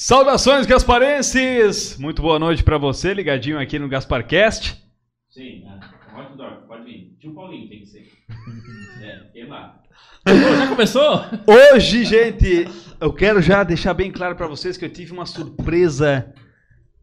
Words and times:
Saudações 0.00 0.64
gasparenses! 0.64 1.98
Muito 1.98 2.22
boa 2.22 2.38
noite 2.38 2.62
pra 2.62 2.78
você, 2.78 3.12
ligadinho 3.12 3.58
aqui 3.58 3.80
no 3.80 3.88
Gasparcast. 3.88 4.80
Sim, 5.28 5.64
né? 5.64 5.80
pode, 6.14 6.66
pode 6.68 6.84
vir. 6.84 7.16
Tio 7.18 7.34
Paulinho 7.34 7.68
tem 7.68 7.80
que 7.80 7.86
ser. 7.86 8.08
É, 9.02 9.16
tem 9.32 9.48
lá. 9.48 9.80
Já 10.24 10.68
começou? 10.68 11.24
Hoje, 11.48 12.04
gente, 12.04 12.68
eu 13.00 13.12
quero 13.12 13.42
já 13.42 13.64
deixar 13.64 13.92
bem 13.92 14.12
claro 14.12 14.36
pra 14.36 14.46
vocês 14.46 14.76
que 14.76 14.84
eu 14.84 14.88
tive 14.88 15.10
uma 15.10 15.26
surpresa 15.26 16.32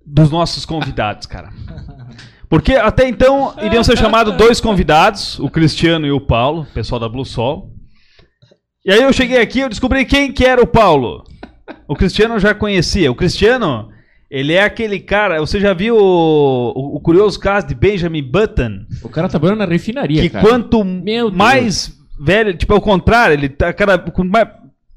dos 0.06 0.32
nossos 0.32 0.66
convidados, 0.66 1.28
cara. 1.28 1.50
Porque 2.48 2.76
até 2.76 3.10
então 3.10 3.54
iriam 3.62 3.84
ser 3.84 3.98
chamados 3.98 4.38
dois 4.38 4.62
convidados, 4.62 5.38
o 5.40 5.50
Cristiano 5.50 6.08
e 6.08 6.12
o 6.14 6.22
Paulo, 6.22 6.66
pessoal 6.74 7.02
da 7.02 7.10
Blue 7.10 7.26
Sol. 7.26 7.74
E 8.86 8.92
aí 8.92 9.04
eu 9.04 9.12
cheguei 9.12 9.42
aqui 9.42 9.60
e 9.60 9.68
descobri 9.68 10.06
quem 10.06 10.32
que 10.32 10.46
era 10.46 10.62
o 10.62 10.68
Paulo. 10.68 11.26
O 11.88 11.96
Cristiano 11.96 12.36
eu 12.36 12.40
já 12.40 12.54
conhecia. 12.54 13.12
O 13.12 13.16
Cristiano, 13.16 13.90
ele 14.30 14.54
é 14.54 14.64
aquele 14.64 15.00
cara. 15.00 15.40
Você 15.40 15.60
já 15.60 15.74
viu 15.74 15.96
o, 15.98 16.72
o- 16.76 16.96
o 16.98 17.00
curioso 17.00 17.40
caso 17.40 17.68
de 17.68 17.76
Benjamin 17.76 18.24
Button? 18.24 18.86
O 19.04 19.10
cara 19.10 19.28
tá 19.28 19.32
trabalhando 19.32 19.60
na 19.60 19.66
refinaria, 19.66 20.22
que 20.22 20.30
cara. 20.30 20.46
quanto 20.48 20.84
mais 21.32 21.92
velho, 22.20 22.54
tipo, 22.54 22.74
é 22.74 22.78
o 22.78 22.82
contrário, 22.82 23.34
ele 23.34 23.50
tá 23.50 23.74
cada 23.74 24.02
mais, 24.26 24.48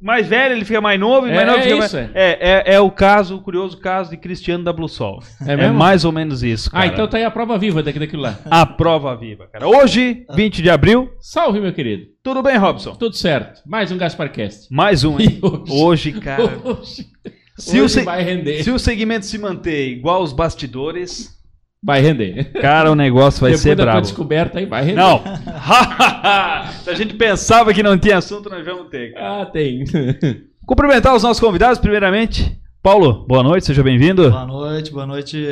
mais 0.01 0.27
velho 0.29 0.55
ele 0.55 0.65
fica 0.65 0.81
mais 0.81 1.01
novo, 1.01 1.27
e 1.27 1.31
É, 1.31 1.35
mais 1.35 1.47
novo 1.49 1.59
é 1.59 1.63
fica 1.63 1.85
isso, 1.85 1.97
mais, 1.97 2.11
é. 2.11 2.11
é. 2.15 2.39
É, 2.41 2.75
é 2.75 2.81
o 2.81 2.91
caso, 2.91 3.37
o 3.37 3.41
curioso 3.41 3.77
caso 3.79 4.11
de 4.11 4.17
Cristiano 4.17 4.63
da 4.63 4.73
Blue 4.73 4.89
Sol. 4.89 5.21
É 5.47 5.55
É, 5.55 5.71
mais 5.73 6.05
ou 6.05 6.13
menos 6.13 6.43
isso, 6.45 6.71
cara. 6.71 6.85
Ah, 6.85 6.87
então 6.87 7.09
tá 7.09 7.17
aí 7.19 7.25
a 7.25 7.31
prova 7.31 7.59
viva 7.59 7.83
daqui 7.83 7.99
daquilo 7.99 8.23
lá. 8.23 8.39
A 8.49 8.65
prova 8.65 9.17
viva, 9.17 9.49
cara. 9.53 9.67
Hoje, 9.67 10.25
20 10.35 10.63
de 10.63 10.71
abril, 10.71 11.11
Salve, 11.21 11.61
meu 11.61 11.73
querido. 11.73 12.05
Tudo 12.29 12.43
bem, 12.43 12.59
Robson? 12.59 12.95
Tudo 12.95 13.17
certo. 13.17 13.63
Mais 13.67 13.91
um 13.91 13.97
Gasparcast. 13.97 14.67
Mais 14.71 15.03
um, 15.03 15.17
hein? 15.21 15.39
Hoje? 15.43 15.73
Hoje, 15.73 16.13
cara. 16.21 16.61
Hoje, 16.63 17.07
Se 17.57 17.81
o, 17.81 17.85
hoje 17.85 17.95
se- 17.95 18.03
vai 18.05 18.23
render. 18.23 18.63
se 18.63 18.71
o 18.71 18.79
segmento 18.79 19.25
se 19.25 19.39
manter 19.39 19.89
igual 19.89 20.23
os 20.23 20.33
bastidores, 20.35 21.37
Vai 21.83 22.03
render. 22.03 22.53
cara, 22.61 22.91
o 22.93 22.95
negócio 22.95 23.41
vai 23.41 23.53
Depois 23.53 23.63
ser 23.63 23.77
brabo. 23.77 24.01
descoberta 24.03 24.59
aí, 24.59 24.67
vai 24.67 24.83
render. 24.83 24.97
Não. 25.01 25.23
Se 26.85 26.91
a 26.91 26.95
gente 26.95 27.15
pensava 27.15 27.73
que 27.73 27.83
não 27.85 27.97
tinha 27.97 28.19
assunto, 28.19 28.51
nós 28.51 28.65
vamos 28.67 28.89
ter, 28.91 29.15
cara. 29.15 29.43
Ah, 29.43 29.47
tem. 29.47 29.85
Cumprimentar 30.67 31.15
os 31.15 31.23
nossos 31.23 31.41
convidados, 31.41 31.79
primeiramente. 31.79 32.61
Paulo, 32.83 33.25
boa 33.29 33.43
noite, 33.45 33.65
seja 33.67 33.83
bem-vindo. 33.83 34.29
Boa 34.29 34.45
noite, 34.47 34.91
boa 34.93 35.07
noite 35.07 35.47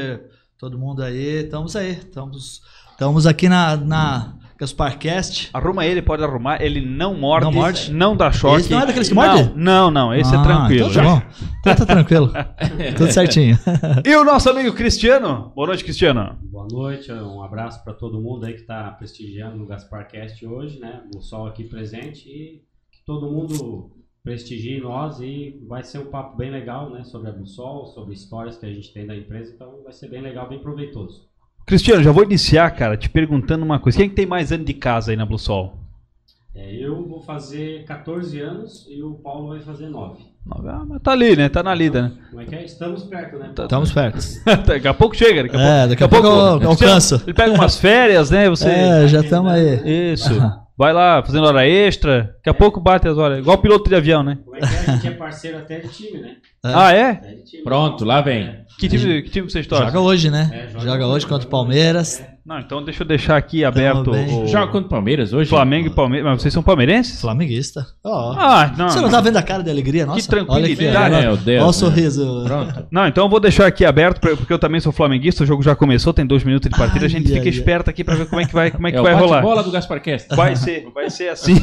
todo 0.58 0.76
mundo 0.78 1.02
aí. 1.02 1.44
Estamos 1.44 1.74
aí, 1.76 1.92
estamos, 1.92 2.60
estamos 2.90 3.24
aqui 3.26 3.48
na, 3.48 3.76
na 3.76 4.35
Gasparcast. 4.58 5.50
Arruma 5.52 5.84
ele, 5.86 6.00
pode 6.02 6.22
arrumar. 6.24 6.62
Ele 6.62 6.80
não 6.80 7.14
morde, 7.14 7.44
Não 7.44 7.52
morde? 7.52 7.92
não 7.92 8.16
dá 8.16 8.32
choque. 8.32 8.60
Esse 8.60 8.70
não 8.70 8.80
é 8.80 8.86
daqueles 8.86 9.08
que 9.08 9.14
não, 9.14 9.22
morde? 9.22 9.52
Não, 9.54 9.90
não, 9.90 10.14
esse 10.14 10.34
é 10.34 10.38
Ah, 10.38 10.42
tranquilo. 10.42 10.90
Então, 10.90 11.02
tá 11.04 11.10
bom. 11.10 11.22
então 11.60 11.74
tá 11.76 11.86
tranquilo. 11.86 12.32
Tudo 12.96 13.12
certinho. 13.12 13.58
E 14.04 14.14
o 14.14 14.24
nosso 14.24 14.48
amigo 14.50 14.74
Cristiano. 14.74 15.52
Boa 15.54 15.66
noite, 15.68 15.84
Cristiano. 15.84 16.38
Boa 16.42 16.66
noite, 16.70 17.12
um 17.12 17.42
abraço 17.42 17.82
para 17.84 17.92
todo 17.92 18.20
mundo 18.20 18.46
aí 18.46 18.54
que 18.54 18.60
está 18.60 18.90
prestigiando 18.92 19.56
no 19.56 19.66
Gasparcast 19.66 20.44
hoje, 20.46 20.78
né? 20.78 21.02
O 21.14 21.20
Sol 21.20 21.46
aqui 21.46 21.64
presente 21.64 22.28
e 22.28 22.62
que 22.90 23.04
todo 23.04 23.30
mundo 23.30 23.90
prestigie 24.24 24.80
nós 24.80 25.20
e 25.20 25.60
vai 25.68 25.84
ser 25.84 25.98
um 25.98 26.06
papo 26.06 26.36
bem 26.36 26.50
legal, 26.50 26.90
né? 26.90 27.04
Sobre 27.04 27.28
a 27.28 27.32
Blue 27.32 27.46
Sol, 27.46 27.86
sobre 27.86 28.14
histórias 28.14 28.56
que 28.56 28.66
a 28.66 28.72
gente 28.72 28.92
tem 28.92 29.06
da 29.06 29.14
empresa, 29.14 29.52
então 29.54 29.82
vai 29.84 29.92
ser 29.92 30.08
bem 30.08 30.20
legal, 30.20 30.48
bem 30.48 30.58
proveitoso. 30.58 31.28
Cristiano, 31.66 32.00
já 32.00 32.12
vou 32.12 32.22
iniciar, 32.22 32.70
cara, 32.70 32.96
te 32.96 33.10
perguntando 33.10 33.64
uma 33.64 33.80
coisa. 33.80 33.98
Quem 33.98 34.08
que 34.08 34.14
tem 34.14 34.24
mais 34.24 34.52
ano 34.52 34.64
de 34.64 34.72
casa 34.72 35.10
aí 35.10 35.16
na 35.16 35.26
Blue 35.26 35.36
Sol? 35.36 35.76
É, 36.54 36.72
eu 36.74 37.04
vou 37.06 37.20
fazer 37.20 37.84
14 37.84 38.40
anos 38.40 38.86
e 38.88 39.02
o 39.02 39.14
Paulo 39.14 39.48
vai 39.48 39.58
fazer 39.58 39.88
9. 39.88 40.22
Ah, 40.48 40.84
mas 40.86 41.02
tá 41.02 41.10
ali, 41.10 41.34
né? 41.34 41.48
Tá 41.48 41.64
na 41.64 41.74
lida, 41.74 42.02
né? 42.02 42.12
Como 42.30 42.40
é 42.40 42.44
que 42.44 42.54
é? 42.54 42.64
Estamos 42.64 43.02
perto, 43.02 43.36
né? 43.36 43.50
Paulo? 43.52 43.64
Estamos 43.64 43.92
perto. 43.92 44.18
daqui 44.64 44.86
a 44.86 44.94
pouco 44.94 45.16
chega, 45.16 45.42
daqui 45.42 45.56
a 45.56 45.58
pouco. 45.58 45.74
É, 45.74 45.88
daqui 45.88 46.04
a 46.04 46.08
pouco 46.08 46.26
eu 46.28 46.58
Cristiano, 46.60 46.70
alcanço. 46.70 47.22
Ele 47.26 47.34
pega 47.34 47.52
umas 47.52 47.76
férias, 47.76 48.30
né? 48.30 48.48
Você. 48.48 48.68
É, 48.68 49.08
já 49.08 49.20
estamos 49.22 49.50
aí. 49.50 50.12
Isso. 50.12 50.40
Vai 50.78 50.92
lá 50.92 51.20
fazendo 51.20 51.46
hora 51.46 51.66
extra. 51.66 52.36
Daqui 52.36 52.50
a 52.50 52.54
pouco 52.54 52.80
bate 52.80 53.08
as 53.08 53.18
horas. 53.18 53.40
Igual 53.40 53.58
piloto 53.58 53.90
de 53.90 53.96
avião, 53.96 54.22
né? 54.22 54.38
Como 54.44 54.56
é 54.56 54.60
que 54.60 54.66
é? 54.66 54.68
A 54.68 54.94
gente 54.94 55.08
é 55.08 55.10
parceiro 55.10 55.58
até 55.58 55.80
de 55.80 55.88
time, 55.88 56.20
né? 56.20 56.36
É. 56.64 56.72
Ah, 56.72 56.92
é? 56.92 57.10
Até 57.10 57.34
de 57.34 57.44
time. 57.44 57.62
Pronto, 57.64 58.04
lá 58.04 58.20
vem. 58.20 58.65
É. 58.76 58.80
Que 58.80 58.88
time, 58.88 59.22
que 59.22 59.30
time 59.30 59.50
vocês 59.50 59.66
torcem? 59.66 59.86
Joga 59.86 60.00
hoje, 60.00 60.30
né? 60.30 60.50
É, 60.52 60.72
joga, 60.72 60.84
joga 60.84 61.06
hoje 61.06 61.26
contra 61.26 61.46
o 61.46 61.50
Palmeiras. 61.50 62.20
É. 62.20 62.36
Não, 62.46 62.60
então 62.60 62.80
deixa 62.84 63.02
eu 63.02 63.06
deixar 63.08 63.36
aqui 63.36 63.64
aberto 63.64 64.12
o 64.12 64.46
Joga 64.46 64.68
contra 64.68 64.86
o 64.86 64.88
Palmeiras 64.88 65.32
hoje? 65.32 65.50
Flamengo 65.50 65.88
e 65.88 65.90
Palmeiras. 65.90 66.30
Mas 66.30 66.42
vocês 66.42 66.54
são 66.54 66.62
palmeirenses? 66.62 67.20
Flamenguista. 67.20 67.84
Ó. 68.04 68.36
Ah, 68.38 68.72
não. 68.78 68.88
Você 68.88 69.00
não 69.00 69.10
tá 69.10 69.20
vendo 69.20 69.36
a 69.36 69.42
cara 69.42 69.64
de 69.64 69.70
alegria? 69.70 70.06
Nossa, 70.06 70.28
tranquilidade. 70.30 70.94
Olha, 70.94 71.18
aqui, 71.18 71.24
Meu 71.24 71.30
olha, 71.32 71.36
Deus, 71.38 71.48
olha 71.48 71.62
o 71.64 71.66
né? 71.66 71.72
sorriso. 71.72 72.44
Pronto. 72.46 72.86
Não, 72.88 73.08
então 73.08 73.24
eu 73.24 73.28
vou 73.28 73.40
deixar 73.40 73.66
aqui 73.66 73.84
aberto, 73.84 74.20
porque 74.20 74.52
eu 74.52 74.60
também 74.60 74.80
sou 74.80 74.92
flamenguista, 74.92 75.42
o 75.42 75.46
jogo 75.46 75.60
já 75.60 75.74
começou, 75.74 76.12
tem 76.14 76.24
dois 76.24 76.44
minutos 76.44 76.70
de 76.70 76.78
partida, 76.78 77.04
a 77.06 77.08
gente 77.08 77.26
Ai, 77.26 77.32
fica 77.38 77.42
ai, 77.42 77.48
esperto 77.48 77.90
aqui 77.90 78.04
pra 78.04 78.14
ver 78.14 78.26
como 78.26 78.40
é 78.40 78.46
que 78.46 78.54
vai, 78.54 78.70
como 78.70 78.86
é 78.86 78.92
que 78.92 78.96
É 78.96 79.00
o 79.00 79.02
vai 79.02 79.14
rolar. 79.14 79.28
bate-bola 79.38 79.64
do 79.64 79.72
Gasparcast. 79.72 80.36
Vai 80.36 80.54
ser, 80.54 80.88
vai 80.94 81.10
ser 81.10 81.30
assim. 81.30 81.56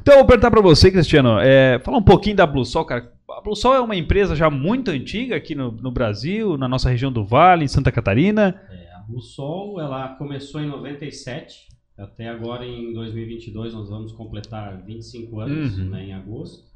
então 0.00 0.14
eu 0.14 0.18
vou 0.18 0.26
perguntar 0.26 0.52
pra 0.52 0.60
você, 0.60 0.88
Cristiano, 0.92 1.38
é, 1.40 1.80
falar 1.84 1.98
um 1.98 2.02
pouquinho 2.02 2.36
da 2.36 2.46
Blue 2.46 2.64
Sol, 2.64 2.84
cara. 2.84 3.17
A 3.30 3.40
Blue 3.40 3.54
Sol 3.54 3.74
é 3.74 3.80
uma 3.80 3.94
empresa 3.96 4.34
já 4.34 4.48
muito 4.50 4.90
antiga 4.90 5.36
aqui 5.36 5.54
no, 5.54 5.70
no 5.70 5.90
Brasil, 5.90 6.56
na 6.56 6.66
nossa 6.66 6.88
região 6.88 7.12
do 7.12 7.24
Vale, 7.24 7.64
em 7.64 7.68
Santa 7.68 7.92
Catarina. 7.92 8.60
É, 8.70 8.94
a 8.94 9.00
Blue 9.00 9.20
Sol, 9.20 9.80
ela 9.80 10.08
começou 10.16 10.60
em 10.60 10.66
97, 10.66 11.68
até 11.96 12.28
agora 12.28 12.64
em 12.66 12.92
2022 12.94 13.74
nós 13.74 13.90
vamos 13.90 14.12
completar 14.12 14.82
25 14.82 15.40
anos, 15.40 15.78
Uhum. 15.78 15.90
né, 15.90 16.04
em 16.06 16.12
agosto. 16.14 16.66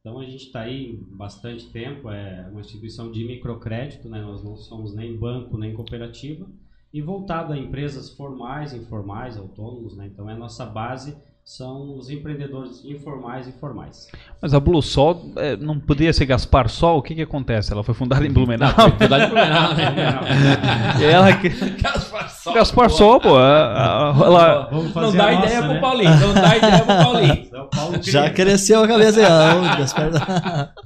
Então 0.00 0.18
a 0.18 0.24
gente 0.24 0.46
está 0.46 0.62
aí 0.62 0.98
bastante 1.12 1.70
tempo, 1.70 2.10
é 2.10 2.48
uma 2.50 2.60
instituição 2.60 3.12
de 3.12 3.24
microcrédito, 3.24 4.08
né, 4.08 4.20
nós 4.20 4.42
não 4.42 4.56
somos 4.56 4.92
nem 4.94 5.16
banco 5.16 5.56
nem 5.56 5.72
cooperativa, 5.72 6.46
e 6.92 7.00
voltado 7.00 7.52
a 7.52 7.56
empresas 7.58 8.10
formais, 8.10 8.74
informais, 8.74 9.36
autônomos, 9.36 9.96
né, 9.96 10.10
então 10.12 10.28
é 10.28 10.32
a 10.32 10.36
nossa 10.36 10.66
base 10.66 11.16
são 11.44 11.96
os 11.98 12.08
empreendedores 12.08 12.84
informais 12.84 13.48
e 13.48 13.52
formais. 13.52 14.08
Mas 14.40 14.54
a 14.54 14.60
Blue 14.60 14.80
Sol 14.80 15.32
é, 15.36 15.56
não 15.56 15.78
poderia 15.78 16.12
ser 16.12 16.24
Gaspar 16.24 16.68
Sol? 16.68 16.98
O 16.98 17.02
que 17.02 17.14
que 17.16 17.22
acontece? 17.22 17.72
Ela 17.72 17.82
foi 17.82 17.94
fundada 17.94 18.24
em 18.24 18.30
Blumenau. 18.32 18.70
Verdade 18.98 19.26
Blumenau, 19.26 19.74
né? 19.74 21.02
ela 21.12 21.36
que... 21.36 21.48
Gaspar 21.48 22.30
Sol. 22.30 22.54
Gaspar 22.54 22.90
Sol, 22.90 23.20
pô. 23.20 23.38
ela... 23.38 24.68
Vamos 24.70 24.84
Não 24.86 24.92
fazer 24.92 25.18
dá 25.18 25.26
a 25.26 25.32
ideia 25.32 25.54
nossa, 25.56 25.62
pro 25.64 25.74
né? 25.74 25.80
Paulinho. 25.80 26.20
Não 26.20 26.34
dá 26.34 26.56
ideia 26.56 26.78
pro 26.78 26.86
Paulinho. 26.86 27.32
Então, 27.34 27.64
o 27.64 27.68
Paulo 27.68 28.02
Já 28.02 28.30
cresceu 28.30 28.82
a 28.82 28.88
cabeça 28.88 29.20
Gaspar. 29.20 30.72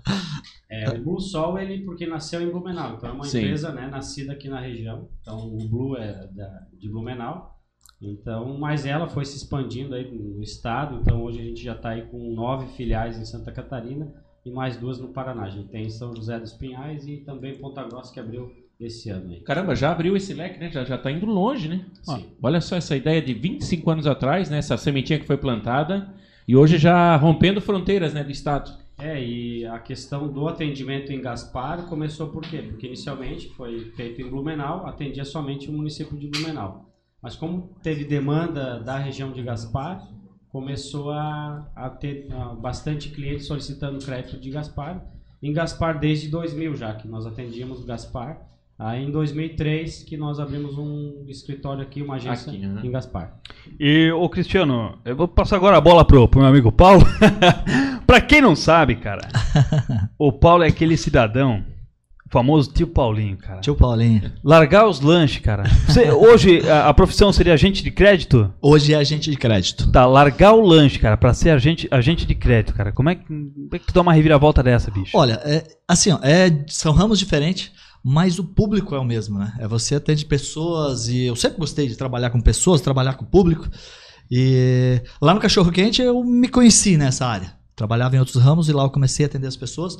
É, 0.68 0.90
o 0.90 1.00
Blue 1.02 1.20
Sol, 1.20 1.58
ele 1.60 1.84
porque 1.84 2.06
nasceu 2.06 2.42
em 2.42 2.50
Blumenau, 2.50 2.94
então 2.96 3.08
é 3.08 3.12
uma 3.12 3.24
Sim. 3.24 3.38
empresa, 3.38 3.70
né, 3.70 3.86
nascida 3.86 4.32
aqui 4.32 4.48
na 4.48 4.58
região. 4.60 5.08
Então 5.22 5.38
o 5.38 5.68
Blue 5.68 5.96
é 5.96 6.26
da- 6.34 6.62
de 6.76 6.88
Blumenau. 6.88 7.55
Então, 8.00 8.58
mas 8.58 8.84
ela 8.84 9.08
foi 9.08 9.24
se 9.24 9.36
expandindo 9.36 9.94
aí 9.94 10.10
no 10.10 10.42
estado. 10.42 10.98
Então 11.00 11.22
hoje 11.22 11.40
a 11.40 11.44
gente 11.44 11.62
já 11.62 11.72
está 11.72 11.90
aí 11.90 12.02
com 12.02 12.34
nove 12.34 12.66
filiais 12.74 13.18
em 13.18 13.24
Santa 13.24 13.50
Catarina 13.50 14.12
e 14.44 14.50
mais 14.50 14.76
duas 14.76 14.98
no 14.98 15.08
Paraná. 15.08 15.44
A 15.44 15.50
gente 15.50 15.68
tem 15.68 15.88
São 15.88 16.14
José 16.14 16.38
dos 16.38 16.52
Pinhais 16.52 17.06
e 17.06 17.18
também 17.18 17.56
Ponta 17.56 17.82
Grossa 17.84 18.12
que 18.12 18.20
abriu 18.20 18.52
esse 18.78 19.08
ano 19.08 19.32
aí. 19.32 19.40
Caramba, 19.40 19.74
já 19.74 19.90
abriu 19.90 20.16
esse 20.16 20.34
leque, 20.34 20.60
né? 20.60 20.70
Já, 20.70 20.84
já 20.84 20.98
tá 20.98 21.10
indo 21.10 21.24
longe, 21.26 21.68
né? 21.68 21.86
Sim. 22.02 22.26
Olha 22.42 22.60
só 22.60 22.76
essa 22.76 22.94
ideia 22.94 23.22
de 23.22 23.32
25 23.32 23.90
anos 23.90 24.06
atrás, 24.06 24.50
né? 24.50 24.58
Essa 24.58 24.76
sementinha 24.76 25.18
que 25.18 25.26
foi 25.26 25.38
plantada 25.38 26.14
e 26.46 26.54
hoje 26.54 26.78
já 26.78 27.16
rompendo 27.16 27.60
fronteiras, 27.60 28.14
né, 28.14 28.22
do 28.22 28.30
estado. 28.30 28.70
É, 28.98 29.22
e 29.22 29.66
a 29.66 29.78
questão 29.78 30.28
do 30.28 30.46
atendimento 30.48 31.12
em 31.12 31.20
Gaspar 31.20 31.86
começou 31.86 32.28
por 32.28 32.42
quê? 32.42 32.58
Porque 32.62 32.86
inicialmente 32.86 33.48
foi 33.48 33.90
feito 33.96 34.22
em 34.22 34.30
Blumenau, 34.30 34.86
atendia 34.86 35.24
somente 35.24 35.68
o 35.68 35.72
município 35.72 36.16
de 36.16 36.28
Blumenau. 36.28 36.88
Mas 37.26 37.34
como 37.34 37.72
teve 37.82 38.04
demanda 38.04 38.78
da 38.78 38.98
região 38.98 39.32
de 39.32 39.42
Gaspar, 39.42 40.00
começou 40.48 41.10
a, 41.10 41.66
a 41.74 41.90
ter 41.90 42.28
ah, 42.30 42.54
bastante 42.54 43.08
cliente 43.08 43.42
solicitando 43.42 43.98
crédito 43.98 44.38
de 44.38 44.48
Gaspar. 44.48 45.04
Em 45.42 45.52
Gaspar 45.52 45.98
desde 45.98 46.28
2000 46.28 46.76
já, 46.76 46.94
que 46.94 47.08
nós 47.08 47.26
atendíamos 47.26 47.84
Gaspar. 47.84 48.42
Aí 48.78 49.04
em 49.04 49.10
2003 49.10 50.04
que 50.04 50.16
nós 50.16 50.38
abrimos 50.38 50.78
um 50.78 51.24
escritório 51.26 51.82
aqui, 51.82 52.00
uma 52.00 52.14
agência 52.14 52.52
Aqui, 52.52 52.64
aham. 52.64 52.86
em 52.86 52.90
Gaspar. 52.92 53.40
E, 53.80 54.08
ô 54.12 54.28
Cristiano, 54.28 54.96
eu 55.04 55.16
vou 55.16 55.26
passar 55.26 55.56
agora 55.56 55.78
a 55.78 55.80
bola 55.80 56.04
pro, 56.04 56.28
pro 56.28 56.38
meu 56.38 56.48
amigo 56.48 56.70
Paulo. 56.70 57.04
pra 58.06 58.20
quem 58.20 58.40
não 58.40 58.54
sabe, 58.54 58.94
cara, 58.94 59.26
o 60.16 60.30
Paulo 60.30 60.62
é 60.62 60.68
aquele 60.68 60.96
cidadão, 60.96 61.64
o 62.26 62.30
famoso 62.30 62.72
tio 62.72 62.88
Paulinho, 62.88 63.36
cara. 63.36 63.60
Tio 63.60 63.74
Paulinho. 63.76 64.32
Largar 64.42 64.86
os 64.88 65.00
lanches, 65.00 65.40
cara. 65.40 65.64
Você- 65.86 66.10
hoje 66.10 66.68
a, 66.68 66.88
a 66.88 66.94
profissão 66.94 67.32
seria 67.32 67.54
agente 67.54 67.82
de 67.84 67.90
crédito? 67.90 68.52
Hoje 68.60 68.92
é 68.92 68.96
agente 68.96 69.30
de 69.30 69.36
crédito. 69.36 69.90
Tá, 69.92 70.04
largar 70.06 70.52
o 70.52 70.60
lanche, 70.60 70.98
cara, 70.98 71.16
pra 71.16 71.32
ser 71.32 71.50
agente, 71.50 71.86
agente 71.90 72.26
de 72.26 72.34
crédito, 72.34 72.74
cara. 72.74 72.90
Como 72.92 73.08
é, 73.08 73.14
que, 73.14 73.24
como 73.24 73.68
é 73.72 73.78
que 73.78 73.86
tu 73.86 73.94
dá 73.94 74.00
uma 74.02 74.12
reviravolta 74.12 74.62
dessa, 74.62 74.90
bicho? 74.90 75.16
Olha, 75.16 75.40
é, 75.44 75.64
assim, 75.86 76.10
ó, 76.12 76.18
é, 76.22 76.64
são 76.68 76.92
ramos 76.92 77.18
diferentes, 77.18 77.70
mas 78.04 78.38
o 78.38 78.44
público 78.44 78.94
é 78.94 78.98
o 78.98 79.04
mesmo, 79.04 79.38
né? 79.38 79.52
É 79.60 79.68
você 79.68 79.94
atende 79.94 80.24
pessoas 80.24 81.08
e 81.08 81.26
eu 81.26 81.36
sempre 81.36 81.58
gostei 81.58 81.86
de 81.88 81.96
trabalhar 81.96 82.30
com 82.30 82.40
pessoas, 82.40 82.80
trabalhar 82.80 83.14
com 83.14 83.24
o 83.24 83.28
público. 83.28 83.68
E 84.30 85.00
lá 85.22 85.32
no 85.32 85.40
Cachorro 85.40 85.70
Quente 85.70 86.02
eu 86.02 86.22
me 86.24 86.48
conheci 86.48 86.96
nessa 86.96 87.24
área. 87.26 87.54
Trabalhava 87.76 88.16
em 88.16 88.18
outros 88.18 88.42
ramos 88.42 88.68
e 88.68 88.72
lá 88.72 88.82
eu 88.82 88.90
comecei 88.90 89.24
a 89.24 89.28
atender 89.28 89.46
as 89.46 89.56
pessoas. 89.56 89.96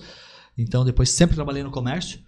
Então 0.56 0.84
depois 0.84 1.10
sempre 1.10 1.34
trabalhei 1.36 1.62
no 1.62 1.70
comércio. 1.70 2.18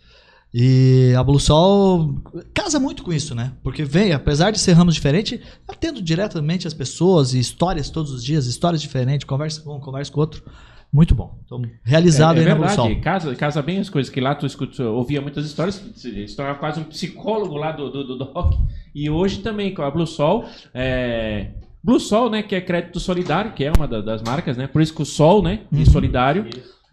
E 0.52 1.12
a 1.16 1.22
Blue 1.22 1.38
Sol 1.38 2.14
casa 2.54 2.80
muito 2.80 3.02
com 3.02 3.12
isso, 3.12 3.34
né? 3.34 3.52
Porque 3.62 3.84
vem, 3.84 4.12
apesar 4.12 4.50
de 4.50 4.58
ser 4.58 4.72
ramos 4.72 4.94
diferentes, 4.94 5.38
atendo 5.68 6.00
diretamente 6.00 6.66
as 6.66 6.72
pessoas 6.72 7.34
e 7.34 7.38
histórias 7.38 7.90
todos 7.90 8.10
os 8.12 8.24
dias, 8.24 8.46
histórias 8.46 8.80
diferentes, 8.80 9.26
conversa 9.26 9.60
com 9.60 9.76
um, 9.76 9.80
conversa 9.80 10.10
com 10.10 10.20
outro. 10.20 10.42
Muito 10.90 11.14
bom. 11.14 11.38
Então, 11.44 11.60
realizado 11.84 12.38
é, 12.38 12.40
é 12.40 12.42
aí 12.44 12.48
na 12.48 12.54
Blue 12.54 12.66
verdade, 12.66 12.94
Sol. 12.94 13.00
casa, 13.02 13.34
casa 13.34 13.60
bem 13.60 13.78
as 13.78 13.90
coisas 13.90 14.10
que 14.10 14.22
lá 14.22 14.34
tu 14.34 14.46
escuta, 14.46 14.82
ouvia 14.88 15.20
muitas 15.20 15.44
histórias, 15.44 15.74
se 15.94 16.34
tornava 16.34 16.58
quase 16.58 16.80
um 16.80 16.84
psicólogo 16.84 17.54
lá 17.58 17.72
do, 17.72 17.90
do, 17.90 18.04
do 18.04 18.16
Doc. 18.16 18.54
E 18.94 19.10
hoje 19.10 19.40
também 19.40 19.74
com 19.74 19.82
a 19.82 19.90
Blue 19.90 20.06
Sol, 20.06 20.46
é, 20.72 21.50
Blue 21.84 22.00
Sol, 22.00 22.30
né, 22.30 22.42
que 22.42 22.54
é 22.54 22.60
crédito 22.62 22.98
solidário, 22.98 23.52
que 23.52 23.64
é 23.64 23.70
uma 23.76 23.86
da- 23.86 24.00
das 24.00 24.22
marcas, 24.22 24.56
né? 24.56 24.66
Por 24.66 24.80
isso 24.80 24.94
que 24.94 25.02
o 25.02 25.04
Sol, 25.04 25.42
né, 25.42 25.60
Uhum. 25.70 25.82
e 25.82 25.84
solidário. 25.84 26.46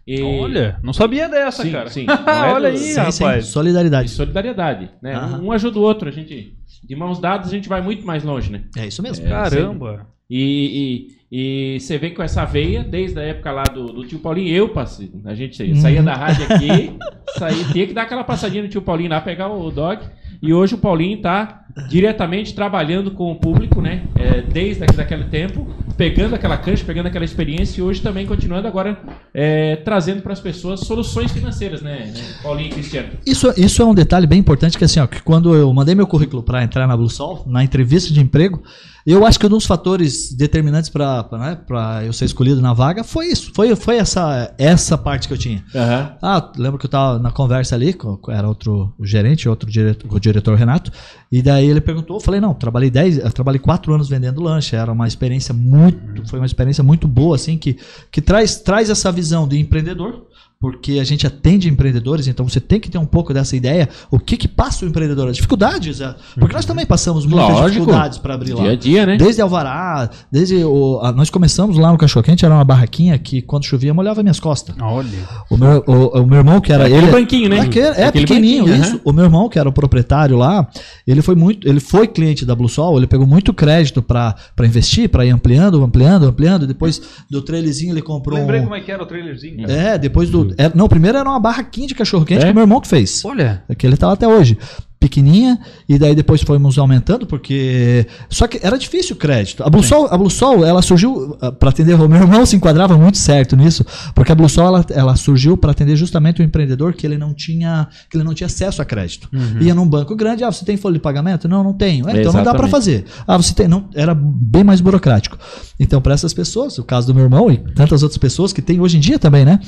E, 0.06 0.22
Olha, 0.22 0.78
não 0.82 0.92
sabia 0.92 1.28
dessa, 1.28 1.62
sim, 1.64 1.72
cara. 1.72 1.90
sim. 1.90 2.06
É 2.26 2.52
Olha 2.52 2.68
aí, 2.68 2.76
Sim, 2.78 3.10
sim, 3.10 3.22
rapaz. 3.24 3.46
de 3.46 3.50
solidariedade. 3.50 4.08
solidariedade, 4.10 4.90
né? 5.02 5.14
Aham. 5.14 5.42
Um 5.42 5.50
ajuda 5.52 5.78
o 5.78 5.82
outro, 5.82 6.08
a 6.08 6.12
gente 6.12 6.54
de 6.84 6.94
mãos 6.94 7.18
dadas 7.18 7.48
a 7.48 7.50
gente 7.50 7.68
vai 7.68 7.80
muito 7.82 8.06
mais 8.06 8.22
longe, 8.22 8.52
né? 8.52 8.62
É 8.76 8.86
isso 8.86 9.02
mesmo. 9.02 9.26
Caramba. 9.28 10.06
E, 10.30 11.08
e, 11.30 11.76
e 11.76 11.80
você 11.80 11.98
vem 11.98 12.14
com 12.14 12.22
essa 12.22 12.44
veia 12.44 12.84
desde 12.84 13.18
a 13.18 13.22
época 13.22 13.50
lá 13.50 13.62
do, 13.64 13.86
do 13.86 14.06
tio 14.06 14.20
Paulinho. 14.20 14.54
Eu 14.54 14.68
passei, 14.68 15.10
a 15.24 15.34
gente 15.34 15.60
Uhum. 15.62 15.74
saía 15.76 16.02
da 16.02 16.14
rádio 16.14 16.44
aqui, 16.44 16.92
saía, 17.38 17.64
tinha 17.72 17.86
que 17.88 17.92
dar 17.92 18.02
aquela 18.02 18.22
passadinha 18.22 18.62
no 18.62 18.68
tio 18.68 18.82
Paulinho 18.82 19.10
lá, 19.10 19.20
pegar 19.20 19.48
o 19.48 19.70
dog. 19.72 20.02
E 20.42 20.52
hoje 20.52 20.74
o 20.74 20.78
Paulinho 20.78 21.20
tá 21.20 21.64
diretamente 21.88 22.54
trabalhando 22.54 23.10
com 23.10 23.32
o 23.32 23.36
público, 23.36 23.80
né? 23.80 24.02
É, 24.14 24.42
desde 24.42 24.82
aquele, 24.84 24.96
daquele 24.98 25.24
tempo, 25.24 25.66
pegando 25.96 26.34
aquela 26.34 26.56
cancha, 26.58 26.84
pegando 26.84 27.06
aquela 27.06 27.24
experiência 27.24 27.80
e 27.80 27.82
hoje 27.82 28.02
também 28.02 28.26
continuando 28.26 28.68
agora 28.68 28.98
é, 29.38 29.76
trazendo 29.76 30.22
para 30.22 30.32
as 30.32 30.40
pessoas 30.40 30.80
soluções 30.80 31.30
financeiras, 31.30 31.82
né? 31.82 32.10
né? 32.14 32.22
Paulinho 32.42 32.68
e 32.68 32.72
Cristiano. 32.72 33.10
Isso, 33.26 33.52
isso 33.54 33.82
é 33.82 33.84
um 33.84 33.94
detalhe 33.94 34.26
bem 34.26 34.38
importante 34.38 34.78
que 34.78 34.84
assim, 34.84 34.98
ó, 34.98 35.06
que 35.06 35.22
quando 35.22 35.54
eu 35.54 35.70
mandei 35.74 35.94
meu 35.94 36.06
currículo 36.06 36.42
para 36.42 36.64
entrar 36.64 36.86
na 36.86 36.96
Blue 36.96 37.10
Sol, 37.10 37.44
na 37.46 37.62
entrevista 37.62 38.14
de 38.14 38.18
emprego, 38.18 38.62
eu 39.06 39.24
acho 39.24 39.38
que 39.38 39.46
um 39.46 39.50
dos 39.50 39.64
fatores 39.64 40.32
determinantes 40.32 40.90
para 40.90 41.24
né, 41.32 41.56
pra 41.64 42.02
eu 42.04 42.12
ser 42.12 42.24
escolhido 42.24 42.60
na 42.60 42.72
vaga 42.72 43.04
foi 43.04 43.26
isso, 43.26 43.52
foi, 43.54 43.76
foi 43.76 43.98
essa, 43.98 44.52
essa 44.58 44.98
parte 44.98 45.28
que 45.28 45.34
eu 45.34 45.38
tinha. 45.38 45.62
Aham. 45.72 46.16
Ah, 46.20 46.52
lembro 46.56 46.76
que 46.76 46.86
eu 46.86 46.90
tava 46.90 47.18
na 47.20 47.30
conversa 47.30 47.76
ali, 47.76 47.94
era 48.30 48.48
outro 48.48 48.92
gerente, 49.00 49.48
outro 49.48 49.70
diretor, 49.70 50.12
o 50.12 50.18
diretor 50.18 50.56
Renato, 50.56 50.90
e 51.30 51.40
daí 51.40 51.68
ele 51.68 51.80
perguntou, 51.80 52.16
eu 52.16 52.20
falei, 52.20 52.40
não, 52.40 52.52
trabalhei 52.52 52.90
10, 52.90 53.18
eu 53.18 53.32
trabalhei 53.32 53.60
4 53.60 53.94
anos 53.94 54.08
vendendo 54.08 54.42
lanche, 54.42 54.74
era 54.74 54.90
uma 54.90 55.06
experiência 55.06 55.54
muito, 55.54 56.26
foi 56.28 56.40
uma 56.40 56.46
experiência 56.46 56.82
muito 56.82 57.06
boa, 57.06 57.36
assim, 57.36 57.56
que, 57.56 57.78
que 58.10 58.20
traz, 58.20 58.56
traz 58.56 58.90
essa 58.90 59.12
visão 59.12 59.25
de 59.48 59.58
empreendedor, 59.58 60.28
porque 60.58 60.98
a 60.98 61.04
gente 61.04 61.26
atende 61.26 61.68
empreendedores, 61.68 62.26
então 62.26 62.48
você 62.48 62.58
tem 62.60 62.80
que 62.80 62.90
ter 62.90 62.96
um 62.98 63.04
pouco 63.04 63.32
dessa 63.34 63.54
ideia, 63.54 63.88
o 64.10 64.18
que 64.18 64.36
que 64.38 64.48
passa 64.48 64.84
o 64.84 64.88
empreendedor, 64.88 65.28
as 65.28 65.36
dificuldades, 65.36 66.00
é, 66.00 66.14
porque 66.38 66.54
nós 66.54 66.64
também 66.64 66.86
passamos 66.86 67.26
muitas 67.26 67.50
Lógico. 67.50 67.70
dificuldades 67.70 68.18
para 68.18 68.34
abrir 68.34 68.54
lá. 68.54 68.62
Dia 68.62 68.72
a 68.72 68.76
dia, 68.76 69.06
né? 69.06 69.16
Desde 69.18 69.42
Alvará, 69.42 70.08
desde 70.32 70.56
o, 70.64 70.98
a- 71.02 71.12
nós 71.12 71.28
começamos 71.28 71.76
lá 71.76 71.92
no 71.92 71.98
Cachorro 71.98 72.24
Quente, 72.24 72.44
era 72.44 72.54
uma 72.54 72.64
barraquinha 72.64 73.18
que 73.18 73.42
quando 73.42 73.64
chovia 73.64 73.92
molhava 73.92 74.22
minhas 74.22 74.40
costas. 74.40 74.74
Olha. 74.80 75.08
O 75.50 75.56
meu, 75.58 75.84
o, 75.86 76.20
o 76.22 76.26
meu 76.26 76.38
irmão, 76.38 76.60
que 76.60 76.72
era 76.72 76.86
Aquele 76.86 77.02
ele. 77.04 77.12
banquinho, 77.12 77.48
né? 77.50 77.60
Aquele- 77.60 77.86
é 77.88 78.06
Aquele 78.06 78.26
pequenininho, 78.26 78.64
banquinho, 78.64 78.82
isso. 78.82 78.92
aham. 78.94 79.00
O 79.04 79.12
meu 79.12 79.24
irmão, 79.24 79.48
que 79.50 79.58
era 79.58 79.68
o 79.68 79.72
proprietário 79.72 80.36
lá, 80.38 80.66
ele 81.06 81.20
foi 81.20 81.34
muito, 81.34 81.68
ele 81.68 81.80
foi 81.80 82.08
cliente 82.08 82.46
da 82.46 82.54
Blue 82.54 82.68
Sol, 82.68 82.96
ele 82.96 83.06
pegou 83.06 83.26
muito 83.26 83.52
crédito 83.52 84.00
para 84.02 84.34
investir, 84.60 85.08
para 85.10 85.24
ir 85.26 85.30
ampliando, 85.30 85.82
ampliando, 85.84 86.26
ampliando. 86.26 86.66
Depois 86.66 87.00
do 87.30 87.42
trailerzinho 87.42 87.92
ele 87.92 88.02
comprou. 88.02 88.38
Lembrei 88.38 88.60
um- 88.60 88.64
como 88.64 88.74
é 88.74 88.80
que 88.80 88.90
era 88.90 89.02
o 89.02 89.06
trailerzinho. 89.06 89.70
É, 89.70 89.98
depois 89.98 90.30
do. 90.30 90.45
É, 90.56 90.70
não, 90.74 90.88
primeiro 90.88 91.18
era 91.18 91.28
uma 91.28 91.40
barraquinha 91.40 91.86
de 91.86 91.94
cachorro 91.94 92.24
quente 92.24 92.44
É? 92.44 92.48
que 92.48 92.52
meu 92.54 92.62
irmão 92.62 92.80
que 92.80 92.88
fez. 92.88 93.24
Olha. 93.24 93.62
É 93.68 93.74
que 93.74 93.86
ele 93.86 93.96
tá 93.96 94.08
lá 94.08 94.12
até 94.14 94.26
hoje. 94.26 94.58
Pequenininha, 94.98 95.58
e 95.86 95.98
daí 95.98 96.14
depois 96.14 96.42
fomos 96.42 96.78
aumentando, 96.78 97.26
porque. 97.26 98.06
Só 98.30 98.46
que 98.46 98.58
era 98.62 98.78
difícil 98.78 99.14
o 99.14 99.18
crédito. 99.18 99.62
A 99.62 99.68
Bluesol, 99.68 100.06
a 100.10 100.16
Bluesol 100.16 100.64
ela 100.64 100.80
surgiu 100.80 101.36
para 101.58 101.70
atender. 101.70 101.96
O 102.06 102.08
meu 102.08 102.20
irmão 102.20 102.46
se 102.46 102.54
enquadrava 102.54 102.96
muito 102.96 103.18
certo 103.18 103.56
nisso, 103.56 103.84
porque 104.14 104.30
a 104.30 104.34
Bluesol 104.34 104.66
ela, 104.66 104.86
ela 104.90 105.16
surgiu 105.16 105.56
para 105.56 105.72
atender 105.72 105.96
justamente 105.96 106.40
o 106.40 106.44
empreendedor 106.44 106.92
que 106.92 107.04
ele 107.04 107.18
não 107.18 107.34
tinha, 107.34 107.88
que 108.08 108.16
ele 108.16 108.22
não 108.22 108.32
tinha 108.32 108.46
acesso 108.46 108.80
a 108.80 108.84
crédito. 108.84 109.28
Ia 109.60 109.74
num 109.74 109.88
banco 109.88 110.14
grande, 110.14 110.44
ah, 110.44 110.52
você 110.52 110.64
tem 110.64 110.76
folha 110.76 110.94
de 110.94 111.00
pagamento? 111.00 111.48
Não, 111.48 111.64
não 111.64 111.72
tenho. 111.72 112.08
É, 112.08 112.20
então 112.20 112.32
não 112.32 112.44
dá 112.44 112.54
para 112.54 112.68
fazer. 112.68 113.06
Ah, 113.26 113.36
você 113.36 113.54
tem. 113.54 113.66
Não, 113.66 113.88
era 113.94 114.14
bem 114.14 114.62
mais 114.62 114.80
burocrático. 114.80 115.38
Então, 115.80 116.00
para 116.00 116.14
essas 116.14 116.32
pessoas, 116.32 116.78
o 116.78 116.84
caso 116.84 117.06
do 117.06 117.14
meu 117.14 117.24
irmão 117.24 117.50
e 117.50 117.56
tantas 117.56 118.02
outras 118.02 118.18
pessoas 118.18 118.52
que 118.52 118.62
tem 118.62 118.80
hoje 118.80 118.96
em 118.96 119.00
dia 119.00 119.18
também, 119.18 119.44
né? 119.44 119.58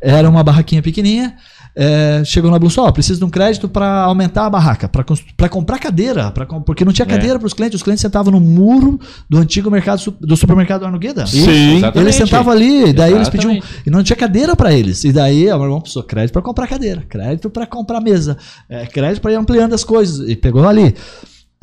Era 0.00 0.28
uma 0.28 0.42
barraquinha 0.42 0.82
pequenininha. 0.82 1.34
É, 1.74 2.22
chegou 2.24 2.50
na 2.50 2.58
Blue 2.58 2.70
Sol, 2.70 2.92
preciso 2.92 3.18
de 3.18 3.24
um 3.24 3.30
crédito 3.30 3.68
para 3.68 4.02
aumentar 4.02 4.46
a 4.46 4.50
barraca, 4.50 4.88
para 4.88 5.48
comprar 5.48 5.78
cadeira, 5.78 6.30
pra, 6.30 6.46
porque 6.46 6.84
não 6.84 6.92
tinha 6.92 7.06
cadeira 7.06 7.38
para 7.38 7.46
os 7.46 7.54
clientes, 7.54 7.76
os 7.76 7.82
clientes 7.82 8.02
sentavam 8.02 8.32
no 8.32 8.40
muro 8.40 8.98
do 9.28 9.38
antigo 9.38 9.70
mercado 9.70 10.14
do 10.20 10.36
supermercado 10.36 10.84
Arnogueda. 10.84 11.26
Sim, 11.26 11.76
exatamente. 11.76 11.98
Eles 11.98 12.14
sentavam 12.16 12.52
ali, 12.52 12.92
daí 12.92 13.12
eles 13.12 13.28
pediam. 13.28 13.52
Exatamente. 13.52 13.82
E 13.86 13.90
não 13.90 14.02
tinha 14.02 14.16
cadeira 14.16 14.56
para 14.56 14.72
eles. 14.72 15.04
E 15.04 15.12
daí 15.12 15.44
meu 15.44 15.62
irmão 15.62 15.80
precisou 15.80 16.02
crédito 16.02 16.32
para 16.32 16.42
comprar 16.42 16.66
cadeira, 16.66 17.02
crédito 17.08 17.50
para 17.50 17.66
comprar 17.66 18.00
mesa, 18.00 18.36
é, 18.68 18.86
crédito 18.86 19.22
para 19.22 19.32
ir 19.32 19.36
ampliando 19.36 19.74
as 19.74 19.84
coisas. 19.84 20.28
E 20.28 20.36
pegou 20.36 20.66
ali. 20.66 20.94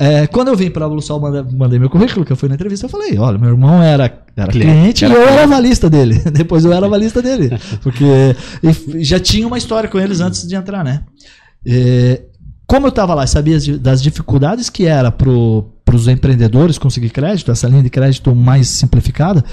É, 0.00 0.28
quando 0.28 0.48
eu 0.48 0.56
vim 0.56 0.70
para 0.70 0.86
a 0.86 0.88
Blue 0.88 1.02
Sol, 1.02 1.18
mandei, 1.20 1.42
mandei 1.56 1.78
meu 1.78 1.90
currículo, 1.90 2.24
que 2.24 2.30
eu 2.30 2.36
fui 2.36 2.48
na 2.48 2.54
entrevista, 2.54 2.86
eu 2.86 2.90
falei: 2.90 3.18
olha, 3.18 3.36
meu 3.36 3.50
irmão 3.50 3.82
era, 3.82 4.22
era 4.36 4.52
cliente, 4.52 5.04
Era 5.04 5.12
e 5.12 5.16
eu 5.16 5.28
era 5.28 5.42
avalista 5.42 5.90
dele. 5.90 6.20
Depois 6.30 6.64
eu 6.64 6.72
era 6.72 6.86
avalista 6.86 7.20
dele. 7.20 7.50
Porque 7.82 8.04
e 8.62 9.02
já 9.02 9.18
tinha 9.18 9.46
uma 9.46 9.58
história 9.58 9.88
com 9.88 9.98
eles 9.98 10.20
antes 10.20 10.46
de 10.46 10.54
entrar, 10.54 10.84
né? 10.84 11.02
É, 11.66 12.22
como 12.64 12.86
eu 12.86 12.90
estava 12.90 13.12
lá 13.12 13.24
e 13.24 13.28
sabia 13.28 13.58
das 13.78 14.00
dificuldades 14.00 14.70
que 14.70 14.86
era 14.86 15.10
para 15.10 15.28
os 15.28 16.06
empreendedores 16.06 16.78
conseguir 16.78 17.10
crédito, 17.10 17.50
essa 17.50 17.66
linha 17.66 17.82
de 17.82 17.90
crédito 17.90 18.32
mais 18.34 18.68
simplificada, 18.68 19.44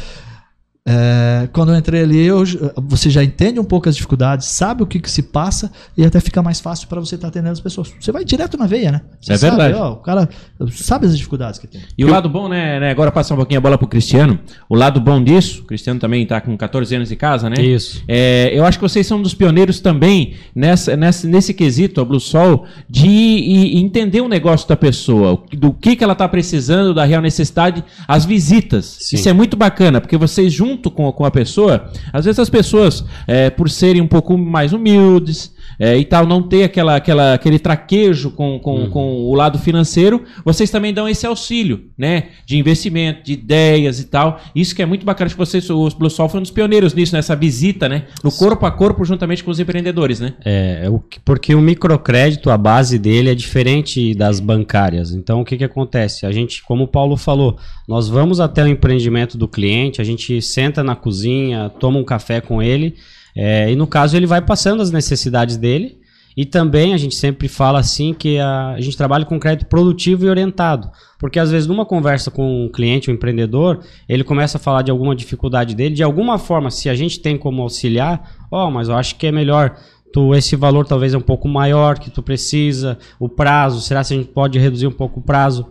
é, 0.88 1.50
quando 1.52 1.72
eu 1.72 1.78
entrei 1.78 2.04
ali, 2.04 2.24
eu 2.26 2.44
você 2.88 3.10
já 3.10 3.24
entende 3.24 3.60
um 3.60 3.64
pouco 3.64 3.90
as 3.90 3.96
dificuldades, 3.96 4.48
sabe 4.48 4.84
o 4.84 4.86
que, 4.86 5.00
que 5.00 5.10
se 5.10 5.24
passa 5.24 5.72
e 5.98 6.06
até 6.06 6.20
fica 6.20 6.44
mais 6.44 6.60
fácil 6.60 6.88
para 6.88 7.00
você 7.00 7.16
estar 7.16 7.30
atendendo 7.30 7.54
as 7.54 7.60
pessoas. 7.60 7.92
Você 8.00 8.12
vai 8.12 8.24
direto 8.24 8.56
na 8.58 8.68
veia, 8.68 8.92
né? 8.92 9.02
Você 9.20 9.34
É 9.34 9.38
sabe, 9.38 9.58
verdade. 9.58 9.80
ó, 9.82 9.94
o 9.94 9.96
cara 9.98 10.30
sabe 10.72 11.08
as 11.08 11.18
dificuldades 11.18 11.60
que 11.60 11.66
tem. 11.68 11.82
E 11.98 12.06
o 12.06 12.08
lado 12.08 12.30
bom, 12.30 12.48
né, 12.48 12.80
né, 12.80 12.92
Agora 12.92 13.12
passar 13.12 13.34
um 13.34 13.38
pouquinho 13.38 13.58
a 13.58 13.62
bola 13.62 13.78
pro 13.78 13.88
Cristiano. 13.88 14.40
O 14.70 14.76
lado 14.76 15.02
bom 15.02 15.24
disso, 15.24 15.62
o 15.62 15.66
Cristiano 15.66 16.00
também 16.00 16.26
tá 16.26 16.40
com 16.40 16.56
14 16.56 16.96
anos 16.96 17.10
de 17.10 17.16
casa, 17.16 17.50
né? 17.50 17.60
Isso. 17.60 18.04
É, 18.08 18.52
eu 18.54 18.64
acho 18.64 18.78
que 18.78 18.84
vocês 18.84 19.08
são 19.08 19.18
um 19.18 19.22
dos 19.24 19.34
pioneiros 19.34 19.80
também 19.80 20.36
nessa, 20.54 20.96
nessa, 20.96 21.28
nesse 21.28 21.54
quesito, 21.54 22.00
a 22.00 22.06
Blue 22.06 22.20
Sol, 22.20 22.66
de 22.88 23.76
entender 23.76 24.22
o 24.22 24.28
negócio 24.28 24.68
da 24.70 24.76
pessoa, 24.76 25.44
do 25.52 25.74
que, 25.74 25.96
que 25.96 26.04
ela 26.04 26.14
está 26.14 26.28
precisando, 26.28 26.94
da 26.94 27.06
real 27.06 27.22
necessidade, 27.22 27.84
as 28.08 28.24
visitas. 28.24 28.98
Sim. 29.00 29.16
Isso 29.16 29.28
é 29.28 29.34
muito 29.34 29.58
bacana, 29.58 30.00
porque 30.00 30.16
vocês, 30.16 30.54
junto 30.76 30.92
com, 30.92 31.12
com 31.12 31.26
a 31.26 31.32
pessoa, 31.32 31.90
às 32.12 32.26
vezes 32.26 32.40
as 32.40 32.50
pessoas, 32.50 33.04
é, 33.26 33.50
por 33.50 33.70
serem 33.70 34.02
um 34.02 34.08
pouco 34.08 34.38
mais 34.38 34.74
humildes. 34.74 35.55
É, 35.80 35.98
e 35.98 36.06
tal, 36.06 36.26
não 36.26 36.42
ter 36.42 36.64
aquela, 36.64 36.96
aquela, 36.96 37.34
aquele 37.34 37.60
traquejo 37.60 38.32
com, 38.32 38.60
com, 38.60 38.90
com 38.90 39.18
o 39.24 39.34
lado 39.36 39.60
financeiro, 39.60 40.24
vocês 40.44 40.70
também 40.70 40.94
dão 40.94 41.08
esse 41.08 41.26
auxílio, 41.26 41.86
né? 41.98 42.30
De 42.46 42.58
investimento, 42.58 43.24
de 43.24 43.34
ideias 43.34 44.00
e 44.00 44.06
tal. 44.06 44.40
Isso 44.56 44.76
que 44.76 44.82
é 44.82 44.86
muito 44.86 45.06
bacana 45.06 45.30
que 45.30 45.38
vocês, 45.38 45.70
os 45.70 45.94
Blue 45.94 46.10
Sol, 46.10 46.28
foram 46.30 46.40
um 46.40 46.44
dos 46.44 46.52
pioneiros 46.52 46.94
nisso, 46.94 47.16
nessa 47.16 47.36
visita, 47.36 47.90
né? 47.90 48.06
No 48.24 48.32
corpo 48.32 48.66
a 48.66 48.72
corpo, 48.72 49.04
juntamente 49.06 49.44
com 49.44 49.52
os 49.52 49.60
empreendedores, 49.60 50.20
né? 50.20 50.34
É, 50.44 50.88
é 50.88 51.20
porque 51.24 51.54
o 51.56 51.62
microcrédito, 51.62 52.50
a 52.50 52.58
base 52.58 52.98
dele 52.98 53.30
é 53.30 53.36
diferente 53.36 54.14
das 54.14 54.40
bancárias. 54.40 55.12
Então, 55.12 55.42
o 55.42 55.46
que, 55.46 55.58
que 55.58 55.64
acontece? 55.64 56.26
A 56.26 56.32
gente, 56.32 56.64
como 56.64 56.84
o 56.84 56.88
Paulo 56.88 57.18
falou, 57.18 57.58
nós 57.88 58.08
vamos 58.08 58.40
até 58.40 58.64
o 58.64 58.68
empreendimento 58.68 59.38
do 59.38 59.48
cliente, 59.48 60.02
a 60.02 60.04
gente 60.04 60.42
senta 60.42 60.84
na 60.84 60.96
cozinha, 60.96 61.70
toma 61.80 62.00
um 62.00 62.04
café 62.04 62.42
com 62.42 62.62
ele, 62.62 62.96
é, 63.36 63.72
e 63.72 63.76
no 63.76 63.86
caso 63.86 64.16
ele 64.16 64.26
vai 64.26 64.42
passando 64.42 64.82
as 64.82 64.92
necessidades 64.92 65.58
dele. 65.58 66.00
E 66.38 66.44
também 66.44 66.94
a 66.94 66.98
gente 66.98 67.16
sempre 67.16 67.48
fala 67.48 67.80
assim 67.80 68.14
que 68.14 68.38
a, 68.38 68.72
a 68.72 68.82
gente 68.82 68.98
trabalha 68.98 69.24
com 69.24 69.40
crédito 69.40 69.68
produtivo 69.68 70.26
e 70.26 70.30
orientado. 70.30 70.92
Porque 71.18 71.40
às 71.40 71.50
vezes 71.50 71.66
numa 71.66 71.86
conversa 71.86 72.30
com 72.30 72.66
um 72.66 72.70
cliente, 72.70 73.10
um 73.10 73.14
empreendedor, 73.14 73.80
ele 74.08 74.24
começa 74.24 74.58
a 74.58 74.60
falar 74.60 74.82
de 74.82 74.92
alguma 74.92 75.16
dificuldade 75.16 75.74
dele, 75.74 75.96
de 75.96 76.04
alguma 76.04 76.38
forma, 76.38 76.70
se 76.70 76.90
a 76.90 76.96
gente 76.96 77.22
tem 77.22 77.38
como 77.38 77.62
auxiliar, 77.62 78.36
ó, 78.52 78.70
mas 78.70 78.90
eu 78.90 78.96
acho 78.96 79.16
que 79.16 79.28
é 79.28 79.32
melhor 79.32 79.78
tu 80.12 80.34
esse 80.34 80.56
valor 80.56 80.86
talvez 80.86 81.14
é 81.14 81.18
um 81.18 81.22
pouco 81.22 81.48
maior 81.48 82.00
que 82.00 82.10
tu 82.10 82.24
precisa, 82.24 82.98
o 83.20 83.28
prazo, 83.28 83.82
será 83.82 84.02
que 84.04 84.14
a 84.14 84.18
gente 84.18 84.30
pode 84.30 84.58
reduzir 84.60 84.88
um 84.88 84.92
pouco 84.92 85.20
o 85.20 85.24
prazo? 85.24 85.66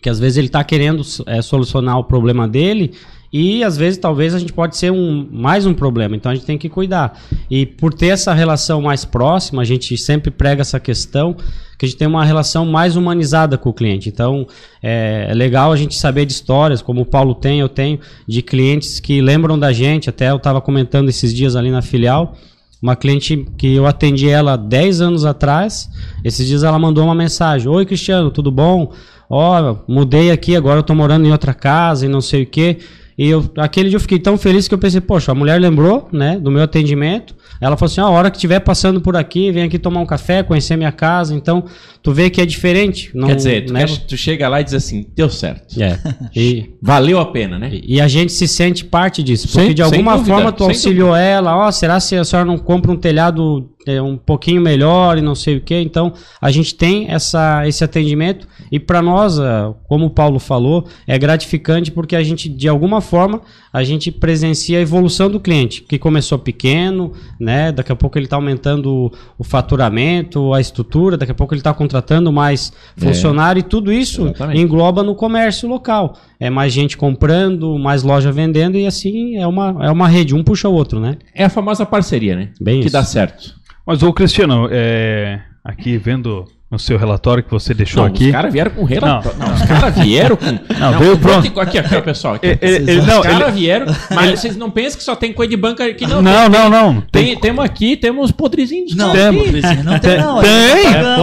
Que 0.00 0.08
às 0.08 0.18
vezes 0.18 0.38
ele 0.38 0.48
está 0.48 0.62
querendo 0.62 1.02
é, 1.26 1.40
solucionar 1.40 1.98
o 1.98 2.04
problema 2.04 2.46
dele 2.46 2.92
e 3.36 3.64
às 3.64 3.76
vezes 3.76 3.98
talvez 3.98 4.32
a 4.32 4.38
gente 4.38 4.52
pode 4.52 4.76
ser 4.76 4.92
um 4.92 5.28
mais 5.28 5.66
um 5.66 5.74
problema. 5.74 6.14
Então 6.14 6.30
a 6.30 6.36
gente 6.36 6.46
tem 6.46 6.56
que 6.56 6.68
cuidar. 6.68 7.20
E 7.50 7.66
por 7.66 7.92
ter 7.92 8.06
essa 8.06 8.32
relação 8.32 8.80
mais 8.80 9.04
próxima, 9.04 9.60
a 9.60 9.64
gente 9.64 9.98
sempre 9.98 10.30
prega 10.30 10.60
essa 10.60 10.78
questão 10.78 11.34
que 11.76 11.84
a 11.84 11.88
gente 11.88 11.98
tem 11.98 12.06
uma 12.06 12.24
relação 12.24 12.64
mais 12.64 12.94
humanizada 12.94 13.58
com 13.58 13.70
o 13.70 13.72
cliente. 13.72 14.08
Então 14.08 14.46
é, 14.80 15.26
é 15.30 15.34
legal 15.34 15.72
a 15.72 15.76
gente 15.76 15.96
saber 15.96 16.26
de 16.26 16.32
histórias, 16.32 16.80
como 16.80 17.00
o 17.00 17.04
Paulo 17.04 17.34
tem, 17.34 17.58
eu 17.58 17.68
tenho, 17.68 17.98
de 18.24 18.40
clientes 18.40 19.00
que 19.00 19.20
lembram 19.20 19.58
da 19.58 19.72
gente. 19.72 20.08
Até 20.08 20.30
eu 20.30 20.36
estava 20.36 20.60
comentando 20.60 21.08
esses 21.08 21.34
dias 21.34 21.56
ali 21.56 21.72
na 21.72 21.82
filial 21.82 22.36
uma 22.80 22.94
cliente 22.94 23.48
que 23.56 23.74
eu 23.74 23.86
atendi 23.86 24.28
ela 24.28 24.56
10 24.56 25.00
anos 25.00 25.24
atrás, 25.24 25.90
esses 26.22 26.46
dias 26.46 26.62
ela 26.62 26.78
mandou 26.78 27.02
uma 27.02 27.14
mensagem: 27.14 27.66
Oi, 27.66 27.84
Cristiano, 27.84 28.30
tudo 28.30 28.52
bom? 28.52 28.92
Ó, 29.28 29.76
mudei 29.88 30.30
aqui, 30.30 30.54
agora 30.54 30.80
eu 30.80 30.82
tô 30.84 30.94
morando 30.94 31.26
em 31.26 31.32
outra 31.32 31.54
casa 31.54 32.04
e 32.04 32.08
não 32.08 32.20
sei 32.20 32.42
o 32.42 32.46
quê. 32.46 32.78
E 33.16 33.28
eu, 33.28 33.48
aquele 33.58 33.88
dia 33.88 33.96
eu 33.96 34.00
fiquei 34.00 34.18
tão 34.18 34.36
feliz 34.36 34.66
que 34.66 34.74
eu 34.74 34.78
pensei, 34.78 35.00
poxa, 35.00 35.32
a 35.32 35.34
mulher 35.34 35.60
lembrou, 35.60 36.08
né, 36.12 36.38
do 36.38 36.50
meu 36.50 36.62
atendimento. 36.62 37.34
Ela 37.60 37.76
falou 37.76 37.90
assim: 37.90 38.00
"Ah, 38.00 38.04
a 38.04 38.10
hora 38.10 38.30
que 38.30 38.36
estiver 38.36 38.60
passando 38.60 39.00
por 39.00 39.16
aqui, 39.16 39.52
vem 39.52 39.62
aqui 39.62 39.78
tomar 39.78 40.00
um 40.00 40.06
café, 40.06 40.42
conhecer 40.42 40.76
minha 40.76 40.92
casa". 40.92 41.34
Então, 41.34 41.64
tu 42.04 42.12
vê 42.12 42.28
que 42.28 42.38
é 42.40 42.44
diferente. 42.46 43.10
Não, 43.14 43.26
Quer 43.28 43.34
dizer, 43.36 43.64
tu, 43.64 43.72
né? 43.72 43.86
quer- 43.86 43.96
tu 44.06 44.14
chega 44.16 44.46
lá 44.46 44.60
e 44.60 44.64
diz 44.64 44.74
assim, 44.74 45.06
deu 45.16 45.30
certo. 45.30 45.80
É. 45.82 45.98
E, 46.36 46.74
Valeu 46.82 47.18
a 47.18 47.24
pena, 47.26 47.58
né? 47.58 47.80
e 47.82 47.98
a 48.00 48.06
gente 48.06 48.30
se 48.32 48.46
sente 48.46 48.84
parte 48.84 49.22
disso. 49.22 49.48
Porque 49.48 49.66
Sem- 49.66 49.74
de 49.74 49.82
alguma 49.82 50.16
dúvida, 50.16 50.34
forma 50.34 50.52
tu 50.52 50.64
auxiliou 50.64 51.16
ela, 51.16 51.56
ó, 51.56 51.70
será 51.72 51.98
se 51.98 52.14
a 52.14 52.24
senhora 52.24 52.46
não 52.46 52.58
compra 52.58 52.92
um 52.92 52.96
telhado 52.96 53.70
é, 53.86 54.00
um 54.02 54.16
pouquinho 54.16 54.60
melhor 54.60 55.16
e 55.16 55.22
não 55.22 55.34
sei 55.34 55.56
o 55.56 55.60
quê? 55.60 55.80
Então, 55.80 56.12
a 56.40 56.50
gente 56.50 56.74
tem 56.74 57.10
essa, 57.10 57.66
esse 57.68 57.82
atendimento 57.84 58.46
e 58.72 58.78
para 58.80 59.00
nós, 59.00 59.38
como 59.86 60.06
o 60.06 60.10
Paulo 60.10 60.38
falou, 60.38 60.86
é 61.06 61.18
gratificante 61.18 61.90
porque 61.92 62.16
a 62.16 62.22
gente, 62.22 62.48
de 62.48 62.66
alguma 62.68 63.00
forma, 63.00 63.40
a 63.72 63.82
gente 63.84 64.10
presencia 64.10 64.78
a 64.78 64.82
evolução 64.82 65.30
do 65.30 65.38
cliente, 65.38 65.82
que 65.82 65.98
começou 65.98 66.38
pequeno, 66.38 67.12
né? 67.40 67.70
Daqui 67.72 67.92
a 67.92 67.96
pouco 67.96 68.18
ele 68.18 68.26
está 68.26 68.36
aumentando 68.36 68.90
o, 68.90 69.12
o 69.38 69.44
faturamento, 69.44 70.52
a 70.52 70.60
estrutura, 70.60 71.16
daqui 71.16 71.32
a 71.32 71.34
pouco 71.34 71.54
ele 71.54 71.60
está 71.60 71.72
contratando 71.72 71.93
mais 72.32 72.72
funcionário 72.96 73.60
e 73.60 73.62
tudo 73.62 73.92
isso 73.92 74.22
Exatamente. 74.26 74.60
engloba 74.60 75.02
no 75.02 75.14
comércio 75.14 75.68
local. 75.68 76.16
É 76.40 76.50
mais 76.50 76.72
gente 76.72 76.96
comprando, 76.96 77.78
mais 77.78 78.02
loja 78.02 78.30
vendendo 78.32 78.76
e 78.76 78.86
assim 78.86 79.36
é 79.36 79.46
uma, 79.46 79.76
é 79.86 79.90
uma 79.90 80.08
rede, 80.08 80.34
um 80.34 80.42
puxa 80.42 80.68
o 80.68 80.72
outro, 80.74 81.00
né? 81.00 81.16
É 81.34 81.44
a 81.44 81.48
famosa 81.50 81.84
parceria, 81.86 82.36
né? 82.36 82.48
Bem 82.60 82.80
que 82.80 82.86
isso. 82.86 82.92
dá 82.92 83.04
certo. 83.04 83.54
Mas, 83.86 84.02
ô 84.02 84.12
Cristiano, 84.12 84.68
é, 84.70 85.40
aqui 85.64 85.96
vendo 85.98 86.44
no 86.70 86.78
seu 86.78 86.98
relatório 86.98 87.42
que 87.44 87.50
você 87.50 87.72
deixou 87.72 88.02
Não, 88.02 88.08
aqui. 88.08 88.26
os 88.26 88.32
caras 88.32 88.52
vieram 88.52 88.70
com 88.72 88.82
relatório. 88.82 89.38
Não, 89.38 89.46
Não, 89.46 89.54
os 89.54 89.62
caras 89.62 89.94
vieram 89.96 90.36
com. 90.36 90.46
Não, 90.80 90.98
veio 90.98 91.16
vou 91.16 91.18
pronto. 91.18 91.60
Aqui, 91.60 91.78
aqui, 91.78 92.00
pessoal. 92.02 92.34
Aqui. 92.34 92.46
Ele- 92.46 92.58
ele- 92.62 92.90
ele- 92.90 93.00
os 93.00 93.06
não, 93.06 93.22
caras 93.22 93.48
ele- 93.48 93.52
vieram, 93.60 93.86
mas 94.10 94.40
vocês 94.40 94.56
não 94.56 94.70
pensam 94.70 94.98
que 94.98 95.04
só 95.04 95.14
tem 95.14 95.32
coisa 95.32 95.50
de 95.50 95.56
banca 95.56 95.84
aqui, 95.84 96.04
não. 96.06 96.20
Não, 96.20 96.48
não, 96.48 96.68
não. 96.70 97.00
Tem, 97.12 97.36
temos 97.38 97.64
aqui, 97.64 97.96
temos 97.96 98.32
podrezinhos 98.32 98.96
Não, 98.96 99.12
caras 99.12 99.26
aqui. 99.36 99.44
Patrícia, 99.44 99.82
não 99.84 99.98
tem, 99.98 100.10
Tem- 100.10 100.20
não. 100.20 100.40
tem. 100.40 100.50
É, 100.50 101.16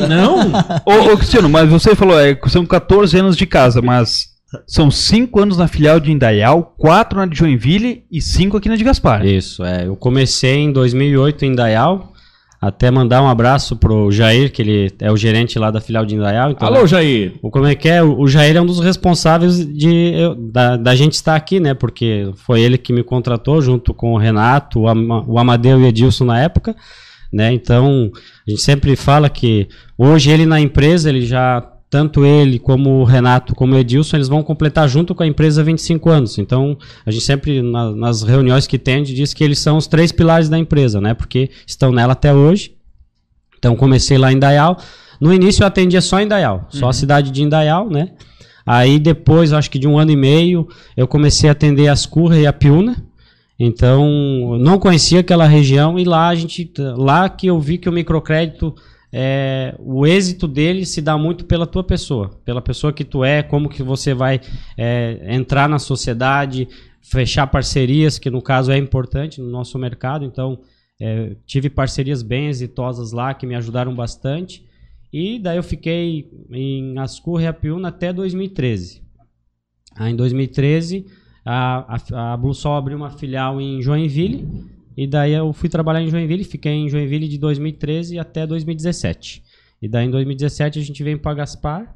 que 0.00 0.06
não? 0.06 0.52
Ô, 0.84 1.12
ô, 1.12 1.16
Cristiano, 1.16 1.48
mas 1.48 1.68
você 1.68 1.94
falou, 1.94 2.18
é, 2.18 2.38
são 2.48 2.64
14 2.66 3.18
anos 3.18 3.36
de 3.36 3.46
casa, 3.46 3.80
mas 3.82 4.34
são 4.66 4.90
5 4.90 5.40
anos 5.40 5.56
na 5.58 5.66
filial 5.68 5.98
de 6.00 6.10
Indaial, 6.12 6.74
4 6.78 7.18
na 7.18 7.26
de 7.26 7.36
Joinville 7.36 8.04
e 8.10 8.20
5 8.20 8.56
aqui 8.56 8.68
na 8.68 8.76
de 8.76 8.84
Gaspar. 8.84 9.24
Isso, 9.26 9.64
é. 9.64 9.86
Eu 9.86 9.96
comecei 9.96 10.56
em 10.58 10.72
2008 10.72 11.44
em 11.44 11.48
Indaial, 11.52 12.12
até 12.60 12.90
mandar 12.90 13.22
um 13.22 13.28
abraço 13.28 13.76
pro 13.76 14.10
Jair, 14.10 14.50
que 14.50 14.62
ele 14.62 14.90
é 15.00 15.12
o 15.12 15.16
gerente 15.16 15.58
lá 15.58 15.70
da 15.70 15.80
filial 15.80 16.06
de 16.06 16.14
Indaial. 16.14 16.50
Então, 16.52 16.66
Alô, 16.66 16.86
Jair. 16.86 17.34
O 17.42 17.50
como 17.50 17.66
é 17.66 17.74
que 17.74 17.88
é? 17.88 18.02
O 18.02 18.20
o 18.20 18.28
Jair 18.28 18.56
é 18.56 18.60
um 18.60 18.66
dos 18.66 18.80
responsáveis 18.80 19.58
de 19.66 20.12
eu- 20.14 20.34
da, 20.34 20.76
da 20.76 20.94
gente 20.94 21.12
estar 21.12 21.36
aqui, 21.36 21.60
né? 21.60 21.74
Porque 21.74 22.30
foi 22.46 22.60
ele 22.62 22.78
que 22.78 22.92
me 22.94 23.02
contratou 23.02 23.60
junto 23.60 23.92
com 23.92 24.14
o 24.14 24.16
Renato, 24.18 24.80
o, 24.80 24.88
Ama- 24.88 25.24
o 25.26 25.38
Amadeu 25.38 25.78
e 25.78 25.82
o 25.84 25.86
Edilson 25.86 26.24
na 26.24 26.40
época, 26.40 26.74
né? 27.36 27.52
Então 27.52 28.10
a 28.46 28.50
gente 28.50 28.62
sempre 28.62 28.96
fala 28.96 29.28
que 29.28 29.68
hoje 29.96 30.30
ele 30.30 30.46
na 30.46 30.58
empresa 30.60 31.08
ele 31.10 31.24
já 31.26 31.60
tanto 31.88 32.24
ele 32.26 32.58
como 32.58 33.00
o 33.00 33.04
Renato 33.04 33.54
como 33.54 33.74
o 33.74 33.78
Edilson 33.78 34.16
eles 34.16 34.26
vão 34.28 34.42
completar 34.42 34.88
junto 34.88 35.14
com 35.14 35.22
a 35.22 35.26
empresa 35.26 35.62
25 35.62 36.10
anos. 36.10 36.38
Então 36.38 36.76
a 37.04 37.10
gente 37.10 37.24
sempre 37.24 37.62
na- 37.62 37.92
nas 37.92 38.22
reuniões 38.22 38.66
que 38.66 38.78
tem 38.78 38.94
a 38.94 38.98
gente 38.98 39.14
diz 39.14 39.32
que 39.34 39.44
eles 39.44 39.58
são 39.58 39.76
os 39.76 39.86
três 39.86 40.10
pilares 40.10 40.48
da 40.48 40.58
empresa, 40.58 41.00
né? 41.00 41.14
Porque 41.14 41.50
estão 41.66 41.92
nela 41.92 42.14
até 42.14 42.32
hoje. 42.34 42.72
Então 43.58 43.76
comecei 43.76 44.18
lá 44.18 44.32
em 44.32 44.36
Indaial. 44.36 44.78
No 45.20 45.32
início 45.32 45.62
eu 45.62 45.66
atendia 45.66 46.00
só 46.00 46.18
em 46.20 46.24
Indaial, 46.24 46.66
só 46.70 46.88
a 46.88 46.92
cidade 46.92 47.30
de 47.30 47.42
Indaial, 47.42 47.88
né? 47.88 48.12
Aí 48.66 48.98
depois, 48.98 49.52
acho 49.52 49.70
que 49.70 49.78
de 49.78 49.86
um 49.86 49.96
ano 49.96 50.10
e 50.10 50.16
meio, 50.16 50.66
eu 50.96 51.06
comecei 51.06 51.48
a 51.48 51.52
atender 51.52 51.86
Ascurra 51.88 52.36
e 52.36 52.46
a 52.48 52.52
Piúna. 52.52 52.96
Então, 53.58 54.58
não 54.58 54.78
conhecia 54.78 55.20
aquela 55.20 55.46
região 55.46 55.98
e 55.98 56.04
lá 56.04 56.28
a 56.28 56.34
gente, 56.34 56.70
lá 56.96 57.28
que 57.28 57.46
eu 57.46 57.58
vi 57.58 57.78
que 57.78 57.88
o 57.88 57.92
microcrédito, 57.92 58.74
é, 59.10 59.74
o 59.78 60.06
êxito 60.06 60.46
dele 60.46 60.84
se 60.84 61.00
dá 61.00 61.16
muito 61.16 61.46
pela 61.46 61.66
tua 61.66 61.82
pessoa, 61.82 62.38
pela 62.44 62.60
pessoa 62.60 62.92
que 62.92 63.04
tu 63.04 63.24
é, 63.24 63.42
como 63.42 63.70
que 63.70 63.82
você 63.82 64.12
vai 64.12 64.40
é, 64.76 65.34
entrar 65.34 65.68
na 65.68 65.78
sociedade, 65.78 66.68
fechar 67.00 67.46
parcerias, 67.46 68.18
que 68.18 68.28
no 68.28 68.42
caso 68.42 68.70
é 68.70 68.76
importante 68.76 69.40
no 69.40 69.48
nosso 69.48 69.78
mercado. 69.78 70.24
Então, 70.24 70.60
é, 71.00 71.34
tive 71.46 71.70
parcerias 71.70 72.22
bem 72.22 72.48
exitosas 72.48 73.12
lá 73.12 73.32
que 73.32 73.46
me 73.46 73.54
ajudaram 73.54 73.94
bastante. 73.94 74.66
E 75.10 75.38
daí 75.38 75.56
eu 75.56 75.62
fiquei 75.62 76.28
em 76.50 76.98
Ascurra 76.98 77.44
e 77.44 77.46
Apiúna 77.46 77.88
até 77.88 78.12
2013. 78.12 79.02
Aí 79.94 80.12
em 80.12 80.16
2013 80.16 81.06
a, 81.46 81.96
a, 82.12 82.32
a 82.32 82.36
Blue 82.36 82.52
Sol 82.52 82.74
abriu 82.74 82.96
uma 82.96 83.10
filial 83.10 83.60
em 83.60 83.80
Joinville. 83.80 84.46
E 84.96 85.06
daí 85.06 85.32
eu 85.32 85.52
fui 85.52 85.68
trabalhar 85.68 86.02
em 86.02 86.10
Joinville, 86.10 86.42
fiquei 86.42 86.72
em 86.72 86.88
Joinville 86.88 87.28
de 87.28 87.38
2013 87.38 88.18
até 88.18 88.44
2017. 88.46 89.44
E 89.80 89.88
daí 89.88 90.06
em 90.06 90.10
2017 90.10 90.78
a 90.78 90.82
gente 90.82 91.04
veio 91.04 91.20
para 91.20 91.34
Gaspar 91.34 91.94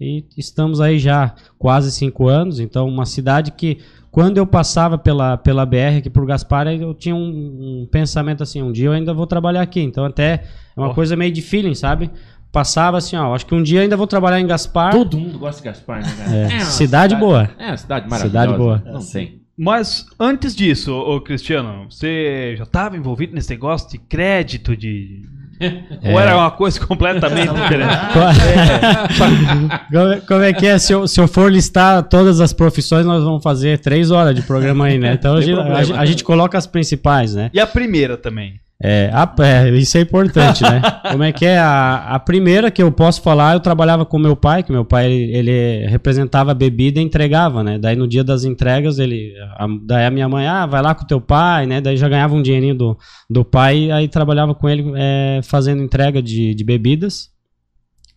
e 0.00 0.24
estamos 0.36 0.80
aí 0.80 0.98
já 0.98 1.34
quase 1.58 1.92
cinco 1.92 2.28
anos. 2.28 2.58
Então, 2.60 2.88
uma 2.88 3.04
cidade 3.04 3.52
que 3.52 3.78
quando 4.10 4.38
eu 4.38 4.46
passava 4.46 4.96
pela, 4.96 5.36
pela 5.36 5.66
BR 5.66 5.98
aqui 5.98 6.08
por 6.08 6.24
Gaspar, 6.24 6.66
eu 6.68 6.94
tinha 6.94 7.14
um, 7.14 7.82
um 7.82 7.88
pensamento 7.90 8.42
assim: 8.42 8.62
um 8.62 8.72
dia 8.72 8.86
eu 8.86 8.92
ainda 8.92 9.12
vou 9.12 9.26
trabalhar 9.26 9.60
aqui. 9.60 9.80
Então, 9.80 10.04
até 10.04 10.44
é 10.76 10.80
uma 10.80 10.90
Ó. 10.90 10.94
coisa 10.94 11.16
meio 11.16 11.32
de 11.32 11.42
feeling, 11.42 11.74
sabe? 11.74 12.10
Passava 12.50 12.96
assim, 12.98 13.14
ó, 13.16 13.34
acho 13.34 13.44
que 13.46 13.54
um 13.54 13.62
dia 13.62 13.82
ainda 13.82 13.96
vou 13.96 14.06
trabalhar 14.06 14.40
em 14.40 14.46
Gaspar. 14.46 14.92
Todo 14.92 15.18
mundo 15.18 15.38
gosta 15.38 15.60
de 15.60 15.68
Gaspar, 15.68 16.02
né, 16.02 16.14
cara? 16.16 16.36
É, 16.36 16.46
uma 16.56 16.60
cidade 16.64 17.14
boa. 17.16 17.50
É, 17.58 17.76
cidade 17.76 18.08
maravilhosa. 18.08 18.26
Cidade 18.46 18.58
boa. 18.58 18.82
Não 18.86 19.04
tem. 19.04 19.42
Mas 19.56 20.06
antes 20.18 20.54
disso, 20.54 20.94
ô 20.94 21.20
Cristiano, 21.20 21.86
você 21.90 22.54
já 22.56 22.64
estava 22.64 22.96
envolvido 22.96 23.34
nesse 23.34 23.50
negócio 23.50 23.90
de 23.90 23.98
crédito 23.98 24.76
de. 24.76 25.22
Ou 26.04 26.18
era 26.20 26.36
uma 26.36 26.50
coisa 26.52 26.78
completamente 26.78 27.50
diferente? 27.52 27.92
como, 29.90 30.12
é- 30.12 30.20
como 30.20 30.42
é 30.42 30.52
que 30.52 30.66
é? 30.66 30.78
Se 30.78 30.92
eu, 30.92 31.08
se 31.08 31.20
eu 31.20 31.26
for 31.28 31.50
listar 31.52 32.02
todas 32.04 32.40
as 32.40 32.52
profissões, 32.52 33.04
nós 33.04 33.22
vamos 33.24 33.42
fazer 33.42 33.78
três 33.80 34.10
horas 34.10 34.34
de 34.34 34.42
programa 34.42 34.86
aí, 34.86 34.98
né? 34.98 35.14
Então 35.14 35.34
a 35.34 35.40
gente, 35.40 35.58
a 35.58 36.00
a 36.00 36.06
gente 36.06 36.22
coloca 36.24 36.56
as 36.56 36.66
principais, 36.66 37.34
né? 37.34 37.50
E 37.52 37.58
a 37.60 37.66
primeira 37.66 38.16
também. 38.16 38.60
É, 38.80 39.10
a- 39.12 39.34
é, 39.40 39.70
isso 39.70 39.98
é 39.98 40.02
importante, 40.02 40.62
né? 40.62 40.80
Como 41.10 41.24
é 41.24 41.32
que 41.32 41.44
é? 41.44 41.58
A, 41.58 42.14
a 42.14 42.18
primeira 42.20 42.70
que 42.70 42.80
eu 42.80 42.92
posso 42.92 43.20
falar, 43.20 43.54
eu 43.54 43.60
trabalhava 43.60 44.06
com 44.06 44.18
meu 44.20 44.36
pai, 44.36 44.62
que 44.62 44.70
meu 44.70 44.84
pai 44.84 45.10
ele, 45.10 45.36
ele 45.36 45.86
representava 45.88 46.52
a 46.52 46.54
bebida 46.54 47.00
e 47.00 47.02
entregava, 47.02 47.64
né? 47.64 47.76
Daí 47.76 47.96
no 47.96 48.06
dia 48.06 48.22
das 48.22 48.44
entregas, 48.44 49.00
ele. 49.00 49.32
a- 49.56 49.66
daí 49.84 50.06
a 50.06 50.10
minha 50.10 50.28
mãe, 50.28 50.46
ah, 50.46 50.64
vai 50.64 50.80
lá 50.80 50.94
com 50.94 51.04
teu 51.04 51.20
pai, 51.20 51.66
né? 51.66 51.80
Daí 51.80 51.96
já 51.96 52.08
ganhava 52.08 52.36
um 52.36 52.42
dinheirinho 52.42 52.76
do, 52.76 52.96
do 53.28 53.44
pai, 53.44 53.90
aí 53.90 54.06
trabalhava 54.06 54.54
com 54.54 54.68
ele 54.68 54.92
é, 54.96 55.40
fazendo 55.42 55.82
entrega 55.82 56.22
de, 56.22 56.54
de 56.54 56.62
bebidas. 56.64 57.30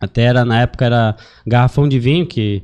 Até 0.00 0.22
era, 0.22 0.44
na 0.44 0.60
época, 0.60 0.84
era 0.84 1.16
garrafão 1.44 1.88
de 1.88 1.98
vinho, 1.98 2.24
que 2.26 2.62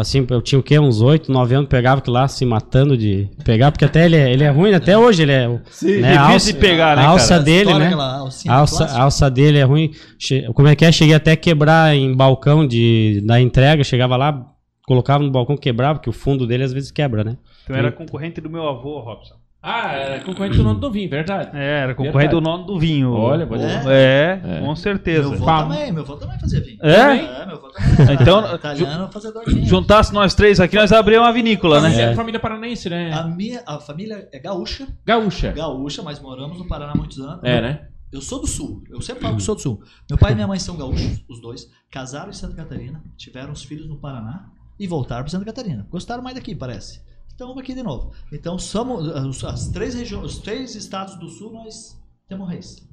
assim, 0.00 0.26
eu 0.28 0.42
tinha 0.42 0.58
o 0.58 0.62
quê? 0.62 0.78
Uns 0.78 1.00
8, 1.00 1.30
9 1.30 1.54
anos, 1.54 1.68
pegava 1.68 2.00
que 2.00 2.10
lá 2.10 2.26
se 2.26 2.44
matando 2.44 2.96
de 2.96 3.28
pegar, 3.44 3.70
porque 3.70 3.84
até 3.84 4.04
ele 4.06 4.16
é, 4.16 4.32
ele 4.32 4.42
é 4.44 4.48
ruim, 4.50 4.72
até 4.72 4.96
hoje 4.98 5.22
ele 5.22 5.32
é. 5.32 5.48
o- 5.48 5.52
né, 5.52 6.16
a 6.16 6.26
Difícil 6.26 6.32
alça- 6.32 6.52
de 6.52 6.58
pegar, 6.58 6.96
né, 6.96 7.02
a 7.02 7.08
alça 7.08 7.28
cara? 7.28 7.42
dele, 7.42 7.74
né? 7.74 7.94
A 7.94 8.54
alça, 8.56 8.84
a 8.84 9.02
alça 9.02 9.30
dele 9.30 9.58
é 9.58 9.62
ruim. 9.64 9.90
Che- 10.18 10.50
Como 10.54 10.66
é 10.68 10.74
que 10.74 10.84
é? 10.84 10.90
Cheguei 10.92 11.14
até 11.14 11.32
a 11.32 11.36
quebrar 11.36 11.94
em 11.94 12.14
balcão 12.14 12.66
de, 12.66 13.22
da 13.24 13.40
entrega. 13.40 13.84
Chegava 13.84 14.16
lá, 14.16 14.44
colocava 14.86 15.22
no 15.22 15.30
balcão, 15.30 15.56
quebrava, 15.56 15.98
porque 15.98 16.10
o 16.10 16.12
fundo 16.12 16.46
dele 16.46 16.64
às 16.64 16.72
vezes 16.72 16.90
quebra, 16.90 17.22
né? 17.22 17.36
Então 17.64 17.76
era 17.76 17.92
concorrente 17.92 18.40
do 18.40 18.50
meu 18.50 18.66
avô, 18.68 18.98
Robson. 19.00 19.34
Ah, 19.62 19.92
era 19.92 20.24
concorrente 20.24 20.56
do 20.56 20.62
nome 20.64 20.80
do 20.80 20.90
vinho, 20.90 21.10
verdade. 21.10 21.50
É, 21.54 21.80
era 21.80 21.94
concorrente 21.94 22.30
Verdade. 22.30 22.34
do 22.34 22.40
nome 22.40 22.66
do 22.66 22.78
vinho. 22.78 23.12
Olha, 23.12 23.46
pode 23.46 23.62
é, 23.62 23.82
ser. 23.82 23.88
é, 23.90 24.40
com 24.58 24.66
Meu 24.66 24.76
certeza. 24.76 25.34
avô 25.34 25.44
Fala. 25.44 25.74
também, 25.74 25.92
meu 25.92 26.02
avô 26.02 26.16
também 26.16 26.40
fazia 26.40 26.60
vinho. 26.62 26.78
É? 26.82 27.42
É, 27.42 27.46
meu 27.46 27.56
avô 27.56 27.68
também. 27.68 28.16
Então, 28.20 28.54
italiano 28.54 29.12
fazedor 29.12 29.44
de 29.44 29.54
vinho. 29.54 29.66
Juntasse 29.66 30.14
nós 30.14 30.34
três 30.34 30.58
aqui, 30.60 30.76
nós 30.76 30.90
abrimos 30.92 31.26
uma 31.26 31.32
vinícola, 31.32 31.80
né? 31.82 31.94
É. 32.12 32.14
família 32.14 32.40
paranaense, 32.40 32.88
né? 32.88 33.12
A 33.12 33.24
minha 33.24 33.62
a 33.66 33.78
família 33.78 34.26
é 34.32 34.38
gaúcha, 34.38 34.88
Gaúcha. 35.04 35.52
gaúcha, 35.52 36.02
mas 36.02 36.18
moramos 36.20 36.56
no 36.58 36.66
Paraná 36.66 36.92
há 36.92 36.96
muitos 36.96 37.18
anos. 37.18 37.40
É, 37.42 37.60
né? 37.60 37.88
Eu 38.10 38.22
sou 38.22 38.40
do 38.40 38.46
sul, 38.46 38.82
eu 38.90 39.00
sempre 39.02 39.22
falo 39.22 39.36
que 39.36 39.42
sou 39.42 39.54
do 39.54 39.60
sul. 39.60 39.82
Meu 40.08 40.18
pai 40.18 40.32
e 40.32 40.34
minha 40.34 40.46
mãe 40.46 40.58
são 40.58 40.74
gaúchos, 40.76 41.22
os 41.28 41.38
dois, 41.40 41.70
casaram 41.90 42.30
em 42.30 42.32
Santa 42.32 42.56
Catarina, 42.56 43.02
tiveram 43.16 43.52
os 43.52 43.62
filhos 43.62 43.86
no 43.86 43.96
Paraná 43.98 44.46
e 44.78 44.86
voltaram 44.86 45.22
para 45.22 45.30
Santa 45.30 45.44
Catarina. 45.44 45.86
Gostaram 45.90 46.22
mais 46.22 46.34
daqui, 46.34 46.54
parece. 46.54 47.02
Então, 47.40 47.58
aqui 47.58 47.72
de 47.72 47.82
novo. 47.82 48.12
Então, 48.30 48.58
somos 48.58 49.08
as, 49.08 49.44
as 49.44 49.68
três 49.68 49.94
regiões, 49.94 50.34
os 50.34 50.38
três 50.40 50.74
estados 50.74 51.14
do 51.14 51.26
sul, 51.26 51.50
nós 51.50 51.98
temos 52.28 52.46
reis. 52.46 52.86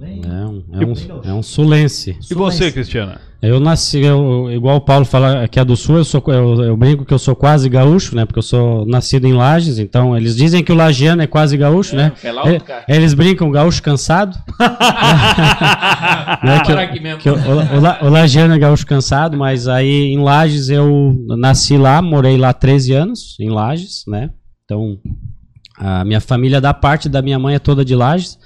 É 0.00 0.46
um, 0.46 0.64
é 0.72 0.86
um, 0.86 1.30
é 1.30 1.32
um 1.32 1.42
sulense. 1.42 2.16
E 2.30 2.34
você, 2.34 2.70
Cristiana? 2.72 3.20
Eu 3.42 3.58
nasci, 3.58 3.98
eu, 3.98 4.48
igual 4.52 4.76
o 4.76 4.80
Paulo 4.80 5.04
fala 5.04 5.48
que 5.48 5.58
é 5.58 5.64
do 5.64 5.76
sul, 5.76 5.96
eu, 5.96 6.04
sou, 6.04 6.22
eu, 6.28 6.62
eu 6.62 6.76
brinco 6.76 7.04
que 7.04 7.12
eu 7.12 7.18
sou 7.18 7.34
quase 7.34 7.68
gaúcho, 7.68 8.14
né? 8.14 8.24
Porque 8.24 8.38
eu 8.38 8.42
sou 8.42 8.86
nascido 8.86 9.26
em 9.26 9.32
Lages, 9.32 9.80
então 9.80 10.16
eles 10.16 10.36
dizem 10.36 10.62
que 10.62 10.70
o 10.70 10.76
lagiano 10.76 11.22
é 11.22 11.26
quase 11.26 11.56
gaúcho, 11.56 11.96
né? 11.96 12.12
é 12.22 12.30
lá 12.30 12.44
o 12.44 12.60
cara. 12.60 12.84
Eles 12.86 13.14
brincam 13.14 13.50
gaúcho 13.50 13.82
cansado. 13.82 14.38
né? 16.44 16.60
que, 16.64 17.18
que 17.18 17.30
o, 17.30 17.34
o, 17.34 18.06
o 18.06 18.06
o 18.06 18.08
lagiano 18.08 18.54
é 18.54 18.58
gaúcho 18.58 18.86
cansado, 18.86 19.36
mas 19.36 19.66
aí 19.66 20.12
em 20.12 20.22
Lages 20.22 20.68
eu 20.68 21.16
nasci 21.36 21.76
lá, 21.76 22.00
morei 22.00 22.36
lá 22.36 22.52
13 22.52 22.92
anos, 22.92 23.36
em 23.40 23.50
Lages, 23.50 24.04
né? 24.06 24.30
Então, 24.64 25.00
a 25.76 26.04
minha 26.04 26.20
família 26.20 26.60
da 26.60 26.72
parte 26.72 27.08
da 27.08 27.20
minha 27.20 27.40
mãe 27.40 27.56
é 27.56 27.58
toda 27.58 27.84
de 27.84 27.96
Lages. 27.96 28.38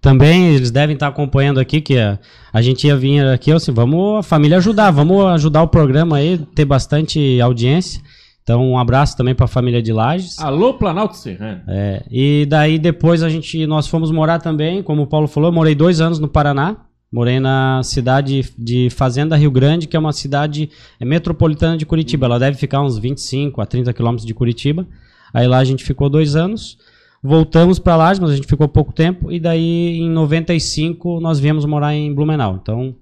Também 0.00 0.54
eles 0.54 0.70
devem 0.70 0.94
estar 0.94 1.08
acompanhando 1.08 1.60
aqui 1.60 1.80
que 1.80 1.98
a, 1.98 2.18
a 2.52 2.62
gente 2.62 2.86
ia 2.86 2.96
vir 2.96 3.24
aqui, 3.26 3.52
assim, 3.52 3.72
vamos 3.72 4.20
a 4.20 4.22
família 4.22 4.56
ajudar, 4.56 4.90
vamos 4.90 5.24
ajudar 5.26 5.62
o 5.62 5.68
programa 5.68 6.16
aí, 6.16 6.38
ter 6.54 6.64
bastante 6.64 7.40
audiência. 7.40 8.00
Então, 8.42 8.70
um 8.70 8.78
abraço 8.78 9.16
também 9.16 9.34
para 9.34 9.44
a 9.44 9.48
família 9.48 9.82
de 9.82 9.92
Lages. 9.92 10.38
Alô, 10.38 10.74
Planalto 10.74 11.16
Serrano. 11.16 11.60
É, 11.68 12.02
e 12.10 12.46
daí 12.48 12.78
depois 12.78 13.22
a 13.22 13.28
gente, 13.28 13.66
nós 13.66 13.86
fomos 13.86 14.10
morar 14.10 14.38
também, 14.38 14.82
como 14.82 15.02
o 15.02 15.06
Paulo 15.06 15.28
falou, 15.28 15.50
eu 15.50 15.54
morei 15.54 15.74
dois 15.74 16.00
anos 16.00 16.18
no 16.18 16.28
Paraná. 16.28 16.76
Morei 17.12 17.40
na 17.40 17.82
cidade 17.82 18.52
de 18.56 18.88
Fazenda 18.88 19.36
Rio 19.36 19.50
Grande, 19.50 19.88
que 19.88 19.96
é 19.96 20.00
uma 20.00 20.12
cidade 20.12 20.70
é, 20.98 21.04
metropolitana 21.04 21.76
de 21.76 21.84
Curitiba. 21.84 22.26
Ela 22.26 22.38
deve 22.38 22.56
ficar 22.56 22.80
uns 22.82 22.98
25 22.98 23.60
a 23.60 23.66
30 23.66 23.92
quilômetros 23.92 24.24
de 24.24 24.32
Curitiba. 24.32 24.86
Aí 25.34 25.46
lá 25.46 25.58
a 25.58 25.64
gente 25.64 25.84
ficou 25.84 26.08
dois 26.08 26.36
anos. 26.36 26.78
Voltamos 27.22 27.78
para 27.78 27.96
lá, 27.96 28.06
mas 28.20 28.30
a 28.30 28.36
gente 28.36 28.46
ficou 28.46 28.66
pouco 28.66 28.92
tempo. 28.92 29.30
E 29.30 29.38
daí 29.38 29.98
em 29.98 30.10
95 30.10 31.20
nós 31.20 31.38
viemos 31.38 31.64
morar 31.64 31.94
em 31.94 32.14
Blumenau. 32.14 32.58
Então 32.60 32.94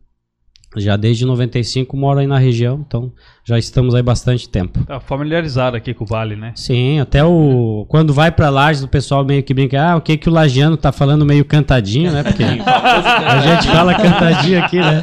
já 0.77 0.97
desde 0.97 1.25
95 1.25 1.97
moro 1.97 2.19
aí 2.21 2.27
na 2.27 2.39
região. 2.39 2.85
Então 2.87 3.13
já 3.49 3.59
estamos 3.59 3.95
aí 3.95 4.03
bastante 4.03 4.47
tempo. 4.47 4.85
Tá 4.85 5.01
familiarizado 5.01 5.75
aqui 5.75 5.95
com 5.95 6.05
o 6.05 6.07
Vale, 6.07 6.37
né? 6.37 6.53
Sim, 6.55 7.01
até 7.01 7.25
o. 7.25 7.87
Quando 7.89 8.13
vai 8.13 8.31
pra 8.31 8.51
Lages, 8.51 8.83
o 8.83 8.89
pessoal 8.89 9.25
meio 9.25 9.43
que 9.43 9.55
brinca, 9.55 9.83
ah, 9.83 9.97
o 9.97 10.03
que 10.03 10.19
que 10.19 10.29
o 10.29 10.33
Lagiano 10.33 10.77
tá 10.77 10.93
falando 10.93 11.25
meio 11.25 11.47
cantadinho, 11.47 12.13
né? 12.13 12.23
Porque 12.23 12.43
a 12.45 13.41
gente 13.41 13.69
fala 13.69 13.95
cantadinho 13.95 14.63
aqui, 14.63 14.77
né? 14.77 15.03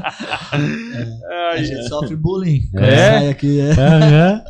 A 1.53 1.57
gente 1.57 1.89
sofre 1.89 2.15
bullying. 2.15 2.69
É? 2.75 2.79
Quando 2.79 2.95
sai 2.95 3.29
aqui, 3.29 3.59
é. 3.59 3.71
Aham. 3.71 4.43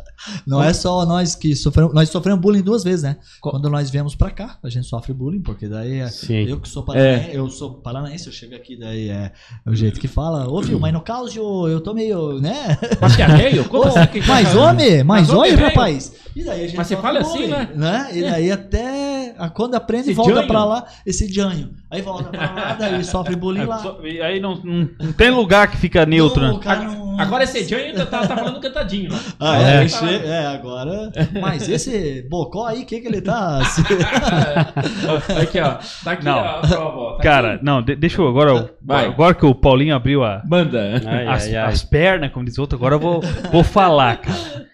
Não 0.46 0.62
é 0.62 0.72
só 0.72 1.04
nós 1.04 1.34
que 1.34 1.54
sofremos. 1.54 1.94
Nós 1.94 2.08
sofremos 2.08 2.40
bullying 2.40 2.62
duas 2.62 2.82
vezes, 2.82 3.02
né? 3.02 3.16
Quando 3.40 3.68
nós 3.70 3.90
viemos 3.90 4.14
pra 4.14 4.30
cá, 4.30 4.58
a 4.62 4.68
gente 4.68 4.86
sofre 4.86 5.12
bullying, 5.12 5.42
porque 5.42 5.68
daí 5.68 6.00
é. 6.00 6.08
Sim. 6.08 6.46
Eu 6.48 6.60
que 6.60 6.68
sou 6.68 6.82
paranaense, 6.82 7.34
eu 7.34 7.50
sou 7.50 7.74
paranaense, 7.74 8.26
eu 8.26 8.32
chego 8.32 8.54
aqui, 8.54 8.76
daí 8.76 9.08
é, 9.08 9.32
é 9.64 9.70
o 9.70 9.74
jeito 9.74 10.00
que 10.00 10.08
fala. 10.08 10.48
Ô, 10.48 10.60
viu, 10.62 10.80
mas 10.80 10.92
no 10.92 11.00
caso 11.00 11.68
eu 11.68 11.80
tô 11.80 11.94
meio, 11.94 12.40
né? 12.40 12.78
Mas 13.00 13.16
que 13.16 13.22
é 13.22 13.28
meio? 13.28 13.64
Como 13.66 13.85
Mais 14.26 14.54
homem, 14.56 15.04
Mas 15.04 15.30
homem 15.30 15.52
é 15.52 15.54
rapaz. 15.54 16.12
E 16.34 16.44
daí 16.44 16.64
a 16.64 16.66
gente 16.68 16.76
Mas 16.76 16.86
você 16.86 16.96
fala 16.96 17.20
assim, 17.20 17.48
bullying, 17.48 17.68
né? 17.74 18.08
E 18.12 18.20
daí 18.22 18.52
até 18.52 19.34
quando 19.54 19.74
aprende, 19.74 20.10
Esse 20.10 20.14
volta 20.14 20.42
pra 20.46 20.64
lá, 20.64 20.84
esse 21.06 21.32
janho. 21.32 21.70
Aí 21.90 22.02
volta 22.02 22.24
pra 22.24 22.40
lá, 22.52 22.76
daí 22.78 23.02
sofre 23.04 23.34
bullying 23.36 23.64
lá. 23.66 23.78
Só- 23.78 23.98
e 24.02 24.20
aí 24.20 24.38
não, 24.38 24.54
não, 24.62 24.88
não 25.00 25.12
tem 25.12 25.30
lugar 25.30 25.70
que 25.70 25.76
fica 25.78 26.04
neutro, 26.04 26.42
Não, 26.42 26.50
né? 26.50 26.54
o 26.56 26.60
cara 26.60 26.82
não- 26.84 27.05
Agora 27.18 27.44
esse 27.44 27.64
John 27.66 27.76
ainda 27.76 28.04
tá, 28.06 28.26
tá 28.26 28.36
falando 28.36 28.60
cantadinho. 28.60 29.10
né? 29.10 29.18
Ah, 29.40 29.58
É. 29.62 29.84
é, 29.84 30.26
é, 30.26 30.46
agora. 30.46 31.10
Mas 31.40 31.68
esse 31.68 32.22
bocó 32.28 32.66
aí, 32.66 32.82
o 32.82 32.86
que, 32.86 33.00
que 33.00 33.08
ele 33.08 33.20
tá. 33.20 33.60
Aqui, 35.40 35.60
ó. 35.60 35.78
Tá 36.04 36.12
aqui, 36.12 36.24
Não. 36.24 36.38
ó. 36.38 36.40
a 36.44 36.60
prova, 36.60 36.96
ó. 36.98 37.16
Tá 37.16 37.22
Cara, 37.22 37.54
aqui. 37.54 37.64
não, 37.64 37.82
de- 37.82 37.96
deixa 37.96 38.20
eu 38.20 38.28
agora. 38.28 38.74
Vai. 38.82 39.06
Agora 39.06 39.34
que 39.34 39.44
o 39.46 39.54
Paulinho 39.54 39.94
abriu 39.94 40.24
a, 40.24 40.42
Manda. 40.46 41.00
Ai, 41.06 41.26
as, 41.26 41.44
ai, 41.46 41.56
ai. 41.56 41.68
as 41.72 41.82
pernas, 41.82 42.32
como 42.32 42.44
diz 42.44 42.56
o 42.58 42.60
outro, 42.62 42.76
agora 42.76 42.94
eu 42.96 43.00
vou, 43.00 43.20
vou 43.52 43.64
falar, 43.64 44.18
cara. 44.18 44.66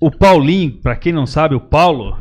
O 0.00 0.10
Paulinho, 0.10 0.72
pra 0.80 0.94
quem 0.96 1.12
não 1.12 1.26
sabe, 1.26 1.54
o 1.54 1.60
Paulo. 1.60 2.16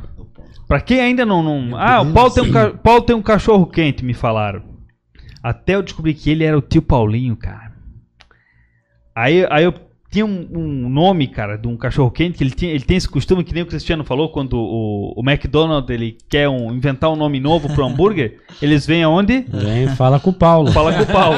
Pra 0.68 0.82
quem 0.82 1.00
ainda 1.00 1.26
não. 1.26 1.44
não 1.44 1.78
ah, 1.78 2.02
o 2.02 2.12
Paulo 2.12 2.32
tem, 2.32 2.44
um, 2.44 2.52
ca- 2.52 2.72
Paulo 2.72 3.02
tem 3.02 3.16
um 3.16 3.22
cachorro 3.22 3.68
quente, 3.68 4.04
me 4.04 4.14
falaram. 4.14 4.64
Até 5.44 5.76
eu 5.76 5.84
descobri 5.84 6.14
que 6.16 6.30
ele 6.32 6.44
era 6.44 6.58
o 6.58 6.62
tio 6.62 6.82
Paulinho, 6.82 7.36
cara. 7.36 7.65
Aí, 9.16 9.46
aí 9.50 9.64
eu 9.64 9.74
tinha 10.12 10.26
um, 10.26 10.48
um 10.54 10.90
nome, 10.90 11.28
cara, 11.28 11.58
de 11.58 11.68
um 11.68 11.76
cachorro 11.76 12.10
quente, 12.10 12.38
que 12.38 12.44
ele, 12.44 12.52
tinha, 12.52 12.72
ele 12.72 12.84
tem 12.86 12.96
esse 12.96 13.08
costume, 13.10 13.44
que 13.44 13.54
nem 13.54 13.64
o 13.64 13.66
Cristiano 13.66 14.04
falou, 14.04 14.30
quando 14.30 14.54
o, 14.58 15.14
o 15.18 15.22
McDonald's 15.30 15.90
ele 15.90 16.18
quer 16.30 16.48
um- 16.48 16.74
inventar 16.74 17.12
um 17.12 17.16
nome 17.18 17.40
novo 17.40 17.68
pro 17.74 17.86
hambúrguer, 17.86 18.40
eles 18.62 18.86
vêm 18.86 19.04
aonde? 19.04 19.46
Vem, 19.50 19.90
fala 19.96 20.20
com 20.20 20.30
o 20.30 20.34
Paulo. 20.34 20.72
Fala 20.72 20.94
com 20.94 21.04
o 21.04 21.08
Paulo. 21.08 21.38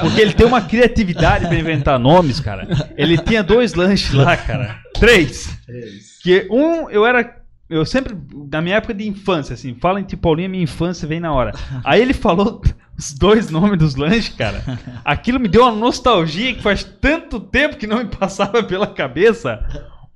Porque 0.00 0.20
ele 0.20 0.34
tem 0.34 0.46
uma 0.46 0.60
criatividade 0.60 1.46
pra 1.46 1.58
inventar 1.58 1.98
nomes, 1.98 2.38
cara. 2.38 2.68
Ele 2.96 3.16
tinha 3.16 3.42
dois 3.42 3.72
lanches 3.74 4.12
lá, 4.12 4.36
cara. 4.36 4.76
Três. 4.94 5.58
Que 6.22 6.46
um, 6.50 6.90
eu 6.90 7.06
era. 7.06 7.36
Eu 7.70 7.84
sempre, 7.84 8.14
na 8.50 8.62
minha 8.62 8.76
época 8.76 8.94
de 8.94 9.06
infância, 9.06 9.52
assim, 9.52 9.74
fala 9.74 10.00
em 10.00 10.04
Paulinho, 10.04 10.48
minha 10.48 10.64
infância 10.64 11.06
vem 11.06 11.20
na 11.20 11.32
hora. 11.32 11.52
Aí 11.84 12.00
ele 12.00 12.14
falou 12.14 12.62
os 12.98 13.12
dois 13.12 13.48
nomes 13.50 13.78
dos 13.78 13.94
lanches, 13.94 14.28
cara. 14.30 14.62
Aquilo 15.04 15.38
me 15.38 15.48
deu 15.48 15.62
uma 15.62 15.72
nostalgia 15.72 16.54
que 16.54 16.62
faz 16.62 16.82
tanto 16.82 17.38
tempo 17.38 17.76
que 17.76 17.86
não 17.86 17.98
me 17.98 18.06
passava 18.06 18.62
pela 18.62 18.86
cabeça. 18.86 19.64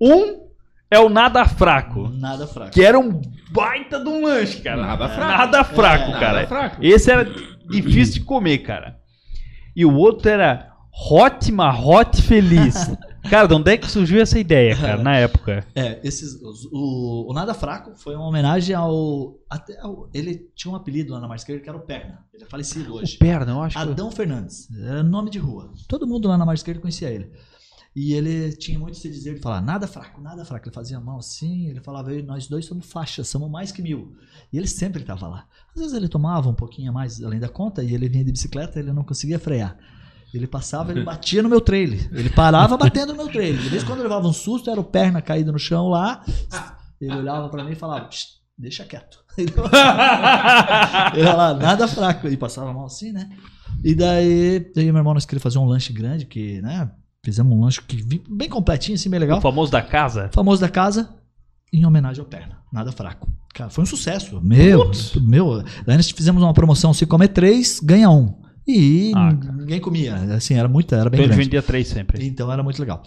Um 0.01 0.42
é 0.90 0.99
o 0.99 1.09
Nada 1.09 1.45
Fraco. 1.47 2.09
Nada 2.09 2.47
fraco. 2.47 2.71
Que 2.73 2.85
era 2.85 2.99
um 2.99 3.23
baita 3.51 3.99
de 4.01 4.09
um 4.09 4.25
lanche, 4.27 4.61
cara. 4.61 4.83
Nada 4.83 5.09
fraco. 5.09 5.38
Nada 5.38 5.64
fraco, 5.64 6.11
É, 6.11 6.21
cara. 6.21 6.33
nada 6.35 6.47
fraco. 6.49 6.77
Esse 6.85 7.11
era 7.11 7.25
difícil 7.71 8.14
de 8.14 8.21
comer, 8.23 8.59
cara. 8.59 8.97
E 9.75 9.85
o 9.87 9.95
outro 9.95 10.29
era 10.29 10.68
Hot 11.11 11.51
Marrote 11.53 12.21
Feliz. 12.21 12.90
cara, 13.29 13.47
de 13.47 13.55
onde 13.55 13.71
é 13.71 13.77
que 13.77 13.91
surgiu 13.91 14.21
essa 14.21 14.39
ideia, 14.39 14.77
cara, 14.77 15.03
na 15.03 15.17
época? 15.19 15.67
É, 15.75 16.01
esses, 16.07 16.41
o, 16.73 17.31
o 17.31 17.33
Nada 17.33 17.55
Fraco 17.55 17.93
foi 17.97 18.15
uma 18.15 18.27
homenagem 18.27 18.75
ao, 18.75 19.39
até 19.49 19.79
ao- 19.81 20.09
Ele 20.13 20.51
tinha 20.55 20.73
um 20.73 20.77
apelido 20.77 21.13
lá 21.13 21.21
na 21.21 21.29
Marqueira 21.29 21.61
que 21.61 21.69
era 21.69 21.79
o 21.79 21.83
Perna. 21.83 22.25
Ele 22.35 22.45
é 22.45 22.47
falecido 22.47 22.95
hoje. 22.95 23.17
Perna, 23.19 23.53
eu 23.53 23.63
acho 23.63 23.77
que... 23.77 23.83
Adão 23.83 24.11
Fernandes. 24.11 24.69
Era 24.77 25.03
nome 25.03 25.31
de 25.31 25.39
rua. 25.39 25.73
Todo 25.89 26.07
mundo 26.07 26.29
lá 26.29 26.37
na 26.37 26.45
margem 26.45 26.61
esquerda 26.61 26.81
conhecia 26.81 27.11
ele. 27.11 27.31
E 27.95 28.15
ele 28.15 28.53
tinha 28.57 28.79
muito 28.79 28.97
se 28.97 29.07
dizer, 29.11 29.33
ele 29.33 29.41
falava, 29.41 29.61
nada 29.67 29.87
fraco, 29.87 30.19
nada 30.19 30.45
fraco. 30.47 30.67
Ele 30.67 30.75
fazia 30.75 30.99
mão 30.99 31.19
assim, 31.19 31.67
ele 31.69 31.81
falava, 31.81 32.11
"Eu 32.11 32.21
e 32.21 32.23
nós 32.23 32.47
dois 32.49 32.65
somos 32.65 32.87
faixas, 32.91 33.29
somos 33.29 33.51
mais 33.51 33.71
que 33.71 33.83
mil. 33.83 34.17
E 34.51 34.57
ele 34.57 34.67
sempre 34.67 35.03
estava 35.03 35.29
lá. 35.29 35.47
Às 35.75 35.81
vezes 35.83 35.95
ele 35.97 36.09
tomava 36.09 36.49
um 36.49 36.55
pouquinho 36.55 36.91
a 36.91 36.95
mais 36.95 37.23
além 37.23 37.39
da 37.39 37.51
conta 37.51 37.83
e 37.85 37.93
ele 37.95 38.09
vinha 38.09 38.25
de 38.25 38.33
bicicleta 38.33 38.79
ele 38.79 38.93
não 38.95 39.05
conseguia 39.05 39.39
frear. 39.39 39.77
Ele 40.33 40.47
passava, 40.47 40.92
ele 40.92 41.03
batia 41.05 41.42
no 41.42 41.49
meu 41.49 41.61
trailer. 41.61 42.09
Ele 42.12 42.31
parava 42.31 42.77
batendo 42.77 43.12
no 43.12 43.18
meu 43.18 43.29
trailer. 43.29 43.61
De 43.61 43.68
vez 43.68 43.83
em 43.83 43.87
quando 43.87 43.99
eu 43.99 44.05
levava 44.05 44.27
um 44.27 44.33
susto, 44.33 44.71
era 44.71 44.81
o 44.81 44.85
perna 44.85 45.21
caído 45.21 45.53
no 45.53 45.59
chão 45.59 45.88
lá. 45.88 46.25
Ele 47.01 47.14
olhava 47.16 47.49
pra 47.51 47.62
mim 47.64 47.73
e 47.73 47.77
falava, 47.77 48.07
"Psst, 48.07 48.42
deixa 48.57 48.85
quieto. 48.85 49.18
Ele 49.37 49.51
falava, 51.25 51.59
nada 51.59 51.88
fraco. 51.88 52.29
E 52.29 52.37
passava 52.37 52.73
mão 52.73 52.85
assim, 52.85 53.12
né? 53.12 53.31
E 53.83 53.95
daí, 53.95 54.71
daí 54.75 54.85
meu 54.87 54.99
irmão, 54.99 55.14
nós 55.14 55.25
queríamos 55.25 55.42
fazer 55.42 55.59
um 55.59 55.64
lanche 55.64 55.92
grande, 55.92 56.27
que, 56.27 56.61
né? 56.61 56.90
Fizemos 57.25 57.57
um 57.57 57.61
lanche 57.61 57.81
que 57.83 58.03
bem 58.29 58.49
completinho, 58.49 58.95
assim, 58.97 59.09
bem 59.09 59.21
legal. 59.21 59.38
O 59.38 59.40
famoso 59.40 59.73
da 59.73 59.81
casa. 59.81 60.31
Famoso 60.33 60.61
da 60.61 60.68
casa, 60.68 61.09
em 61.73 61.87
homenagem 61.87 62.21
ao 62.21 62.29
Perna. 62.29 62.59
Nada 62.73 62.92
fraco. 62.92 63.29
Cara, 63.55 63.71
foi 63.71 63.85
um 63.85 63.87
sucesso. 63.87 64.40
Meu, 64.40 64.90
meu. 65.21 65.62
Daí 65.87 65.97
nós 65.97 66.11
fizemos 66.11 66.42
uma 66.42 66.55
promoção, 66.55 66.92
se 66.92 67.07
comer 67.07 67.29
três, 67.29 67.81
ganha 67.81 68.11
um. 68.11 68.40
E 68.66 69.12
Ah, 69.14 69.33
ninguém 69.57 69.81
comia. 69.81 70.14
Assim, 70.35 70.55
era 70.55 70.68
muito, 70.68 70.94
era 70.94 71.11
bem 71.11 71.18
Então 71.18 71.25
ele 71.25 71.29
grande. 71.35 71.44
vendia 71.44 71.62
três 71.62 71.88
sempre. 71.88 72.25
Então 72.27 72.51
era 72.53 72.62
muito 72.62 72.79
legal. 72.79 73.03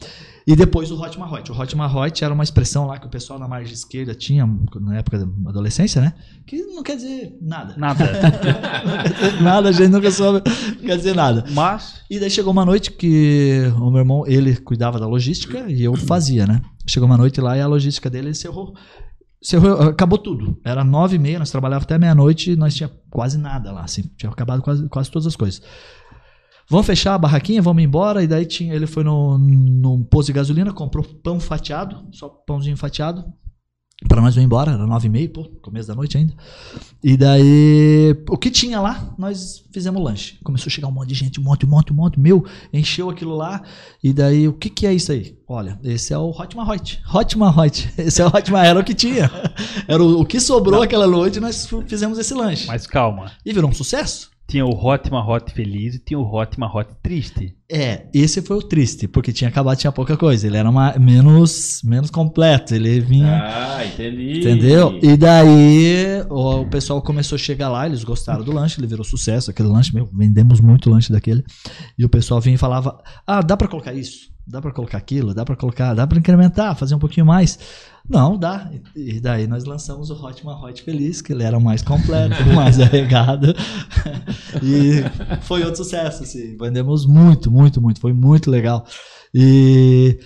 E 0.45 0.55
depois 0.55 0.91
o 0.91 1.01
Hot 1.01 1.17
Marrote. 1.17 1.51
O 1.51 1.59
Hot 1.59 1.75
Marrote 1.77 2.23
era 2.23 2.33
uma 2.33 2.43
expressão 2.43 2.85
lá 2.85 2.99
que 2.99 3.07
o 3.07 3.09
pessoal 3.09 3.39
na 3.39 3.47
margem 3.47 3.73
esquerda 3.73 4.13
tinha 4.13 4.45
na 4.81 4.97
época 4.97 5.17
da 5.19 5.49
adolescência, 5.49 6.01
né? 6.01 6.13
Que 6.45 6.57
não 6.63 6.83
quer 6.83 6.97
dizer 6.97 7.35
nada. 7.41 7.73
Nada. 7.77 8.03
Nada, 9.41 9.69
a 9.69 9.71
gente 9.71 9.89
nunca 9.89 10.11
soube, 10.11 10.41
não 10.77 10.85
quer 10.85 10.97
dizer 10.97 11.15
nada. 11.15 11.45
Mas, 11.51 12.01
E 12.09 12.19
daí 12.19 12.29
chegou 12.29 12.51
uma 12.51 12.65
noite 12.65 12.91
que 12.91 13.61
o 13.77 13.89
meu 13.89 13.99
irmão, 13.99 14.23
ele 14.27 14.55
cuidava 14.57 14.99
da 14.99 15.07
logística 15.07 15.65
e 15.69 15.83
eu 15.83 15.95
fazia, 15.95 16.45
né? 16.45 16.61
Chegou 16.87 17.07
uma 17.07 17.17
noite 17.17 17.41
lá 17.41 17.57
e 17.57 17.61
a 17.61 17.67
logística 17.67 18.09
dele 18.09 18.29
encerrou. 18.29 18.73
Acabou 19.89 20.17
tudo. 20.17 20.59
Era 20.63 20.83
nove 20.83 21.17
e 21.17 21.19
meia, 21.19 21.39
nós 21.39 21.51
trabalhávamos 21.51 21.85
até 21.85 21.97
meia-noite 21.97 22.55
nós 22.55 22.73
tinha 22.73 22.89
quase 23.09 23.37
nada 23.37 23.71
lá, 23.71 23.83
assim. 23.83 24.03
Tinha 24.17 24.31
acabado 24.31 24.61
quase, 24.61 24.87
quase 24.89 25.11
todas 25.11 25.27
as 25.27 25.35
coisas. 25.35 25.61
Vamos 26.67 26.87
fechar 26.87 27.13
a 27.13 27.17
barraquinha, 27.17 27.61
vamos 27.61 27.83
embora. 27.83 28.23
E 28.23 28.27
daí 28.27 28.45
tinha, 28.45 28.73
ele 28.73 28.87
foi 28.87 29.03
no, 29.03 29.37
num 29.37 30.03
posto 30.03 30.27
de 30.27 30.33
gasolina, 30.33 30.73
comprou 30.73 31.03
pão 31.03 31.39
fatiado, 31.39 32.07
só 32.11 32.27
pãozinho 32.27 32.75
fatiado. 32.77 33.23
Pra 34.09 34.21
nós 34.21 34.35
ir 34.35 34.41
embora, 34.41 34.73
era 34.73 34.85
nove 34.85 35.07
e 35.07 35.09
meia, 35.09 35.29
pô, 35.29 35.45
começo 35.61 35.87
da 35.87 35.95
noite 35.95 36.17
ainda. 36.17 36.33
E 37.01 37.15
daí, 37.15 38.13
o 38.29 38.37
que 38.37 38.51
tinha 38.51 38.81
lá, 38.81 39.15
nós 39.17 39.63
fizemos 39.71 40.03
lanche. 40.03 40.37
Começou 40.43 40.67
a 40.67 40.69
chegar 40.69 40.89
um 40.89 40.91
monte 40.91 41.07
de 41.09 41.15
gente, 41.15 41.39
um 41.39 41.43
monte, 41.43 41.65
um 41.65 41.69
monte, 41.69 41.93
um 41.93 41.95
monte. 41.95 42.19
Meu, 42.19 42.45
encheu 42.73 43.09
aquilo 43.09 43.33
lá. 43.37 43.63
E 44.03 44.11
daí, 44.11 44.49
o 44.49 44.53
que 44.53 44.69
que 44.69 44.85
é 44.85 44.93
isso 44.93 45.13
aí? 45.13 45.37
Olha, 45.47 45.79
esse 45.81 46.13
é 46.13 46.17
o 46.17 46.29
Hot 46.29 46.57
Marrote. 46.57 47.01
Hot. 47.09 47.37
Esse 47.97 48.21
é 48.21 48.25
o 48.25 48.27
Hot 48.27 48.51
Marrote. 48.51 48.69
Era 48.69 48.79
o 48.79 48.83
que 48.83 48.93
tinha. 48.93 49.31
Era 49.87 50.03
o, 50.03 50.21
o 50.21 50.25
que 50.25 50.41
sobrou 50.41 50.81
aquela 50.81 51.07
noite, 51.07 51.39
nós 51.39 51.65
fizemos 51.87 52.17
esse 52.17 52.33
lanche. 52.33 52.67
mas 52.67 52.85
calma. 52.85 53.31
E 53.45 53.53
virou 53.53 53.69
um 53.69 53.73
sucesso. 53.73 54.29
Tinha 54.47 54.63
o 54.63 54.69
Hot 54.69 55.09
Marrote 55.11 55.51
Feliz 55.53 55.95
e 55.95 55.99
tinha 55.99 56.19
o 56.19 56.23
Hot 56.35 56.59
Marrote 56.59 56.93
Triste. 57.01 57.55
É, 57.69 58.05
esse 58.13 58.43
foi 58.43 58.55
o 58.57 58.61
triste, 58.61 59.07
porque 59.07 59.33
tinha 59.33 59.49
acabado, 59.49 59.75
tinha 59.77 59.91
pouca 59.91 60.15
coisa. 60.15 60.45
Ele 60.45 60.55
era 60.55 60.69
uma- 60.69 60.93
menos, 60.99 61.81
menos 61.83 62.11
completo. 62.11 62.75
Ele 62.75 62.99
vinha. 62.99 63.41
Ah, 63.43 63.83
entendi. 63.83 64.37
Entendeu? 64.39 64.99
E 65.01 65.17
daí 65.17 66.21
o, 66.29 66.61
o 66.61 66.65
pessoal 66.69 67.01
começou 67.01 67.37
a 67.37 67.39
chegar 67.39 67.69
lá, 67.69 67.87
eles 67.87 68.03
gostaram 68.03 68.43
do 68.43 68.51
lanche, 68.53 68.79
ele 68.79 68.85
virou 68.87 69.03
sucesso, 69.03 69.49
aquele 69.49 69.67
lanche, 69.67 69.93
meu, 69.95 70.07
vendemos 70.13 70.61
muito 70.61 70.91
lanche 70.91 71.11
daquele. 71.11 71.43
E 71.97 72.05
o 72.05 72.09
pessoal 72.09 72.39
vinha 72.39 72.53
e 72.55 72.59
falava: 72.59 73.01
"Ah, 73.25 73.41
dá 73.41 73.57
pra 73.57 73.67
colocar 73.67 73.93
isso? 73.93 74.34
Dá 74.47 74.61
pra 74.61 74.71
colocar 74.71 74.97
aquilo? 74.97 75.33
Dá 75.33 75.43
pra 75.43 75.55
colocar, 75.55 75.93
dá 75.93 76.05
pra 76.05 76.19
incrementar, 76.19 76.75
fazer 76.75 76.95
um 76.95 76.99
pouquinho 76.99 77.25
mais?" 77.25 77.57
Não, 78.07 78.37
dá. 78.37 78.71
E 78.95 79.19
daí 79.19 79.47
nós 79.47 79.65
lançamos 79.65 80.11
o 80.11 80.13
Hot 80.13 80.45
Hot 80.45 80.83
Feliz, 80.83 81.21
que 81.21 81.33
ele 81.33 81.43
era 81.43 81.57
o 81.57 81.61
mais 81.61 81.81
completo, 81.81 82.35
o 82.43 82.53
mais 82.53 82.79
arregado. 82.79 83.47
e 84.61 85.03
foi 85.41 85.63
outro 85.63 85.83
sucesso, 85.83 86.23
assim. 86.23 86.55
Vendemos 86.55 87.05
muito, 87.05 87.49
muito, 87.49 87.81
muito. 87.81 87.99
Foi 87.99 88.13
muito 88.13 88.51
legal. 88.51 88.85
E 89.33 90.19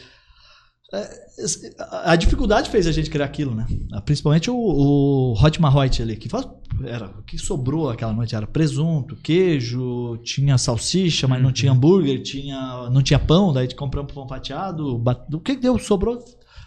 a 2.04 2.16
dificuldade 2.16 2.70
fez 2.70 2.86
a 2.88 2.92
gente 2.92 3.10
criar 3.10 3.26
aquilo, 3.26 3.54
né? 3.56 3.66
Principalmente 4.06 4.50
o, 4.52 4.56
o 4.56 5.34
Hot 5.34 5.62
Mahoit 5.62 6.02
ali, 6.02 6.16
que 6.16 6.28
faz, 6.30 6.48
era 6.86 7.06
o 7.08 7.24
que 7.24 7.38
sobrou 7.38 7.90
aquela 7.90 8.14
noite 8.14 8.36
era 8.36 8.46
presunto, 8.48 9.16
queijo, 9.16 10.18
tinha 10.24 10.58
salsicha, 10.58 11.28
mas 11.28 11.42
não 11.42 11.52
tinha 11.52 11.72
hambúrguer, 11.72 12.22
tinha, 12.22 12.90
não 12.92 13.02
tinha 13.02 13.20
pão, 13.20 13.54
daí 13.54 13.74
compramos 13.74 14.12
pão 14.14 14.28
fatiado, 14.28 14.98
bat- 14.98 15.34
o 15.34 15.40
que 15.40 15.56
deu 15.56 15.78
sobrou 15.80 16.20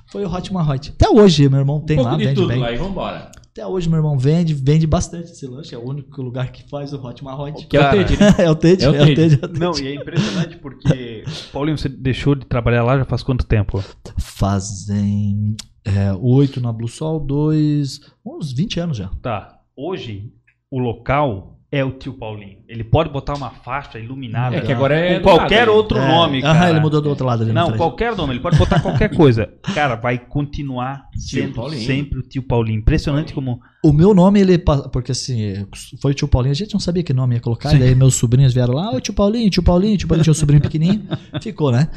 foi 0.07 0.25
o 0.25 0.33
Hot 0.33 0.53
Mahoit. 0.53 0.91
Até 0.91 1.09
hoje 1.09 1.49
meu 1.49 1.61
irmão 1.61 1.81
tem 1.81 1.99
um 1.99 2.03
lá, 2.03 2.17
vende 2.17 2.35
tudo 2.35 2.49
bem. 2.49 2.59
lá 2.61 2.73
e 2.73 2.77
vambora. 2.77 3.31
Até 3.53 3.67
hoje 3.67 3.87
meu 3.87 3.99
irmão 3.99 4.19
vende, 4.19 4.55
vende 4.55 4.87
bastante 4.87 5.31
esse 5.31 5.47
lanche, 5.47 5.75
é 5.75 5.79
o 5.79 5.87
único 5.87 6.23
lugar 6.23 6.51
que 6.51 6.67
faz 6.71 6.95
o 6.95 7.07
Hot 7.07 7.23
Mahoit. 7.23 7.67
Que 7.67 7.77
é 7.77 7.81
o 7.81 7.83
né? 7.83 8.35
é 8.47 8.51
o 8.51 8.55
Tede, 8.55 8.85
É 8.85 8.87
é 8.87 8.91
o 8.91 8.93
Tede. 8.95 9.15
Tede. 9.15 9.41
é 9.43 9.47
o. 9.47 9.53
Não, 9.53 9.79
e 9.79 9.88
é 9.88 9.95
impressionante 9.95 10.57
porque. 10.57 11.23
Paulinho, 11.53 11.77
você 11.77 11.87
deixou 11.87 12.35
de 12.35 12.47
trabalhar 12.47 12.83
lá 12.83 12.97
já 12.97 13.05
faz 13.05 13.23
quanto 13.23 13.45
tempo? 13.45 13.85
Fazem 14.19 15.55
é, 15.85 16.15
oito 16.15 16.62
na 16.62 16.73
Blue 16.73 16.88
Sol, 16.88 17.21
dois, 17.21 18.01
uns 18.25 18.55
20 18.55 18.81
anos 18.81 18.97
já. 18.97 19.11
Tá. 19.21 19.61
Hoje, 19.77 20.33
o 20.71 20.79
local 20.79 21.52
é 21.73 21.83
o 21.83 21.91
tio 21.91 22.13
Paulinho. 22.13 22.59
Ele 22.69 22.85
pode 22.85 23.09
botar 23.09 23.33
uma 23.35 23.49
faixa 23.49 23.99
iluminada. 23.99 24.57
É 24.57 24.61
que 24.61 24.71
agora 24.71 24.95
é. 24.95 25.19
com 25.19 25.23
qualquer 25.23 25.61
lado, 25.61 25.73
outro 25.73 25.97
É, 25.97 26.07
nome, 26.07 26.43
cara. 26.43 26.69
ele 26.69 26.81
mudou 26.81 27.01
do 27.01 27.09
outro 27.09 27.25
lado 27.25 27.43
ali 27.43 27.51
Não, 27.51 27.73
qualquer 27.73 28.15
nome. 28.15 28.35
Ele 28.35 28.41
pode 28.41 28.59
botar 28.59 28.79
qualquer 28.81 29.09
coisa. 29.17 29.49
Cara, 29.75 29.95
vai 29.95 30.19
continuar 30.19 31.07
sendo 31.17 31.55
Paulinho. 31.55 31.87
sempre 31.87 32.19
o 32.19 32.23
tio 32.23 32.43
Paulinho. 32.43 32.79
Impressionante 32.79 33.33
como. 33.33 33.59
O 33.83 33.91
meu 33.91 34.13
nome, 34.13 34.39
ele. 34.41 34.59
Porque 34.59 35.13
assim, 35.13 35.67
foi 36.03 36.11
o 36.11 36.15
tio 36.15 36.29
Paulinho, 36.29 36.53
a 36.53 36.57
gente 36.57 36.75
não 36.75 36.81
sabia 36.81 37.03
que 37.03 37.15
nome 37.15 37.37
ia 37.37 37.41
colocar. 37.41 37.71
Sim. 37.71 37.77
E 37.77 37.79
daí 37.79 37.95
meus 37.95 38.17
sobrinhos 38.17 38.53
vieram 38.53 38.75
lá, 38.75 38.91
ô 38.91 39.01
tio 39.01 39.15
Paulinho, 39.15 39.49
tio 39.49 39.63
Paulinho, 39.63 39.97
tio 39.97 40.07
Paulinho, 40.07 40.25
tinha 40.25 40.33
um 40.33 40.35
sobrinho 40.35 40.61
pequenininho. 40.61 41.05
Ficou, 41.41 41.73
né? 41.73 41.89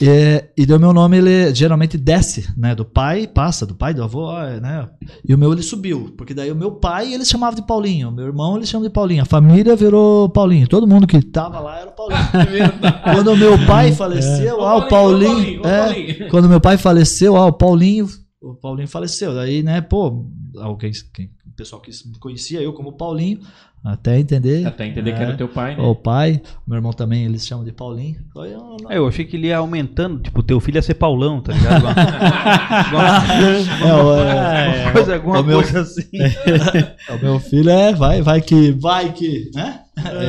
E, 0.00 0.44
e 0.56 0.64
daí 0.64 0.76
o 0.76 0.80
meu 0.80 0.92
nome, 0.92 1.18
ele 1.18 1.54
geralmente 1.54 1.98
desce, 1.98 2.48
né? 2.56 2.74
Do 2.74 2.84
pai, 2.84 3.26
passa, 3.26 3.66
do 3.66 3.74
pai, 3.74 3.92
do 3.92 4.02
avô, 4.02 4.26
ó, 4.26 4.42
né? 4.60 4.88
E 5.26 5.34
o 5.34 5.38
meu, 5.38 5.52
ele 5.52 5.62
subiu. 5.62 6.14
Porque 6.16 6.32
daí 6.32 6.50
o 6.52 6.56
meu 6.56 6.72
pai, 6.72 7.12
eles 7.12 7.28
chamavam 7.28 7.56
de 7.56 7.66
Paulinho. 7.66 8.08
O 8.08 8.12
meu 8.12 8.26
irmão, 8.26 8.56
eles 8.56 8.68
chamam 8.68 8.86
de 8.86 8.92
Paulinho. 8.92 9.22
A 9.22 9.26
família 9.26 9.74
virou 9.74 10.28
Paulinho. 10.28 10.68
Todo 10.68 10.86
mundo 10.86 11.06
que 11.06 11.20
tava 11.20 11.58
lá 11.58 11.80
era 11.80 11.90
o 11.90 11.92
Paulinho. 11.92 12.18
Quando 13.02 13.32
o 13.32 13.36
meu 13.36 13.66
pai 13.66 13.92
faleceu, 13.92 14.58
Ô, 14.58 14.64
ah, 14.64 14.76
o 14.76 14.88
Paulinho, 14.88 15.62
Paulinho. 15.62 15.66
É, 15.66 15.84
Paulinho. 15.84 16.30
quando 16.30 16.48
meu 16.48 16.60
pai 16.60 16.76
faleceu, 16.76 17.36
ah, 17.36 17.46
o 17.46 17.52
Paulinho, 17.52 18.08
o 18.40 18.54
Paulinho 18.54 18.88
faleceu. 18.88 19.34
Daí, 19.34 19.62
né, 19.62 19.80
pô, 19.80 20.26
alguém, 20.56 20.92
quem, 21.12 21.26
o 21.46 21.52
pessoal 21.56 21.82
que 21.82 21.90
conhecia 22.20 22.60
eu 22.60 22.72
como 22.72 22.92
Paulinho, 22.92 23.40
até 23.84 24.18
entender. 24.18 24.66
Até 24.66 24.86
entender 24.86 25.12
que 25.12 25.20
É. 25.20 25.22
era 25.22 25.36
teu 25.36 25.48
pai, 25.48 25.76
né? 25.76 25.82
O 25.82 25.94
pai, 25.94 26.40
meu 26.66 26.76
irmão 26.76 26.92
também, 26.92 27.24
eles 27.24 27.46
chamam 27.46 27.64
de 27.64 27.72
Paulinho. 27.72 28.16
Foi 28.32 28.54
um- 28.56 28.76
É, 28.90 28.98
Eu 28.98 29.06
achei 29.08 29.24
que 29.24 29.36
ele 29.36 29.46
ia 29.48 29.56
aumentando. 29.58 30.20
Tipo, 30.20 30.42
teu 30.42 30.60
filho 30.60 30.76
ia 30.76 30.82
ser 30.82 30.94
Paulão, 30.94 31.40
tá 31.40 31.52
ligado? 31.52 31.86
Alguma, 31.88 33.88
É, 33.88 33.94
o- 33.94 34.20
é, 34.20 34.76
alguma 34.76 34.92
coisa, 34.92 35.14
alguma 35.14 35.40
assim. 35.80 36.08
é, 37.08 37.12
o 37.14 37.22
meu 37.22 37.38
filho 37.40 37.70
é, 37.70 37.92
vai, 37.94 38.20
vai 38.22 38.40
que, 38.40 38.72
vai 38.72 39.12
que, 39.12 39.50
né? 39.54 39.80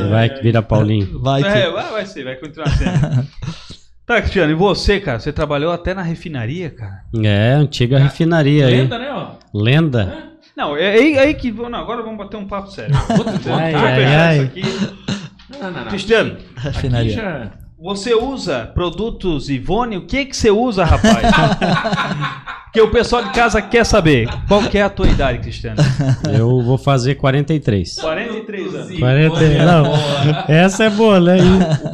Vai 0.09 0.29
que 0.29 0.41
vira 0.41 0.61
Paulinho. 0.61 1.19
Vai 1.21 1.41
que. 1.43 1.47
É, 1.49 1.69
vai, 1.71 1.91
vai 1.91 2.05
ser, 2.05 2.23
vai 2.23 2.35
continuar 2.35 2.69
sendo. 2.69 3.27
Tá, 4.05 4.19
Cristiano, 4.21 4.51
e 4.51 4.55
você, 4.55 4.99
cara? 4.99 5.19
Você 5.19 5.31
trabalhou 5.31 5.71
até 5.71 5.93
na 5.93 6.01
refinaria, 6.01 6.71
cara? 6.71 7.03
É, 7.23 7.51
antiga 7.51 7.99
refinaria 7.99 8.65
aí. 8.65 8.77
Lenda, 8.77 8.97
né, 8.97 9.11
ó? 9.11 9.33
Lenda. 9.53 10.23
Não, 10.59 10.75
é 10.75 10.91
aí, 10.91 11.17
aí 11.17 11.33
que. 11.33 11.51
Não, 11.51 11.73
agora 11.79 12.01
vamos 12.03 12.17
bater 12.17 12.35
um 12.35 12.45
papo 12.45 12.69
sério. 12.69 12.93
Vou 13.07 13.25
Ai, 13.55 13.71
fechar 13.71 13.79
ai, 13.81 14.05
ai. 14.05 14.35
isso 14.37 14.45
aqui. 14.45 14.61
Não, 15.57 15.71
não, 15.71 15.79
não. 15.83 15.87
Cristiano, 15.87 16.37
Aqui 16.57 17.09
já- 17.11 17.51
você 17.81 18.13
usa 18.13 18.69
produtos 18.73 19.49
Ivone? 19.49 19.95
O 19.95 20.05
que 20.05 20.25
que 20.25 20.35
você 20.35 20.51
usa, 20.51 20.83
rapaz? 20.83 21.19
Porque 22.65 22.81
o 22.81 22.91
pessoal 22.91 23.23
de 23.23 23.31
casa 23.31 23.61
quer 23.61 23.83
saber. 23.85 24.27
Qual 24.47 24.61
que 24.63 24.77
é 24.77 24.83
a 24.83 24.89
tua 24.89 25.07
idade, 25.07 25.39
Cristiano? 25.39 25.77
Eu 26.31 26.61
vou 26.61 26.77
fazer 26.77 27.15
43. 27.15 27.95
43 27.95 28.75
anos. 28.75 28.99
40, 28.99 29.65
não, 29.65 29.93
essa 30.47 30.83
é 30.83 30.89
boa, 30.89 31.19
né? 31.21 31.37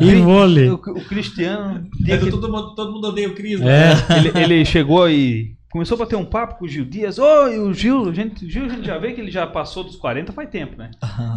E, 0.02 0.06
e 0.06 0.16
vôlei. 0.16 0.70
O, 0.72 0.74
o 0.74 1.06
Cristiano. 1.06 1.88
É, 2.08 2.18
que- 2.18 2.30
todo, 2.32 2.52
mundo, 2.52 2.76
todo 2.76 2.92
mundo 2.92 3.08
odeia 3.10 3.30
o 3.30 3.34
Cris, 3.36 3.60
né? 3.62 3.94
É, 4.10 4.18
ele, 4.18 4.32
ele 4.36 4.66
chegou 4.66 5.08
e 5.10 5.54
começou 5.76 5.96
a 5.96 6.00
bater 6.00 6.16
um 6.16 6.24
papo 6.24 6.56
com 6.58 6.64
o 6.64 6.68
Gil 6.70 6.86
Dias. 6.86 7.20
Ô, 7.20 7.48
e 7.50 7.60
o 7.60 7.74
Gil, 7.74 8.08
a 8.10 8.14
gente, 8.14 8.46
o 8.46 8.50
Gil 8.50 8.64
a 8.66 8.70
gente 8.70 8.86
já 8.88 8.98
vê 8.98 9.12
que 9.12 9.20
ele 9.20 9.30
já 9.30 9.46
passou 9.46 9.84
dos 9.84 9.98
40 9.98 10.32
faz 10.32 10.50
tempo, 10.50 10.78
né? 10.78 10.90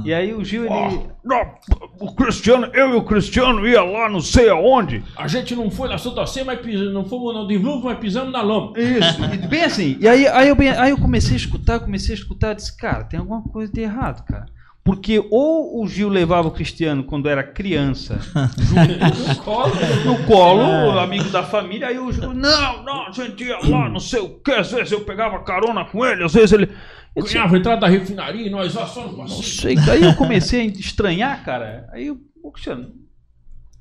E 0.04 0.14
aí 0.14 0.32
o 0.32 0.44
Gil, 0.44 0.64
ele. 0.64 1.00
Não, 1.24 1.54
o 1.98 2.14
Cristiano, 2.14 2.66
eu 2.72 2.90
e 2.90 2.94
o 2.94 3.02
Cristiano 3.02 3.66
ia 3.66 3.82
lá 3.82 4.08
não 4.08 4.20
sei 4.20 4.48
aonde. 4.48 5.02
A 5.16 5.26
gente 5.26 5.56
não 5.56 5.68
foi 5.72 5.88
na 5.88 5.98
Santa 5.98 6.24
Sé, 6.24 6.44
mas 6.44 6.60
pis- 6.60 6.92
não 6.92 7.04
fomos 7.04 7.34
no 7.34 7.48
Diluvo, 7.48 7.86
mas 7.86 7.98
pisamos 7.98 8.32
na 8.32 8.40
lama. 8.40 8.72
Isso, 8.78 9.18
e 9.34 9.48
bem 9.48 9.64
assim. 9.64 9.96
E 10.00 10.06
aí, 10.06 10.28
aí, 10.28 10.48
eu, 10.48 10.56
aí 10.78 10.90
eu 10.90 10.98
comecei 10.98 11.34
a 11.34 11.36
escutar, 11.36 11.80
comecei 11.80 12.14
a 12.14 12.18
escutar, 12.18 12.54
disse, 12.54 12.76
cara, 12.76 13.02
tem 13.04 13.18
alguma 13.18 13.42
coisa 13.42 13.72
de 13.72 13.80
errado, 13.80 14.24
cara. 14.24 14.46
Porque 14.88 15.22
ou 15.30 15.82
o 15.82 15.86
Gil 15.86 16.08
levava 16.08 16.48
o 16.48 16.50
Cristiano 16.50 17.04
quando 17.04 17.28
era 17.28 17.42
criança 17.42 18.18
No 19.28 19.36
colo. 19.44 19.74
no 20.06 20.24
colo, 20.24 20.98
amigo 20.98 21.28
da 21.28 21.42
família, 21.42 21.88
aí 21.88 21.98
o 21.98 22.10
Gil, 22.10 22.32
não, 22.32 22.82
não, 22.82 23.06
a 23.06 23.10
gente 23.10 23.44
ia 23.44 23.58
lá, 23.68 23.86
não 23.90 24.00
sei 24.00 24.20
o 24.20 24.40
que, 24.40 24.50
às 24.50 24.72
vezes 24.72 24.90
eu 24.90 25.02
pegava 25.02 25.44
carona 25.44 25.84
com 25.84 26.06
ele, 26.06 26.24
às 26.24 26.32
vezes 26.32 26.52
ele. 26.52 26.70
Eu 27.14 27.22
Ganhava 27.22 27.58
entrada 27.58 27.82
da 27.82 27.86
refinaria 27.86 28.46
e 28.46 28.48
nós 28.48 28.74
ó, 28.76 28.86
só 28.86 29.06
no 29.06 29.18
não 29.18 29.28
sei, 29.28 29.74
daí 29.74 30.02
eu 30.02 30.14
comecei 30.14 30.62
a 30.62 30.64
estranhar, 30.72 31.44
cara. 31.44 31.86
Aí 31.92 32.10
ô 32.10 32.50
Cristiano, 32.50 32.86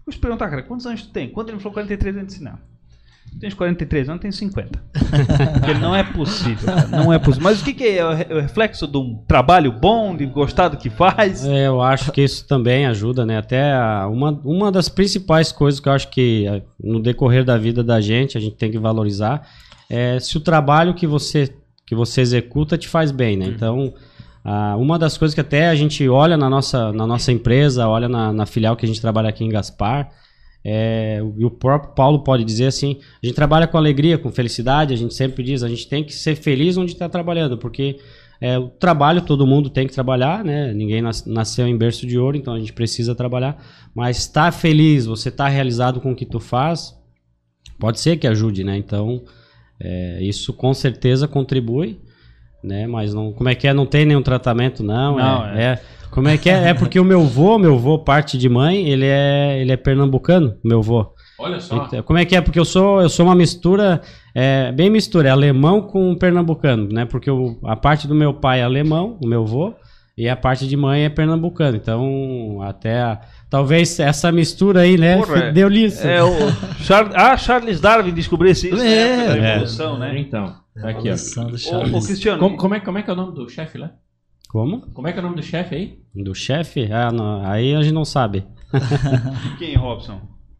vou 0.06 0.12
te 0.12 0.20
perguntar, 0.20 0.50
cara, 0.50 0.64
quantos 0.64 0.86
anos 0.86 1.04
tu 1.04 1.14
tem? 1.14 1.30
Quando 1.30 1.48
ele 1.48 1.56
me 1.56 1.64
falou 1.64 1.76
43 1.76 2.18
anos, 2.18 2.34
eu 2.34 2.44
disse, 2.44 2.58
Tens 3.40 3.54
43 3.54 4.10
anos, 4.10 4.22
tem 4.22 4.32
50. 4.32 4.80
Porque 5.60 5.74
não 5.76 5.96
é 5.96 6.04
possível, 6.04 6.66
cara, 6.66 6.88
não 6.88 7.14
é 7.14 7.20
possível. 7.20 7.44
Mas 7.44 7.62
o 7.62 7.64
que, 7.64 7.74
que 7.74 7.84
é? 7.84 7.98
É 7.98 8.06
o 8.06 8.14
re- 8.14 8.28
o 8.34 8.40
reflexo 8.42 8.88
de 8.88 8.98
um 8.98 9.24
trabalho 9.28 9.72
bom, 9.72 10.16
de 10.16 10.26
gostar 10.26 10.70
do 10.70 10.78
que 10.78 10.90
faz? 10.90 11.46
É, 11.46 11.68
eu 11.68 11.80
acho 11.82 12.12
que 12.12 12.22
isso 12.24 12.48
também 12.48 12.88
ajuda, 12.88 13.26
né? 13.26 13.38
Até 13.38 13.76
uma, 14.08 14.32
uma 14.44 14.72
das 14.72 14.90
principais 14.90 15.52
coisas 15.52 15.80
que 15.80 15.88
eu 15.88 15.94
acho 15.94 16.10
que 16.10 16.48
eh, 16.48 16.64
no 16.84 17.00
decorrer 17.00 17.44
da 17.46 17.58
vida 17.58 17.84
da 17.84 18.02
gente 18.02 18.38
a 18.38 18.42
gente 18.42 18.56
tem 18.56 18.72
que 18.72 18.80
valorizar 18.80 19.48
é 19.90 20.20
se 20.20 20.36
o 20.36 20.40
trabalho 20.40 20.94
que 20.96 21.06
você 21.06 21.54
que 21.86 21.94
você 21.96 22.20
executa 22.22 22.78
te 22.78 22.88
faz 22.88 23.12
bem, 23.12 23.38
né? 23.38 23.46
Então, 23.46 23.94
ah, 24.44 24.76
uma 24.78 24.98
das 25.00 25.18
coisas 25.18 25.34
que 25.34 25.40
até 25.42 25.70
a 25.70 25.76
gente 25.76 26.06
olha 26.10 26.36
na 26.36 26.50
nossa, 26.50 26.92
na 26.92 27.08
nossa 27.08 27.32
empresa, 27.32 27.88
olha 27.88 28.10
na, 28.10 28.34
na 28.34 28.46
filial 28.46 28.76
que 28.76 28.84
a 28.86 28.88
gente 28.88 29.00
trabalha 29.00 29.30
aqui 29.30 29.46
em 29.46 29.50
Gaspar, 29.50 30.10
é, 30.70 31.22
e 31.38 31.46
o 31.46 31.50
próprio 31.50 31.94
Paulo 31.94 32.20
pode 32.26 32.44
dizer 32.44 32.66
assim, 32.66 32.98
a 33.24 33.26
gente 33.26 33.36
trabalha 33.36 33.66
com 33.66 33.78
alegria, 33.78 34.18
com 34.18 34.30
felicidade, 34.30 34.94
a 34.94 34.98
gente 34.98 35.14
sempre 35.14 35.42
diz, 35.42 35.64
a 35.64 35.70
gente 35.70 35.88
tem 35.88 36.04
que 36.04 36.14
ser 36.14 36.36
feliz 36.36 36.76
onde 36.76 36.92
está 36.92 37.08
trabalhando, 37.08 37.58
porque 37.58 38.00
é, 38.42 38.60
o 38.60 38.68
trabalho 38.68 39.22
todo 39.22 39.48
mundo 39.48 39.70
tem 39.70 39.88
que 39.88 39.94
trabalhar, 39.94 40.44
né? 40.44 40.74
Ninguém 40.74 41.02
nas- 41.02 41.26
nasceu 41.26 41.66
em 41.66 41.78
berço 41.78 42.06
de 42.06 42.20
ouro, 42.20 42.36
então 42.36 42.54
a 42.54 42.60
gente 42.60 42.74
precisa 42.74 43.16
trabalhar. 43.16 43.64
Mas 43.96 44.18
estar 44.18 44.52
feliz, 44.52 45.06
você 45.06 45.30
estar 45.30 45.48
realizado 45.48 46.02
com 46.02 46.12
o 46.12 46.16
que 46.16 46.26
tu 46.26 46.38
faz, 46.38 46.94
pode 47.80 48.02
ser 48.02 48.18
que 48.18 48.28
ajude, 48.28 48.62
né? 48.66 48.76
Então 48.78 49.24
é, 49.80 50.20
isso 50.22 50.52
com 50.52 50.74
certeza 50.74 51.30
contribui, 51.30 51.98
né? 52.62 52.86
Mas 52.88 53.14
não, 53.14 53.32
como 53.32 53.48
é 53.48 53.56
que 53.56 53.70
é? 53.70 53.74
Não 53.74 53.86
tem 53.86 54.06
nenhum 54.06 54.22
tratamento, 54.22 54.84
não. 54.84 55.16
Não, 55.16 55.46
é, 55.48 55.64
é. 55.64 55.82
Como 56.12 56.28
é 56.28 56.38
que 56.38 56.50
é? 56.50 56.70
É 56.70 56.74
porque 56.74 57.00
o 57.00 57.04
meu 57.06 57.22
vô, 57.24 57.58
meu 57.60 57.78
vô 57.78 58.00
parte 58.00 58.38
de 58.38 58.50
mãe, 58.50 58.88
ele 58.90 59.06
é, 59.06 59.60
ele 59.62 59.72
é 59.72 59.78
pernambucano, 59.78 60.56
meu 60.64 60.82
vô. 60.82 61.14
Olha 61.40 61.60
só. 61.60 61.86
Então, 61.86 62.02
como 62.02 62.18
é 62.18 62.26
que 62.26 62.36
é? 62.36 62.42
Porque 62.42 62.60
eu 62.60 62.66
sou, 62.66 63.00
eu 63.02 63.10
sou 63.10 63.26
uma 63.26 63.36
mistura, 63.36 64.02
é, 64.34 64.72
bem 64.72 64.90
mistura, 64.90 65.28
é 65.28 65.32
alemão 65.32 65.82
com 65.82 66.16
pernambucano, 66.16 66.90
né? 66.92 67.06
Porque 67.06 67.30
o- 67.30 67.60
a 67.64 67.76
parte 67.76 68.08
do 68.08 68.16
meu 68.16 68.34
pai 68.34 68.62
é 68.62 68.64
alemão, 68.64 69.20
o 69.24 69.28
meu 69.28 69.44
avô, 69.44 69.74
e 70.18 70.28
a 70.28 70.36
parte 70.36 70.68
de 70.68 70.76
mãe 70.76 71.04
é 71.06 71.10
pernambucano. 71.10 71.78
Então, 71.78 72.60
até 72.64 73.00
a- 73.02 73.22
talvez 73.52 74.00
essa 74.00 74.32
mistura 74.32 74.80
aí, 74.82 74.98
né? 74.98 75.18
Porra, 75.18 75.38
é- 75.44 75.52
deu 75.54 75.68
liço. 75.70 76.08
É 76.08 76.24
o 76.24 76.32
Char... 76.80 77.12
Ah, 77.14 77.38
Charles 77.38 77.80
Darwin 77.80 78.12
descobriu 78.14 78.52
isso 78.52 78.66
É, 78.68 79.28
da 79.28 79.38
é. 79.38 79.52
evolução, 79.58 80.00
né? 80.00 80.18
Então, 80.20 80.56
tá 80.82 80.90
aqui, 80.90 81.08
ó. 81.12 81.14
Ô, 81.14 81.98
ô. 81.98 82.02
Cristiano, 82.02 82.40
Como, 82.40 82.58
como 82.58 82.74
é, 82.74 82.80
como 82.80 82.98
é 82.98 83.04
que 83.04 83.10
é 83.12 83.14
o 83.14 83.16
nome 83.16 83.36
do 83.36 83.48
chefe 83.48 83.78
lá? 83.78 83.92
Como? 84.50 84.82
Como 84.94 85.08
é 85.08 85.12
que 85.12 85.20
é 85.20 85.22
o 85.22 85.24
nome 85.24 85.36
do 85.36 85.44
chefe 85.44 85.76
aí? 85.76 86.00
Do 86.16 86.34
chefe? 86.34 86.90
Ah, 86.92 87.12
não, 87.12 87.46
aí 87.46 87.76
a 87.76 87.82
gente 87.82 87.94
não 87.94 88.06
sabe. 88.06 88.46
quem, 89.60 89.76
Robson? 89.76 90.20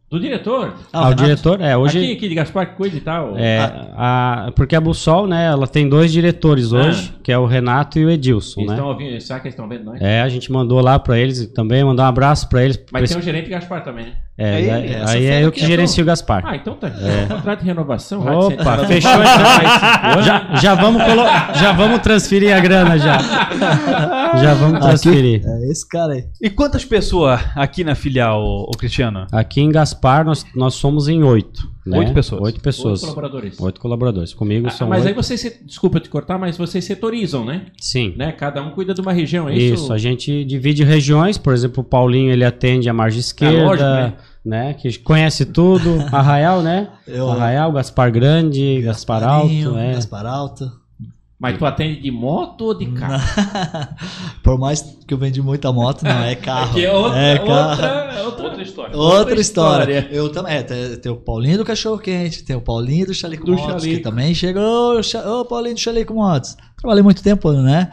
Do 0.10 0.20
diretor? 0.22 0.74
Ah, 0.94 1.08
Ah, 1.08 1.10
o 1.10 1.14
diretor, 1.14 1.60
é, 1.60 1.76
hoje... 1.76 2.00
Aqui, 2.00 2.14
aqui 2.14 2.30
de 2.30 2.36
Gaspar 2.36 2.70
que 2.70 2.76
cuida 2.78 2.96
e 2.96 3.02
tal. 3.02 3.38
É, 3.38 3.60
a, 3.98 4.52
porque 4.56 4.74
a 4.74 4.80
Bussol, 4.80 5.28
né, 5.28 5.48
ela 5.48 5.68
tem 5.68 5.88
dois 5.90 6.14
diretores 6.14 6.72
hoje, 6.72 7.14
que 7.22 7.30
é 7.30 7.38
o 7.38 7.46
Renato 7.46 8.00
e 8.00 8.06
o 8.06 8.10
Edilson, 8.10 8.62
Eles 8.62 8.70
né? 8.70 8.76
estão 8.78 8.90
ouvindo, 8.90 9.20
será 9.20 9.40
que 9.42 9.48
eles 9.48 9.54
estão 9.54 9.68
vendo 9.68 9.84
nós? 9.84 10.02
É, 10.02 10.22
a 10.22 10.30
gente 10.30 10.50
mandou 10.50 10.80
lá 10.80 10.98
pra 10.98 11.20
eles 11.20 11.48
também, 11.48 11.84
mandar 11.84 12.04
um 12.06 12.08
abraço 12.08 12.48
pra 12.48 12.64
eles. 12.64 12.82
Mas 12.90 13.10
tem 13.10 13.18
um 13.18 13.22
gerente 13.22 13.50
Gaspar 13.50 13.84
também, 13.84 14.06
né? 14.06 14.14
É, 14.40 14.56
Aí, 14.56 14.70
aí, 14.72 14.96
aí 15.08 15.26
é 15.26 15.44
eu 15.44 15.52
que 15.52 15.60
que 15.60 15.66
é 15.66 15.68
gerencio 15.68 16.04
o 16.04 16.06
Gaspar. 16.06 16.44
Ah, 16.46 16.56
então 16.56 16.76
tá. 16.76 16.92
Contrato 17.28 17.60
de 17.62 17.66
renovação. 17.66 18.22
Opa, 18.22 18.78
fechou 18.86 19.12
então. 19.14 20.22
já, 20.22 20.48
já, 20.62 20.76
vamos 20.76 21.04
colo- 21.04 21.26
já 21.56 21.72
vamos 21.72 22.00
transferir 22.02 22.56
a 22.56 22.60
grana 22.60 23.00
já. 23.00 23.18
Já 24.40 24.54
vamos 24.54 24.80
transferir. 24.80 25.42
Aqui, 25.42 25.50
é 25.66 25.72
esse 25.72 25.88
cara 25.90 26.14
aí. 26.14 26.26
E 26.42 26.50
quantas 26.52 26.86
pessoas 26.86 27.40
aqui 27.56 27.84
na 27.84 27.96
filial, 27.96 28.44
ô, 28.44 28.72
Cristiano? 28.78 29.26
Aqui 29.32 29.60
em 29.62 29.70
Gaspar 29.72 30.24
nós, 30.24 30.46
nós 30.56 30.76
somos 30.76 31.08
em 31.08 31.24
oito. 31.24 31.76
Né? 31.90 32.00
Oito 32.00 32.14
pessoas. 32.14 32.42
Oito 32.42 32.60
pessoas. 32.62 33.02
Oito 33.04 33.14
colaboradores. 33.14 33.60
Oito 33.60 33.82
colaboradores. 33.82 34.34
Comigo 34.34 34.68
Ah, 34.68 34.72
são 34.72 34.88
mas 34.88 35.02
aí 35.04 35.08
oito. 35.10 35.16
vocês, 35.24 35.40
se- 35.40 35.64
desculpa 35.66 36.00
te 36.00 36.10
cortar, 36.10 36.38
mas 36.38 36.58
vocês 36.58 36.84
setorizam, 36.86 37.46
né? 37.46 37.68
Sim. 37.80 38.14
né? 38.18 38.32
Cada 38.32 38.62
um 38.62 38.72
cuida 38.72 38.94
de 38.94 39.02
uma 39.02 39.14
região, 39.14 39.48
é 39.50 39.56
Isso, 39.56 39.84
isso? 39.84 39.94
a 39.94 39.98
gente 39.98 40.44
divide 40.46 40.84
regiões, 40.84 41.38
por 41.38 41.54
exemplo, 41.54 41.82
o 41.82 41.84
Paulinho 41.84 42.32
ele 42.32 42.44
atende 42.46 42.90
a 42.90 42.94
margem 42.94 43.20
esquerda, 43.20 43.64
lógico, 43.64 43.84
né? 43.90 44.14
né? 44.46 44.74
Que 44.74 44.98
conhece 45.00 45.46
tudo, 45.46 45.98
Arraial, 46.12 46.62
né? 46.62 46.90
Eu- 47.08 47.30
Arraial, 47.30 47.72
Gaspar 47.72 48.12
Grande, 48.12 48.82
Gaspar 48.82 49.24
Alto, 49.24 49.78
é. 49.78 49.94
Gaspar 49.94 50.26
Alto. 50.26 50.72
Mas 51.40 51.56
tu 51.58 51.66
atende 51.68 52.02
de 52.02 52.10
moto 52.10 52.62
ou 52.66 52.74
de 52.74 52.88
carro? 52.88 53.22
Por 54.42 54.58
mais 54.58 54.82
que 55.06 55.14
eu 55.14 55.18
vendi 55.20 55.40
muita 55.42 55.72
moto, 55.72 56.04
não, 56.04 56.24
é 56.24 56.34
carro. 56.36 56.74
Que 56.74 56.84
é 56.86 56.92
outra, 56.92 57.20
é 57.20 57.38
carro. 57.38 57.70
outra, 57.72 58.24
outra, 58.26 58.44
Outra 58.48 58.62
história. 58.64 58.98
Outra, 58.98 59.20
outra 59.20 59.40
história. 59.42 59.94
história. 60.00 60.16
Eu 60.18 60.32
também. 60.32 60.56
É, 60.56 60.64
tem, 60.64 60.98
tem 60.98 61.12
o 61.12 61.16
Paulinho 61.16 61.60
do 61.60 61.66
Cachorro 61.66 62.00
Quente, 62.00 62.44
tem 62.44 62.56
o 62.56 62.62
Paulinho 62.62 63.06
do 63.06 63.14
Chalico 63.14 63.46
Do 63.46 63.52
Motos, 63.52 63.84
Chalico. 63.84 63.98
que 63.98 64.00
também 64.04 64.34
chegou. 64.34 65.00
Ô, 65.00 65.46
Paulinho 65.46 65.76
do 65.76 65.80
Chalico 65.80 66.14
Motos. 66.14 66.58
Trabalhei 66.76 67.04
muito 67.04 67.22
tempo, 67.22 67.52
né? 67.52 67.92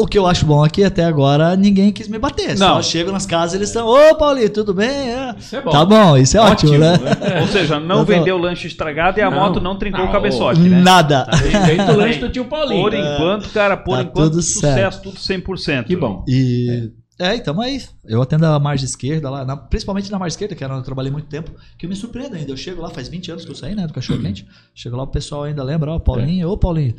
O 0.00 0.06
que 0.06 0.16
eu 0.16 0.26
acho 0.28 0.46
bom 0.46 0.62
aqui, 0.62 0.84
até 0.84 1.04
agora, 1.04 1.56
ninguém 1.56 1.90
quis 1.90 2.06
me 2.06 2.18
bater. 2.18 2.56
Só 2.56 2.76
Não. 2.76 2.82
chego 2.82 3.10
nas 3.10 3.26
casas 3.26 3.54
eles 3.54 3.68
estão, 3.68 3.86
ô 3.88 4.14
Paulinho, 4.14 4.48
tudo 4.48 4.72
bem? 4.72 4.88
É. 4.88 5.34
Isso 5.36 5.56
é 5.56 5.60
bom. 5.60 5.70
Tá 5.70 5.84
bom, 5.84 6.16
isso 6.16 6.36
é 6.36 6.40
ótimo, 6.40 6.78
né? 6.78 6.92
Ou 7.40 7.48
seja, 7.48 7.80
não 7.80 8.04
vendeu 8.04 8.36
o 8.36 8.38
lanche 8.38 8.68
estragado 8.68 9.18
e 9.18 9.22
a 9.22 9.28
Não. 9.30 9.38
moto 9.40 9.60
não 9.60 9.76
trincou 9.76 10.02
Não. 10.02 10.08
o 10.08 10.12
cabeçote, 10.12 10.60
né? 10.60 10.80
Nada. 10.80 11.26
Feito 11.66 11.82
o 11.92 11.96
lanche 11.96 12.20
do 12.20 12.28
tio 12.28 12.44
Paulinho. 12.44 12.80
Por 12.82 12.94
enquanto, 12.94 13.48
cara, 13.50 13.76
por 13.76 13.96
Tá 13.96 14.02
enquanto, 14.02 14.30
tudo 14.30 14.40
sucesso, 14.42 15.02
tudo 15.02 15.16
100%. 15.18 15.84
Que 15.86 15.96
bom. 15.96 16.24
E. 16.28 16.92
É, 17.20 17.34
então 17.34 17.60
aí. 17.60 17.82
Eu 18.06 18.22
atendo 18.22 18.46
a 18.46 18.60
margem 18.60 18.84
esquerda 18.84 19.28
lá, 19.28 19.44
na- 19.44 19.56
principalmente 19.56 20.08
na 20.12 20.18
margem 20.20 20.34
esquerda, 20.34 20.54
que 20.54 20.62
era 20.62 20.72
onde 20.72 20.82
eu 20.82 20.84
trabalhei 20.86 21.10
muito 21.10 21.26
tempo, 21.26 21.50
que 21.76 21.84
eu 21.84 21.90
me 21.90 21.96
surpreendo 21.96 22.36
ainda. 22.36 22.52
Eu 22.52 22.56
chego 22.56 22.80
lá, 22.80 22.88
faz 22.90 23.08
20 23.08 23.32
anos 23.32 23.44
que 23.44 23.50
eu 23.50 23.56
saí, 23.56 23.74
né, 23.74 23.84
do 23.88 23.92
cachorro 23.92 24.20
quente. 24.22 24.46
Chego 24.72 24.96
lá, 24.96 25.02
o 25.02 25.06
pessoal 25.08 25.42
ainda 25.42 25.64
lembra, 25.64 25.90
ó, 25.90 25.98
Paulinho, 25.98 26.48
ô 26.48 26.56
Paulinho. 26.56 26.94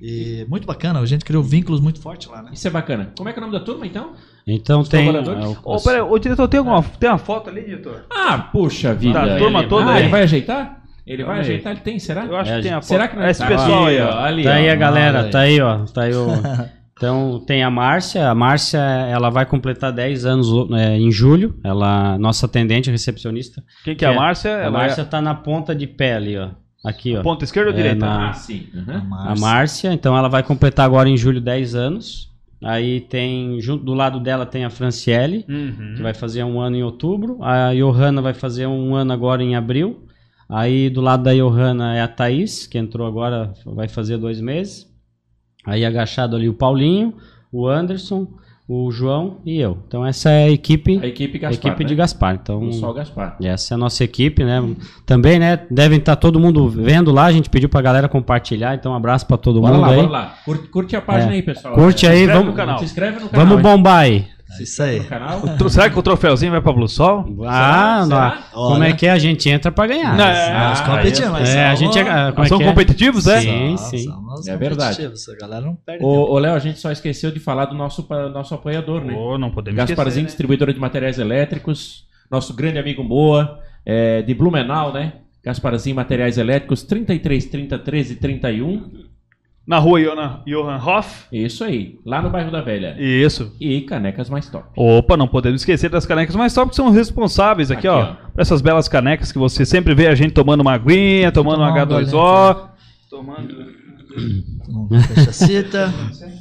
E 0.00 0.46
muito 0.48 0.66
bacana, 0.66 1.00
a 1.00 1.06
gente 1.06 1.24
criou 1.24 1.42
vínculos 1.42 1.80
muito 1.80 2.00
fortes 2.00 2.28
lá, 2.28 2.42
né? 2.42 2.50
Isso 2.52 2.66
é 2.66 2.70
bacana. 2.70 3.12
Como 3.16 3.28
é 3.28 3.32
que 3.32 3.38
é 3.38 3.42
o 3.42 3.46
nome 3.46 3.58
da 3.58 3.64
turma, 3.64 3.86
então? 3.86 4.12
Então 4.46 4.82
tem. 4.84 5.06
colaboradores? 5.06 5.44
é, 5.44 5.58
o- 5.68 5.74
Ô, 5.76 5.80
peraí, 5.80 6.00
ô, 6.00 6.18
diretor, 6.18 6.48
tem, 6.48 6.58
alguma, 6.58 6.82
tem 6.82 7.08
uma 7.10 7.18
foto 7.18 7.50
ali, 7.50 7.62
diretor? 7.62 8.06
Ah, 8.10 8.38
puxa 8.38 8.94
vida. 8.94 9.20
Tá, 9.20 9.34
a 9.34 9.38
turma 9.38 9.60
Ele- 9.60 9.68
toda 9.68 9.90
ah, 9.90 9.94
aí. 9.94 10.02
ele 10.02 10.08
vai 10.10 10.22
ajeitar? 10.22 10.82
Ele 11.06 11.24
vai 11.24 11.40
ajeitar? 11.40 11.72
Ele 11.72 11.80
tem, 11.80 11.98
será? 11.98 12.24
Eu 12.24 12.36
acho 12.36 12.50
É, 12.52 12.56
que 12.56 12.62
tem 12.62 12.72
a 12.72 12.76
foto. 12.80 12.84
Será 12.88 13.08
que 13.08 13.16
não 13.16 13.26
Esse 13.26 13.40
tá? 13.40 13.46
pessoal 13.48 13.86
aí, 13.86 14.00
ó. 14.00 14.18
Ali, 14.20 14.42
Tá 14.44 14.54
aí 14.54 14.68
ó. 14.68 14.72
a 14.72 14.76
galera, 14.76 15.20
aí. 15.22 15.30
tá 15.30 15.40
aí, 15.40 15.60
ó. 15.60 15.78
Tá 15.84 16.02
aí 16.02 16.14
o. 16.14 16.26
Então 16.94 17.42
tem 17.44 17.64
a 17.64 17.70
Márcia. 17.70 18.28
A 18.30 18.34
Márcia, 18.34 18.78
ela 18.78 19.28
vai 19.28 19.44
completar 19.44 19.90
10 19.92 20.24
anos 20.24 20.46
é, 20.72 20.96
em 20.96 21.10
julho. 21.10 21.58
Ela, 21.64 22.16
nossa 22.16 22.46
atendente, 22.46 22.92
recepcionista. 22.92 23.60
Quem 23.82 23.96
que 23.96 24.04
é 24.04 24.08
a 24.08 24.12
Que 24.12 24.16
é- 24.16 24.20
Márcia? 24.20 24.56
A 24.56 24.60
Ela 24.60 24.70
Márcia 24.70 25.02
é 25.02 25.04
tá 25.04 25.20
na 25.20 25.34
ponta 25.34 25.74
de 25.74 25.88
pé 25.88 26.14
ali, 26.14 26.38
ó. 26.38 26.50
Aqui, 26.84 27.16
ó. 27.16 27.22
ponta 27.22 27.44
esquerda 27.44 27.70
ou 27.70 27.74
É, 27.74 27.76
direita? 27.76 28.04
na- 28.04 28.30
Ah, 28.30 28.32
sim. 28.34 28.66
Uhum. 28.74 29.14
A 29.14 29.34
Márcia, 29.38 29.92
então 29.92 30.16
ela 30.16 30.28
vai 30.28 30.42
completar 30.42 30.84
agora 30.84 31.08
em 31.08 31.16
julho 31.16 31.40
10 31.40 31.74
anos. 31.74 32.30
Aí 32.64 33.00
tem, 33.00 33.60
junto 33.60 33.84
do 33.84 33.92
lado 33.94 34.20
dela 34.20 34.46
tem 34.46 34.64
a 34.64 34.70
Franciele, 34.70 35.44
Uhum. 35.48 35.94
que 35.96 36.02
vai 36.02 36.14
fazer 36.14 36.44
um 36.44 36.60
ano 36.60 36.76
em 36.76 36.82
outubro. 36.82 37.38
A 37.42 37.72
Johanna 37.74 38.20
vai 38.22 38.34
fazer 38.34 38.66
um 38.66 38.94
ano 38.94 39.12
agora 39.12 39.42
em 39.42 39.54
abril. 39.56 40.06
Aí 40.48 40.90
do 40.90 41.00
lado 41.00 41.22
da 41.24 41.32
Johanna 41.34 41.94
é 41.96 42.02
a 42.02 42.08
Thaís, 42.08 42.66
que 42.66 42.78
entrou 42.78 43.06
agora, 43.06 43.52
vai 43.64 43.88
fazer 43.88 44.16
dois 44.18 44.40
meses. 44.40 44.86
Aí 45.64 45.84
agachado 45.84 46.36
ali 46.36 46.48
o 46.48 46.54
Paulinho, 46.54 47.14
o 47.50 47.66
Anderson, 47.66 48.26
o 48.68 48.90
João 48.90 49.38
e 49.44 49.58
eu. 49.60 49.76
Então 49.86 50.06
essa 50.06 50.30
é 50.30 50.44
a 50.44 50.50
equipe, 50.50 50.98
A 51.02 51.06
equipe 51.06 51.36
a 51.38 51.40
Gaspar, 51.40 51.58
equipe 51.70 51.82
né? 51.84 51.88
de 51.88 51.94
Gaspar. 51.94 52.34
Então 52.40 52.60
O 52.62 52.72
Sol 52.72 52.94
Gaspar. 52.94 53.36
essa 53.42 53.74
é 53.74 53.76
a 53.76 53.78
nossa 53.78 54.02
equipe, 54.04 54.44
né? 54.44 54.62
Também, 55.04 55.38
né? 55.38 55.60
Devem 55.70 55.98
estar 55.98 56.16
todo 56.16 56.38
mundo 56.40 56.68
vendo 56.68 57.10
lá. 57.12 57.24
A 57.26 57.32
gente 57.32 57.50
pediu 57.50 57.68
pra 57.68 57.82
galera 57.82 58.08
compartilhar. 58.08 58.74
Então, 58.74 58.92
um 58.92 58.94
abraço 58.94 59.26
pra 59.26 59.36
todo 59.36 59.60
Bora 59.60 59.74
mundo 59.74 59.82
lá, 59.82 59.88
aí. 59.90 59.96
bora 59.96 60.08
lá. 60.08 60.34
Curte, 60.44 60.68
curte 60.68 60.96
a 60.96 61.02
página 61.02 61.32
É. 61.32 61.34
aí, 61.36 61.42
pessoal. 61.42 61.74
Curte 61.74 62.06
É, 62.06 62.10
aí, 62.10 62.26
vamos. 62.26 62.54
Se 62.78 62.84
inscreve 62.84 63.20
no 63.20 63.28
canal. 63.28 63.46
vamos 63.46 63.62
bombar 63.62 63.98
aí. 64.00 64.26
Isso 64.60 64.82
aí. 64.82 64.98
No 65.00 65.04
canal. 65.06 65.40
Tro- 65.56 65.70
Será 65.70 65.88
que 65.88 65.98
o 65.98 66.02
troféuzinho 66.02 66.52
vai 66.52 66.60
pra 66.60 66.72
Blue 66.72 66.88
Sol? 66.88 67.24
Ah, 67.46 68.02
Será? 68.04 68.34
não. 68.52 68.52
Como 68.68 68.74
Olha. 68.76 68.88
é 68.88 68.92
que 68.92 69.06
é? 69.06 69.10
A 69.10 69.18
gente 69.18 69.48
entra 69.48 69.70
pra 69.72 69.86
ganhar. 69.86 70.16
Não, 70.16 70.24
é, 70.26 70.52
Nós 70.68 70.80
Ah, 70.80 70.84
competimos, 70.84 71.30
mas 71.30 71.48
é, 71.48 71.66
a 71.66 71.74
gente 71.74 71.98
é, 71.98 72.32
como 72.32 72.44
é 72.44 72.48
São 72.48 72.58
que 72.58 72.64
é? 72.64 72.66
competitivos, 72.68 73.26
é? 73.26 73.40
Sim, 73.40 73.76
sim. 73.76 74.06
É 74.48 74.56
verdade. 74.56 74.96
competitivos, 74.96 75.28
A 75.28 75.36
galera 75.36 75.64
não 75.64 75.74
perde. 75.74 76.04
Ô, 76.04 76.38
Léo, 76.38 76.54
a 76.54 76.58
gente 76.58 76.78
só 76.78 76.90
esqueceu 76.90 77.30
de 77.30 77.40
falar 77.40 77.66
do 77.66 77.74
nosso, 77.74 78.06
nosso 78.32 78.54
apoiador, 78.54 79.04
né? 79.04 79.14
Ô, 79.14 79.38
não 79.38 79.50
podemos 79.50 79.76
Gasparzinho, 79.78 80.06
esquecer, 80.08 80.20
né? 80.22 80.26
distribuidora 80.26 80.72
de 80.74 80.80
materiais 80.80 81.18
elétricos. 81.18 82.06
Nosso 82.30 82.54
grande 82.54 82.78
amigo 82.78 83.02
Moa, 83.04 83.58
é, 83.84 84.22
de 84.22 84.34
Blumenau, 84.34 84.92
né? 84.92 85.14
Gasparzinho 85.44 85.96
Materiais 85.96 86.38
Elétricos, 86.38 86.82
33 86.84 87.46
30 87.46 87.78
13 87.78 88.14
31. 88.16 88.90
Na 89.66 89.78
rua 89.78 90.00
Johan, 90.44 90.76
Hoff. 90.84 91.26
Isso 91.30 91.62
aí, 91.62 91.98
lá 92.04 92.20
no 92.20 92.30
bairro 92.30 92.50
da 92.50 92.60
Velha. 92.60 92.96
Isso. 92.98 93.54
E 93.60 93.80
canecas 93.82 94.28
mais 94.28 94.48
top. 94.48 94.64
Opa, 94.76 95.16
não 95.16 95.28
podemos 95.28 95.60
esquecer 95.60 95.88
das 95.88 96.04
canecas 96.04 96.34
mais 96.34 96.52
top 96.52 96.70
que 96.70 96.76
são 96.76 96.90
responsáveis 96.90 97.70
aqui, 97.70 97.86
Aqui, 97.86 97.88
ó, 97.88 98.12
ó. 98.12 98.14
por 98.32 98.40
essas 98.40 98.60
belas 98.60 98.88
canecas 98.88 99.30
que 99.30 99.38
você 99.38 99.64
sempre 99.64 99.94
vê 99.94 100.08
a 100.08 100.14
gente 100.16 100.32
tomando 100.32 100.62
uma 100.62 100.72
aguinha, 100.72 101.30
tomando 101.30 101.62
um 101.62 101.66
Tomar 101.68 101.84
um 101.84 101.86
H2O. 101.86 102.68
Tomando. 103.08 103.82
Não 104.68 104.88
fecha 104.88 105.30
a 105.30 105.32
cita. 105.32 105.94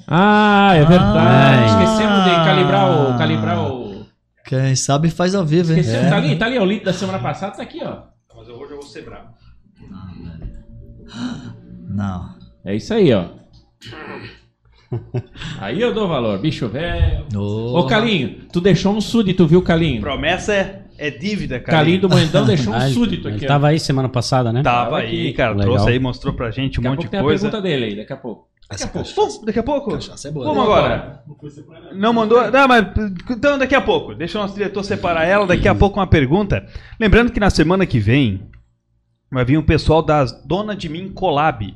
Ah, 0.08 0.72
é 0.74 0.84
verdade. 0.84 1.18
Ah. 1.20 1.66
Esquecemos 1.68 2.24
de 2.24 2.30
calibrar 2.32 2.92
o. 2.92 3.18
Calibrar 3.18 3.72
o. 3.72 4.06
Quem 4.46 4.76
sabe 4.76 5.10
faz 5.10 5.36
ao 5.36 5.46
vivo, 5.46 5.72
hein? 5.72 5.80
Esquecemos, 5.80 6.10
tá 6.10 6.18
ali, 6.18 6.36
tá 6.36 6.46
ali, 6.48 6.58
ó, 6.58 6.64
o 6.64 6.66
litro 6.66 6.86
da 6.86 6.94
semana 6.94 7.20
passada 7.20 7.56
tá 7.56 7.64
aqui, 7.64 7.80
ó. 7.84 8.02
Mas 8.36 8.48
eu 8.50 8.56
hoje 8.56 8.72
eu 8.74 8.78
vou 8.80 8.86
ser 8.86 9.06
bravo. 9.06 9.28
Não. 11.88 12.41
É 12.66 12.76
isso 12.76 12.94
aí, 12.94 13.12
ó. 13.14 13.26
Aí 15.60 15.80
eu 15.82 15.94
dou 15.94 16.08
valor, 16.08 16.38
bicho 16.40 16.68
velho. 16.68 17.26
Ô, 17.34 17.80
Ô, 17.80 17.86
Calinho, 17.88 18.40
tu 18.52 18.60
deixou 18.60 18.94
um 18.94 19.00
súdito, 19.00 19.48
viu, 19.48 19.62
Calinho? 19.62 20.02
Promessa 20.02 20.54
é, 20.54 20.84
é 20.98 21.10
dívida, 21.10 21.62
cara. 21.62 21.78
Calinho 21.78 22.02
do 22.02 22.10
Moendão 22.10 22.46
deixou 22.46 22.74
um 22.74 22.76
Ah, 22.78 22.86
ele- 22.88 22.94
súdito 22.94 23.28
ele 23.30 23.38
aqui, 23.38 23.46
ó. 23.46 23.48
tava 23.48 23.68
aí 23.70 23.80
semana 23.80 24.10
passada, 24.10 24.52
né? 24.52 24.62
Tava 24.62 24.84
Tava 24.86 24.98
aí, 25.00 25.28
aqui. 25.28 25.34
cara. 25.34 25.52
Legal. 25.52 25.66
Trouxe 25.76 25.90
aí, 25.92 25.98
mostrou 26.00 26.34
pra 26.34 26.52
gente 26.52 26.80
um 26.80 26.84
Daqui 26.84 26.88
a 26.88 26.90
monte 26.92 26.98
pouco 26.98 27.08
de 27.08 27.12
tem 27.12 27.20
a 27.20 27.24
coisa. 27.24 27.46
pergunta 27.50 27.62
dele 27.64 27.86
aí, 27.86 27.96
daqui 27.96 28.12
a 28.12 28.18
pouco. 28.18 28.48
Daqui 28.70 28.84
a 28.84 28.88
pouco. 28.88 29.10
Pô, 29.16 29.46
daqui 29.46 29.60
a 29.60 29.64
pouco? 29.64 29.92
Cachaça 29.94 30.28
é 30.28 30.32
boa. 30.32 30.46
Vamos 30.46 30.58
né? 30.68 30.72
agora. 30.74 31.24
Não 31.94 32.14
mandou. 32.14 32.52
Não, 32.52 32.68
mas. 32.68 32.86
Então, 33.30 33.58
daqui 33.58 33.76
a 33.76 33.82
pouco. 33.82 34.14
Deixa 34.14 34.38
o 34.38 34.42
nosso 34.42 34.54
diretor 34.56 34.84
separar 34.84 35.26
ela. 35.26 35.48
Daqui 35.48 35.68
a 35.70 35.76
pouco 35.76 36.00
uma 36.00 36.08
pergunta. 36.08 36.66
Lembrando 37.00 37.32
que 37.32 37.40
na 37.40 37.50
semana 37.50 37.86
que 37.86 38.00
vem 38.00 38.42
vai 39.32 39.46
vir 39.46 39.58
o 39.58 39.64
pessoal 39.64 40.02
das 40.02 40.32
Dona 40.46 40.76
de 40.76 40.88
Mim 40.90 41.10
Collab, 41.14 41.74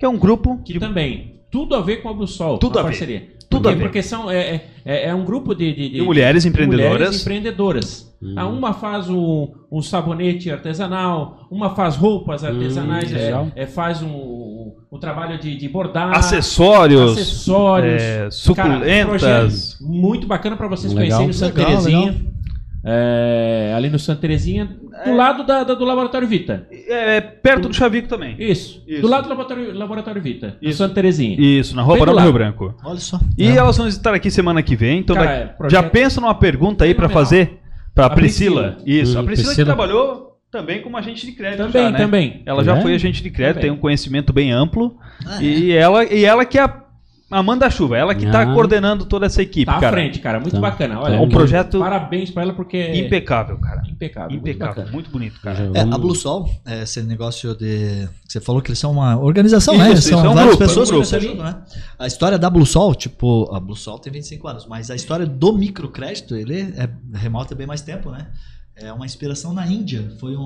que 0.00 0.04
é 0.06 0.08
um 0.08 0.16
grupo 0.18 0.58
Que 0.64 0.80
também, 0.80 1.42
tudo 1.50 1.74
a 1.76 1.80
ver 1.82 1.98
com 1.98 2.08
a 2.08 2.12
Bussol. 2.14 2.58
Tudo 2.58 2.78
a 2.78 2.80
a 2.80 2.84
ver. 2.84 2.88
parceria. 2.90 3.28
Tudo 3.50 3.62
Por 3.64 3.72
a 3.72 3.74
ver. 3.74 3.82
Porque 3.82 4.02
são, 4.02 4.30
é, 4.30 4.62
é, 4.84 5.08
é 5.08 5.14
um 5.14 5.24
grupo 5.24 5.54
de, 5.54 5.72
de, 5.74 5.88
de 5.90 6.02
mulheres 6.02 6.44
de 6.44 6.48
empreendedoras. 6.48 6.92
mulheres 6.92 7.20
empreendedoras. 7.20 8.10
A 8.36 8.46
uma 8.46 8.72
faz 8.72 9.08
um, 9.10 9.48
um 9.72 9.82
sabonete 9.82 10.50
artesanal, 10.50 11.46
uma 11.50 11.70
faz 11.74 11.96
roupas 11.96 12.44
artesanais, 12.44 13.10
Hum, 13.12 13.16
é, 13.16 13.18
legal. 13.24 13.48
é, 13.56 13.66
faz 13.66 14.02
um, 14.02 14.72
um 14.92 14.98
trabalho 14.98 15.38
de, 15.38 15.56
de 15.56 15.68
bordar. 15.68 16.12
acessórios. 16.16 17.12
acessórios, 17.12 18.00
é, 18.02 18.18
Cara, 18.18 18.30
suculentas. 18.30 19.06
projeto 19.06 19.90
muito 19.92 20.26
bacana 20.26 20.56
para 20.56 20.68
vocês 20.68 20.92
Legal. 20.92 21.18
conhecerem 21.18 21.30
o 21.30 21.34
Santa 21.34 21.58
Legal, 21.58 21.82
Terezinha. 21.82 22.26
É, 22.82 23.72
ali 23.76 23.90
no 23.90 23.98
Santa 23.98 24.22
Terezinha, 24.22 24.68
do 25.04 25.14
lado 25.14 25.44
da, 25.44 25.64
da- 25.64 25.74
do 25.74 25.84
Laboratório 25.84 26.26
Vita. 26.26 26.66
É, 26.88 27.20
perto 27.20 27.68
do 27.68 27.74
Chavico 27.74 28.08
também. 28.08 28.34
Isso, 28.38 28.82
Isso. 28.86 29.02
do 29.02 29.08
lado 29.08 29.24
do 29.24 29.28
Laboratório, 29.28 29.74
Laboratório 29.76 30.22
Vita, 30.22 30.56
no 30.60 30.68
Isso. 30.68 30.78
Santa 30.78 30.94
Terezinha. 30.94 31.36
Isso, 31.38 31.76
na 31.76 31.82
Rua 31.82 31.96
do 31.96 32.00
Barão 32.00 32.12
do 32.12 32.16
lado. 32.16 32.24
Rio 32.24 32.32
Branco. 32.32 32.74
Olha 32.82 32.98
só. 32.98 33.20
E 33.36 33.46
É. 33.48 33.56
elas 33.56 33.76
vão 33.76 33.86
estar 33.86 34.14
aqui 34.14 34.30
semana 34.30 34.62
que 34.62 34.74
vem. 34.74 35.00
Então 35.00 35.14
Cara, 35.14 35.28
daqui- 35.28 35.42
é, 35.42 35.46
projeto- 35.52 35.82
já 35.82 35.88
pensa 35.90 36.20
numa 36.20 36.34
pergunta 36.34 36.84
aí 36.84 36.94
pra 36.94 37.08
Fenomenal. 37.08 37.24
fazer 37.30 37.58
pra 37.94 38.06
A 38.06 38.10
Priscila. 38.10 38.62
Priscila. 38.72 38.82
Isso, 39.02 39.18
a 39.18 39.20
Hum, 39.20 39.24
Priscila, 39.26 39.46
Priscila. 39.48 39.54
que 39.54 39.64
trabalhou 39.76 40.36
também 40.50 40.80
como 40.80 40.96
agente 40.96 41.26
de 41.26 41.32
crédito. 41.32 41.58
Também, 41.58 41.82
já, 41.82 41.90
né? 41.90 41.98
também. 41.98 42.42
Ela 42.46 42.64
já 42.64 42.76
É? 42.76 42.80
foi 42.80 42.94
agente 42.94 43.22
de 43.22 43.30
crédito, 43.30 43.56
Também. 43.56 43.70
tem 43.70 43.78
um 43.78 43.80
conhecimento 43.80 44.32
bem 44.32 44.52
amplo. 44.52 44.96
Ah, 45.26 45.42
E 45.42 45.70
ela, 45.72 46.04
e 46.04 46.24
ela 46.24 46.44
que 46.46 46.58
é 46.58 46.62
a, 46.62 46.82
a 47.30 47.42
manda-chuva, 47.42 47.96
ela 47.96 48.14
que 48.14 48.26
tá 48.30 48.42
Ah. 48.42 48.52
coordenando 48.54 49.04
toda 49.04 49.26
essa 49.26 49.40
equipe, 49.40 49.66
Tá 49.66 49.76
à 49.76 49.80
cara. 49.80 49.92
frente, 49.96 50.18
cara. 50.18 50.40
Muito 50.40 50.54
Tá. 50.54 50.60
bacana. 50.60 50.98
Olha, 51.00 51.20
Um 51.20 51.28
projeto 51.28 51.78
Parabéns 51.78 52.30
pra 52.30 52.42
ela 52.42 52.52
porque. 52.52 52.92
Impecável, 52.94 53.56
cara. 53.58 53.82
impecável. 53.88 54.30
muito 54.30 54.42
Impecável, 54.48 54.74
bacana. 54.74 54.92
muito 54.92 55.10
bonito, 55.10 55.40
cara. 55.40 55.70
É, 55.74 55.80
a 55.80 55.98
Blue 55.98 56.14
Sol, 56.14 56.48
é, 56.66 56.82
esse 56.82 57.00
negócio 57.02 57.54
de. 57.56 58.08
Você 58.28 58.40
falou 58.40 58.60
que 58.60 58.70
eles 58.70 58.78
são 58.78 58.90
uma 58.92 59.16
organização, 59.18 59.76
né? 59.78 59.92
Isso, 59.92 60.08
São 60.08 60.18
isso, 60.18 60.26
é 60.26 60.30
um 60.30 60.34
várias 60.34 60.56
grupo, 60.56 60.62
é 60.62 60.66
um 60.66 60.68
pessoas 60.68 60.88
grupo. 60.90 61.02
que 61.04 61.08
se 61.08 61.16
ajudam, 61.16 61.44
né? 61.44 61.56
A 61.98 62.06
história 62.06 62.38
da 62.38 62.50
Blue 62.50 62.66
Sol, 62.66 62.94
tipo, 62.94 63.48
a 63.54 63.60
Blue 63.60 63.76
Sol 63.76 63.98
tem 63.98 64.12
25 64.12 64.48
anos, 64.48 64.66
mas 64.66 64.90
a 64.90 64.94
história 64.96 65.26
do 65.26 65.52
microcrédito, 65.52 66.34
ele 66.34 66.60
é 66.76 66.88
remota 67.14 67.54
bem 67.54 67.66
mais 67.66 67.80
tempo, 67.82 68.10
né? 68.10 68.26
É 68.76 68.92
uma 68.92 69.04
inspiração 69.04 69.52
na 69.52 69.66
Índia. 69.66 70.10
Foi 70.18 70.34
um. 70.36 70.40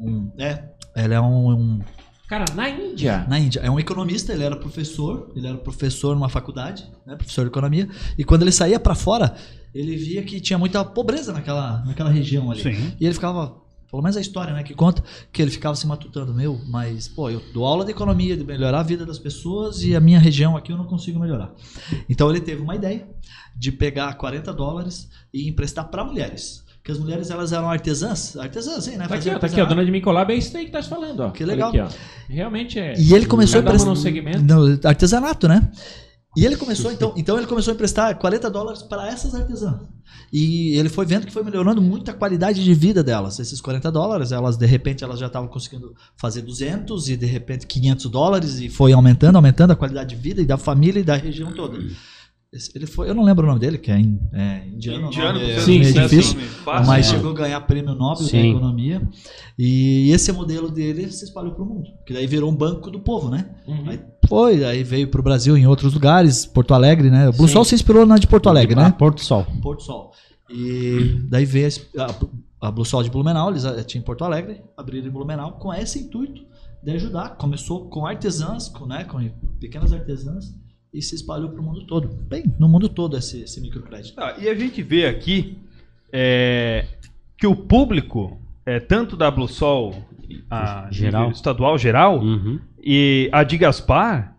um- 0.00 0.32
é, 0.38 0.64
ele 0.96 1.14
é 1.14 1.20
um, 1.20 1.50
um- 1.52 1.80
Cara, 2.30 2.44
na 2.54 2.68
Índia. 2.68 3.26
Na 3.28 3.40
Índia. 3.40 3.58
É 3.58 3.68
um 3.68 3.80
economista, 3.80 4.32
ele 4.32 4.44
era 4.44 4.54
professor, 4.54 5.32
ele 5.34 5.48
era 5.48 5.56
professor 5.58 6.14
numa 6.14 6.28
faculdade, 6.28 6.88
né? 7.04 7.16
Professor 7.16 7.42
de 7.42 7.48
economia. 7.48 7.88
E 8.16 8.22
quando 8.22 8.42
ele 8.42 8.52
saía 8.52 8.78
pra 8.78 8.94
fora, 8.94 9.34
ele 9.74 9.96
via 9.96 10.22
que 10.22 10.40
tinha 10.40 10.56
muita 10.56 10.84
pobreza 10.84 11.32
naquela, 11.32 11.84
naquela 11.84 12.08
região 12.08 12.48
ali. 12.52 12.62
Sim. 12.62 12.94
E 13.00 13.04
ele 13.04 13.14
ficava, 13.14 13.60
pelo 13.90 14.00
menos 14.00 14.16
a 14.16 14.20
história, 14.20 14.54
né, 14.54 14.62
que 14.62 14.74
conta, 14.74 15.02
que 15.32 15.42
ele 15.42 15.50
ficava 15.50 15.74
se 15.74 15.84
matutando, 15.88 16.32
meu, 16.32 16.60
mas, 16.68 17.08
pô, 17.08 17.28
eu 17.28 17.42
dou 17.52 17.66
aula 17.66 17.84
de 17.84 17.90
economia, 17.90 18.36
de 18.36 18.44
melhorar 18.44 18.78
a 18.78 18.84
vida 18.84 19.04
das 19.04 19.18
pessoas 19.18 19.82
e 19.82 19.96
a 19.96 20.00
minha 20.00 20.20
região 20.20 20.56
aqui 20.56 20.70
eu 20.70 20.78
não 20.78 20.86
consigo 20.86 21.18
melhorar. 21.18 21.52
Então 22.08 22.30
ele 22.30 22.40
teve 22.40 22.62
uma 22.62 22.76
ideia 22.76 23.08
de 23.56 23.72
pegar 23.72 24.14
40 24.14 24.52
dólares 24.52 25.10
e 25.34 25.48
emprestar 25.48 25.90
para 25.90 26.04
mulheres. 26.04 26.64
Porque 26.80 26.92
as 26.92 26.98
mulheres, 26.98 27.30
elas 27.30 27.52
eram 27.52 27.70
artesãs, 27.70 28.36
artesãs, 28.36 28.84
sim, 28.84 28.96
né? 28.96 29.06
Tá 29.06 29.14
aqui, 29.14 29.28
ó, 29.28 29.32
tá 29.32 29.36
aqui, 29.36 29.38
ó, 29.38 29.44
artesanato. 29.44 29.68
dona 29.68 29.84
de 29.84 29.90
Micolab, 29.90 30.32
é 30.32 30.36
isso 30.36 30.56
aí 30.56 30.64
que 30.64 30.72
tá 30.72 30.82
se 30.82 30.88
falando, 30.88 31.20
ó. 31.20 31.30
Que 31.30 31.44
legal. 31.44 31.68
Aqui, 31.68 31.80
ó. 31.80 31.88
Realmente 32.26 32.78
é. 32.78 32.94
E 32.98 33.12
ele 33.12 33.26
começou 33.26 33.60
a 33.60 33.62
Cada 33.62 33.74
emprestar 33.74 33.94
num 33.94 34.00
segmento. 34.00 34.42
no 34.42 34.80
artesanato, 34.82 35.46
né? 35.46 35.70
E 36.36 36.46
ele 36.46 36.56
começou 36.56 36.92
então, 36.92 37.12
então 37.16 37.36
ele 37.36 37.46
começou 37.46 37.72
a 37.72 37.74
emprestar 37.74 38.16
40 38.16 38.48
dólares 38.50 38.82
para 38.82 39.08
essas 39.08 39.34
artesãs. 39.34 39.80
E 40.32 40.78
ele 40.78 40.88
foi 40.88 41.04
vendo 41.04 41.26
que 41.26 41.32
foi 41.32 41.42
melhorando 41.42 41.82
muito 41.82 42.08
a 42.08 42.14
qualidade 42.14 42.62
de 42.62 42.72
vida 42.72 43.02
delas. 43.02 43.40
Esses 43.40 43.60
40 43.60 43.90
dólares, 43.90 44.30
elas 44.30 44.56
de 44.56 44.64
repente 44.64 45.02
elas 45.02 45.18
já 45.18 45.26
estavam 45.26 45.48
conseguindo 45.48 45.92
fazer 46.16 46.42
200 46.42 47.08
e 47.08 47.16
de 47.16 47.26
repente 47.26 47.66
500 47.66 48.06
dólares 48.06 48.60
e 48.60 48.68
foi 48.68 48.92
aumentando, 48.92 49.36
aumentando 49.36 49.72
a 49.72 49.76
qualidade 49.76 50.14
de 50.14 50.22
vida 50.22 50.40
e 50.40 50.46
da 50.46 50.56
família 50.56 51.00
e 51.00 51.04
da 51.04 51.16
região 51.16 51.52
toda. 51.52 51.78
Ele 52.74 52.84
foi, 52.84 53.08
eu 53.08 53.14
não 53.14 53.22
lembro 53.22 53.44
o 53.44 53.46
nome 53.46 53.60
dele, 53.60 53.78
que 53.78 53.92
é, 53.92 54.00
in- 54.00 54.18
é 54.32 54.66
indiano, 54.66 55.04
o 55.06 55.08
Indiano, 55.08 55.38
nome 55.38 55.52
é 55.52 55.60
Sim, 55.60 55.80
difícil. 55.82 56.40
fácil, 56.64 56.86
Mas 56.88 57.06
né? 57.06 57.14
chegou 57.14 57.30
a 57.30 57.34
ganhar 57.34 57.60
prêmio 57.60 57.94
Nobel 57.94 58.24
da 58.24 58.28
Sim. 58.28 58.50
Economia. 58.50 59.08
E 59.56 60.10
esse 60.10 60.32
modelo 60.32 60.68
dele 60.68 61.08
se 61.12 61.24
espalhou 61.24 61.52
para 61.54 61.62
o 61.62 61.66
mundo. 61.66 61.88
Que 62.04 62.12
daí 62.12 62.26
virou 62.26 62.50
um 62.50 62.56
banco 62.56 62.90
do 62.90 62.98
povo, 62.98 63.30
né? 63.30 63.48
Uhum. 63.68 63.88
Aí 63.88 64.00
foi, 64.28 64.64
aí 64.64 64.82
veio 64.82 65.06
pro 65.06 65.22
Brasil 65.22 65.56
em 65.56 65.64
outros 65.68 65.94
lugares, 65.94 66.44
Porto 66.44 66.74
Alegre, 66.74 67.08
né? 67.08 67.28
O 67.28 67.32
Blue. 67.32 67.46
Sol 67.46 67.64
se 67.64 67.76
inspirou 67.76 68.04
na 68.04 68.18
de 68.18 68.26
Porto 68.26 68.48
Alegre, 68.48 68.74
Ah, 68.80 68.84
né? 68.84 68.94
Porto 68.98 69.22
Sol. 69.24 69.46
Porto 69.62 69.84
Sol. 69.84 70.10
E 70.50 71.20
daí 71.28 71.44
veio 71.44 71.68
a, 71.98 72.66
a, 72.66 72.70
Blue 72.72 72.84
Sol 72.84 73.04
de 73.04 73.10
Blumenau, 73.10 73.50
eles 73.50 73.64
ah, 73.64 73.80
tinham 73.84 74.02
em 74.02 74.04
Porto 74.04 74.24
Alegre, 74.24 74.60
abriram 74.76 75.06
em 75.06 75.10
Blumenau 75.10 75.52
com 75.52 75.72
esse 75.72 76.00
intuito 76.00 76.42
de 76.82 76.90
ajudar. 76.90 77.36
Começou 77.36 77.88
com 77.88 78.04
artesãs, 78.06 78.68
com, 78.68 78.86
né, 78.86 79.04
com 79.04 79.20
pequenas 79.60 79.92
artesãs 79.92 80.52
e 80.92 81.00
se 81.02 81.14
espalhou 81.14 81.48
pro 81.50 81.62
mundo 81.62 81.84
todo. 81.86 82.08
Bem, 82.08 82.44
no 82.58 82.68
mundo 82.68 82.88
todo 82.88 83.16
esse, 83.16 83.42
esse 83.42 83.60
microcrédito. 83.60 84.14
Tá, 84.14 84.36
e 84.38 84.48
a 84.48 84.54
gente 84.54 84.82
vê 84.82 85.06
aqui 85.06 85.56
é, 86.12 86.86
que 87.38 87.46
o 87.46 87.54
público, 87.54 88.38
é, 88.66 88.80
tanto 88.80 89.16
da 89.16 89.30
Blue 89.30 89.48
Sol, 89.48 89.94
a 90.50 90.88
Geral. 90.90 91.22
nível 91.22 91.34
estadual 91.36 91.78
geral, 91.78 92.18
Uhum. 92.20 92.58
e 92.82 93.28
a 93.32 93.42
de 93.44 93.56
Gaspar, 93.58 94.36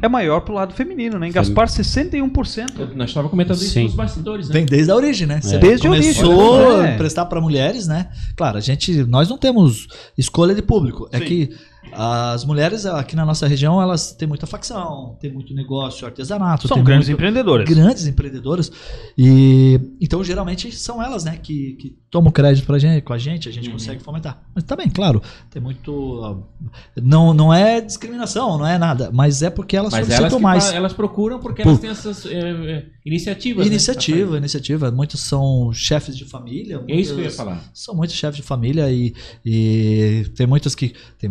é 0.00 0.08
maior 0.08 0.40
pro 0.40 0.54
lado 0.54 0.72
feminino, 0.74 1.18
né? 1.18 1.28
Em 1.28 1.32
Gaspar, 1.32 1.68
61%. 1.68 2.80
Eu- 2.80 2.94
Nós 2.96 3.10
estávamos 3.10 3.30
comentando 3.30 3.56
isso 3.56 3.70
Sim. 3.72 3.84
nos 3.84 3.94
bastidores, 3.94 4.48
né? 4.48 4.52
Vem 4.54 4.64
desde 4.64 4.90
a 4.92 4.94
origem, 4.96 5.26
né? 5.26 5.40
Você 5.40 5.58
Desde 5.58 5.86
a 5.86 5.90
origem, 5.90 6.22
né? 6.28 6.90
a 6.90 6.94
emprestar 6.94 7.26
para 7.28 7.40
mulheres, 7.40 7.86
né? 7.88 8.10
Claro, 8.36 8.58
a 8.58 8.60
gente, 8.60 9.04
nós 9.04 9.28
não 9.28 9.36
temos 9.36 9.88
escolha 10.16 10.54
de 10.54 10.62
público. 10.62 11.08
É 11.12 11.18
Sim. 11.18 11.24
que 11.24 11.50
as 11.90 12.44
mulheres 12.44 12.86
aqui 12.86 13.16
na 13.16 13.24
nossa 13.26 13.46
região, 13.46 13.82
elas 13.82 14.12
têm 14.12 14.28
muita 14.28 14.46
facção, 14.46 15.16
tem 15.20 15.32
muito 15.32 15.52
negócio, 15.52 16.06
artesanato, 16.06 16.68
São 16.68 16.82
grandes 16.82 17.08
empreendedoras. 17.08 17.68
grandes 17.68 18.06
empreendedoras 18.06 18.70
e 19.18 19.80
então 20.00 20.22
geralmente 20.22 20.70
são 20.72 21.02
elas 21.02 21.24
né 21.24 21.36
que, 21.42 21.72
que 21.74 21.98
tomam 22.10 22.30
crédito 22.30 22.64
pra 22.66 22.78
gente 22.78 23.02
com 23.02 23.12
a 23.12 23.18
gente 23.18 23.48
a 23.48 23.52
gente 23.52 23.66
Uhum. 23.66 23.72
consegue 23.72 24.02
fomentar 24.02 24.42
mas 24.54 24.64
também 24.64 24.88
claro 24.88 25.20
tem 25.50 25.60
muito 25.60 26.20
ah, 26.24 26.70
não 27.02 27.34
não 27.34 27.52
é 27.52 27.80
discriminação 27.80 28.58
não 28.58 28.66
é 28.66 28.78
nada 28.78 29.10
mas 29.12 29.42
é 29.42 29.50
porque 29.50 29.76
elas 29.76 29.92
Mas 29.92 30.06
solicitam 30.06 30.28
elas, 30.38 30.42
mais 30.42 30.72
elas 30.72 30.92
procuram 30.92 31.40
porque 31.40 31.62
Por- 31.62 31.70
elas 31.70 31.80
têm 31.80 31.90
essas 31.90 32.26
é, 32.26 32.86
iniciativas. 33.04 33.66
né? 33.66 33.72
iniciativa 33.72 34.36
iniciativa 34.38 34.90
muitos 34.90 35.20
são 35.20 35.72
chefes 35.72 36.16
de 36.16 36.24
família 36.24 36.82
É 36.88 36.94
isso 36.94 37.14
que 37.14 37.20
eu 37.20 37.24
ia 37.24 37.30
falar. 37.30 37.62
são 37.74 37.94
muitos 37.94 38.14
chefes 38.16 38.36
de 38.36 38.42
família 38.42 38.90
e, 38.90 39.14
e 39.44 40.26
tem 40.36 40.46
muitas 40.46 40.74
que 40.74 40.94
tem 41.18 41.30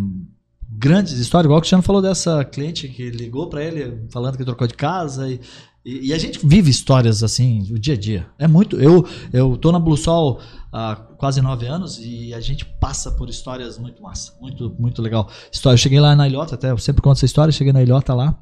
grandes 0.82 1.13
histórias, 1.13 1.46
igual 1.46 1.60
o 1.60 1.62
Cristiano 1.62 1.84
falou 1.84 2.02
dessa 2.02 2.44
cliente 2.44 2.88
que 2.88 3.12
ligou 3.12 3.48
pra 3.48 3.63
ele 3.63 4.04
falando 4.10 4.36
que 4.36 4.44
trocou 4.44 4.65
de 4.65 4.74
casa 4.74 5.30
e, 5.30 5.39
e, 5.86 6.08
e 6.08 6.13
a 6.13 6.17
gente 6.17 6.39
vive 6.44 6.72
histórias 6.72 7.24
assim 7.24 7.67
o 7.72 7.78
dia 7.78 7.94
a 7.94 7.98
dia. 7.98 8.28
É 8.39 8.48
muito. 8.48 8.82
Eu 8.82 9.06
eu 9.32 9.56
tô 9.58 9.72
na 9.72 9.80
Blue 9.80 9.96
Sol 9.96 10.39
há 10.74 10.96
quase 10.96 11.39
nove 11.39 11.67
anos 11.67 12.00
e 12.02 12.34
a 12.34 12.39
gente 12.39 12.65
passa 12.65 13.12
por 13.12 13.30
histórias 13.30 13.78
muito 13.78 14.02
massa, 14.02 14.34
muito 14.41 14.76
muito 14.80 15.04
legal. 15.04 15.30
História, 15.52 15.76
eu 15.76 15.78
cheguei 15.78 16.00
lá 16.00 16.15
na 16.15 16.28
Ilhota, 16.28 16.56
até 16.56 16.72
eu 16.72 16.78
sempre 16.80 17.04
conto 17.04 17.17
essa 17.17 17.26
história. 17.26 17.52
Cheguei 17.52 17.72
na 17.72 17.84
Ilhota 17.84 18.15
lá 18.15 18.36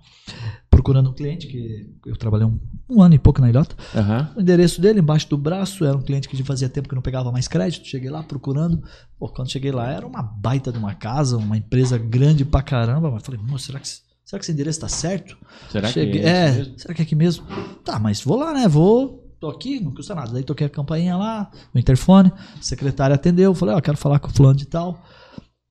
procurando 0.69 1.09
um 1.09 1.13
cliente 1.13 1.47
que 1.47 1.89
eu 2.05 2.15
trabalhei 2.15 2.45
um, 2.47 2.59
um 2.89 3.01
ano 3.01 3.15
e 3.15 3.19
pouco 3.19 3.41
na 3.41 3.49
Ilhota. 3.49 3.75
Aham. 3.95 4.31
O 4.37 4.41
endereço 4.41 4.79
dele 4.79 4.99
embaixo 4.99 5.29
do 5.29 5.37
braço, 5.37 5.83
era 5.83 5.97
um 5.97 6.01
cliente 6.01 6.29
que 6.29 6.37
já 6.37 6.45
fazia 6.45 6.69
tempo 6.69 6.87
que 6.87 6.95
não 6.95 7.01
pegava 7.01 7.31
mais 7.31 7.47
crédito. 7.47 7.87
Cheguei 7.87 8.09
lá 8.09 8.23
procurando. 8.23 8.81
Pô, 9.17 9.27
quando 9.29 9.51
cheguei 9.51 9.71
lá, 9.71 9.91
era 9.91 10.05
uma 10.07 10.21
baita 10.21 10.71
de 10.71 10.77
uma 10.77 10.93
casa, 10.93 11.37
uma 11.37 11.57
empresa 11.57 11.97
grande 11.97 12.45
pra 12.45 12.61
caramba. 12.61 13.11
Mas 13.11 13.23
falei, 13.23 13.41
moço, 13.41 13.65
será 13.65 13.79
que, 13.79 13.87
será 13.87 14.39
que 14.39 14.45
esse 14.45 14.51
endereço 14.51 14.79
tá 14.79 14.87
certo? 14.87 15.37
Será 15.71 15.87
Cheguei- 15.89 16.21
que 16.21 16.27
é, 16.27 16.31
é, 16.61 16.71
será 16.77 16.93
que 16.93 17.01
é 17.01 17.03
aqui 17.05 17.15
mesmo? 17.15 17.45
Tá, 17.83 17.99
mas 17.99 18.21
vou 18.23 18.37
lá, 18.37 18.53
né? 18.53 18.67
Vou. 18.67 19.25
Tô 19.39 19.47
aqui, 19.49 19.79
não 19.79 19.93
custa 19.93 20.13
nada. 20.13 20.31
Daí 20.33 20.43
toquei 20.43 20.67
a 20.67 20.69
campainha 20.69 21.15
lá, 21.15 21.49
o 21.73 21.79
interfone, 21.79 22.29
a 22.57 22.61
secretária 22.61 23.15
atendeu, 23.15 23.53
falei, 23.55 23.73
ó, 23.73 23.79
quero 23.79 23.97
falar 23.97 24.19
com 24.19 24.27
o 24.27 24.33
fulano 24.33 24.57
de 24.57 24.65
tal. 24.65 25.01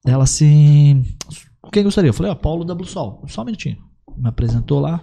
Ela 0.07 0.25
assim. 0.25 1.05
Quem 1.73 1.83
gostaria? 1.85 2.09
Eu 2.09 2.15
falei, 2.15 2.33
ó, 2.33 2.35
Paulo 2.35 2.65
da 2.65 2.75
Blue 2.75 2.87
Sol. 2.87 3.23
Só 3.29 3.43
um 3.43 3.45
minutinho. 3.45 3.77
Me 4.19 4.29
apresentou 4.29 4.81
lá. 4.81 5.03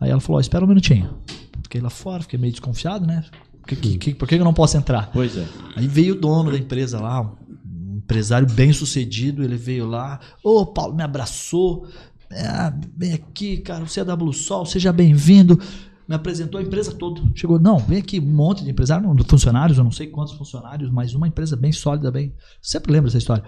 Aí 0.00 0.10
ela 0.10 0.20
falou, 0.20 0.38
ó, 0.38 0.40
espera 0.40 0.64
um 0.64 0.68
minutinho. 0.68 1.18
Fiquei 1.62 1.80
lá 1.80 1.90
fora, 1.90 2.22
fiquei 2.22 2.38
meio 2.38 2.52
desconfiado, 2.52 3.06
né? 3.06 3.24
Por 3.60 3.76
que, 3.76 3.98
que- 3.98 4.14
por 4.14 4.26
que 4.26 4.36
eu 4.36 4.44
não 4.44 4.54
posso 4.54 4.76
entrar? 4.76 5.10
Pois 5.12 5.36
é. 5.36 5.46
Aí 5.76 5.86
veio 5.86 6.14
o 6.14 6.20
dono 6.20 6.50
da 6.50 6.56
empresa 6.58 6.98
lá, 7.00 7.20
um 7.22 7.96
empresário 7.98 8.48
bem 8.50 8.72
sucedido, 8.72 9.42
ele 9.42 9.56
veio 9.56 9.86
lá, 9.86 10.18
ô 10.42 10.64
Paulo, 10.64 10.94
me 10.94 11.02
abraçou, 11.02 11.86
ah, 12.32 12.72
vem 12.96 13.12
aqui, 13.12 13.58
cara, 13.58 13.84
você 13.86 14.00
é 14.00 14.04
da 14.04 14.16
Blue 14.16 14.32
Sol, 14.32 14.64
seja 14.64 14.92
bem-vindo. 14.92 15.60
Me 16.08 16.14
apresentou 16.14 16.58
a 16.58 16.62
empresa 16.62 16.90
toda. 16.94 17.20
Chegou, 17.34 17.58
não, 17.58 17.76
vem 17.78 17.98
aqui, 17.98 18.18
um 18.18 18.22
monte 18.34 18.64
de 18.64 18.70
empresários, 18.70 19.06
funcionários, 19.26 19.76
eu 19.76 19.84
não 19.84 19.90
sei 19.90 20.06
quantos 20.06 20.32
funcionários, 20.32 20.90
mas 20.90 21.12
uma 21.12 21.28
empresa 21.28 21.54
bem 21.54 21.70
sólida, 21.70 22.10
bem. 22.10 22.34
Sempre 22.62 22.92
lembro 22.92 23.08
dessa 23.08 23.18
história. 23.18 23.44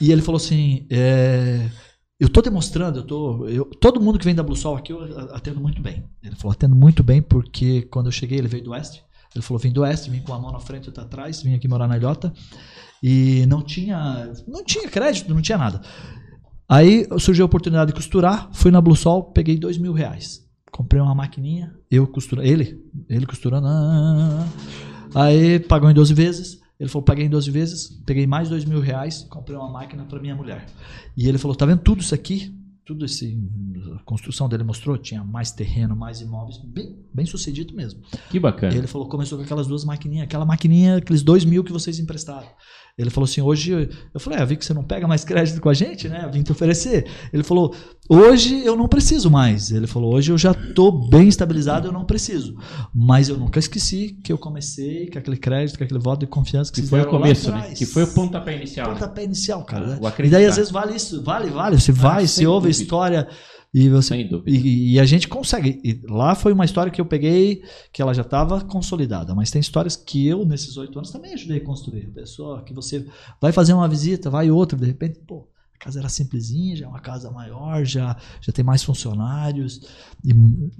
E 0.00 0.10
ele 0.10 0.22
falou 0.22 0.38
assim: 0.38 0.86
é, 0.88 1.68
eu 2.20 2.28
tô 2.28 2.40
demonstrando, 2.42 2.98
eu 3.00 3.02
tô. 3.02 3.46
eu- 3.48 3.64
todo 3.64 4.00
mundo 4.00 4.18
que 4.18 4.24
vem 4.24 4.34
da 4.34 4.42
Blue 4.42 4.54
Sol 4.56 4.76
aqui 4.76 4.92
eu 4.92 5.02
atendo 5.32 5.60
muito 5.60 5.80
bem. 5.82 6.04
Ele 6.22 6.36
falou, 6.36 6.52
atendo 6.52 6.76
muito 6.76 7.02
bem, 7.02 7.20
porque 7.22 7.82
quando 7.82 8.06
eu 8.06 8.12
cheguei, 8.12 8.38
ele 8.38 8.46
veio 8.48 8.62
do 8.62 8.70
Oeste. 8.70 9.02
Ele 9.34 9.42
falou, 9.42 9.58
vim 9.60 9.72
do 9.72 9.82
Oeste, 9.82 10.10
vim 10.10 10.20
com 10.20 10.34
a 10.34 10.38
mão 10.38 10.52
na 10.52 10.58
frente 10.60 10.84
e 10.84 10.88
outra 10.88 11.04
atrás, 11.04 11.42
vim 11.42 11.54
aqui 11.54 11.66
morar 11.66 11.88
na 11.88 11.96
Ilhota. 11.96 12.32
E 13.02 13.46
não 13.46 13.62
tinha. 13.62 14.30
Não 14.46 14.62
tinha 14.64 14.88
crédito, 14.88 15.32
não 15.32 15.40
tinha 15.40 15.56
nada. 15.58 15.80
Aí 16.68 17.06
surgiu 17.18 17.44
a 17.44 17.46
oportunidade 17.46 17.88
de 17.90 17.94
costurar, 17.96 18.48
fui 18.52 18.70
na 18.70 18.80
Blue 18.80 18.94
Sol, 18.94 19.24
peguei 19.32 19.58
dois 19.58 19.76
mil 19.78 19.92
reais. 19.92 20.46
Comprei 20.70 21.00
uma 21.02 21.14
maquininha, 21.14 21.74
eu 21.90 22.06
costurando, 22.06 22.46
ele, 22.46 22.80
ele 23.08 23.26
costurando. 23.26 23.66
ah, 23.66 23.70
ah, 23.70 24.46
ah. 25.14 25.22
Aí 25.24 25.58
pagou 25.58 25.90
em 25.90 25.94
12 25.94 26.14
vezes. 26.14 26.60
Ele 26.80 26.88
falou, 26.88 27.04
paguei 27.04 27.26
em 27.26 27.28
12 27.28 27.50
vezes, 27.50 27.88
peguei 28.06 28.26
mais 28.26 28.48
dois 28.48 28.64
mil 28.64 28.80
reais, 28.80 29.22
comprei 29.28 29.54
uma 29.54 29.70
máquina 29.70 30.02
para 30.06 30.18
minha 30.18 30.34
mulher. 30.34 30.64
E 31.14 31.28
ele 31.28 31.36
falou, 31.36 31.54
tá 31.54 31.66
vendo 31.66 31.82
tudo 31.82 32.00
isso 32.00 32.14
aqui? 32.14 32.56
Tudo 32.86 33.04
esse, 33.04 33.38
a 33.94 34.02
construção 34.04 34.48
dele 34.48 34.64
mostrou, 34.64 34.96
tinha 34.96 35.22
mais 35.22 35.52
terreno, 35.52 35.94
mais 35.94 36.22
imóveis, 36.22 36.56
bem, 36.56 36.96
bem 37.12 37.26
sucedido 37.26 37.74
mesmo. 37.74 38.00
Que 38.30 38.40
bacana. 38.40 38.74
E 38.74 38.78
ele 38.78 38.86
falou, 38.86 39.08
começou 39.10 39.36
com 39.36 39.44
aquelas 39.44 39.66
duas 39.66 39.84
maquininhas, 39.84 40.24
aquela 40.24 40.46
maquininha, 40.46 40.96
aqueles 40.96 41.22
dois 41.22 41.44
mil 41.44 41.62
que 41.62 41.70
vocês 41.70 41.98
emprestaram. 41.98 42.48
Ele 42.98 43.10
falou 43.10 43.24
assim, 43.24 43.40
hoje, 43.40 43.88
eu 44.12 44.20
falei, 44.20 44.38
é, 44.38 44.42
eu 44.42 44.46
vi 44.46 44.56
que 44.56 44.64
você 44.64 44.74
não 44.74 44.84
pega 44.84 45.08
mais 45.08 45.24
crédito 45.24 45.60
com 45.60 45.68
a 45.68 45.74
gente, 45.74 46.08
né? 46.08 46.22
Eu 46.24 46.30
vim 46.30 46.42
te 46.42 46.52
oferecer. 46.52 47.06
Ele 47.32 47.42
falou, 47.42 47.74
hoje 48.08 48.64
eu 48.64 48.76
não 48.76 48.86
preciso 48.88 49.30
mais. 49.30 49.70
Ele 49.70 49.86
falou, 49.86 50.14
hoje 50.14 50.32
eu 50.32 50.38
já 50.38 50.52
tô 50.52 50.90
bem 50.92 51.28
estabilizado, 51.28 51.88
eu 51.88 51.92
não 51.92 52.04
preciso. 52.04 52.56
Mas 52.94 53.28
eu 53.28 53.36
nunca 53.38 53.58
esqueci 53.58 54.18
que 54.22 54.32
eu 54.32 54.38
comecei 54.38 55.08
com 55.10 55.18
aquele 55.18 55.36
crédito, 55.36 55.78
com 55.78 55.84
aquele 55.84 56.00
voto 56.00 56.20
de 56.20 56.26
confiança 56.26 56.72
que, 56.72 56.82
Que 56.82 56.88
foi 56.88 57.00
o 57.00 57.06
começo, 57.06 57.50
né? 57.50 57.72
Que 57.74 57.86
foi 57.86 58.02
o 58.04 58.08
pontapé 58.08 58.56
inicial. 58.56 58.88
né? 58.88 58.94
Pontapé 58.94 59.24
inicial, 59.24 59.64
cara. 59.64 59.98
Ah, 60.02 60.10
né? 60.10 60.26
E 60.26 60.28
daí 60.30 60.44
às 60.46 60.56
vezes 60.56 60.70
vale 60.70 60.94
isso, 60.94 61.22
vale, 61.22 61.50
vale. 61.50 61.80
Você 61.80 61.92
vai, 61.92 62.26
sem 62.26 62.44
você 62.44 62.46
ouve 62.46 62.68
a 62.68 62.70
história 62.70 63.28
E 63.72 63.88
você 63.88 64.08
Sem 64.14 64.28
dúvida. 64.28 64.50
e, 64.50 64.94
e 64.94 65.00
a 65.00 65.04
gente 65.04 65.28
consegue. 65.28 65.80
E 65.84 66.00
lá 66.08 66.34
foi 66.34 66.52
uma 66.52 66.64
história 66.64 66.90
que 66.90 67.00
eu 67.00 67.06
peguei 67.06 67.62
que 67.92 68.02
ela 68.02 68.12
já 68.12 68.22
estava 68.22 68.60
consolidada. 68.64 69.32
Mas 69.34 69.50
tem 69.50 69.60
histórias 69.60 69.94
que 69.94 70.26
eu, 70.26 70.44
nesses 70.44 70.76
oito 70.76 70.98
anos, 70.98 71.10
também 71.12 71.34
ajudei 71.34 71.58
a 71.58 71.64
construir. 71.64 72.06
A 72.06 72.10
pessoa 72.10 72.62
que 72.64 72.74
você 72.74 73.06
vai 73.40 73.52
fazer 73.52 73.72
uma 73.72 73.88
visita, 73.88 74.28
vai 74.28 74.50
outra, 74.50 74.76
de 74.76 74.86
repente, 74.86 75.20
pô, 75.20 75.48
a 75.80 75.84
casa 75.84 75.98
era 75.98 76.08
simplesinha, 76.10 76.76
já 76.76 76.84
é 76.84 76.88
uma 76.88 77.00
casa 77.00 77.30
maior, 77.30 77.84
já, 77.86 78.14
já 78.42 78.52
tem 78.52 78.62
mais 78.62 78.82
funcionários. 78.84 79.80
E 80.22 80.32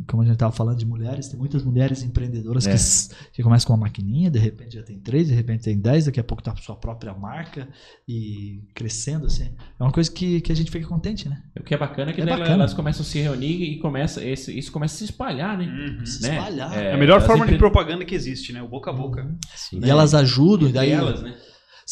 como 0.06 0.22
a 0.22 0.26
gente 0.26 0.34
estava 0.34 0.52
falando 0.52 0.76
de 0.78 0.84
mulheres, 0.84 1.28
tem 1.28 1.38
muitas 1.38 1.64
mulheres 1.64 2.02
empreendedoras 2.02 2.66
É. 2.66 2.76
que, 2.76 3.36
que 3.36 3.42
começam 3.42 3.66
com 3.68 3.72
uma 3.72 3.86
maquininha, 3.86 4.30
de 4.30 4.38
repente 4.38 4.74
já 4.74 4.82
tem 4.82 4.98
três, 4.98 5.28
de 5.28 5.34
repente 5.34 5.64
tem 5.64 5.78
dez, 5.80 6.04
daqui 6.04 6.20
a 6.20 6.24
pouco 6.24 6.42
tá 6.42 6.50
com 6.52 6.58
sua 6.58 6.76
própria 6.76 7.14
marca 7.14 7.66
e 8.06 8.62
crescendo 8.74 9.24
assim. 9.26 9.44
É 9.78 9.82
uma 9.82 9.90
coisa 9.90 10.10
que, 10.12 10.42
que 10.42 10.52
a 10.52 10.54
gente 10.54 10.70
fica 10.70 10.86
contente, 10.86 11.28
né? 11.28 11.42
O 11.58 11.62
que 11.62 11.72
é 11.74 11.78
bacana 11.78 12.10
é 12.10 12.14
que 12.14 12.20
É 12.20 12.26
bacana. 12.26 12.50
elas 12.50 12.74
começam 12.74 13.00
a 13.00 13.04
se 13.06 13.18
reunir 13.20 13.62
e 13.62 13.78
começa, 13.78 14.22
esse, 14.22 14.56
isso 14.56 14.70
começa 14.70 14.94
a 14.96 14.98
se 14.98 15.04
espalhar, 15.04 15.56
né? 15.56 15.64
Uhum. 15.64 16.04
Se 16.04 16.22
Né? 16.22 16.36
espalhar. 16.36 16.76
É 16.76 16.92
a 16.92 16.98
melhor 16.98 17.22
forma 17.22 17.46
de 17.46 17.52
empre- 17.54 17.58
propaganda 17.58 18.04
que 18.04 18.14
existe, 18.14 18.52
né? 18.52 18.62
O 18.62 18.68
boca 18.68 18.90
a 18.90 18.92
boca. 18.94 19.34
Sim. 19.56 19.80
E 19.82 19.88
elas 19.88 20.12
ajudam, 20.14 20.68
e 20.68 20.72
daí 20.72 20.90
elas, 20.90 21.22
né? 21.22 21.34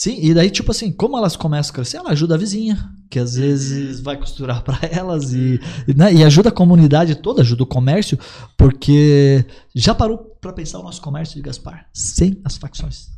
Sim, 0.01 0.17
e 0.23 0.33
daí, 0.33 0.49
tipo 0.49 0.71
assim, 0.71 0.93
como 0.93 1.19
elas 1.19 1.35
começam 1.35 1.73
a 1.73 1.75
crescer, 1.75 1.97
ela 1.97 2.11
ajuda 2.11 2.37
a 2.37 2.39
vizinha, 2.39 2.89
que 3.11 3.19
às 3.19 3.35
vezes 3.35 3.99
vai 4.01 4.17
costurar 4.17 4.63
pra 4.63 4.79
elas 4.93 5.33
e, 5.35 5.59
e, 5.89 5.93
né, 5.95 6.15
e 6.15 6.23
ajuda 6.23 6.51
a 6.51 6.53
comunidade 6.53 7.17
toda, 7.17 7.43
ajuda 7.43 7.65
o 7.65 7.67
comércio, 7.67 8.17
porque 8.57 9.45
já 9.75 9.93
parou 9.97 10.19
pra 10.41 10.53
pensar 10.53 10.79
o 10.79 10.85
nosso 10.85 11.03
comércio 11.03 11.35
de 11.35 11.43
Gaspar 11.43 11.87
sem 11.93 12.41
as 12.45 12.57
facções. 12.57 13.09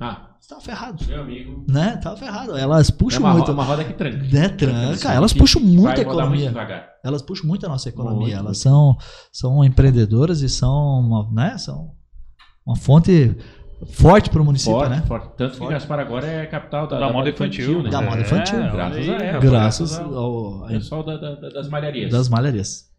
Ah, 0.00 0.30
Estava 0.40 0.60
ferrado, 0.62 1.04
meu 1.06 1.20
amigo. 1.22 1.64
né? 1.68 1.96
Tava 1.98 2.16
ferrado. 2.16 2.56
Elas 2.56 2.88
É 2.88 2.92
puxam 2.92 3.20
uma, 3.20 3.32
muito. 3.34 3.46
ro- 3.46 3.52
uma 3.52 3.62
roda 3.62 3.84
que 3.84 3.92
tranca. 3.92 4.16
Né, 4.16 4.48
tranca. 4.48 4.92
Isso 4.94 5.06
Elas 5.06 5.32
puxam 5.32 5.62
muito 5.62 5.78
a 5.78 5.94
muito 5.94 6.00
economia. 6.00 6.48
devagar. 6.48 6.88
Elas 7.04 7.22
puxam 7.22 7.46
muito 7.46 7.66
a 7.66 7.68
nossa 7.68 7.88
economia. 7.88 8.18
Muito, 8.20 8.32
elas 8.34 8.44
muito. 8.44 8.56
são, 8.62 8.96
são 9.32 9.64
empreendedoras 9.64 10.40
e 10.42 10.48
são 10.48 10.72
uma, 11.00 11.30
né, 11.30 11.56
são 11.58 11.92
uma 12.66 12.74
fonte 12.74 13.36
forte 13.86 14.28
para 14.30 14.42
o 14.42 14.44
município, 14.44 14.72
Forte, 14.74 14.90
né? 14.90 15.02
forte. 15.06 15.28
Tanto 15.36 15.56
Forte. 15.56 15.68
que 15.68 15.74
Gaspar 15.74 16.00
agora 16.00 16.26
é 16.26 16.46
capital 16.46 16.86
da, 16.86 16.98
Da 17.00 17.12
moda 17.12 17.30
infantil, 17.30 17.82
né? 17.82 17.90
Da 17.90 18.02
moda 18.02 18.18
É, 18.18 18.20
infantil. 18.20 18.58
Graças 18.70 19.08
olha 19.08 19.18
a 19.18 19.24
ela. 19.24 19.40
Graças 19.40 19.98
ao 19.98 20.14
ao, 20.14 20.66
pessoal 20.68 21.02
da- 21.02 21.16
da- 21.16 21.34
da- 21.34 21.48
das 21.50 21.68
malharias. 21.68 22.10
das 22.10 22.28
malharias. 22.28 22.90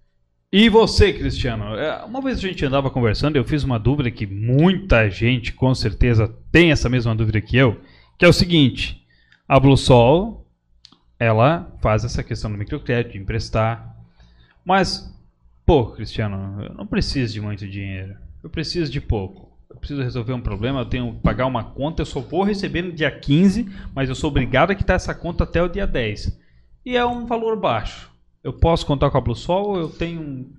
E 0.51 0.67
você, 0.69 1.13
Cristiano? 1.13 1.75
É, 1.75 2.03
Uma 2.03 2.21
vez 2.21 2.37
a 2.39 2.41
gente 2.41 2.65
andava 2.65 2.89
conversando, 2.89 3.35
eu 3.37 3.43
fiz 3.45 3.63
uma 3.63 3.79
dúvida 3.79 4.11
que 4.11 4.25
muita 4.27 5.09
gente 5.09 5.53
com 5.53 5.73
certeza 5.73 6.27
tem 6.51 6.71
essa 6.71 6.89
mesma 6.89 7.15
dúvida 7.15 7.39
que 7.39 7.55
eu, 7.55 7.79
que 8.17 8.25
é 8.25 8.27
o 8.27 8.33
seguinte: 8.33 9.05
a 9.47 9.59
Blue 9.59 9.77
Sol, 9.77 10.45
ela 11.19 11.71
faz 11.81 12.03
essa 12.03 12.21
questão 12.23 12.51
do 12.51 12.57
microcrédito, 12.57 13.13
de 13.13 13.19
emprestar, 13.19 13.95
mas, 14.65 15.15
pô, 15.65 15.85
Cristiano, 15.91 16.63
eu 16.63 16.73
não 16.73 16.85
preciso 16.87 17.33
de 17.33 17.39
muito 17.41 17.67
dinheiro, 17.67 18.15
eu 18.43 18.49
preciso 18.49 18.91
de 18.91 18.99
pouco. 18.99 19.50
Eu 19.71 19.77
preciso 19.77 20.03
resolver 20.03 20.33
um 20.33 20.41
problema, 20.41 20.81
eu 20.81 20.85
tenho 20.85 21.13
que 21.13 21.21
pagar 21.21 21.45
uma 21.45 21.63
conta, 21.63 22.01
eu 22.01 22.05
só 22.05 22.19
vou 22.19 22.43
receber 22.43 22.81
no 22.81 22.91
dia 22.91 23.09
15, 23.09 23.71
mas 23.95 24.09
eu 24.09 24.15
sou 24.15 24.29
obrigado 24.29 24.71
a 24.71 24.75
quitar 24.75 24.97
essa 24.97 25.15
conta 25.15 25.45
até 25.45 25.63
o 25.63 25.69
dia 25.69 25.87
10. 25.87 26.37
E 26.85 26.97
é 26.97 27.05
um 27.05 27.25
valor 27.25 27.57
baixo. 27.57 28.11
Eu 28.43 28.51
posso 28.51 28.85
contar 28.85 29.09
com 29.09 29.17
a 29.17 29.21
Blue 29.21 29.35
Sol, 29.35 29.77
eu 29.77 29.87
tenho. 29.87 30.51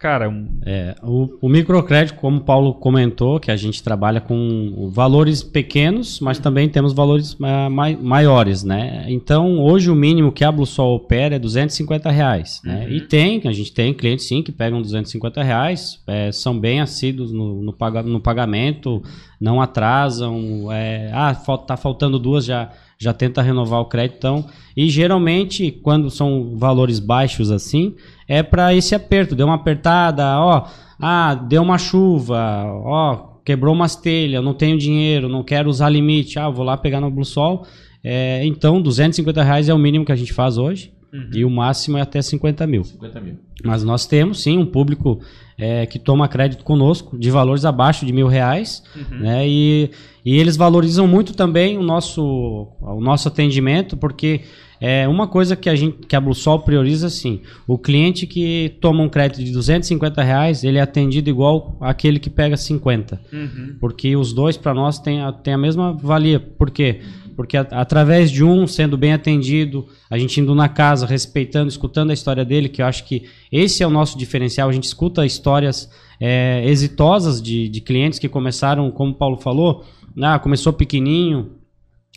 Cara, 0.00 0.30
um. 0.30 0.48
É, 0.64 0.94
o, 1.02 1.28
o 1.42 1.46
microcrédito, 1.48 2.18
como 2.18 2.38
o 2.38 2.40
Paulo 2.40 2.72
comentou, 2.72 3.38
que 3.38 3.50
a 3.50 3.56
gente 3.56 3.82
trabalha 3.82 4.18
com 4.18 4.88
valores 4.90 5.42
pequenos, 5.42 6.20
mas 6.20 6.38
também 6.38 6.70
temos 6.70 6.94
valores 6.94 7.36
ah, 7.42 7.68
mai- 7.68 7.98
maiores, 8.00 8.64
né? 8.64 9.04
Então, 9.08 9.58
hoje 9.58 9.90
o 9.90 9.94
mínimo 9.94 10.32
que 10.32 10.42
a 10.42 10.50
Bluesol 10.50 10.94
opera 10.96 11.36
é 11.36 11.38
250 11.38 12.10
reais, 12.10 12.62
né? 12.64 12.86
Uhum. 12.86 12.92
E 12.94 13.00
tem, 13.02 13.42
a 13.44 13.52
gente 13.52 13.74
tem 13.74 13.92
clientes 13.92 14.26
sim 14.26 14.42
que 14.42 14.50
pegam 14.50 14.80
250 14.80 15.42
reais, 15.42 16.02
é, 16.06 16.32
são 16.32 16.58
bem 16.58 16.80
assíduos 16.80 17.30
no, 17.30 17.60
no, 17.62 17.72
paga- 17.74 18.02
no 18.02 18.20
pagamento, 18.20 19.02
não 19.38 19.60
atrasam, 19.60 20.72
é, 20.72 21.10
ah, 21.12 21.34
tá 21.66 21.76
faltando 21.76 22.18
duas, 22.18 22.46
já, 22.46 22.70
já 23.00 23.14
tenta 23.14 23.40
renovar 23.40 23.80
o 23.80 23.86
crédito, 23.86 24.18
então, 24.18 24.44
e 24.76 24.90
geralmente, 24.90 25.70
quando 25.70 26.10
são 26.10 26.54
valores 26.56 26.98
baixos 26.98 27.50
assim, 27.50 27.94
é 28.28 28.42
para 28.42 28.74
esse 28.74 28.94
aperto, 28.94 29.34
deu 29.34 29.46
uma 29.46 29.54
apertada, 29.54 30.38
ó, 30.38 30.66
ah, 31.00 31.34
deu 31.34 31.62
uma 31.62 31.78
chuva, 31.78 32.62
ó, 32.84 33.38
quebrou 33.42 33.74
umas 33.74 33.96
telhas, 33.96 34.44
não 34.44 34.52
tenho 34.52 34.76
dinheiro, 34.76 35.30
não 35.30 35.42
quero 35.42 35.70
usar 35.70 35.88
limite, 35.88 36.38
ah, 36.38 36.50
vou 36.50 36.64
lá 36.64 36.76
pegar 36.76 37.00
no 37.00 37.10
Blue 37.10 37.24
Sol, 37.24 37.64
é, 38.04 38.44
então, 38.44 38.82
250 38.82 39.42
reais 39.42 39.70
é 39.70 39.74
o 39.74 39.78
mínimo 39.78 40.04
que 40.04 40.12
a 40.12 40.16
gente 40.16 40.34
faz 40.34 40.58
hoje, 40.58 40.92
e 41.32 41.44
o 41.44 41.50
máximo 41.50 41.98
é 41.98 42.00
até 42.00 42.22
50 42.22 42.66
mil. 42.66 42.84
50 42.84 43.20
mil. 43.20 43.34
Mas 43.64 43.82
nós 43.82 44.06
temos 44.06 44.42
sim 44.42 44.58
um 44.58 44.66
público 44.66 45.20
é, 45.58 45.84
que 45.86 45.98
toma 45.98 46.28
crédito 46.28 46.64
conosco 46.64 47.18
de 47.18 47.30
valores 47.30 47.64
abaixo 47.64 48.06
de 48.06 48.12
mil 48.12 48.26
reais, 48.26 48.82
né? 49.10 49.46
E, 49.46 49.90
e 50.24 50.38
eles 50.38 50.56
valorizam 50.56 51.06
muito 51.06 51.34
também 51.34 51.76
o 51.76 51.82
nosso, 51.82 52.68
o 52.80 53.00
nosso 53.00 53.28
atendimento, 53.28 53.96
porque 53.96 54.42
é 54.80 55.06
uma 55.06 55.26
coisa 55.26 55.54
que 55.54 55.68
a 55.68 55.74
gente 55.74 56.06
que 56.06 56.16
a 56.16 56.20
Bluesol 56.20 56.60
prioriza 56.60 57.08
assim, 57.08 57.42
o 57.66 57.76
cliente 57.76 58.26
que 58.26 58.76
toma 58.80 59.02
um 59.02 59.08
crédito 59.10 59.44
de 59.44 59.52
250 59.52 60.22
reais, 60.22 60.64
ele 60.64 60.78
é 60.78 60.80
atendido 60.80 61.28
igual 61.28 61.76
aquele 61.80 62.18
que 62.18 62.30
pega 62.30 62.56
50. 62.56 63.20
Uhum. 63.30 63.76
Porque 63.78 64.16
os 64.16 64.32
dois 64.32 64.56
para 64.56 64.72
nós 64.72 64.98
têm 64.98 65.20
a, 65.20 65.32
têm 65.32 65.52
a 65.52 65.58
mesma 65.58 65.92
valia. 65.92 66.40
Por 66.40 66.70
quê? 66.70 67.02
Porque 67.40 67.56
a- 67.56 67.66
através 67.70 68.30
de 68.30 68.44
um 68.44 68.66
sendo 68.66 68.98
bem 68.98 69.14
atendido, 69.14 69.86
a 70.10 70.18
gente 70.18 70.38
indo 70.38 70.54
na 70.54 70.68
casa, 70.68 71.06
respeitando, 71.06 71.70
escutando 71.70 72.10
a 72.10 72.12
história 72.12 72.44
dele, 72.44 72.68
que 72.68 72.82
eu 72.82 72.86
acho 72.86 73.02
que 73.06 73.22
esse 73.50 73.82
é 73.82 73.86
o 73.86 73.88
nosso 73.88 74.18
diferencial. 74.18 74.68
A 74.68 74.72
gente 74.72 74.84
escuta 74.84 75.24
histórias 75.24 75.90
é, 76.20 76.62
exitosas 76.66 77.40
de, 77.40 77.66
de 77.70 77.80
clientes 77.80 78.18
que 78.18 78.28
começaram, 78.28 78.90
como 78.90 79.12
o 79.12 79.14
Paulo 79.14 79.38
falou, 79.38 79.86
ah, 80.20 80.38
começou 80.38 80.70
pequenininho, 80.70 81.52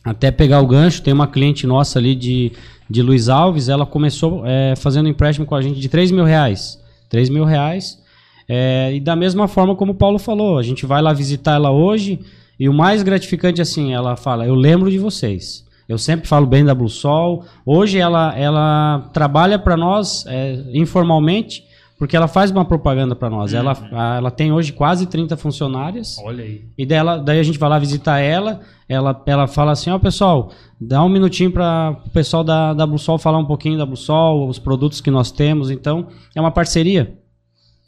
até 0.03 0.29
pegar 0.29 0.59
o 0.59 0.67
gancho. 0.67 1.01
Tem 1.01 1.13
uma 1.13 1.27
cliente 1.27 1.65
nossa 1.65 1.99
ali 1.99 2.15
de, 2.15 2.51
de 2.89 3.01
Luiz 3.01 3.29
Alves, 3.29 3.69
ela 3.69 3.85
começou 3.85 4.45
é, 4.45 4.75
fazendo 4.75 5.07
empréstimo 5.07 5.45
com 5.47 5.55
a 5.55 5.61
gente 5.61 5.79
de 5.79 5.87
3 5.87 6.11
mil 6.11 6.25
reais. 6.25 6.77
3 7.07 7.29
mil 7.29 7.45
reais. 7.45 7.97
É, 8.45 8.91
e 8.93 8.99
da 8.99 9.15
mesma 9.15 9.47
forma 9.47 9.73
como 9.73 9.93
o 9.93 9.95
Paulo 9.95 10.19
falou, 10.19 10.57
a 10.57 10.63
gente 10.63 10.85
vai 10.85 11.01
lá 11.01 11.13
visitar 11.13 11.53
ela 11.53 11.71
hoje 11.71 12.19
e 12.59 12.69
o 12.69 12.73
mais 12.73 13.03
gratificante 13.03 13.61
assim, 13.61 13.93
ela 13.93 14.15
fala, 14.15 14.45
eu 14.45 14.55
lembro 14.55 14.89
de 14.89 14.97
vocês. 14.99 15.63
Eu 15.87 15.97
sempre 15.97 16.27
falo 16.27 16.45
bem 16.45 16.63
da 16.63 16.73
Blue 16.73 16.87
Sol. 16.89 17.43
Hoje 17.65 17.97
ela, 17.99 18.33
ela 18.37 19.09
trabalha 19.11 19.59
para 19.59 19.75
nós 19.75 20.25
é, 20.27 20.63
informalmente, 20.73 21.65
porque 21.99 22.15
ela 22.15 22.27
faz 22.27 22.51
uma 22.51 22.63
propaganda 22.65 23.15
para 23.15 23.29
nós. 23.29 23.53
Ela, 23.53 23.77
a- 23.91 24.15
ela 24.17 24.31
tem 24.31 24.51
hoje 24.51 24.71
quase 24.71 25.05
30 25.07 25.35
funcionárias. 25.35 26.17
Olha 26.23 26.43
aí. 26.43 26.61
E 26.77 26.85
dela, 26.85 27.17
daí 27.17 27.39
a 27.39 27.43
gente 27.43 27.59
vai 27.59 27.69
lá 27.69 27.79
visitar 27.79 28.19
ela. 28.19 28.61
Ela, 28.87 29.21
ela 29.25 29.47
fala 29.47 29.71
assim: 29.73 29.89
Ó, 29.89 29.99
pessoal, 29.99 30.51
dá 30.79 31.03
um 31.03 31.09
minutinho 31.09 31.51
para 31.51 31.97
o 32.05 32.09
pessoal 32.09 32.43
da, 32.43 32.73
da 32.73 32.85
Bluesol 32.87 33.17
falar 33.17 33.37
um 33.37 33.45
pouquinho 33.45 33.77
da 33.77 33.85
Bluesol, 33.85 34.47
os 34.47 34.59
produtos 34.59 35.01
que 35.01 35.11
nós 35.11 35.31
temos. 35.31 35.69
Então, 35.69 36.07
é 36.35 36.39
uma 36.41 36.51
parceria. 36.51 37.13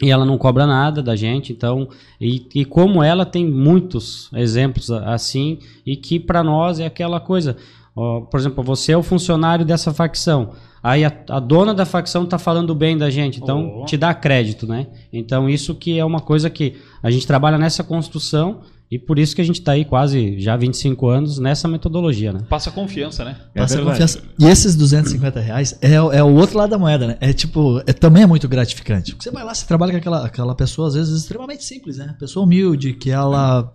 E 0.02 0.12
ela 0.12 0.26
não 0.26 0.38
cobra 0.38 0.66
nada 0.68 1.02
da 1.02 1.16
gente. 1.16 1.54
Então, 1.54 1.88
e, 2.20 2.46
e 2.54 2.66
como 2.66 3.02
ela 3.02 3.26
tem 3.26 3.50
muitos 3.50 4.30
exemplos 4.34 4.92
assim, 4.92 5.60
e 5.86 5.96
que 5.96 6.20
para 6.20 6.44
nós 6.44 6.80
é 6.80 6.86
aquela 6.86 7.20
coisa. 7.20 7.56
ó, 7.96 8.22
por 8.22 8.40
exemplo, 8.40 8.64
você 8.64 8.92
é 8.92 8.98
o 8.98 9.04
funcionário 9.04 9.64
dessa 9.66 9.94
facção. 9.94 10.52
Aí 10.84 11.04
a, 11.04 11.12
a 11.30 11.40
dona 11.40 11.74
da 11.74 11.86
facção 11.86 12.26
tá 12.26 12.38
falando 12.38 12.76
bem 12.76 12.96
da 12.98 13.10
gente, 13.10 13.40
então 13.42 13.80
Oh. 13.82 13.86
te 13.86 13.98
dá 13.98 14.14
crédito, 14.14 14.68
né? 14.68 14.86
Então 15.12 15.50
isso 15.50 15.74
que 15.74 15.98
é 15.98 16.06
uma 16.06 16.20
coisa 16.20 16.48
que 16.50 16.76
a 17.02 17.10
gente 17.10 17.26
trabalha 17.26 17.58
nessa 17.58 17.84
construção 17.84 18.60
e 18.92 19.00
por 19.00 19.18
isso 19.18 19.36
que 19.36 19.42
a 19.42 19.46
gente 19.46 19.60
está 19.60 19.72
aí 19.74 19.84
quase 19.84 20.40
já 20.40 20.56
25 20.56 21.08
anos 21.08 21.40
nessa 21.40 21.68
metodologia, 21.68 22.32
né? 22.32 22.42
Passa 22.50 22.70
confiança, 22.72 23.26
né? 23.26 23.36
É 23.56 23.60
Passa 23.62 23.76
verdade. 23.76 23.94
confiança. 24.00 24.22
E 24.40 24.46
esses 24.46 24.76
250 24.76 25.40
reais 25.40 25.78
é, 25.82 26.00
o- 26.02 26.12
é 26.12 26.24
o 26.24 26.34
outro 26.36 26.58
lado 26.58 26.70
da 26.70 26.78
moeda, 26.78 27.08
né? 27.08 27.18
É 27.20 27.34
tipo, 27.34 27.80
é, 27.86 27.94
também 27.94 28.24
é 28.24 28.26
muito 28.28 28.48
gratificante. 28.48 29.12
Porque 29.12 29.24
você 29.24 29.32
vai 29.32 29.44
lá, 29.44 29.54
você 29.54 29.66
trabalha 29.66 29.92
com 29.92 29.98
aquela, 29.98 30.26
aquela 30.26 30.56
pessoa, 30.56 30.88
às 30.88 30.94
vezes, 30.94 31.18
extremamente 31.22 31.64
simples, 31.64 31.98
né? 31.98 32.16
Pessoa 32.20 32.46
humilde, 32.46 32.94
que 32.94 33.10
ela. 33.12 33.72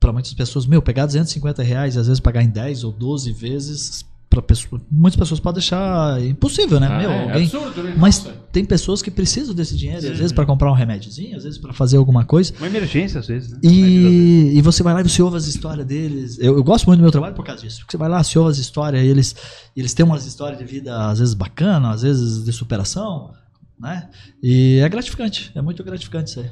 para 0.00 0.12
muitas 0.12 0.34
pessoas, 0.34 0.66
meu, 0.66 0.82
pegar 0.82 1.06
250 1.06 1.62
reais 1.62 1.94
e 1.94 1.98
às 1.98 2.08
vezes 2.08 2.18
pagar 2.20 2.42
em 2.42 2.48
10 2.50 2.82
ou 2.84 2.90
12 2.92 3.32
vezes. 3.32 4.04
Pra 4.32 4.40
pessoa, 4.40 4.80
muitas 4.90 5.18
pessoas 5.18 5.40
podem 5.40 5.60
deixar 5.60 6.22
impossível, 6.22 6.80
né? 6.80 6.88
Ah, 6.90 6.98
meu, 6.98 7.10
é 7.10 7.22
alguém, 7.24 7.42
absurdo, 7.42 7.82
né? 7.82 7.94
mas 7.98 8.24
Nossa. 8.24 8.36
tem 8.50 8.64
pessoas 8.64 9.02
que 9.02 9.10
precisam 9.10 9.54
desse 9.54 9.76
dinheiro, 9.76 9.98
às 9.98 10.16
vezes 10.18 10.32
para 10.32 10.46
comprar 10.46 10.72
um 10.72 10.74
remédiozinho, 10.74 11.36
às 11.36 11.44
vezes 11.44 11.58
para 11.58 11.74
fazer 11.74 11.98
alguma 11.98 12.24
coisa. 12.24 12.54
Uma 12.56 12.66
emergência 12.66 13.20
às 13.20 13.26
vezes, 13.26 13.50
né? 13.50 13.58
E, 13.62 14.52
e 14.54 14.62
você 14.62 14.82
vai 14.82 14.94
lá 14.94 15.02
e 15.02 15.04
você 15.04 15.20
ouve 15.22 15.36
as 15.36 15.46
histórias 15.46 15.84
deles. 15.84 16.38
Eu, 16.38 16.56
eu 16.56 16.64
gosto 16.64 16.86
muito 16.86 17.00
do 17.00 17.02
meu 17.02 17.10
trabalho 17.10 17.34
por 17.34 17.44
causa 17.44 17.60
disso. 17.60 17.80
Porque 17.80 17.90
você 17.90 17.98
vai 17.98 18.08
lá, 18.08 18.24
você 18.24 18.38
ouve 18.38 18.52
as 18.52 18.56
histórias, 18.56 19.04
e 19.04 19.06
eles, 19.06 19.36
eles 19.76 19.92
têm 19.92 20.06
umas 20.06 20.24
histórias 20.24 20.58
de 20.58 20.64
vida, 20.64 21.10
às 21.10 21.18
vezes 21.18 21.34
bacana, 21.34 21.90
às 21.90 22.00
vezes 22.00 22.42
de 22.42 22.52
superação, 22.54 23.34
né? 23.78 24.08
E 24.42 24.78
é 24.82 24.88
gratificante, 24.88 25.52
é 25.54 25.60
muito 25.60 25.84
gratificante 25.84 26.30
isso 26.30 26.40
aí. 26.40 26.50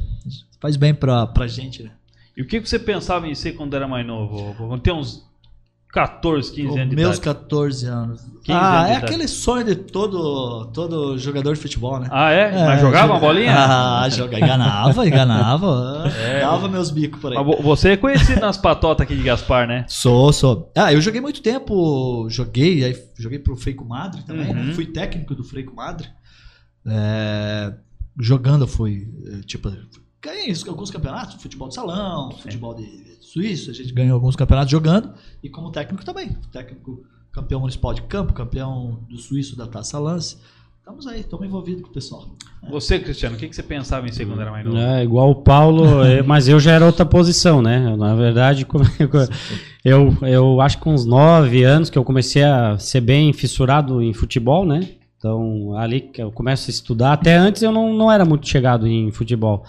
Faz 0.60 0.76
bem 0.76 0.92
pra, 0.94 1.26
pra 1.26 1.46
gente, 1.46 1.82
né? 1.82 1.92
E 2.36 2.42
o 2.42 2.46
que 2.46 2.60
você 2.60 2.78
pensava 2.78 3.26
em 3.26 3.34
ser 3.34 3.52
quando 3.52 3.74
era 3.74 3.88
mais 3.88 4.06
novo? 4.06 4.54
Quando 4.54 4.82
tem 4.82 4.92
uns 4.92 5.29
14, 5.92 6.52
15 6.52 6.68
Os 6.68 6.76
anos 6.76 6.90
de 6.90 6.96
meus 6.96 7.16
idade. 7.18 7.20
14 7.40 7.86
anos. 7.86 8.20
15 8.20 8.32
ah, 8.52 8.84
é 8.86 8.90
idade. 8.92 9.04
aquele 9.06 9.26
sonho 9.26 9.64
de 9.64 9.74
todo, 9.74 10.66
todo 10.66 11.18
jogador 11.18 11.54
de 11.54 11.60
futebol, 11.60 11.98
né? 11.98 12.08
Ah, 12.12 12.30
é? 12.30 12.64
Mas 12.64 12.80
jogava 12.80 13.12
uma 13.14 13.18
bolinha? 13.20 13.52
Ah, 13.56 14.08
joga, 14.08 14.38
enganava, 14.38 15.06
enganava. 15.06 16.10
É. 16.20 16.40
Dava 16.40 16.68
meus 16.68 16.90
bicos 16.90 17.20
por 17.20 17.32
aí. 17.32 17.38
Mas 17.38 17.46
vo- 17.46 17.62
você 17.62 17.90
é 17.90 17.96
conhecido 17.96 18.40
nas 18.40 18.56
patotas 18.56 19.04
aqui 19.04 19.16
de 19.16 19.22
Gaspar, 19.22 19.66
né? 19.66 19.84
Sou, 19.88 20.32
sou. 20.32 20.70
Ah, 20.76 20.92
eu 20.92 21.00
joguei 21.00 21.20
muito 21.20 21.42
tempo, 21.42 22.26
joguei, 22.30 22.84
aí 22.84 22.96
joguei 23.18 23.38
pro 23.38 23.56
Frei 23.56 23.74
Comadre 23.74 24.22
também, 24.22 24.52
né? 24.54 24.62
Uhum. 24.62 24.74
Fui 24.74 24.86
técnico 24.86 25.34
do 25.34 25.42
Frei 25.42 25.64
Comadre. 25.64 26.08
É, 26.86 27.72
jogando 28.18 28.66
fui, 28.66 29.08
tipo, 29.46 29.70
ganhei 30.22 30.52
alguns 30.68 30.90
campeonatos, 30.90 31.40
futebol 31.42 31.68
de 31.68 31.74
salão, 31.74 32.30
futebol 32.32 32.74
de 32.74 33.16
suíço, 33.20 33.70
a 33.70 33.74
gente 33.74 33.92
ganhou 33.92 34.14
alguns 34.14 34.36
campeonatos 34.36 34.70
jogando, 34.70 35.12
e 35.42 35.48
como 35.48 35.70
técnico 35.70 36.04
também. 36.04 36.30
Técnico 36.52 37.02
campeão 37.32 37.60
municipal 37.60 37.94
de 37.94 38.02
campo, 38.02 38.32
campeão 38.32 39.00
do 39.08 39.16
suíço 39.16 39.56
da 39.56 39.66
Taça 39.66 39.98
Lance. 39.98 40.36
Estamos 40.80 41.06
aí, 41.06 41.20
estamos 41.20 41.46
envolvidos 41.46 41.82
com 41.82 41.88
o 41.90 41.92
pessoal. 41.92 42.26
Você, 42.68 42.98
Cristiano, 42.98 43.36
o 43.36 43.38
que, 43.38 43.46
que 43.48 43.54
você 43.54 43.62
pensava 43.62 44.08
em 44.08 44.12
ser 44.12 44.26
quando 44.26 44.40
era 44.40 44.50
mais 44.50 44.64
novo? 44.64 44.76
É, 44.76 45.04
igual 45.04 45.30
o 45.30 45.36
Paulo, 45.36 46.02
é, 46.02 46.20
mas 46.22 46.48
eu 46.48 46.58
já 46.58 46.72
era 46.72 46.84
outra 46.84 47.06
posição, 47.06 47.62
né? 47.62 47.94
Na 47.96 48.14
verdade, 48.16 48.64
como- 48.64 48.84
eu, 49.84 50.16
eu 50.22 50.60
acho 50.60 50.78
que 50.78 50.82
com 50.82 50.92
uns 50.92 51.04
nove 51.04 51.62
anos 51.62 51.88
que 51.90 51.96
eu 51.96 52.02
comecei 52.02 52.42
a 52.42 52.76
ser 52.78 53.00
bem 53.02 53.32
fissurado 53.32 54.02
em 54.02 54.12
futebol, 54.12 54.66
né? 54.66 54.88
Então, 55.16 55.76
ali 55.76 56.00
que 56.00 56.20
eu 56.20 56.32
começo 56.32 56.68
a 56.68 56.72
estudar. 56.72 57.12
Até 57.12 57.36
antes 57.36 57.62
eu 57.62 57.70
não, 57.70 57.92
não 57.94 58.10
era 58.10 58.24
muito 58.24 58.48
chegado 58.48 58.88
em 58.88 59.12
futebol. 59.12 59.64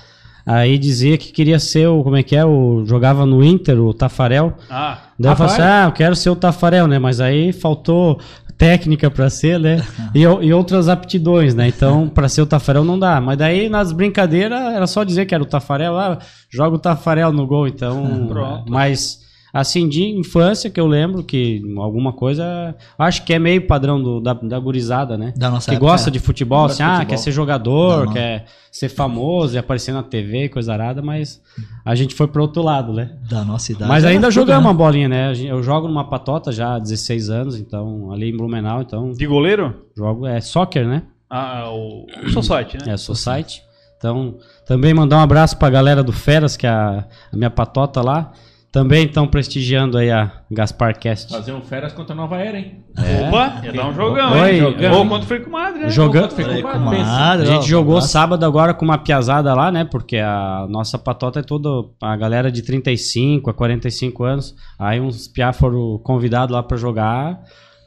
Aí 0.46 0.78
dizia 0.78 1.18
que 1.18 1.32
queria 1.32 1.60
ser 1.60 1.88
o, 1.88 2.04
como 2.04 2.16
é 2.18 2.24
que 2.24 2.36
é, 2.36 2.44
o, 2.46 2.84
jogava 2.86 3.26
no 3.26 3.44
Inter, 3.44 3.80
o 3.80 3.94
Tafarel. 3.94 4.54
Ah, 4.70 4.98
Daí 5.18 5.32
eu 5.32 5.36
falei 5.36 5.52
Rapaz. 5.54 5.60
assim, 5.60 5.62
ah, 5.62 5.86
eu 5.88 5.92
quero 5.92 6.16
ser 6.16 6.30
o 6.30 6.36
Tafarel, 6.36 6.88
né? 6.88 6.98
Mas 6.98 7.20
aí 7.22 7.54
faltou 7.54 8.20
técnica 8.58 9.10
pra 9.10 9.30
ser, 9.30 9.60
né? 9.60 9.84
E, 10.14 10.22
e 10.22 10.54
outras 10.54 10.90
aptidões, 10.90 11.56
né? 11.56 11.68
Então, 11.68 12.08
pra 12.10 12.28
ser 12.28 12.42
o 12.42 12.46
Tafarel 12.46 12.84
não 12.84 13.00
dá. 13.00 13.22
Mas 13.22 13.38
daí, 13.38 13.70
nas 13.70 13.92
brincadeiras, 13.92 14.60
era 14.74 14.86
só 14.88 15.04
dizer 15.04 15.26
que 15.26 15.34
era 15.34 15.44
o 15.44 15.48
Tafarel, 15.48 15.98
ah, 15.98 16.20
joga 16.50 16.76
o 16.76 16.80
Tafarel 16.80 17.32
no 17.32 17.48
gol, 17.48 17.68
então... 17.68 18.28
Pronto. 18.28 18.72
Mas, 18.72 19.20
assim, 19.54 19.88
de 19.88 20.04
infância 20.04 20.70
que 20.70 20.80
eu 20.80 20.88
lembro 20.88 21.24
que 21.24 21.62
alguma 21.78 22.14
coisa... 22.14 22.76
Acho 22.98 23.24
que 23.26 23.34
é 23.34 23.40
meio 23.40 23.68
padrão 23.68 24.02
do- 24.02 24.20
da, 24.20 24.34
da 24.34 24.60
gurizada, 24.60 25.18
né? 25.18 25.34
Da 25.36 25.50
nossa 25.50 25.70
que 25.70 25.76
época, 25.76 25.92
gosta 25.92 26.10
é. 26.10 26.12
de 26.12 26.20
futebol, 26.20 26.66
assim, 26.66 26.78
de 26.78 26.84
ah, 26.84 26.94
futebol. 26.94 27.10
quer 27.10 27.18
ser 27.18 27.32
jogador, 27.32 28.06
Não, 28.06 28.14
quer 28.14 28.46
ser 28.72 28.90
famoso 28.90 29.56
e 29.56 29.58
aparecer 29.58 29.92
na 29.94 30.02
TV, 30.02 30.48
coisa 30.50 30.72
arada, 30.72 31.02
mas 31.02 31.42
a 31.84 31.94
gente 31.94 32.16
foi 32.16 32.28
pro 32.28 32.42
outro 32.42 32.62
lado, 32.62 32.94
né? 32.94 33.12
Da 33.30 33.44
nossa 33.44 33.72
idade. 33.72 33.90
Mas 33.90 34.04
era 34.04 34.14
ainda 34.14 34.32
jogamos 34.32 34.64
né? 34.64 34.70
uma 34.70 34.74
bolinha, 34.74 35.10
né? 35.10 35.34
Eu 35.46 35.62
jogo 35.62 35.88
numa 35.88 36.08
patota 36.08 36.52
já 36.52 36.76
há 36.76 36.80
16 36.80 37.30
anos, 37.30 37.60
então, 37.60 38.12
ali 38.12 38.30
em 38.30 38.38
Blumenau, 38.38 38.82
então, 38.82 39.12
de 39.12 39.26
goleiro? 39.28 39.76
jogo, 39.96 40.26
é 40.26 40.40
soccer, 40.40 40.88
né? 40.88 41.04
Ah, 41.30 41.70
o, 41.70 42.06
o 42.26 42.30
Society, 42.30 42.78
né? 42.78 42.94
É, 42.94 42.98
Society. 42.98 43.62
Então, 43.98 44.36
também 44.66 44.94
mandar 44.94 45.18
um 45.18 45.22
abraço 45.22 45.58
pra 45.58 45.70
galera 45.70 46.02
do 46.04 46.12
Feras, 46.12 46.58
que 46.58 46.66
é 46.66 46.70
a, 46.70 47.06
a 47.32 47.38
minha 47.38 47.50
patota 47.50 48.02
lá. 48.02 48.32
Também 48.72 49.06
estão 49.06 49.28
prestigiando 49.28 49.98
aí 49.98 50.10
a 50.10 50.32
Gaspar 50.50 50.98
Cast. 50.98 51.30
Fazer 51.30 51.52
um 51.52 51.62
Feras 51.62 51.92
contra 51.92 52.14
a 52.14 52.16
Nova 52.16 52.38
Era, 52.38 52.58
hein? 52.58 52.86
Opa, 53.28 53.60
ia 53.66 53.74
dar 53.74 53.88
um 53.88 53.94
jogão, 53.94 54.32
Oi, 54.32 54.52
hein? 54.52 54.60
jogão. 54.62 54.94
Ou 54.94 55.08
contra 55.10 55.24
o 55.24 55.28
Frei 55.28 55.40
Comadre, 55.42 55.80
né? 55.82 55.90
Jogando. 55.90 56.34
Pensa. 56.34 56.62
Comadre, 56.62 57.02
A 57.44 57.46
gente 57.46 57.66
ó, 57.66 57.68
jogou 57.68 58.02
sábado 58.02 58.46
agora 58.46 58.74
com 58.74 58.86
uma 58.86 58.98
piazada 58.98 59.54
lá, 59.54 59.70
né? 59.74 59.84
Porque 59.84 60.16
a 60.18 60.66
nossa 60.70 60.98
patota 60.98 61.42
é 61.42 61.44
toda 61.44 61.68
a 62.02 62.16
galera 62.16 62.50
de 62.50 62.62
35 62.62 63.50
a 63.50 63.54
45 63.54 64.24
anos. 64.24 64.56
Aí 64.80 65.02
uns 65.02 65.28
piá 65.28 65.52
foram 65.52 66.00
convidados 66.02 66.56
lá 66.56 66.64
pra 66.64 66.78
jogar. 66.78 67.42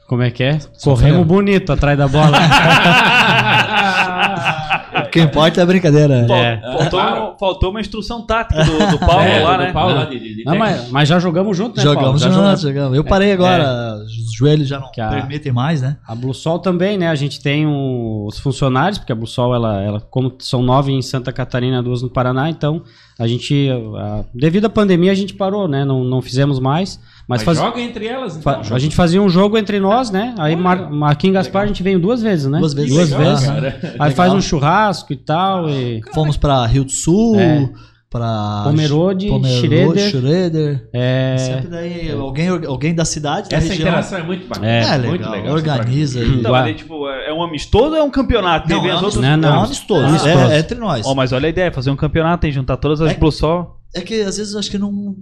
Como 0.07 0.21
é 0.21 0.29
que 0.29 0.43
é? 0.43 0.59
Corremos 0.83 1.25
bonito 1.25 1.73
atrás 1.73 1.97
da 1.97 2.07
bola. 2.07 2.37
O 5.05 5.09
que 5.09 5.19
importa 5.21 5.59
é 5.61 5.63
a 5.63 5.65
brincadeira. 5.65 6.25
Fal- 6.27 6.37
É. 6.37 6.61
Faltou, 6.89 7.37
faltou 7.39 7.69
uma 7.71 7.79
instrução 7.81 8.21
tática 8.21 8.63
do, 8.63 8.91
do 8.91 8.99
Paulo 8.99 9.21
É, 9.23 9.39
lá, 9.43 9.57
do 9.57 9.63
né? 9.63 9.71
Paulo 9.73 9.95
lá 9.95 10.05
de- 10.05 10.19
de- 10.19 10.35
de 10.37 10.43
Não, 10.43 10.53
técnico. 10.53 10.57
mas, 10.81 10.89
mas 10.91 11.09
já 11.09 11.19
jogamos 11.19 11.55
junto, 11.55 11.77
né, 11.77 11.83
Paulo? 11.83 11.99
Jogamos 11.99 12.21
Já 12.21 12.27
juntos, 12.29 12.41
jogamos. 12.41 12.61
jogamos. 12.61 12.97
Eu 12.97 13.03
parei 13.03 13.31
agora, 13.31 13.95
os 14.03 14.33
joelhos 14.33 14.67
já 14.67 14.79
não 14.79 14.91
Que 14.91 14.99
a- 15.01 15.09
permitem 15.09 15.51
mais, 15.51 15.81
né? 15.81 15.97
A 16.07 16.13
Bluesol 16.15 16.59
também, 16.59 16.97
né? 16.97 17.07
A 17.09 17.15
gente 17.15 17.41
tem 17.41 17.65
um- 17.65 18.25
os 18.27 18.37
funcionários, 18.39 18.97
porque 18.97 19.11
a 19.11 19.15
Bluesol, 19.15 19.53
ela, 19.55 19.81
ela, 19.81 20.01
como 20.01 20.33
são 20.39 20.61
nove 20.61 20.91
em 20.91 21.01
Santa 21.01 21.31
Catarina, 21.31 21.81
duas 21.81 22.01
no 22.01 22.09
Paraná, 22.09 22.49
então 22.49 22.81
a 23.17 23.27
gente, 23.27 23.69
a- 23.97 24.23
devido 24.33 24.65
à 24.65 24.69
pandemia, 24.69 25.11
a 25.11 25.15
gente 25.15 25.33
parou, 25.33 25.67
né? 25.67 25.85
Não, 25.85 26.03
não 26.03 26.21
fizemos 26.21 26.59
mais. 26.59 26.99
Mas, 27.27 27.43
Mas 27.43 27.43
faz- 27.43 27.57
joga 27.57 27.81
entre 27.81 28.05
elas, 28.05 28.37
então. 28.37 28.61
a 28.71 28.77
gente 28.77 28.95
fazia 28.95 29.19
um 29.19 29.27
jogo 29.29 29.57
entre 29.57 29.79
nós, 29.79 30.11
né? 30.11 30.35
Aí 30.37 30.55
Mar, 30.55 30.91
Marquinhos 30.91 31.33
Gaspar 31.33 31.63
a 31.63 31.65
gente 31.65 31.81
veio 31.81 31.97
duas 31.99 32.21
vezes, 32.21 32.45
né? 32.45 32.59
Duas 32.59 32.73
vezes. 32.75 32.91
Duas 32.93 33.09
Legal, 33.09 33.25
vezes. 33.31 33.47
cara. 33.47 33.79
Aí 33.97 34.11
faz 34.11 34.29
Legal. 34.29 34.35
um 34.37 34.41
churrasco 34.41 34.74
e 35.13 35.17
tal. 35.17 35.69
E 35.69 36.01
Fomos 36.13 36.37
pra 36.37 36.65
Rio 36.65 36.83
do 36.85 36.91
Sul, 36.91 37.39
É. 37.39 37.69
pra 38.09 38.61
Pomerode, 38.65 39.27
Pomerode, 39.27 39.67
Schroeder. 39.67 40.09
Schroeder. 40.09 40.89
é, 40.93 41.35
Sempre 41.37 41.67
daí 41.67 42.11
alguém, 42.11 42.47
alguém 42.47 42.95
da 42.95 43.03
cidade, 43.03 43.49
da 43.49 43.57
Essa 43.57 43.67
região. 43.69 43.87
interação 43.87 44.17
é 44.19 44.23
muito 44.23 44.47
bacana. 44.47 44.67
É, 44.67 44.83
É, 44.83 44.97
muito 44.99 45.11
legal, 45.21 45.31
legal. 45.31 45.53
organiza. 45.53 46.19
e- 46.23 46.39
Então, 46.39 46.51
mas 46.51 46.65
aí, 46.65 46.73
tipo, 46.75 47.09
é 47.09 47.33
um 47.33 47.43
amistoso 47.43 47.89
ou 47.91 47.95
é 47.97 48.03
um 48.03 48.09
campeonato? 48.11 48.69
Não, 48.69 48.85
é 48.85 48.91
as 48.91 49.01
um 49.01 49.05
outras- 49.05 49.21
Não, 49.23 49.37
não. 49.37 49.49
É 49.49 49.57
um 49.59 49.63
amistoso. 49.63 50.05
Amistoso. 50.05 50.29
É, 50.51 50.55
é 50.55 50.59
entre 50.59 50.77
nós. 50.77 51.05
Ó, 51.05 51.13
mas 51.15 51.31
olha 51.33 51.47
a 51.47 51.49
ideia, 51.49 51.71
fazer 51.71 51.91
um 51.91 51.95
campeonato, 51.95 52.41
tem 52.41 52.51
juntar 52.51 52.77
todas 52.77 53.01
as 53.01 53.11
É- 53.11 53.31
Sol. 53.31 53.79
É 53.93 54.01
que 54.01 54.21
às 54.21 54.37
vezes 54.37 54.53
eu 54.53 54.59
acho 54.59 54.69
que 54.71 54.77
não. 54.77 55.15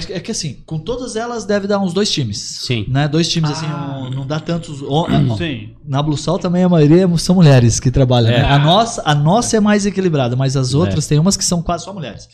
Que- 0.00 0.12
É 0.12 0.20
que 0.20 0.30
assim, 0.30 0.62
com 0.66 0.78
todas 0.78 1.16
elas 1.16 1.44
deve 1.44 1.66
dar 1.66 1.78
uns 1.78 1.92
dois 1.92 2.10
times. 2.10 2.38
Sim. 2.38 2.84
Né? 2.88 3.06
Dois 3.08 3.28
times 3.28 3.50
assim, 3.50 3.66
Ah. 3.66 4.00
não, 4.02 4.10
não 4.10 4.26
dá 4.26 4.38
tantos. 4.40 4.82
ó, 4.86 5.06
Sim. 5.36 5.70
Na 5.84 6.02
Blue 6.02 6.16
Sol 6.16 6.38
também 6.38 6.62
a 6.64 6.68
maioria 6.68 7.06
são 7.18 7.34
mulheres 7.34 7.78
que 7.80 7.90
trabalham. 7.90 8.30
É. 8.30 8.38
né? 8.42 8.44
A, 8.44 8.58
nossa, 8.58 9.02
a 9.04 9.14
nossa 9.14 9.56
é 9.56 9.60
mais 9.60 9.84
equilibrada, 9.86 10.34
mas 10.36 10.56
as 10.56 10.74
outras 10.74 11.06
tem 11.06 11.18
umas 11.18 11.36
que 11.36 11.44
são 11.44 11.62
quase 11.62 11.84
só 11.84 11.92
mulheres. 11.92 12.28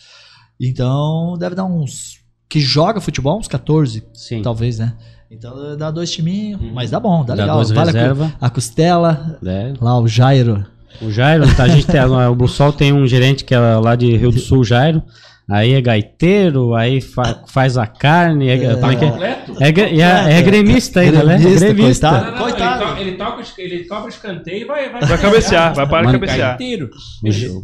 Então 0.61 1.37
deve 1.39 1.55
dar 1.55 1.64
uns. 1.64 2.20
Que 2.49 2.61
joga 2.61 3.01
futebol, 3.01 3.39
uns 3.39 3.49
14, 3.49 4.05
Sim. 4.12 4.43
talvez, 4.43 4.78
né? 4.78 4.95
Então 5.30 5.76
dá 5.76 5.91
dois 5.91 6.11
timinhos, 6.11 6.61
mas 6.74 6.91
dá 6.91 7.01
bom, 7.01 7.24
dá, 7.24 7.35
Dá 7.35 7.43
legal. 7.45 7.57
duas 7.57 7.70
Vale 7.70 7.89
a, 7.89 7.93
reserva. 7.95 8.33
a 8.39 8.51
costela, 8.51 9.39
É. 9.45 9.72
lá 9.80 9.99
o 9.99 10.07
Jairo. 10.07 10.66
O 11.01 11.11
Jairo, 11.11 11.45
tá, 11.57 11.64
a 11.64 11.68
gente 11.68 11.87
tem, 11.87 11.99
o 12.05 12.35
Bluesol 12.35 12.70
tem 12.70 12.93
um 12.93 13.07
gerente 13.07 13.43
que 13.43 13.55
é 13.55 13.59
lá 13.59 13.97
de 13.97 14.14
Rio 14.14 14.30
do 14.30 14.39
Sul, 14.39 14.59
o 14.59 14.64
Jairo. 14.64 15.03
Aí 15.51 15.72
é 15.74 15.80
gaiteiro, 15.80 16.72
aí 16.74 17.01
fa- 17.01 17.43
faz 17.49 17.76
a 17.76 17.86
carne, 17.86 18.49
é, 18.49 18.64
É. 18.64 18.74
como 18.76 18.93
é 18.93 18.97
que 18.97 19.05
é? 19.05 19.11
Completo? 19.11 19.57
É, 19.61 19.68
é, 19.68 20.38
é 20.38 20.43
gremista 20.43 21.01
ainda, 21.01 21.24
né? 21.24 21.36
Gremista, 21.36 21.66
Gremista. 21.74 22.11
Não, 22.11 22.20
coitado. 22.20 22.30
não, 22.30 22.36
não, 22.38 22.43
Coitado. 22.45 22.82
Ele, 22.82 22.88
to- 22.93 23.01
ele 23.01 23.16
toca, 23.16 23.43
ele 23.59 23.84
cobra 23.84 24.09
os 24.09 24.16
canteiros 24.16 24.62
e 24.62 24.64
vai, 24.64 24.88
vai, 24.90 25.01
Vai 25.05 25.18
cabecear, 25.18 25.74
vai 25.74 25.86
para 25.86 26.05
Mano, 26.05 26.20
cabecear. 26.20 26.55
Inteiro. 26.55 26.90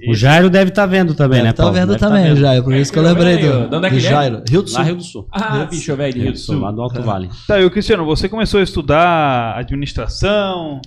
O, 0.06 0.10
o 0.10 0.14
Jairo 0.14 0.50
deve 0.50 0.70
estar 0.70 0.86
vendo 0.86 1.14
também, 1.14 1.40
né, 1.42 1.52
tá 1.52 1.62
Paulo? 1.62 1.74
vendo 1.78 1.86
Deve 1.88 1.98
tá 2.00 2.08
também, 2.08 2.24
vendo. 2.24 2.36
Jairo, 2.40 2.64
por 2.64 2.74
isso 2.74 2.92
que 2.92 2.98
eu 2.98 3.02
lembrei 3.04 3.36
De 3.36 3.42
do, 3.48 3.76
onde 3.76 3.86
é 3.86 3.90
que 3.90 3.96
do 3.96 4.06
é? 4.06 4.10
Jairo. 4.10 4.42
Rio 4.50 4.62
do 4.62 4.70
Lá 4.72 4.76
Sul. 4.78 4.84
Rio 4.84 4.96
do 4.96 5.02
Sul. 5.04 5.28
Ah, 5.30 5.66
bicho 5.70 5.96
velho 5.96 6.22
Rio 6.22 6.32
do 6.32 6.38
Sul. 6.38 6.60
lá 6.60 6.70
do 6.72 6.82
Alto 6.82 7.00
Vale. 7.02 7.30
Tá, 7.46 7.60
e 7.60 7.64
o 7.64 7.70
Cristiano, 7.70 8.04
você 8.04 8.28
começou 8.28 8.58
a 8.60 8.62
estudar 8.64 9.56
administração, 9.56 10.80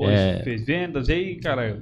É. 0.00 0.40
fez 0.44 0.64
vendas, 0.66 1.08
e 1.08 1.12
aí, 1.12 1.34
cara, 1.36 1.64
É, 1.64 1.76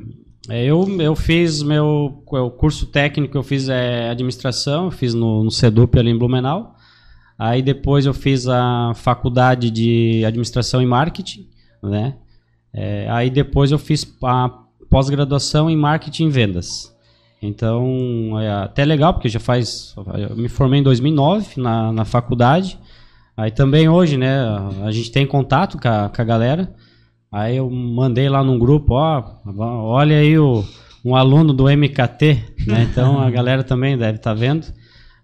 eu, 0.49 1.01
eu 1.01 1.14
fiz 1.14 1.62
meu 1.62 2.22
o 2.26 2.51
curso 2.51 2.86
técnico, 2.86 3.36
eu 3.36 3.43
fiz 3.43 3.68
é, 3.68 4.09
administração, 4.11 4.86
eu 4.86 4.90
fiz 4.90 5.14
no, 5.14 5.45
no 5.45 5.51
CEDUP 5.51 5.99
ali 5.99 6.11
em 6.11 6.18
Blumenau. 6.18 6.74
Aí 7.38 7.62
depois 7.62 8.07
eu 8.07 8.14
fiz 8.14 8.47
a 8.49 8.93
faculdade 8.95 9.70
de 9.70 10.24
administração 10.24 10.82
e 10.82 10.86
marketing, 10.86 11.49
né? 11.82 12.16
É, 12.72 13.07
aí 13.11 13.30
depois 13.30 13.70
eu 13.70 13.78
fiz 13.78 14.07
a 14.22 14.49
pós-graduação 14.88 15.68
em 15.70 15.76
marketing 15.76 16.26
e 16.26 16.30
vendas. 16.30 16.93
Então, 17.40 18.38
é 18.38 18.49
até 18.49 18.84
legal, 18.84 19.12
porque 19.14 19.28
já 19.28 19.40
faz. 19.40 19.95
Eu 20.30 20.36
me 20.36 20.49
formei 20.49 20.78
em 20.78 20.82
2009 20.82 21.61
na, 21.61 21.93
na 21.93 22.05
faculdade. 22.05 22.78
Aí 23.36 23.51
também 23.51 23.88
hoje, 23.88 24.16
né? 24.16 24.38
A 24.84 24.93
gente 24.93 25.11
tem 25.11 25.26
contato 25.26 25.78
com 25.80 25.88
a, 25.88 26.09
com 26.09 26.22
a 26.22 26.24
galera. 26.24 26.72
Aí 27.33 27.57
eu 27.57 27.70
mandei 27.70 28.28
lá 28.28 28.45
num 28.45 28.59
grupo, 28.59 28.93
ó, 28.93 29.24
olha 29.57 30.18
aí 30.18 30.39
o, 30.39 30.62
um 31.03 31.16
aluno 31.16 31.55
do 31.55 31.64
MKT, 31.64 32.55
né? 32.66 32.87
Então 32.93 33.18
a 33.18 33.30
galera 33.30 33.64
também 33.64 33.97
deve 33.97 34.18
estar 34.18 34.35
vendo. 34.35 34.66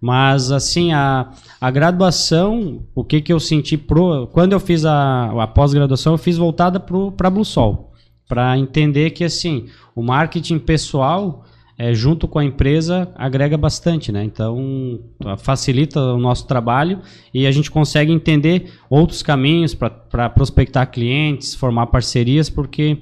Mas 0.00 0.50
assim, 0.50 0.92
a, 0.92 1.30
a 1.60 1.70
graduação, 1.70 2.86
o 2.94 3.04
que, 3.04 3.20
que 3.20 3.32
eu 3.32 3.38
senti 3.38 3.76
pro. 3.76 4.28
Quando 4.28 4.52
eu 4.52 4.60
fiz 4.60 4.86
a, 4.86 5.42
a 5.42 5.46
pós-graduação, 5.46 6.14
eu 6.14 6.18
fiz 6.18 6.38
voltada 6.38 6.80
para 6.80 7.28
a 7.28 7.30
Bluesol. 7.30 7.92
Para 8.26 8.56
entender 8.56 9.10
que 9.10 9.24
assim, 9.24 9.66
o 9.94 10.02
marketing 10.02 10.58
pessoal, 10.60 11.44
é, 11.78 11.94
junto 11.94 12.26
com 12.26 12.40
a 12.40 12.44
empresa, 12.44 13.08
agrega 13.14 13.56
bastante, 13.56 14.10
né? 14.10 14.24
Então 14.24 14.98
facilita 15.38 16.00
o 16.00 16.18
nosso 16.18 16.44
trabalho 16.46 17.00
e 17.32 17.46
a 17.46 17.52
gente 17.52 17.70
consegue 17.70 18.10
entender 18.10 18.72
outros 18.90 19.22
caminhos 19.22 19.74
para 19.74 20.28
prospectar 20.28 20.90
clientes, 20.90 21.54
formar 21.54 21.86
parcerias, 21.86 22.50
porque 22.50 22.98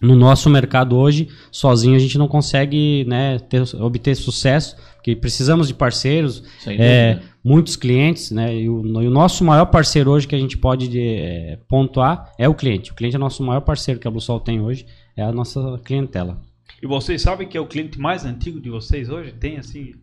no 0.00 0.16
nosso 0.16 0.50
mercado 0.50 0.96
hoje, 0.96 1.28
sozinho 1.52 1.94
a 1.94 1.98
gente 2.00 2.18
não 2.18 2.26
consegue 2.26 3.04
né, 3.06 3.38
ter, 3.38 3.62
obter 3.76 4.16
sucesso, 4.16 4.76
porque 4.96 5.14
precisamos 5.14 5.68
de 5.68 5.74
parceiros, 5.74 6.42
é, 6.66 7.20
muitos 7.44 7.76
clientes, 7.76 8.32
né? 8.32 8.52
E 8.52 8.68
o, 8.68 8.84
e 9.00 9.06
o 9.06 9.10
nosso 9.10 9.44
maior 9.44 9.66
parceiro 9.66 10.10
hoje 10.10 10.26
que 10.26 10.34
a 10.34 10.38
gente 10.38 10.58
pode 10.58 10.90
é, 10.98 11.56
pontuar 11.68 12.32
é 12.36 12.48
o 12.48 12.54
cliente. 12.54 12.90
O 12.90 12.94
cliente 12.94 13.14
é 13.14 13.18
o 13.18 13.20
nosso 13.20 13.44
maior 13.44 13.60
parceiro 13.60 14.00
que 14.00 14.08
a 14.08 14.10
Bluesol 14.10 14.40
tem 14.40 14.60
hoje, 14.60 14.84
é 15.16 15.22
a 15.22 15.30
nossa 15.30 15.80
clientela. 15.84 16.40
E 16.80 16.86
vocês 16.86 17.22
sabem 17.22 17.48
que 17.48 17.56
é 17.56 17.60
o 17.60 17.66
cliente 17.66 17.98
mais 17.98 18.24
antigo 18.24 18.60
de 18.60 18.70
vocês 18.70 19.08
hoje? 19.08 19.32
Tem 19.32 19.58
assim. 19.58 19.94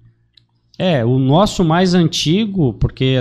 É, 0.78 1.04
o 1.04 1.20
nosso 1.20 1.66
mais 1.66 1.94
antigo, 1.94 2.74
porque, 2.74 3.16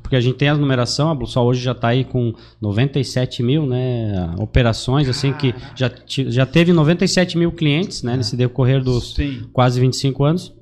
porque 0.00 0.16
a 0.16 0.20
gente 0.20 0.36
tem 0.36 0.48
a 0.48 0.54
numeração, 0.54 1.10
a 1.10 1.14
Bluesol 1.14 1.46
hoje 1.46 1.60
já 1.60 1.72
está 1.72 1.88
aí 1.88 2.04
com 2.04 2.32
97 2.58 3.42
mil 3.42 3.66
né, 3.66 4.34
operações, 4.38 5.10
assim, 5.10 5.34
que 5.34 5.54
já, 5.76 5.90
já 6.06 6.46
teve 6.46 6.72
97 6.72 7.36
mil 7.36 7.52
clientes 7.52 8.02
né, 8.02 8.16
nesse 8.16 8.34
decorrer 8.34 8.82
dos 8.82 9.12
Sim. 9.14 9.42
quase 9.52 9.78
25 9.78 10.24
anos. 10.24 10.54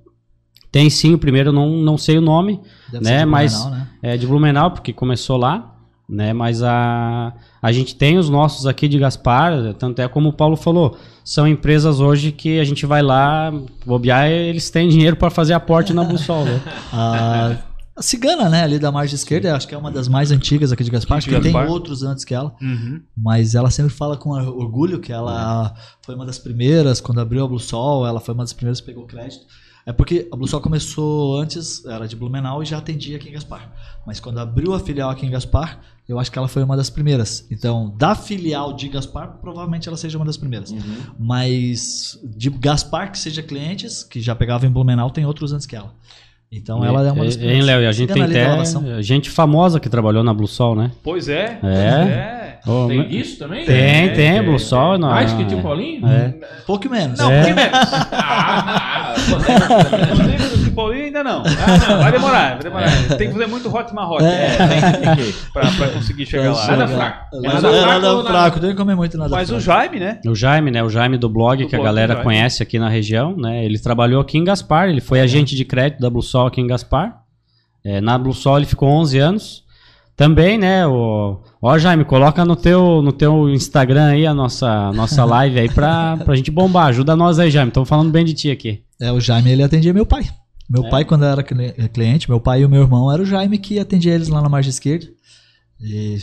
Tem 0.72 0.90
sim, 0.90 1.14
o 1.14 1.18
primeiro 1.18 1.50
eu 1.50 1.52
não, 1.52 1.70
não 1.76 1.96
sei 1.96 2.18
o 2.18 2.20
nome, 2.20 2.60
Deve 2.90 3.04
né, 3.04 3.24
mas 3.24 3.54
Blumenau, 3.54 3.78
né? 3.78 3.88
é 4.02 4.16
de 4.16 4.26
Blumenau, 4.26 4.70
porque 4.72 4.92
começou 4.92 5.36
lá, 5.36 5.69
né, 6.10 6.32
mas 6.32 6.62
a, 6.62 7.32
a 7.62 7.70
gente 7.72 7.94
tem 7.94 8.18
os 8.18 8.28
nossos 8.28 8.66
aqui 8.66 8.88
de 8.88 8.98
Gaspar, 8.98 9.74
tanto 9.74 10.02
é 10.02 10.08
como 10.08 10.30
o 10.30 10.32
Paulo 10.32 10.56
falou, 10.56 10.96
são 11.24 11.46
empresas 11.46 12.00
hoje 12.00 12.32
que 12.32 12.58
a 12.58 12.64
gente 12.64 12.84
vai 12.84 13.00
lá, 13.00 13.52
bobear, 13.86 14.28
eles 14.28 14.68
têm 14.70 14.88
dinheiro 14.88 15.14
para 15.16 15.30
fazer 15.30 15.52
aporte 15.54 15.92
na 15.94 16.02
Bussol, 16.02 16.44
né? 16.44 16.60
A, 16.92 17.56
a 17.96 18.02
Cigana, 18.02 18.48
né, 18.48 18.64
ali 18.64 18.78
da 18.78 18.90
margem 18.90 19.14
esquerda, 19.14 19.54
acho 19.54 19.68
que 19.68 19.74
é 19.74 19.78
uma 19.78 19.90
das 19.90 20.08
mais 20.08 20.32
antigas 20.32 20.72
aqui 20.72 20.82
de 20.82 20.90
Gaspar, 20.90 21.18
acho 21.18 21.28
que 21.28 21.40
tem 21.40 21.54
outros 21.68 22.02
antes 22.02 22.24
que 22.24 22.34
ela, 22.34 22.54
Uhum. 22.60 23.00
mas 23.16 23.54
ela 23.54 23.70
sempre 23.70 23.92
fala 23.92 24.16
com 24.16 24.30
orgulho 24.30 24.98
que 24.98 25.12
ela 25.12 25.72
foi 26.04 26.14
uma 26.16 26.26
das 26.26 26.38
primeiras, 26.38 27.00
quando 27.00 27.20
abriu 27.20 27.44
a 27.44 27.48
Blue 27.48 27.60
Sol, 27.60 28.06
ela 28.06 28.18
foi 28.18 28.34
uma 28.34 28.42
das 28.42 28.52
primeiras 28.52 28.80
que 28.80 28.86
pegou 28.86 29.06
crédito. 29.06 29.44
É 29.86 29.92
porque 29.92 30.28
a 30.30 30.36
Blue 30.36 30.46
Sol 30.46 30.60
começou 30.60 31.38
antes, 31.40 31.84
era 31.86 32.06
de 32.06 32.14
Blumenau 32.14 32.62
e 32.62 32.66
já 32.66 32.78
atendia 32.78 33.16
aqui 33.16 33.28
em 33.28 33.32
Gaspar. 33.32 33.70
Mas 34.06 34.20
quando 34.20 34.38
abriu 34.38 34.74
a 34.74 34.80
filial 34.80 35.10
aqui 35.10 35.26
em 35.26 35.30
Gaspar, 35.30 35.80
eu 36.08 36.18
acho 36.18 36.30
que 36.30 36.38
ela 36.38 36.48
foi 36.48 36.62
uma 36.62 36.76
das 36.76 36.90
primeiras. 36.90 37.46
Então, 37.50 37.94
da 37.96 38.14
filial 38.14 38.72
de 38.72 38.88
Gaspar, 38.88 39.38
provavelmente 39.40 39.88
ela 39.88 39.96
seja 39.96 40.18
uma 40.18 40.24
das 40.24 40.36
primeiras. 40.36 40.72
Mas 41.18 42.18
de 42.24 42.50
Gaspar 42.50 43.10
que 43.12 43.18
seja 43.18 43.42
clientes, 43.42 44.02
que 44.02 44.20
já 44.20 44.34
pegava 44.34 44.66
em 44.66 44.70
Blumenau, 44.70 45.10
tem 45.10 45.24
outros 45.24 45.52
antes 45.52 45.66
que 45.66 45.76
ela. 45.76 45.94
Então 46.52 46.84
ela 46.84 47.06
é 47.06 47.12
uma 47.12 47.24
das 47.24 47.34
Hein, 47.34 47.38
primeiras. 47.40 47.66
Léo? 47.66 47.82
E 47.82 47.86
a 47.86 47.92
gente 47.92 48.12
tem 48.12 48.22
até 48.22 49.02
gente 49.02 49.30
famosa 49.30 49.78
que 49.78 49.88
trabalhou 49.88 50.24
na 50.24 50.34
Bluesol, 50.34 50.74
né? 50.74 50.90
Pois 51.02 51.28
é. 51.28 51.44
É. 51.44 51.58
Pois 51.60 51.72
é. 51.72 52.39
Ô, 52.66 52.86
Tem 52.88 52.98
mas- 52.98 53.12
isso 53.12 53.38
também? 53.38 53.64
Tem, 53.64 54.08
tem, 54.08 54.14
tem, 54.14 54.42
Bluesol. 54.42 54.98
na- 54.98 55.08
Mais 55.10 55.32
que 55.32 55.44
tio 55.46 55.62
Paulinho? 55.62 56.06
É. 56.06 56.34
Pouco 56.66 56.88
menos. 56.90 57.18
Não, 57.18 57.30
É. 57.30 57.42
primeiro. 57.44 57.70
Ah, 58.12 59.14
Não 60.16 60.26
lembro 60.26 60.56
do 60.56 60.70
Paulinho 60.72 61.04
ainda 61.06 61.22
não. 61.24 61.42
Vai 61.42 62.12
demorar, 62.12 62.50
vai 62.54 62.62
demorar. 62.62 62.90
Tem 63.16 63.28
que 63.28 63.32
fazer 63.32 63.46
muito 63.46 63.74
hot 63.74 63.94
marrote 63.94 64.24
é, 64.24 64.56
tem 64.56 65.16
que- 65.26 65.32
pra, 65.52 65.70
pra 65.72 65.88
conseguir 65.88 66.26
chegar 66.26 66.52
lá. 66.52 66.66
Nada 66.66 66.88
fraco. 66.88 67.36
Nada, 67.40 67.54
Nada 67.60 67.60
fraco 67.82 68.00
nada 68.00 68.24
fraco, 68.28 68.60
tem 68.60 68.70
que 68.70 68.76
comer 68.76 68.94
muito 68.94 69.18
nada 69.18 69.30
Mas 69.30 69.48
fraco. 69.48 69.60
o 69.60 69.64
Jaime, 69.64 70.00
né? 70.00 70.20
O 70.26 70.34
Jaime, 70.34 70.70
né? 70.70 70.82
O 70.82 70.88
Jaime 70.88 71.18
do 71.18 71.28
blog, 71.28 71.62
Do 71.62 71.68
que 71.68 71.74
a 71.74 71.78
blog, 71.78 71.86
galera 71.88 72.12
Jaime. 72.14 72.24
conhece 72.24 72.62
aqui 72.62 72.78
na 72.78 72.88
região, 72.88 73.36
né? 73.36 73.64
Ele 73.64 73.78
trabalhou 73.78 74.20
aqui 74.20 74.38
em 74.38 74.44
Gaspar, 74.44 74.88
ele 74.88 75.00
foi 75.00 75.20
agente 75.20 75.54
de 75.54 75.64
crédito 75.64 76.00
da 76.00 76.08
Bluesol 76.10 76.46
aqui 76.46 76.60
em 76.60 76.66
Gaspar. 76.66 77.20
É, 77.84 78.00
na 78.00 78.16
Bluesol 78.18 78.56
ele 78.58 78.66
ficou 78.66 78.88
11 78.88 79.18
anos. 79.18 79.64
Também, 80.16 80.58
né? 80.58 80.86
O... 80.86 81.40
Ó, 81.62 81.78
Jaime, 81.78 82.04
coloca 82.04 82.44
no 82.44 82.54
teu, 82.54 83.00
no 83.02 83.10
teu 83.12 83.48
Instagram 83.48 84.06
aí 84.10 84.26
a 84.26 84.34
nossa, 84.34 84.92
nossa 84.92 85.24
live 85.24 85.58
aí 85.60 85.68
pra, 85.68 86.16
pra 86.18 86.34
gente 86.36 86.50
bombar. 86.50 86.86
Ajuda 86.88 87.16
nós 87.16 87.38
aí, 87.38 87.50
Jaime. 87.50 87.68
Estamos 87.70 87.88
falando 87.88 88.10
bem 88.10 88.24
de 88.24 88.34
ti 88.34 88.50
aqui. 88.50 88.82
É, 89.00 89.10
o 89.10 89.18
Jaime, 89.20 89.50
ele 89.50 89.62
atendia 89.62 89.94
meu 89.94 90.04
pai. 90.04 90.24
Meu 90.68 90.88
pai, 90.88 91.04
quando 91.04 91.24
eu 91.24 91.30
era 91.30 91.42
cli- 91.42 91.72
cliente, 91.88 92.28
meu 92.30 92.38
pai 92.38 92.60
e 92.60 92.64
o 92.64 92.68
meu 92.68 92.82
irmão, 92.82 93.10
era 93.10 93.20
o 93.22 93.26
Jaime 93.26 93.58
que 93.58 93.78
atendia 93.78 94.14
eles 94.14 94.28
lá 94.28 94.40
na 94.40 94.48
margem 94.48 94.70
esquerda. 94.70 95.06
E 95.80 96.18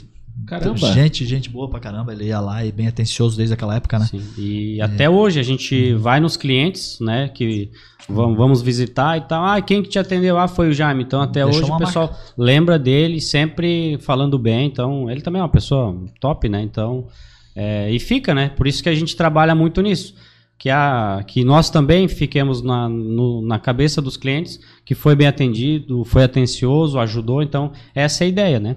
Caramba. 0.45 0.77
gente, 0.93 1.25
gente 1.25 1.49
boa 1.49 1.69
pra 1.69 1.79
caramba. 1.79 2.13
Ele 2.13 2.25
ia 2.25 2.39
lá 2.39 2.63
e 2.65 2.71
bem 2.71 2.87
atencioso 2.87 3.35
desde 3.35 3.53
aquela 3.53 3.75
época, 3.75 3.99
né? 3.99 4.05
Sim, 4.05 4.21
E 4.37 4.79
até 4.81 5.09
hoje 5.09 5.39
a 5.39 5.43
gente 5.43 5.93
vai 5.95 6.19
nos 6.19 6.37
clientes, 6.37 6.99
né? 7.01 7.27
Que 7.29 7.69
vamos, 8.07 8.61
visitar 8.61 9.17
e 9.17 9.21
tal. 9.21 9.43
Ah, 9.43 9.59
quem 9.61 9.83
que 9.83 9.89
te 9.89 9.99
atendeu? 9.99 10.37
Ah, 10.37 10.47
foi 10.47 10.69
o 10.69 10.73
Jaime. 10.73 11.03
Então 11.03 11.21
até 11.21 11.43
Deixou 11.43 11.63
hoje 11.63 11.71
o 11.71 11.77
pessoal 11.77 12.15
lembra 12.37 12.79
dele, 12.79 13.19
sempre 13.19 13.97
falando 13.99 14.37
bem. 14.39 14.67
Então 14.67 15.09
ele 15.09 15.21
também 15.21 15.39
é 15.39 15.43
uma 15.43 15.49
pessoa 15.49 15.95
top, 16.19 16.47
né? 16.47 16.61
Então 16.61 17.07
é, 17.55 17.91
e 17.91 17.99
fica, 17.99 18.33
né? 18.33 18.49
Por 18.49 18.67
isso 18.67 18.81
que 18.83 18.89
a 18.89 18.95
gente 18.95 19.15
trabalha 19.15 19.53
muito 19.55 19.81
nisso. 19.81 20.15
Que, 20.59 20.69
a, 20.71 21.23
que 21.27 21.43
nós 21.43 21.69
também 21.69 22.07
fiquemos 22.07 22.63
na, 22.63 22.89
no- 22.89 23.41
na 23.45 23.59
cabeça 23.59 24.01
dos 24.01 24.17
clientes, 24.17 24.59
que 24.83 24.95
foi 24.95 25.15
bem 25.15 25.27
atendido, 25.27 26.03
foi 26.03 26.23
atencioso, 26.23 26.97
ajudou. 26.97 27.43
Então, 27.43 27.71
essa 27.93 28.23
é 28.23 28.25
a 28.25 28.27
ideia, 28.29 28.59
né? 28.59 28.75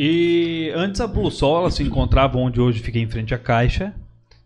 E 0.00 0.70
antes 0.76 1.00
a 1.00 1.08
Blue 1.08 1.28
Sol 1.28 1.58
ela 1.58 1.70
se 1.72 1.82
encontrava 1.82 2.38
onde 2.38 2.60
hoje 2.60 2.78
fica 2.78 3.00
em 3.00 3.08
frente 3.08 3.34
à 3.34 3.38
caixa. 3.38 3.92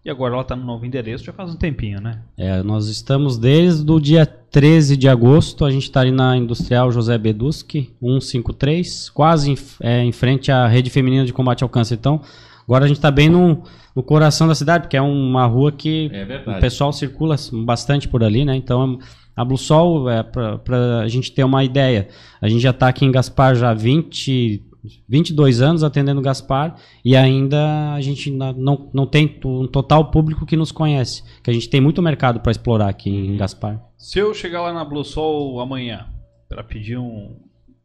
E 0.02 0.08
agora 0.08 0.34
ela 0.34 0.42
tá 0.42 0.56
no 0.56 0.64
novo 0.64 0.86
endereço 0.86 1.24
já 1.24 1.32
faz 1.32 1.52
um 1.52 1.56
tempinho, 1.56 2.00
né? 2.00 2.22
É, 2.38 2.62
nós 2.62 2.88
estamos 2.88 3.36
desde 3.36 3.88
o 3.88 4.00
dia 4.00 4.24
13 4.24 4.96
de 4.96 5.08
agosto, 5.08 5.64
a 5.64 5.70
gente 5.70 5.84
está 5.84 6.00
ali 6.00 6.10
na 6.10 6.36
Industrial 6.36 6.90
José 6.90 7.16
Beduski, 7.18 7.90
153, 8.00 9.10
quase 9.10 9.52
em, 9.52 9.58
é, 9.80 10.02
em 10.02 10.10
frente 10.10 10.50
à 10.50 10.66
Rede 10.66 10.88
Feminina 10.88 11.24
de 11.24 11.32
Combate 11.34 11.62
ao 11.62 11.68
Câncer. 11.68 11.94
Então, 11.94 12.20
agora 12.64 12.86
a 12.86 12.88
gente 12.88 12.96
está 12.96 13.10
bem 13.10 13.28
no, 13.28 13.62
no 13.94 14.02
coração 14.02 14.48
da 14.48 14.54
cidade, 14.54 14.84
porque 14.84 14.96
é 14.96 15.02
uma 15.02 15.46
rua 15.46 15.70
que 15.70 16.10
É 16.12 16.50
o 16.50 16.60
pessoal 16.60 16.92
circula 16.92 17.36
bastante 17.64 18.08
por 18.08 18.24
ali, 18.24 18.44
né? 18.44 18.56
Então, 18.56 18.98
a 19.36 19.44
Blue 19.44 19.58
Sol, 19.58 20.10
é, 20.10 20.22
para 20.22 21.00
a 21.00 21.08
gente 21.08 21.30
ter 21.30 21.44
uma 21.44 21.62
ideia, 21.62 22.08
a 22.40 22.48
gente 22.48 22.60
já 22.60 22.70
está 22.70 22.88
aqui 22.88 23.04
em 23.04 23.12
Gaspar 23.12 23.54
já 23.54 23.70
há 23.70 23.74
20, 23.74 24.71
22 25.08 25.62
anos 25.62 25.84
atendendo 25.84 26.20
Gaspar 26.20 26.76
e 27.04 27.16
ainda 27.16 27.92
a 27.94 28.00
gente 28.00 28.30
não, 28.30 28.90
não 28.92 29.06
tem 29.06 29.38
um 29.44 29.66
total 29.66 30.10
público 30.10 30.46
que 30.46 30.56
nos 30.56 30.72
conhece, 30.72 31.22
que 31.42 31.50
a 31.50 31.54
gente 31.54 31.68
tem 31.68 31.80
muito 31.80 32.02
mercado 32.02 32.40
para 32.40 32.52
explorar 32.52 32.88
aqui 32.88 33.10
em 33.10 33.36
Gaspar. 33.36 33.80
Se 33.96 34.18
eu 34.18 34.34
chegar 34.34 34.62
lá 34.62 34.72
na 34.72 34.84
Blue 34.84 35.04
Sol 35.04 35.60
amanhã 35.60 36.06
para 36.48 36.64
pedir 36.64 36.98
um 36.98 37.36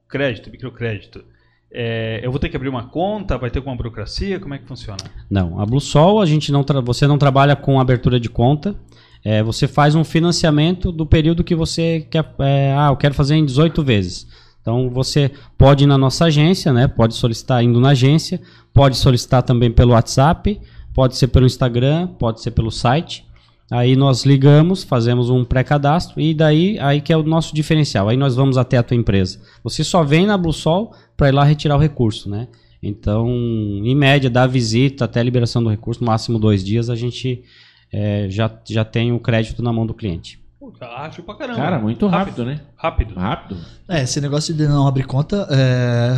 crédito, 0.08 0.50
microcrédito, 0.50 1.24
é, 1.72 2.22
eu 2.24 2.32
vou 2.32 2.40
ter 2.40 2.50
que 2.50 2.56
abrir 2.56 2.70
uma 2.70 2.88
conta? 2.88 3.38
Vai 3.38 3.50
ter 3.50 3.60
alguma 3.60 3.76
burocracia? 3.76 4.40
Como 4.40 4.54
é 4.54 4.58
que 4.58 4.66
funciona? 4.66 4.98
Não, 5.30 5.60
a 5.60 5.66
Bluesol 5.66 6.22
a 6.22 6.26
gente 6.26 6.52
não 6.52 6.66
você 6.84 7.06
não 7.06 7.18
trabalha 7.18 7.56
com 7.56 7.80
abertura 7.80 8.20
de 8.20 8.30
conta. 8.30 8.76
É, 9.24 9.44
você 9.44 9.68
faz 9.68 9.94
um 9.94 10.04
financiamento 10.04 10.92
do 10.92 11.06
período 11.06 11.44
que 11.44 11.56
você 11.56 12.08
quer. 12.10 12.24
é, 12.40 12.74
ah, 12.78 12.88
eu 12.90 12.96
quero 12.96 13.14
fazer 13.14 13.36
em 13.36 13.46
18 13.46 13.84
vezes. 13.84 14.28
Então 14.68 14.90
você 14.90 15.32
pode 15.58 15.86
ir 15.86 15.88
na 15.88 15.98
nossa 15.98 16.26
agência, 16.26 16.74
né? 16.74 16.90
Pode 16.90 17.16
solicitar 17.16 17.64
indo 17.64 17.80
na 17.80 17.92
agência, 17.92 18.42
pode 18.74 18.98
solicitar 18.98 19.42
também 19.42 19.72
pelo 19.72 19.94
WhatsApp, 19.94 20.60
pode 20.94 21.16
ser 21.16 21.28
pelo 21.30 21.46
Instagram, 21.46 22.08
pode 22.20 22.42
ser 22.42 22.52
pelo 22.52 22.70
site. 22.70 23.26
Aí 23.72 23.96
nós 23.96 24.26
ligamos, 24.26 24.84
fazemos 24.84 25.30
um 25.30 25.46
pré-cadastro 25.46 26.20
e 26.20 26.34
daí 26.34 26.78
aí 26.80 27.00
que 27.00 27.14
é 27.14 27.18
o 27.18 27.24
nosso 27.24 27.56
diferencial. 27.56 28.10
Aí 28.10 28.18
nós 28.18 28.36
vamos 28.36 28.58
até 28.58 28.78
a 28.78 28.84
tua 28.84 28.98
empresa. 28.98 29.40
Você 29.64 29.86
só 29.86 30.04
vem 30.04 30.26
na 30.26 30.38
Bluesol 30.38 30.94
para 31.16 31.30
ir 31.30 31.32
lá 31.32 31.46
retirar 31.46 31.78
o 31.78 31.80
recurso, 31.80 32.30
né? 32.30 32.50
Então, 32.84 33.26
em 33.30 33.96
média, 33.96 34.30
da 34.30 34.46
visita 34.46 35.06
até 35.06 35.22
a 35.22 35.24
liberação 35.24 35.64
do 35.64 35.70
recurso, 35.70 36.02
no 36.02 36.08
máximo 36.08 36.38
dois 36.38 36.62
dias, 36.62 36.90
a 36.90 36.96
gente 36.96 37.42
é, 37.90 38.28
já, 38.30 38.52
já 38.68 38.84
tem 38.84 39.14
o 39.14 39.20
crédito 39.20 39.64
na 39.64 39.72
mão 39.72 39.86
do 39.86 39.94
cliente. 39.94 40.46
Acho 40.82 41.24
pra 41.24 41.36
caramba. 41.36 41.60
Cara, 41.60 41.80
muito 41.80 42.06
rápido, 42.08 42.46
né? 42.46 42.62
Rápido. 42.76 43.16
Rápido. 43.16 43.60
É, 43.88 44.04
esse 44.04 44.20
negócio 44.22 44.54
de 44.54 44.68
não 44.68 44.88
abrir 44.88 45.04
conta 45.06 45.48
é, 45.50 46.18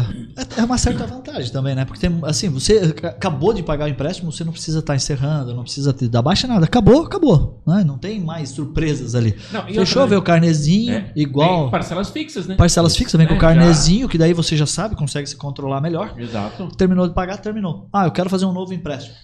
é 0.57 0.63
uma 0.63 0.77
certa 0.77 1.05
vantagem 1.05 1.51
também, 1.51 1.75
né? 1.75 1.85
Porque 1.85 1.99
tem, 2.07 2.19
assim, 2.23 2.49
você 2.49 2.77
ac- 2.79 3.05
acabou 3.05 3.53
de 3.53 3.61
pagar 3.63 3.85
o 3.85 3.87
empréstimo, 3.87 4.31
você 4.31 4.43
não 4.43 4.51
precisa 4.51 4.79
estar 4.79 4.95
encerrando, 4.95 5.53
não 5.53 5.63
precisa 5.63 5.93
te 5.93 6.07
dar 6.07 6.21
baixa 6.21 6.47
nada. 6.47 6.65
Acabou, 6.65 7.03
acabou. 7.05 7.61
Né? 7.65 7.83
Não 7.85 7.97
tem 7.97 8.19
mais 8.19 8.49
surpresas 8.49 9.15
ali. 9.15 9.35
Não, 9.51 9.65
Fechou, 9.65 10.07
vê 10.07 10.15
o 10.15 10.21
carnezinho, 10.21 10.93
É, 10.95 11.11
igual 11.15 11.61
tem 11.63 11.71
parcelas 11.71 12.09
fixas, 12.09 12.47
né? 12.47 12.55
parcelas 12.55 12.95
fixas, 12.95 13.17
vem 13.17 13.27
com 13.27 13.33
É, 13.33 13.37
o 13.37 13.39
carnezinho, 13.39 14.09
que 14.09 14.17
daí 14.17 14.33
você 14.33 14.57
já 14.57 14.65
sabe, 14.65 14.95
consegue 14.95 15.27
se 15.27 15.35
controlar 15.35 15.79
melhor. 15.81 16.13
Exato. 16.17 16.67
Terminou 16.75 17.07
de 17.07 17.13
pagar, 17.13 17.37
terminou. 17.37 17.87
Ah, 17.93 18.05
eu 18.05 18.11
quero 18.11 18.29
fazer 18.29 18.45
um 18.45 18.53
novo 18.53 18.73
empréstimo. 18.73 19.15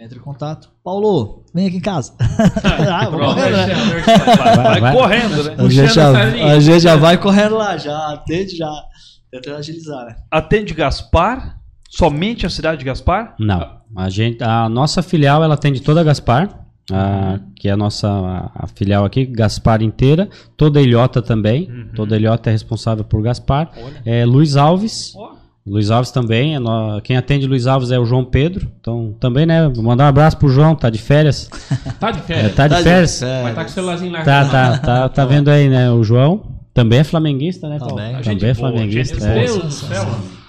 Entre 0.00 0.16
em 0.18 0.22
contato. 0.22 0.70
Paulo, 0.84 1.42
vem 1.52 1.66
aqui 1.66 1.78
em 1.78 1.80
casa. 1.80 2.14
ah, 2.20 3.06
Pronto. 3.10 3.34
né? 3.36 3.50
Vai, 4.36 4.56
vai 4.56 4.80
Vai. 4.80 4.96
correndo, 4.96 5.42
né? 5.44 5.56
A 5.58 5.68
gente, 5.68 5.92
já, 5.94 6.10
a 6.10 6.60
gente 6.60 6.80
já 6.80 6.96
vai 6.96 7.18
correndo 7.18 7.56
lá, 7.56 7.76
já 7.76 8.12
atende, 8.12 8.56
já 8.56 8.70
tenta 9.30 9.56
agilizar, 9.56 10.04
né? 10.06 10.16
Atende 10.30 10.72
Gaspar? 10.72 11.58
Somente 11.90 12.46
a 12.46 12.50
cidade 12.50 12.78
de 12.78 12.84
Gaspar? 12.84 13.34
Não. 13.40 13.78
A, 13.96 14.08
gente, 14.08 14.42
a 14.44 14.68
nossa 14.68 15.02
filial 15.02 15.42
ela 15.42 15.54
atende 15.54 15.80
toda 15.80 16.00
a 16.02 16.04
Gaspar, 16.04 16.48
a- 16.92 17.40
que 17.56 17.68
é 17.68 17.72
a 17.72 17.76
nossa 17.76 18.08
a, 18.08 18.64
a 18.64 18.66
filial 18.68 19.04
aqui, 19.04 19.24
Gaspar 19.26 19.82
inteira. 19.82 20.28
Toda 20.56 20.78
a 20.78 20.82
Ilhota 20.82 21.20
também. 21.20 21.88
Toda 21.96 22.14
a 22.14 22.18
Ilhota 22.18 22.50
é 22.50 22.52
responsável 22.52 23.04
por 23.04 23.20
Gaspar. 23.22 23.70
Olha. 23.76 24.02
É 24.04 24.24
Luiz 24.24 24.56
Alves, 24.56 25.12
Ó, 25.16 25.32
Luiz 25.68 25.90
Alves 25.90 26.10
também. 26.10 26.54
é 26.54 26.58
nó- 26.58 27.00
Quem 27.00 27.16
atende 27.16 27.46
Luiz 27.46 27.66
Alves 27.66 27.90
é 27.90 27.98
o 27.98 28.04
João 28.04 28.24
Pedro. 28.24 28.70
Então, 28.80 29.14
também, 29.20 29.44
né? 29.46 29.68
Vou 29.68 29.84
mandar 29.84 30.04
um 30.04 30.08
abraço 30.08 30.36
pro 30.36 30.48
João, 30.48 30.74
tá 30.74 30.88
de 30.90 30.98
férias. 30.98 31.48
Tá 32.00 32.10
de 32.10 32.18
É, 32.18 32.22
férias. 32.22 32.54
tá 32.54 32.68
de 32.68 32.82
férias. 32.82 33.20
Mas 33.42 33.54
tá 33.54 33.64
com 33.64 33.70
o 33.70 33.72
celularzinho 33.72 34.12
lá. 34.12 34.22
Tá, 34.22 34.44
tá, 34.44 34.78
tá, 34.78 35.08
tá 35.10 35.24
vendo 35.24 35.48
aí, 35.48 35.68
né? 35.68 35.90
O 35.90 36.02
João 36.04 36.42
também 36.74 37.00
é 37.00 37.04
flamenguista, 37.04 37.68
né, 37.68 37.78
Paulo? 37.78 37.96
Também. 37.96 38.10
Também, 38.12 38.24
Gente 38.24 38.44
é 38.46 38.54
boa, 38.54 38.70
flamenguista. 38.70 39.14
gente 39.20 39.26
é. 39.28 39.34
Deus 39.44 39.56
do 39.62 39.70
céu. 39.70 40.06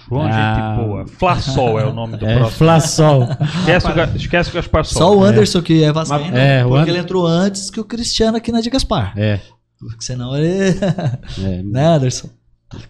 João, 0.09 0.23
Ah. 0.27 0.75
gente 0.77 0.85
boa. 0.87 1.05
Flasol 1.07 1.79
é 1.79 1.85
o 1.85 1.93
nome 1.93 2.17
do 2.17 2.25
É, 2.25 2.35
próximo. 2.35 2.57
Flasol. 2.57 3.27
Esquece 3.59 3.87
o, 3.87 4.17
esquece 4.17 4.49
o 4.49 4.53
Gaspar 4.53 4.85
Sol. 4.85 4.97
Só 5.01 5.17
o 5.17 5.23
Anderson 5.23 5.61
que 5.61 5.83
é 5.83 5.91
vascaíno, 5.91 6.35
É, 6.37 6.63
porque 6.63 6.77
Ander- 6.79 6.89
ele 6.95 6.97
entrou 7.03 7.27
antes 7.27 7.69
que 7.69 7.79
o 7.79 7.83
Cristiano 7.83 8.37
aqui 8.37 8.51
na 8.51 8.59
de 8.61 8.69
Gaspar. 8.71 9.13
É, 9.15 9.39
Porque 9.79 10.03
senão 10.03 10.35
ele... 10.35 10.47
é. 10.69 11.61
né, 11.63 11.85
Anderson? 11.95 12.27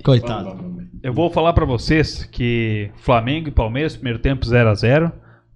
Coitado. 0.04 0.80
Eu 1.02 1.14
vou 1.14 1.30
falar 1.30 1.54
pra 1.54 1.66
vocês 1.66 2.26
que 2.26 2.92
Flamengo 2.98 3.48
e 3.48 3.52
Palmeiras, 3.52 3.96
primeiro 3.96 4.20
tempo 4.20 4.46
0 4.46 4.70
a 4.70 4.74
0 4.76 5.12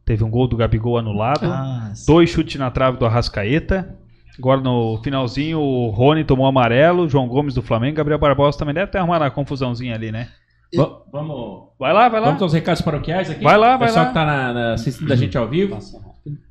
Teve 0.05 0.23
um 0.23 0.29
gol 0.29 0.47
do 0.47 0.57
Gabigol 0.57 0.97
anulado. 0.97 1.45
Ah, 1.45 1.93
Dois 2.05 2.29
chutes 2.29 2.59
na 2.59 2.69
trave 2.69 2.97
do 2.97 3.05
Arrascaeta. 3.05 3.95
Agora 4.37 4.59
no 4.59 4.99
finalzinho 5.03 5.59
o 5.59 5.89
Rony 5.91 6.23
tomou 6.25 6.45
amarelo, 6.45 7.07
João 7.07 7.27
Gomes 7.27 7.53
do 7.53 7.61
Flamengo, 7.61 7.97
Gabriel 7.97 8.19
Barbosa 8.19 8.57
também 8.57 8.73
deve 8.73 8.91
ter 8.91 8.97
arrumado 8.97 9.23
uma 9.23 9.31
confusãozinha 9.31 9.93
ali, 9.95 10.11
né? 10.11 10.27
Va- 10.75 11.01
Vamos. 11.11 11.69
Vai 11.79 11.93
lá, 11.93 12.09
vai 12.09 12.19
lá. 12.19 12.27
Vamos 12.27 12.41
aos 12.41 12.51
recados 12.53 12.81
paroquiais 12.81 13.29
aqui? 13.29 13.43
Vai 13.43 13.57
lá, 13.57 13.77
vai 13.77 13.87
Pessoal 13.87 14.05
lá. 14.05 14.09
que 14.09 14.13
tá 14.15 14.25
na, 14.25 14.53
na- 14.53 14.73
assistindo 14.73 15.13
a 15.13 15.15
gente 15.15 15.37
ao 15.37 15.47
vivo. 15.47 15.77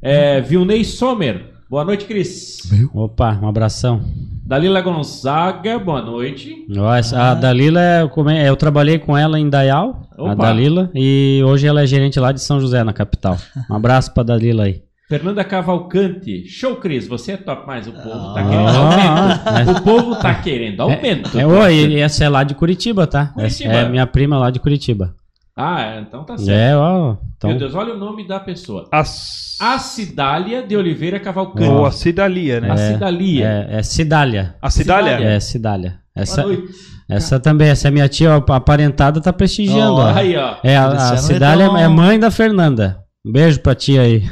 É, 0.01 0.41
Vilney 0.41 0.85
Sommer. 0.85 1.52
Boa 1.73 1.87
noite, 1.87 2.05
Cris. 2.05 2.59
Opa, 2.93 3.39
um 3.43 3.49
abração. 3.49 4.03
Dalila 4.45 4.83
Gonzaga, 4.83 5.79
boa 5.79 6.03
noite. 6.03 6.67
Nossa, 6.69 7.19
A 7.19 7.35
Dalila, 7.35 7.81
eu, 8.03 8.11
come- 8.11 8.47
eu 8.47 8.55
trabalhei 8.57 8.99
com 8.99 9.17
ela 9.17 9.41
em 9.41 9.49
Dayal, 9.49 10.07
a 10.19 10.23
Opa. 10.23 10.35
Dalila, 10.35 10.91
e 10.95 11.41
hoje 11.47 11.67
ela 11.67 11.81
é 11.83 11.87
gerente 11.87 12.21
lá 12.21 12.31
de 12.31 12.43
São 12.43 12.61
José, 12.61 12.85
na 12.85 12.93
capital. 12.93 13.39
Um 13.71 13.75
abraço 13.75 14.13
pra 14.13 14.23
Dalila 14.23 14.65
aí. 14.65 14.83
Fernanda 15.09 15.43
Cavalcante. 15.45 16.47
Show, 16.47 16.77
Cris. 16.77 17.09
Você 17.09 17.33
é 17.33 17.37
top, 17.39 17.63
mas 17.67 17.87
o 17.87 17.93
povo 17.93 18.35
tá 18.35 18.41
Ah. 18.41 18.45
querendo 18.51 18.77
aumento. 18.77 19.71
O 19.71 19.83
povo 19.83 20.17
tá 20.17 20.35
querendo 20.35 20.81
aumento. 20.83 21.39
É, 21.41 21.47
oi, 21.47 21.75
e 21.87 21.99
essa 22.01 22.23
é 22.25 22.29
lá 22.29 22.45
de 22.45 22.55
Curitiba, 22.55 23.07
tá? 23.07 23.29
Curitiba. 23.29 23.73
Essa 23.73 23.79
é 23.87 23.89
minha 23.89 24.07
prima 24.07 24.37
lá 24.37 24.51
de 24.51 24.61
Curitiba. 24.61 25.15
Ah, 25.57 26.01
então 26.01 26.25
tá 26.25 26.37
certo. 26.39 26.51
É, 26.51 26.77
ó. 26.77 27.17
Então, 27.37 27.51
Meu 27.51 27.59
Deus, 27.59 27.75
olha 27.75 27.95
o 27.95 27.99
nome 27.99 28.27
da 28.27 28.41
pessoa. 28.41 28.89
As... 28.91 29.57
Acidália 29.61 30.63
de 30.63 30.77
Oliveira 30.77 31.21
Cavalcante. 31.21 31.69
Ou 31.69 31.85
a 31.85 31.93
Cidalia, 31.93 32.61
né? 32.61 32.71
Acidalia. 32.71 33.47
é, 33.47 33.79
é 33.79 33.83
Cidália. 33.83 34.57
A 34.61 34.71
Cidália? 34.71 35.13
Cidália. 35.17 35.35
É, 35.35 35.41
Cidália. 35.41 36.03
Essa, 36.15 36.45
essa 37.09 37.41
também, 37.41 37.69
essa 37.69 37.89
é 37.89 37.91
minha 37.91 38.09
tia, 38.09 38.33
a 38.33 38.57
aparentada 38.57 39.21
tá 39.21 39.33
prestigiando, 39.33 39.95
Ó, 39.95 40.05
ó. 40.05 40.15
Aí, 40.15 40.37
ó. 40.37 40.57
É, 40.63 40.77
a, 40.77 40.87
a 40.89 41.17
Cidália 41.17 41.65
é 41.65 41.89
mãe 41.89 42.19
da 42.19 42.31
Fernanda. 42.31 43.03
Um 43.25 43.31
beijo 43.33 43.61
pra 43.61 43.75
tia 43.75 44.03
aí. 44.03 44.23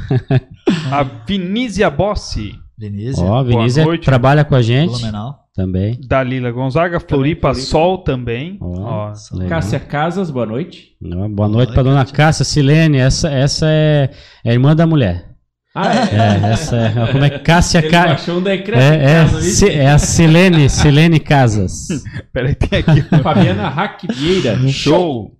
A 0.91 1.03
Vinísia 1.03 1.89
Bossi, 1.89 2.53
Vinícius. 2.89 3.19
Ó, 3.19 3.37
a 3.37 3.43
Vinícius 3.43 3.85
noite. 3.85 4.03
trabalha 4.05 4.43
com 4.43 4.55
a 4.55 4.61
gente 4.61 4.95
Fenomenal. 4.95 5.35
também. 5.53 5.99
Dalila 6.07 6.51
Gonzaga, 6.51 6.99
Floripa 6.99 7.49
Floripa. 7.53 7.53
Sol 7.53 7.99
também. 7.99 8.57
Ó, 8.59 9.11
Ó. 9.11 9.47
Cássia 9.47 9.79
Casas, 9.79 10.31
boa 10.31 10.45
noite. 10.47 10.95
Ó, 11.03 11.27
Boa 11.29 11.47
noite 11.47 11.73
pra 11.73 11.83
dona 11.83 12.03
Cássia 12.05 12.43
Silene. 12.43 12.97
Essa, 12.97 13.29
essa 13.29 13.67
é, 13.69 14.09
é 14.43 14.53
irmã 14.53 14.75
da 14.75 14.87
mulher. 14.87 15.29
Ah, 15.73 15.93
é. 15.93 15.99
É, 16.47 16.51
essa 16.51 16.75
é. 16.75 17.11
Como 17.11 17.23
é 17.23 17.29
que 17.29 17.39
Cássia 17.39 17.79
Ele 17.79 17.89
Ca... 17.89 18.07
baixou 18.07 18.39
um 18.39 18.41
decreto 18.41 18.81
É, 18.81 18.95
é, 18.95 19.83
é 19.83 19.89
a 19.89 19.97
Silene, 19.97 20.69
Silene 20.69 21.19
Casas. 21.19 21.87
peraí, 22.33 22.55
tem 22.55 22.79
aqui. 22.79 23.01
Fabiana 23.21 23.69
Hack 23.69 24.01
Vieira. 24.13 24.57
Show! 24.67 25.37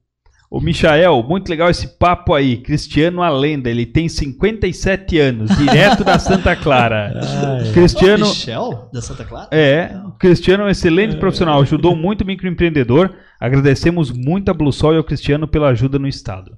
O 0.52 0.60
Michael, 0.60 1.24
muito 1.24 1.48
legal 1.48 1.70
esse 1.70 1.88
papo 1.98 2.34
aí. 2.34 2.58
Cristiano 2.58 3.22
a 3.24 3.30
lenda, 3.30 3.70
ele 3.70 3.86
tem 3.86 4.10
57 4.10 5.18
anos, 5.18 5.50
direto 5.58 6.04
da 6.04 6.20
Santa 6.20 6.58
Clara. 6.58 7.14
Cristiano, 7.74 8.28
Michel, 8.28 8.90
da 8.92 9.02
Santa 9.02 9.24
Clara? 9.24 9.48
é, 9.50 9.94
Cristiano 10.20 10.64
é 10.64 10.66
um 10.66 10.70
excelente 10.70 11.16
profissional, 11.16 11.62
ajudou 11.62 11.96
muito 11.96 12.22
o 12.22 12.28
microempreendedor. 12.28 13.16
Agradecemos 13.40 14.12
muito 14.12 14.52
a 14.52 14.54
Blue 14.54 14.74
Sol 14.74 14.94
e 14.94 14.98
ao 14.98 15.06
Cristiano 15.06 15.48
pela 15.48 15.70
ajuda 15.70 15.98
no 15.98 16.08
estado. 16.08 16.52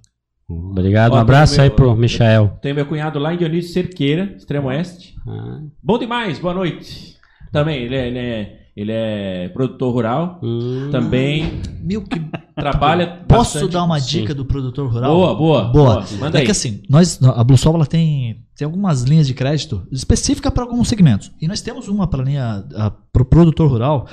Obrigado, 0.50 1.14
um 1.14 1.18
abraço 1.18 1.56
meu- 1.56 1.64
aí 1.64 1.70
pro 1.70 1.96
Michael. 1.96 2.58
Tem 2.64 2.74
meu 2.74 2.88
cunhado 2.88 3.20
lá 3.20 3.32
em 3.34 3.38
Dionísio 3.38 3.74
Cerqueira, 3.74 4.34
Extremo 4.36 4.70
Oeste. 4.70 5.14
Ah, 5.28 5.60
Bom 5.84 6.00
demais, 6.00 6.40
boa 6.40 6.54
noite. 6.56 7.14
Também, 7.52 7.84
ele 7.84 7.96
é, 7.96 8.08
ele 8.08 8.20
é, 8.20 8.60
ele 8.76 8.92
é 8.92 9.50
produtor 9.50 9.94
rural. 9.94 10.40
hum. 10.44 10.90
Também 10.92 11.62
Meu, 11.84 12.02
que... 12.02 12.20
trabalha. 12.56 13.08
Posso 13.28 13.56
bastante- 13.56 13.72
dar 13.74 13.84
uma 13.84 14.00
sim. 14.00 14.20
dica 14.22 14.34
do 14.34 14.46
produtor 14.46 14.92
rural? 14.92 15.14
Boa, 15.14 15.36
boa. 15.36 15.64
Boa. 15.66 16.06
Manda 16.20 16.38
é 16.38 16.42
aí. 16.42 16.46
que 16.46 16.52
assim, 16.52 16.82
nós, 16.90 17.20
a 17.24 17.44
Blue 17.44 17.58
Sol 17.58 17.76
ela 17.76 17.86
tem, 17.86 18.44
tem 18.58 18.66
algumas 18.66 19.04
linhas 19.04 19.28
de 19.28 19.34
crédito 19.34 19.86
específicas 19.92 20.52
para 20.52 20.64
alguns 20.64 20.88
segmentos. 20.88 21.32
E 21.42 21.48
nós 21.48 21.62
temos 21.62 21.88
uma 21.88 22.08
para 22.08 22.24
linha 22.24 22.64
para 23.12 23.22
o 23.22 23.26
produtor 23.26 23.70
rural 23.70 24.08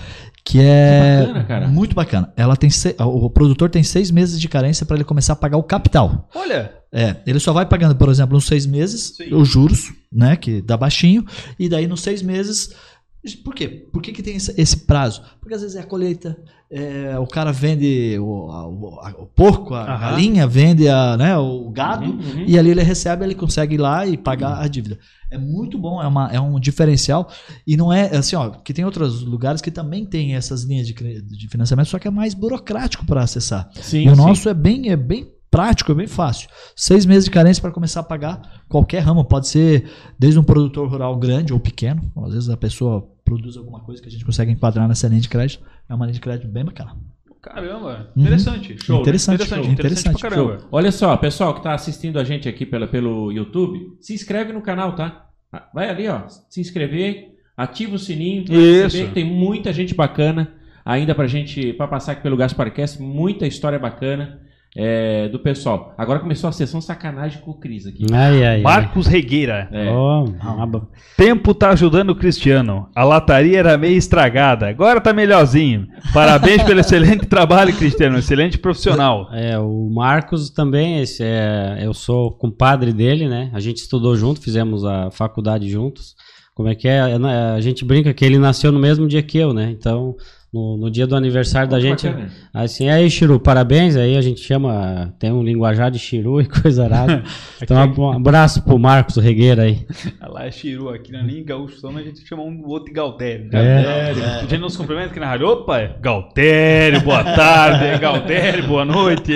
que 0.45 0.59
é 0.61 1.21
Que 1.21 1.27
bacana, 1.27 1.45
cara. 1.45 1.69
muito 1.69 1.95
bacana. 1.95 2.33
Ela 2.37 2.57
tem 2.57 2.71
se- 2.71 2.97
o 2.99 3.29
produtor 3.31 3.69
tem 3.71 3.83
seis 3.83 4.11
meses 4.11 4.41
de 4.41 4.49
carência 4.49 4.85
para 4.87 4.97
ele 4.97 5.05
começar 5.05 5.35
a 5.35 5.37
pagar 5.37 5.57
o 5.59 5.63
capital. 5.63 6.29
Olha, 6.35 6.73
É, 6.93 7.17
ele 7.25 7.39
só 7.39 7.53
vai 7.53 7.65
pagando, 7.67 7.95
por 7.95 8.09
exemplo, 8.09 8.35
nos 8.35 8.47
seis 8.47 8.67
meses 8.67 9.15
Sim. 9.17 9.33
os 9.33 9.47
juros, 9.49 9.93
né, 10.13 10.35
que 10.35 10.61
dá 10.61 10.77
baixinho, 10.77 11.25
e 11.57 11.69
daí 11.69 11.87
nos 11.87 12.01
seis 12.01 12.21
meses. 12.21 12.75
Por 13.45 13.55
quê? 13.55 13.69
Por 13.93 14.01
que, 14.01 14.13
que 14.13 14.23
tem 14.23 14.35
esse, 14.37 14.77
prazo? 14.79 15.23
Porque 15.41 15.55
às 15.55 15.61
vezes 15.61 15.77
é 15.77 15.81
a 15.81 15.85
colheita, 15.87 16.39
é, 16.71 17.19
o 17.19 17.27
cara 17.27 17.53
vende 17.53 18.17
o, 18.19 18.51
a- 18.51 18.67
o- 18.67 19.01
a- 19.01 19.15
o 19.19 19.27
porco, 19.27 19.75
a 19.75 19.83
Aham. 19.83 19.99
galinha, 20.01 20.47
vende 20.47 20.89
a, 20.89 21.19
né, 21.19 21.37
o 21.37 21.69
gado, 21.71 22.07
Uhum, 22.07 22.13
uhum. 22.19 22.45
e 22.47 22.59
ali 22.59 22.71
ele 22.71 22.83
recebe, 22.83 23.23
ele 23.23 23.35
consegue 23.35 23.75
ir 23.75 23.79
lá 23.79 24.07
e 24.07 24.17
pagar 24.17 24.59
a 24.63 24.67
dívida. 24.67 24.99
É 25.31 25.37
muito 25.37 25.79
bom, 25.79 26.03
é, 26.03 26.07
uma, 26.07 26.33
é 26.33 26.41
um 26.41 26.59
diferencial. 26.59 27.31
E 27.67 27.77
não 27.77 27.93
é 27.93 28.17
assim, 28.17 28.37
ó, 28.37 28.49
que 28.51 28.73
tem 28.73 28.85
outros 28.87 29.23
lugares 29.23 29.61
que 29.61 29.71
também 29.71 30.07
tem 30.07 30.35
essas 30.35 30.63
linhas 30.63 30.87
de, 30.87 30.95
de 30.95 31.49
financiamento, 31.49 31.89
só 31.89 31.99
que 31.99 32.09
é 32.09 32.11
mais 32.11 32.33
burocrático 32.33 33.05
para 33.05 33.23
acessar. 33.23 33.69
Sim, 33.75 34.07
E 34.07 34.09
o 34.09 34.17
sim. 34.17 34.23
nosso 34.23 34.49
é 34.49 34.55
bem, 34.55 34.89
é 34.91 34.97
bem 34.97 35.31
prático, 35.51 35.93
é 35.93 35.95
bem 35.95 36.07
fácil. 36.07 36.49
Seis 36.77 37.05
meses 37.05 37.25
de 37.25 37.31
carência 37.31 37.61
para 37.61 37.71
começar 37.73 38.01
a 38.01 38.05
pagar 38.05 38.41
qualquer 38.69 39.01
ramo. 39.01 39.25
Pode 39.25 39.49
ser 39.49 39.91
desde 40.19 40.39
um 40.39 40.45
produtor 40.45 40.89
rural 40.89 41.17
grande 41.17 41.53
ou 41.53 41.59
pequeno. 41.61 42.11
Às 42.25 42.33
vezes 42.35 42.49
a 42.51 42.57
pessoa 42.57 43.09
produz 43.25 43.57
alguma 43.57 43.81
coisa 43.81 44.01
que 44.01 44.09
a 44.09 44.11
gente 44.11 44.25
consegue 44.25 44.51
enquadrar 44.53 44.87
nessa 44.89 45.09
linha 45.09 45.21
de 45.21 45.29
crédito. 45.29 45.65
É 45.89 45.95
uma 45.95 46.05
linha 46.07 46.15
de 46.15 46.21
crédito 46.21 46.49
bem 46.49 46.65
bacana. 46.65 46.97
caramba, 47.43 48.11
Uhum. 48.15 48.23
interessante. 48.23 48.77
Show, 48.85 48.97
né? 48.97 49.01
interessante, 49.03 49.35
Interessante, 49.37 49.65
show, 49.65 49.73
interessante 49.73 50.21
pra 50.21 50.31
caramba. 50.31 50.59
Show. 50.59 50.69
Olha 50.71 50.93
só, 50.93 51.17
pessoal 51.17 51.55
que 51.55 51.61
está 51.61 51.73
assistindo 51.73 52.19
a 52.19 52.25
gente 52.25 52.47
aqui 52.49 52.67
pela, 52.67 52.87
pelo 52.87 53.33
YouTube, 53.33 53.97
se 53.99 54.13
inscreve 54.13 54.53
no 54.53 54.61
canal, 54.61 54.95
tá? 54.95 55.27
Ah, 55.51 55.67
Vai 55.73 55.89
ali, 55.89 56.07
ó, 56.07 56.29
se 56.29 56.61
inscrever, 56.61 57.35
ativa 57.57 57.95
o 57.95 57.99
sininho, 57.99 58.45
pra 58.45 58.55
Isso. 58.55 59.09
tem 59.15 59.25
muita 59.25 59.73
gente 59.73 59.95
bacana 59.95 60.53
ainda 60.85 61.15
pra 61.15 61.27
gente, 61.27 61.73
pra 61.73 61.89
passar 61.89 62.13
aqui 62.13 62.23
pelo 62.23 62.37
Gasparcast, 62.37 63.01
muita 63.01 63.47
história 63.47 63.79
bacana 63.79 64.41
é, 64.77 65.29
do 65.29 65.39
pessoal. 65.39 65.95
Agora 65.99 66.21
começou 66.21 66.49
a 66.49 66.53
sessão 66.53 66.81
sacanagem 66.81 67.41
com 67.43 67.51
o 67.51 67.59
Cris 67.59 67.87
aqui. 67.87 68.07
Ai, 68.13 68.39
ai, 68.39 68.47
ai. 68.57 68.61
Marcos 68.63 69.07
Regueira. 69.07 69.69
É. 69.73 69.87
Ba- 70.67 70.87
Tempo 71.17 71.53
tá 71.53 71.71
ajudando 71.71 72.11
o 72.11 72.15
Cristiano. 72.17 72.89
A 72.95 73.03
lataria 73.05 73.59
era 73.59 73.77
meio 73.77 73.97
estragada, 73.97 74.69
agora 74.69 75.01
tá 75.01 75.13
melhorzinho. 75.13 75.87
Parabéns 76.15 76.63
pelo 76.63 76.79
excelente 76.81 77.27
trabalho, 77.27 77.75
Cristiano. 77.77 78.19
Excelente 78.19 78.59
profissional. 78.59 79.29
É, 79.33 79.59
o 79.59 79.91
Marcos 79.93 80.51
também, 80.51 81.01
esse 81.01 81.23
é, 81.25 81.81
eu 81.83 81.93
sou 81.93 82.31
compadre 82.33 82.93
dele, 82.93 83.29
né? 83.29 83.51
A 83.53 83.61
gente 83.61 83.79
estudou 83.79 84.17
junto, 84.17 84.41
fizemos 84.41 84.85
a 84.85 85.11
faculdade 85.11 85.69
juntos. 85.69 86.15
Como 86.55 86.69
é 86.69 86.75
que 86.75 86.87
é? 86.89 87.01
A 87.01 87.61
gente 87.61 87.85
brinca 87.85 88.13
que 88.13 88.25
ele 88.25 88.39
nasceu 88.39 88.71
no 88.71 88.79
mesmo 88.79 89.09
dia 89.09 89.23
que 89.23 89.39
eu, 89.39 89.53
né? 89.55 89.71
Então, 89.71 90.15
no, 90.53 90.77
no 90.77 90.91
dia 90.91 91.07
do 91.07 91.15
aniversário 91.15 91.69
da 91.69 91.77
Muito 91.79 91.89
gente, 91.89 92.09
bacana. 92.09 92.31
assim, 92.53 92.89
aí, 92.89 93.09
Chiru, 93.09 93.39
parabéns. 93.39 93.97
Aí 93.97 94.17
a 94.17 94.21
gente 94.21 94.41
chama, 94.41 95.15
tem 95.19 95.31
um 95.31 95.45
linguajar 95.45 95.91
de 95.91 95.99
Chiru 95.99 96.41
e 96.41 96.47
coisa 96.47 96.85
arada. 96.85 97.23
Então, 97.63 97.77
um 97.99 98.13
abraço 98.13 98.63
pro 98.63 98.79
Marcos 98.79 99.17
Regueira 99.17 99.65
aí. 99.65 99.87
Lá 100.21 100.47
é 100.47 100.51
Chiru, 100.51 100.89
aqui 100.89 101.13
na 101.13 101.21
linha 101.21 101.45
gaúcho, 101.45 101.79
só 101.79 101.91
a 101.91 102.03
gente 102.03 102.27
chama 102.27 102.43
um 102.43 102.67
outro 102.67 102.87
de 102.87 102.93
Galtério. 102.93 103.51
É. 103.53 104.11
A 104.11 104.41
gente 104.41 104.59
não 104.59 104.71
se 104.71 104.79
cumprimenta 104.79 105.11
aqui 105.11 105.21
na 105.21 105.27
rádio. 105.27 105.47
Opa, 105.47 105.79
é 105.79 105.95
Galtério, 106.01 107.03
boa 107.03 107.23
tarde. 107.23 107.99
Galtério, 108.01 108.67
boa 108.67 108.85
noite. 108.85 109.35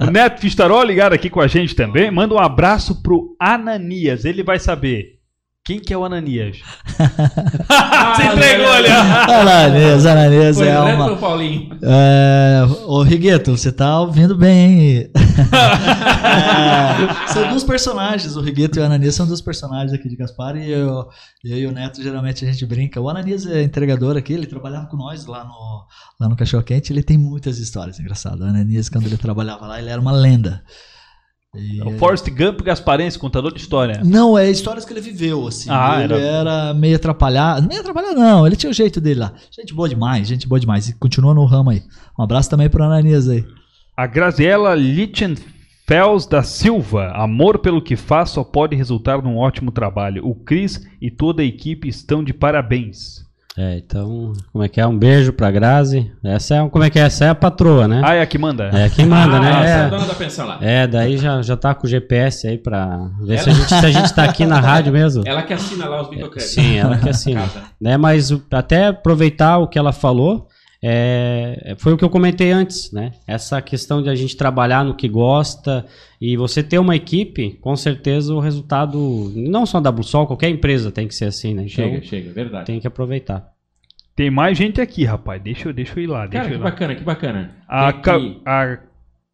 O 0.00 0.10
Neto 0.10 0.40
Fistarol 0.40 0.82
ligado 0.82 1.12
aqui 1.12 1.28
com 1.28 1.40
a 1.40 1.46
gente 1.46 1.74
também. 1.74 2.10
Manda 2.10 2.34
um 2.34 2.38
abraço 2.38 3.02
pro 3.02 3.36
Ananias. 3.38 4.24
Ele 4.24 4.42
vai 4.42 4.58
saber 4.58 5.17
Quem 5.68 5.78
que 5.78 5.92
é 5.92 5.98
o 5.98 6.02
Ananias? 6.02 6.56
Você 6.96 8.22
entregou 8.22 8.72
ali, 8.72 8.88
Ananias, 8.88 10.06
Ananias 10.06 10.56
Foi 10.56 10.66
é 10.66 10.80
uma. 10.80 11.14
Paulinho. 11.18 11.78
É, 11.82 12.62
ô 12.86 13.02
Rigueto, 13.02 13.54
você 13.54 13.70
tá 13.70 14.00
ouvindo 14.00 14.34
bem, 14.34 14.80
hein? 14.80 15.10
É, 16.18 17.28
são 17.28 17.48
dois 17.50 17.62
personagens, 17.62 18.34
o 18.34 18.40
Rigueto 18.40 18.78
e 18.78 18.82
o 18.82 18.84
Ananias 18.84 19.14
são 19.14 19.26
dois 19.26 19.40
personagens 19.40 19.92
aqui 19.92 20.08
de 20.08 20.16
Gaspar 20.16 20.56
e 20.56 20.70
eu, 20.70 21.06
eu 21.44 21.58
e 21.58 21.66
o 21.66 21.70
Neto 21.70 22.02
geralmente 22.02 22.44
a 22.46 22.50
gente 22.50 22.64
brinca. 22.64 23.00
O 23.00 23.08
Ananias 23.08 23.46
é 23.46 23.62
entregador 23.62 24.16
aqui, 24.16 24.32
ele 24.32 24.46
trabalhava 24.46 24.86
com 24.86 24.96
nós 24.96 25.26
lá 25.26 25.44
no, 25.44 25.86
lá 26.18 26.28
no 26.28 26.36
Cachorro 26.36 26.62
Quente, 26.62 26.92
ele 26.92 27.02
tem 27.02 27.18
muitas 27.18 27.58
histórias 27.58 28.00
engraçadas. 28.00 28.40
O 28.40 28.44
Ananias, 28.44 28.88
quando 28.88 29.06
ele 29.06 29.18
trabalhava 29.18 29.66
lá, 29.66 29.78
ele 29.78 29.90
era 29.90 30.00
uma 30.00 30.12
lenda. 30.12 30.64
E- 31.56 31.80
É 31.80 31.84
o 31.84 31.98
Forrest 31.98 32.28
Gump 32.30 32.60
Gasparense, 32.62 33.18
contador 33.18 33.52
de 33.52 33.60
história. 33.60 34.02
Não, 34.04 34.36
é 34.36 34.50
histórias 34.50 34.84
que 34.84 34.92
ele 34.92 35.00
viveu, 35.00 35.46
assim. 35.46 35.68
Ah, 35.70 36.02
ele 36.04 36.14
era- 36.14 36.22
era... 36.22 36.74
meio 36.74 36.96
atrapalhado. 36.96 37.66
Meio 37.66 37.80
atrapalhado, 37.80 38.16
não. 38.20 38.46
Ele 38.46 38.54
tinha 38.56 38.70
o 38.70 38.74
jeito 38.74 39.00
dele 39.00 39.20
lá. 39.20 39.32
Gente 39.50 39.72
boa 39.74 39.88
demais, 39.88 40.28
gente 40.28 40.46
boa 40.46 40.60
demais. 40.60 40.88
E 40.88 40.94
continua 40.98 41.32
no 41.34 41.44
ramo 41.46 41.70
aí. 41.70 41.82
Um 42.18 42.22
abraço 42.22 42.50
também 42.50 42.68
pro 42.68 42.84
Ananias 42.84 43.28
aí. 43.28 43.44
A 43.96 44.06
Graziella 44.06 44.74
Lichtenfels 44.74 46.26
da 46.26 46.42
Silva. 46.42 47.12
Amor 47.14 47.58
pelo 47.58 47.82
que 47.82 47.96
faz 47.96 48.30
só 48.30 48.44
pode 48.44 48.76
resultar 48.76 49.22
num 49.22 49.36
ótimo 49.38 49.72
trabalho. 49.72 50.24
O 50.26 50.34
Cris 50.34 50.86
e 51.00 51.10
toda 51.10 51.42
a 51.42 51.44
equipe 51.46 51.88
estão 51.88 52.22
de 52.22 52.32
parabéns. 52.32 53.26
É, 53.60 53.76
então, 53.76 54.34
como 54.52 54.62
é 54.62 54.68
que 54.68 54.80
é? 54.80 54.86
Um 54.86 54.96
beijo 54.96 55.32
pra 55.32 55.50
Grazi. 55.50 56.12
Essa 56.22 56.54
é, 56.54 56.68
como 56.68 56.84
é 56.84 56.90
que 56.90 56.96
é? 56.98 57.02
Essa 57.02 57.24
é 57.24 57.28
a 57.30 57.34
patroa, 57.34 57.88
né? 57.88 58.02
Ah, 58.04 58.14
é 58.14 58.22
a 58.22 58.26
que 58.26 58.38
manda? 58.38 58.70
É 58.72 58.88
quem 58.88 59.04
manda, 59.04 59.36
Ah, 59.36 59.40
né? 59.40 59.50
essa 59.50 59.58
é 59.68 59.74
a 59.82 59.86
É. 59.86 59.90
dona 59.90 60.06
da 60.06 60.14
pensão 60.14 60.46
lá. 60.46 60.58
É, 60.60 60.86
daí 60.86 61.16
já, 61.18 61.42
já 61.42 61.56
tá 61.56 61.74
com 61.74 61.84
o 61.84 61.90
GPS 61.90 62.46
aí 62.46 62.56
pra 62.56 63.08
ver 63.20 63.38
se 63.40 63.50
a, 63.50 63.52
gente, 63.52 63.68
se 63.68 63.74
a 63.86 63.90
gente 63.90 64.14
tá 64.14 64.22
aqui 64.22 64.46
na 64.46 64.60
rádio 64.60 64.92
mesmo. 64.92 65.24
Ela 65.26 65.42
que 65.42 65.52
assina 65.52 65.88
lá 65.88 66.02
os 66.02 66.08
microcréditos. 66.08 66.54
Sim, 66.54 66.76
ela 66.76 66.98
que 66.98 67.08
assina. 67.08 67.44
Né, 67.80 67.96
mas 67.96 68.30
até 68.52 68.86
aproveitar 68.86 69.58
o 69.58 69.66
que 69.66 69.76
ela 69.78 69.92
falou, 69.92 70.46
é, 70.82 71.74
foi 71.78 71.92
o 71.92 71.96
que 71.96 72.04
eu 72.04 72.10
comentei 72.10 72.50
antes, 72.52 72.92
né? 72.92 73.12
Essa 73.26 73.60
questão 73.60 74.00
de 74.02 74.08
a 74.08 74.14
gente 74.14 74.36
trabalhar 74.36 74.84
no 74.84 74.94
que 74.94 75.08
gosta 75.08 75.84
e 76.20 76.36
você 76.36 76.62
ter 76.62 76.78
uma 76.78 76.94
equipe, 76.94 77.58
com 77.60 77.74
certeza 77.76 78.32
o 78.34 78.40
resultado, 78.40 79.32
não 79.34 79.66
só 79.66 79.80
da 79.80 79.90
Bluesol, 79.90 80.26
qualquer 80.26 80.48
empresa 80.50 80.90
tem 80.92 81.08
que 81.08 81.14
ser 81.14 81.26
assim, 81.26 81.52
né? 81.54 81.62
Então, 81.62 81.84
Chega, 81.84 82.02
chega, 82.04 82.32
verdade. 82.32 82.66
tem 82.66 82.78
que 82.80 82.86
aproveitar. 82.86 83.48
Tem 84.14 84.30
mais 84.30 84.56
gente 84.58 84.80
aqui, 84.80 85.04
rapaz. 85.04 85.40
Deixa 85.42 85.68
eu, 85.68 85.72
deixa 85.72 85.98
eu 85.98 86.04
ir 86.04 86.06
lá. 86.08 86.26
Deixa 86.26 86.38
Cara, 86.44 86.48
que 86.48 86.54
ir 86.54 86.58
lá. 86.58 86.64
bacana, 86.70 86.94
que 86.94 87.04
bacana. 87.04 87.50
A, 87.68 87.92
Ca- 87.92 88.18
a 88.44 88.78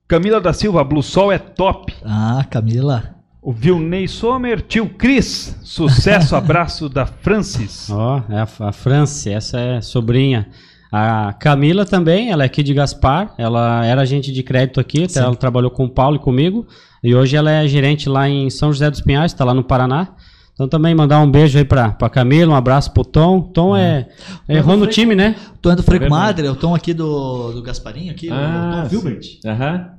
Camila 0.07 0.41
da 0.41 0.53
Silva, 0.53 0.81
a 0.83 0.85
Blue 0.85 1.03
Sol 1.03 1.33
é 1.33 1.39
top. 1.39 1.93
Ah, 2.05 2.45
Camila. 2.51 3.15
O 3.41 3.51
Vilney 3.53 4.07
Sommer, 4.09 4.61
tio 4.63 4.89
Cris. 4.89 5.59
Sucesso, 5.63 6.37
abraço 6.37 6.89
da 6.91 7.07
Francis. 7.07 7.89
Ó, 7.91 8.23
é 8.31 8.37
a, 8.39 8.69
a 8.69 8.73
Franci, 8.73 9.31
essa 9.31 9.59
é 9.59 9.81
sobrinha. 9.81 10.49
A 10.97 11.33
Camila 11.33 11.85
também, 11.85 12.31
ela 12.31 12.45
é 12.45 12.47
aqui 12.47 12.63
de 12.63 12.73
Gaspar, 12.73 13.35
ela 13.37 13.85
era 13.85 14.03
agente 14.03 14.31
de 14.31 14.45
crédito 14.45 14.79
aqui, 14.79 14.99
até 15.03 15.15
Sim. 15.15 15.21
ela 15.23 15.35
trabalhou 15.35 15.69
com 15.69 15.87
o 15.87 15.91
Paulo 15.91 16.15
e 16.15 16.19
comigo, 16.21 16.69
e 17.03 17.13
hoje 17.13 17.35
ela 17.35 17.51
é 17.51 17.67
gerente 17.67 18.09
lá 18.09 18.29
em 18.29 18.49
São 18.49 18.73
José 18.73 18.89
dos 18.89 19.01
Pinhais, 19.01 19.33
está 19.33 19.45
lá 19.45 19.53
no 19.53 19.65
Paraná. 19.65 20.11
Então 20.53 20.69
também 20.69 20.95
mandar 20.95 21.19
um 21.21 21.29
beijo 21.29 21.59
aí 21.59 21.65
pra, 21.65 21.91
pra 21.91 22.09
Camila, 22.09 22.53
um 22.53 22.57
abraço 22.57 22.93
pro 22.93 23.05
Tom. 23.05 23.41
Tom 23.41 23.77
é, 23.77 24.07
errou 24.49 24.77
no 24.77 24.87
time, 24.87 25.17
né? 25.17 25.35
Tom 25.61 25.73
é 25.73 25.75
do 25.75 25.83
Freco. 25.83 26.09
Madre, 26.09 26.47
é 26.47 26.51
o 26.53 26.55
Tom 26.55 26.73
aqui 26.77 26.95
do, 26.95 27.51
do 27.51 27.61
Gasparinho, 27.61 28.13
aqui, 28.13 28.31
Ah, 28.31 28.77
o 28.77 28.83
Tom 28.85 28.89
sim. 28.89 28.97
Wilbert. 28.97 29.27
Aham. 29.45 29.91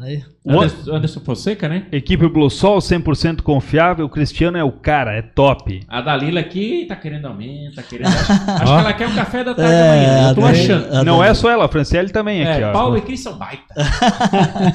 Aí. 0.00 0.22
O- 0.44 0.52
Anderson, 0.52 0.94
Anderson 0.94 1.20
Fonseca, 1.20 1.68
né? 1.68 1.86
Equipe 1.90 2.28
Blue 2.28 2.50
Sol, 2.50 2.78
100% 2.78 3.42
confiável. 3.42 4.06
O 4.06 4.08
Cristiano 4.08 4.56
é 4.58 4.62
o 4.64 4.70
cara, 4.72 5.12
é 5.12 5.22
top. 5.22 5.80
A 5.88 6.00
Dalila 6.00 6.40
aqui 6.40 6.84
tá 6.88 6.94
querendo 6.96 7.26
aumento, 7.26 7.76
tá 7.76 7.82
querendo. 7.82 8.06
Acho, 8.08 8.32
acho 8.50 8.64
que 8.64 8.70
ela 8.80 8.92
quer 8.92 9.08
um 9.08 9.14
café 9.14 9.44
da 9.44 9.54
tarde 9.54 9.72
É, 9.72 9.90
amanhã. 9.90 10.28
Eu 10.30 10.34
tô 10.34 10.44
achando. 10.44 11.04
Não 11.04 11.22
é 11.24 11.34
só 11.34 11.50
ela, 11.50 11.64
a 11.64 11.68
Franciele 11.68 12.10
também 12.10 12.42
aqui, 12.46 12.62
É, 12.62 12.68
ó. 12.68 12.72
Paulo 12.72 12.96
e 12.96 13.00
Cris 13.00 13.20
são 13.22 13.36
baita. 13.36 13.62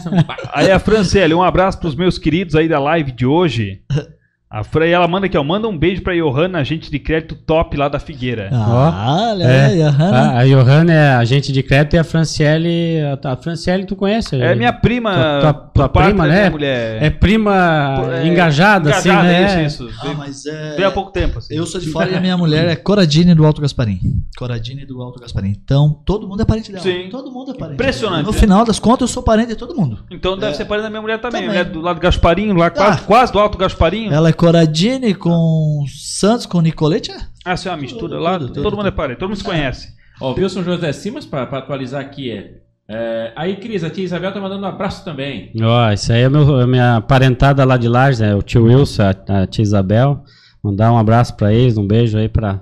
São 0.04 0.12
baita. 0.24 0.50
Aí 0.54 0.72
a 0.72 0.80
Franciele, 0.80 1.34
um 1.34 1.44
abraço 1.44 1.80
pros 1.80 1.96
meus 1.96 2.18
queridos 2.18 2.56
aí 2.56 2.68
da 2.68 2.80
live 2.80 3.12
de 3.12 3.26
hoje. 3.26 3.82
A 4.52 4.64
e 4.86 4.90
ela 4.92 5.08
manda 5.08 5.28
aqui, 5.28 5.38
ó. 5.38 5.44
Manda 5.46 5.66
um 5.68 5.78
beijo 5.78 6.02
pra 6.02 6.14
Johanna, 6.14 6.60
agente 6.60 6.92
de 6.92 7.00
crédito 7.00 7.36
top 7.36 7.78
lá 7.78 7.88
da 7.88 8.00
Figueira. 8.00 8.50
Ah, 8.52 9.30
olha 9.32 9.44
É. 9.46 9.66
aí, 9.68 9.82
aham. 9.82 10.12
A, 10.12 10.40
a 10.40 10.46
Johanna 10.46 10.94
é 10.94 11.14
agente 11.16 11.54
de 11.54 11.64
crédito 11.64 11.94
e 11.94 11.98
a 12.00 12.04
Franciele. 12.04 13.00
A, 13.24 13.32
a 13.32 13.38
Franciele 13.38 13.86
tu 13.86 13.96
conhece? 13.96 14.36
É 14.42 14.54
minha 14.54 14.74
prima. 14.74 15.14
Tua- 15.40 15.54
tua- 15.54 15.88
tua 15.88 15.90
prima, 16.04 16.26
minha 16.26 16.36
né? 16.44 16.50
mulher. 16.50 17.02
É 17.02 17.10
prima 17.10 18.04
É, 18.22 18.28
engajada, 18.28 18.90
assim, 18.90 19.10
engajada, 19.10 19.28
né? 19.30 19.66
Isso, 19.66 19.84
isso. 19.86 19.96
Ah, 20.00 20.04
Veio- 20.04 20.18
mas 20.18 20.46
é... 20.46 20.76
Veio 20.76 20.88
há 20.88 20.92
pouco 20.92 21.12
tempo, 21.12 21.38
assim. 21.40 21.56
Eu 21.56 21.66
sou 21.66 21.80
de 21.80 21.90
fora 21.90 22.10
e 22.12 22.16
a 22.16 22.20
minha 22.20 22.36
mulher 22.38 22.68
é 22.68 22.76
Coradine 22.76 23.34
do 23.34 23.46
Alto 23.46 23.62
Gasparim. 23.62 24.00
Coradine 24.38 24.86
do 24.86 25.02
Alto 25.02 25.20
Gasparim. 25.22 25.56
Então, 25.64 25.98
todo 26.06 26.28
mundo 26.28 26.42
é 26.42 26.46
parente 26.46 26.72
dela. 26.74 26.84
Sim. 26.84 27.08
Todo 27.10 27.32
mundo 27.32 27.52
é 27.52 27.54
parente. 27.54 27.76
Impressionante, 27.76 28.18
dela. 28.24 28.28
No 28.28 28.34
né? 28.34 28.38
final 28.40 28.66
das 28.66 28.80
contas, 28.80 29.10
eu 29.10 29.14
sou 29.14 29.24
parente 29.24 29.48
de 29.50 29.56
todo 29.56 29.74
mundo. 29.76 30.00
Então 30.12 30.38
deve 30.38 30.56
ser 30.58 30.66
parente 30.66 30.84
da 30.84 30.90
minha 30.90 31.02
mulher 31.02 31.20
também. 31.20 31.32
Também. 31.44 31.48
Mulher 31.48 31.64
do 31.64 31.80
lado 31.80 31.96
do 31.96 32.02
Gasparinho, 32.02 32.54
lá 32.54 32.70
quase, 32.70 33.00
Ah. 33.00 33.06
quase 33.06 33.32
do 33.32 33.40
Alto 33.40 33.58
Gasparinho. 33.58 34.12
Ela 34.14 34.28
é 34.30 34.34
Coradine 34.46 35.14
com 35.14 35.86
Santos, 35.88 36.46
com 36.48 36.62
Nicolete. 36.62 37.12
é? 37.12 37.18
Ah, 37.46 37.54
isso 37.54 37.68
é 37.68 37.72
uma 37.72 37.78
mistura 37.78 38.14
Tudo, 38.14 38.20
lá. 38.20 38.40
tudo, 38.40 38.54
todo 38.54 38.64
tudo, 38.64 38.76
mundo 38.78 38.88
é 38.88 38.92
parente, 38.92 39.20
todo 39.20 39.30
mundo 39.30 39.38
se 39.38 39.44
conhece. 39.44 39.90
Ó, 40.20 40.32
o 40.32 40.36
Wilson 40.36 40.64
José 40.64 40.92
Simas, 40.94 41.26
pra, 41.26 41.46
pra 41.46 41.60
atualizar 41.60 42.02
aqui, 42.02 42.32
é, 42.32 42.54
é, 42.88 43.32
Aí, 43.36 43.56
Cris, 43.58 43.84
a 43.84 43.90
tia 43.90 44.04
Isabel 44.04 44.32
tá 44.34 44.40
mandando 44.42 44.64
um 44.66 44.70
abraço 44.70 45.06
também. 45.06 45.52
Ó, 45.62 45.92
isso 45.92 46.12
aí 46.12 46.22
é 46.24 46.30
meu, 46.30 46.60
a 46.60 46.66
minha 46.68 47.02
parentada 47.02 47.64
lá 47.64 47.78
de 47.78 47.88
Lages, 47.88 48.20
né? 48.20 48.36
O 48.36 48.42
tio 48.42 48.64
Wilson, 48.66 49.04
a, 49.28 49.42
a 49.44 49.48
tia 49.48 49.62
Isabel. 49.64 50.24
Mandar 50.64 50.92
um 50.92 50.98
abraço 50.98 51.36
pra 51.36 51.54
eles, 51.54 51.78
um 51.78 51.86
beijo 51.88 52.18
aí 52.18 52.28
pra. 52.30 52.62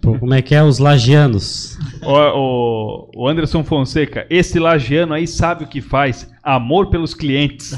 pro- 0.00 0.18
como 0.18 0.34
é 0.34 0.40
que 0.42 0.54
é? 0.54 0.62
Os 0.62 0.78
lagianos. 0.78 1.76
O, 2.02 2.12
o- 2.12 3.10
o 3.16 3.28
Anderson 3.28 3.64
Fonseca, 3.64 4.26
esse 4.30 4.58
lagiano 4.60 5.12
aí 5.14 5.26
sabe 5.26 5.64
o 5.64 5.68
que 5.68 5.80
faz. 5.80 6.30
Amor 6.42 6.88
pelos 6.90 7.14
clientes. 7.14 7.72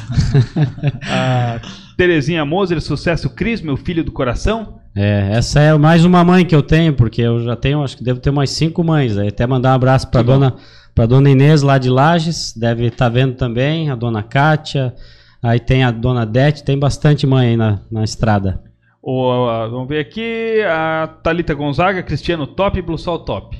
a 1.11 1.61
Terezinha 1.97 2.45
Moser, 2.45 2.81
sucesso 2.81 3.31
Cris, 3.31 3.61
meu 3.61 3.77
filho 3.77 4.03
do 4.05 4.13
coração. 4.13 4.81
É, 4.97 5.31
essa 5.33 5.61
é 5.61 5.77
mais 5.77 6.05
uma 6.05 6.23
mãe 6.25 6.45
que 6.45 6.55
eu 6.55 6.63
tenho, 6.63 6.95
porque 6.95 7.21
eu 7.23 7.43
já 7.43 7.57
tenho, 7.57 7.83
acho 7.83 7.97
que 7.97 8.05
devo 8.05 8.21
ter 8.21 8.31
umas 8.31 8.51
cinco 8.51 8.83
mães. 8.85 9.17
Aí 9.19 9.29
até 9.29 9.47
mandar 9.47 9.73
um 9.73 9.75
abraço 9.75 10.09
bom. 10.11 10.23
dona, 10.23 10.55
pra 10.95 11.07
dona 11.07 11.31
Inês 11.31 11.63
lá 11.63 11.79
de 11.79 11.91
Lages, 11.91 12.53
deve 12.57 12.87
estar 12.87 13.09
vendo 13.09 13.35
também, 13.35 13.91
a 13.91 13.95
dona 13.97 14.23
Kátia, 14.23 14.95
aí 15.43 15.59
tem 15.59 15.83
a 15.85 15.91
dona 15.91 16.25
Dete, 16.25 16.63
tem 16.65 16.79
bastante 16.79 17.27
mãe 17.27 17.49
aí 17.51 17.57
na, 17.57 17.81
na 17.91 18.05
estrada. 18.05 18.63
O, 19.03 19.49
a- 19.49 19.69
vamos 19.69 19.89
ver 19.89 19.99
aqui. 20.01 20.61
A 20.63 21.09
Thalita 21.23 21.53
Gonzaga, 21.55 22.03
Cristiano 22.03 22.47
top, 22.47 22.81
Blue 22.81 22.97
Sol 22.99 23.19
top. 23.21 23.57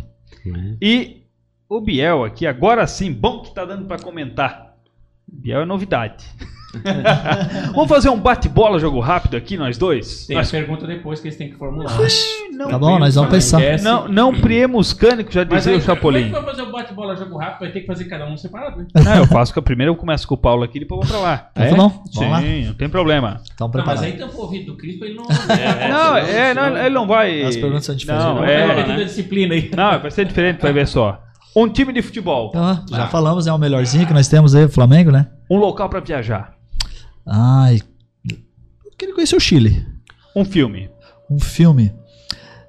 né? 0.47 0.77
E 0.81 1.23
o 1.69 1.81
Biel 1.81 2.25
aqui, 2.25 2.47
agora 2.47 2.87
sim, 2.87 3.13
bom 3.13 3.41
que 3.43 3.53
tá 3.55 3.65
dando 3.65 3.87
pra 3.87 3.99
comentar. 3.99 4.75
Biel 5.31 5.61
é 5.63 5.65
novidade. 5.67 6.25
Vamos 7.75 7.89
fazer 7.89 8.09
um 8.09 8.19
bate-bola, 8.19 8.79
jogo 8.79 9.01
rápido 9.01 9.37
aqui, 9.37 9.57
nós 9.57 9.77
dois? 9.79 10.27
Tem 10.27 10.37
Nós- 10.37 10.51
pergunta 10.51 10.87
depois 10.87 11.21
que 11.21 11.29
eles 11.29 11.37
têm 11.37 11.51
que 11.51 11.57
formular. 11.57 11.91
não, 12.53 12.69
Tá 12.69 12.79
bom, 12.79 12.99
nós 12.99 13.15
vamos 13.15 13.31
pensar. 13.31 13.61
Não, 13.83 14.09
não 14.09 14.33
priemos 14.35 14.93
cânico, 14.93 15.33
já 15.33 15.45
Mas 15.45 15.59
dizia 15.65 15.73
aí, 15.73 15.79
o 15.79 15.83
Chapolin. 15.83 16.29
É 16.29 16.31
vai 16.31 16.43
fazer 16.45 16.63
o 16.63 16.73
bate-bola 16.73 17.17
jogo 17.17 17.37
rápido? 17.39 17.61
Vai 17.61 17.71
ter 17.73 17.81
que 17.81 17.87
fazer 17.87 18.05
cada 18.05 18.27
um 18.27 18.37
separado, 18.37 18.79
né? 18.79 18.87
Não, 18.95 19.15
eu 19.17 19.27
faço 19.27 19.53
que 19.53 19.61
primeiro 19.63 19.93
eu 19.93 19.97
começo 19.97 20.27
com 20.29 20.35
o 20.35 20.39
Paulo 20.39 20.63
aqui 20.63 20.79
e 20.79 20.81
depois 20.81 21.01
eu 21.03 21.07
vou 21.09 21.21
pra 21.21 21.31
lá. 21.31 21.37
Tá 21.55 21.65
bom? 21.75 22.05
Lá. 22.31 22.41
Sim, 22.41 22.67
não 22.67 22.75
tem 22.75 22.89
problema. 22.89 23.41
Então, 23.55 23.71
Não, 23.73 23.85
mas 23.85 24.03
aí 24.03 24.21
o 24.23 24.41
ouvido 24.41 24.73
do 24.73 24.77
Cris 24.77 24.99
pra 24.99 25.09
ele 25.09 25.17
não. 25.17 25.25
não, 25.89 26.17
é, 26.17 26.55
não, 26.55 26.77
ele 26.77 26.95
não 26.95 27.07
vai. 27.07 27.43
As 27.43 27.57
perguntas 27.57 27.85
são 27.85 27.95
diferentes. 27.95 28.27
Não, 28.27 28.45
é, 28.45 28.67
vai 28.67 28.87
da 28.87 29.03
disciplina 29.05 29.55
aí. 29.55 29.71
não, 29.77 29.99
vai 30.01 30.11
ser 30.11 30.25
diferente, 30.25 30.61
vai 30.61 30.73
ver 30.73 30.87
só. 30.87 31.21
Um 31.57 31.69
time 31.69 31.93
de 31.93 32.03
futebol, 32.03 32.49
Então, 32.53 32.85
já 32.91 33.07
falamos, 33.07 33.47
é 33.47 33.53
o 33.53 33.59
melhorzinho 33.59 34.05
que 34.07 34.13
nós 34.13 34.27
temos 34.27 34.55
aí, 34.57 34.65
o 34.65 34.69
Flamengo, 34.69 35.13
né? 35.13 35.29
um 35.49 35.57
local 35.57 35.89
pra 35.89 36.01
viajar, 36.01 36.53
Ai, 37.27 37.81
eu 38.29 38.93
queria 38.99 39.15
conhecer 39.15 39.37
o 39.37 39.41
Chile. 39.41 39.87
um 40.37 40.45
filme, 40.45 40.91
Um 41.31 41.39
filme. 41.39 41.93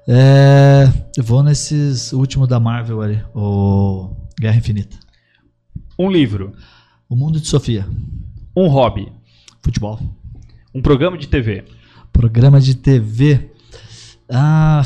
É, 0.08 0.84
eu 1.16 1.24
vou 1.24 1.42
nesses 1.42 2.12
últimos 2.12 2.48
da 2.48 2.60
Marvel 2.60 3.02
ali, 3.02 3.20
o 3.34 4.14
Guerra 4.40 4.56
Infinita. 4.56 4.96
um 5.98 6.10
livro, 6.10 6.52
O 7.08 7.16
Mundo 7.16 7.40
de 7.40 7.46
Sofia. 7.48 7.86
um 8.56 8.68
hobby, 8.68 9.12
Futebol. 9.62 9.98
um 10.74 10.80
programa 10.80 11.18
de 11.18 11.26
TV, 11.26 11.64
Programa 12.12 12.60
de 12.60 12.74
TV. 12.76 13.50
Ah, 14.28 14.82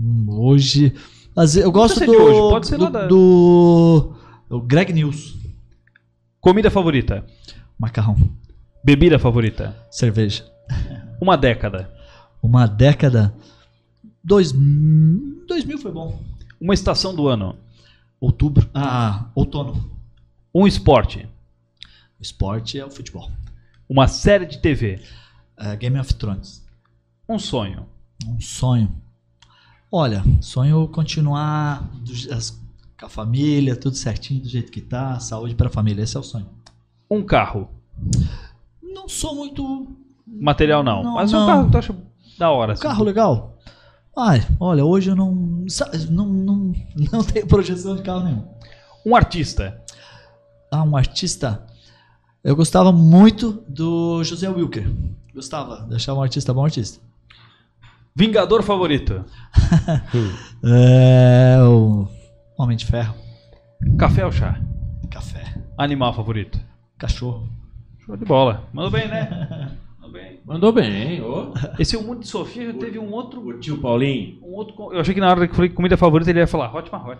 hum, 0.00 0.26
hoje. 0.28 0.92
Eu 1.62 1.70
gosto 1.70 2.00
do, 2.04 2.10
hoje, 2.12 2.38
pode 2.50 2.66
ser 2.66 2.78
do, 2.78 2.84
nada. 2.84 3.06
do, 3.06 4.14
do 4.48 4.60
Greg 4.62 4.92
News. 4.92 5.36
comida 6.40 6.70
favorita, 6.70 7.24
Macarrão. 7.78 8.16
Bebida 8.86 9.18
favorita, 9.18 9.76
Cerveja. 9.90 10.44
uma 11.20 11.36
década, 11.36 11.92
Uma 12.40 12.66
década. 12.66 13.34
Dois, 14.22 14.52
2000 14.52 15.78
foi 15.78 15.90
bom. 15.90 16.22
uma 16.60 16.72
estação 16.72 17.12
do 17.12 17.26
ano, 17.26 17.56
Outubro. 18.20 18.68
Ah, 18.72 19.28
outono. 19.34 19.90
um 20.54 20.66
esporte, 20.68 21.28
O 22.18 22.22
esporte 22.22 22.78
é 22.78 22.84
o 22.86 22.90
futebol. 22.90 23.28
uma 23.88 24.06
série 24.06 24.46
de 24.46 24.58
TV, 24.58 25.00
É, 25.58 25.74
Game 25.74 25.98
of 25.98 26.14
Thrones. 26.14 26.64
Um 27.28 27.38
sonho. 27.40 27.86
Um 28.26 28.38
sonho. 28.40 28.94
Olha, 29.90 30.22
sonho 30.40 30.86
continuar 30.88 31.82
do- 32.04 32.32
as- 32.34 32.50
com 33.00 33.06
a 33.06 33.08
família, 33.08 33.74
tudo 33.74 33.96
certinho, 33.96 34.42
do 34.42 34.48
jeito 34.48 34.70
que 34.70 34.80
tá, 34.82 35.18
saúde 35.18 35.54
pra 35.54 35.70
família. 35.70 36.02
Esse 36.02 36.16
é 36.16 36.20
o 36.20 36.22
sonho. 36.22 36.46
Um 37.10 37.22
carro. 37.24 37.68
Não 38.96 39.08
sou 39.08 39.34
muito. 39.36 39.96
Material 40.26 40.82
não. 40.82 41.02
Não, 41.02 41.14
Mas 41.14 41.32
um 41.32 41.38
não. 41.38 41.46
carro 41.46 41.70
tu 41.70 41.78
acha 41.78 41.96
da 42.38 42.50
hora. 42.50 42.70
Um 42.70 42.72
assim. 42.72 42.82
carro 42.82 43.04
legal? 43.04 43.58
Ai, 44.16 44.44
olha, 44.58 44.84
hoje 44.84 45.10
eu 45.10 45.14
não. 45.16 45.64
Não, 46.10 46.26
não, 46.26 46.72
não 47.12 47.22
tenho 47.30 47.46
projeção 47.46 47.94
de 47.94 48.02
carro 48.02 48.24
nenhum. 48.24 48.44
Um 49.04 49.14
artista. 49.14 49.80
Ah, 50.72 50.82
um 50.82 50.96
artista. 50.96 51.64
Eu 52.42 52.56
gostava 52.56 52.90
muito 52.90 53.62
do 53.68 54.24
José 54.24 54.48
Wilker. 54.48 54.90
Gostava, 55.34 55.82
deixava 55.88 56.18
um 56.18 56.22
artista 56.22 56.54
bom 56.54 56.64
artista. 56.64 56.98
Vingador 58.14 58.62
favorito. 58.62 59.24
É. 60.64 61.58
O 61.62 62.08
Homem 62.58 62.76
de 62.76 62.86
Ferro. 62.86 63.14
Café 63.98 64.24
ou 64.24 64.32
chá? 64.32 64.58
Café. 65.10 65.44
Animal 65.78 66.12
favorito. 66.14 66.58
Cachorro. 66.98 67.48
Show 68.06 68.16
de 68.16 68.24
bola. 68.24 68.64
Mandou 68.72 68.90
bem, 68.90 69.08
né? 69.08 69.72
Mandou 70.00 70.12
bem. 70.12 70.40
Mandou 70.46 70.72
bem, 70.72 71.20
ô. 71.20 71.52
Esse 71.78 71.96
é 71.96 71.98
o 71.98 72.02
mundo 72.02 72.20
de 72.20 72.28
Sofia 72.28 72.66
já 72.66 72.78
teve 72.78 72.98
um 72.98 73.10
outro. 73.10 73.40
O 73.44 73.58
tio 73.58 73.78
Paulinho. 73.78 74.38
Um 74.42 74.54
outro 74.54 74.92
eu 74.92 75.00
achei 75.00 75.12
que 75.12 75.20
na 75.20 75.28
hora 75.28 75.46
que 75.46 75.52
eu 75.52 75.56
falei 75.56 75.70
comida 75.70 75.96
favorita 75.96 76.30
ele 76.30 76.38
ia 76.38 76.46
falar 76.46 76.72
hot 76.74 76.88
hot. 76.94 77.18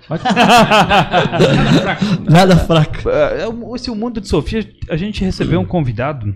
Nada 2.30 2.56
fraco. 2.56 3.08
É, 3.10 3.46
o- 3.48 3.74
Esse 3.74 3.88
é 3.88 3.92
o 3.92 3.96
mundo 3.96 4.20
de 4.20 4.28
Sofia. 4.28 4.66
A 4.88 4.96
gente 4.96 5.24
recebeu 5.24 5.60
um 5.60 5.64
convidado. 5.66 6.34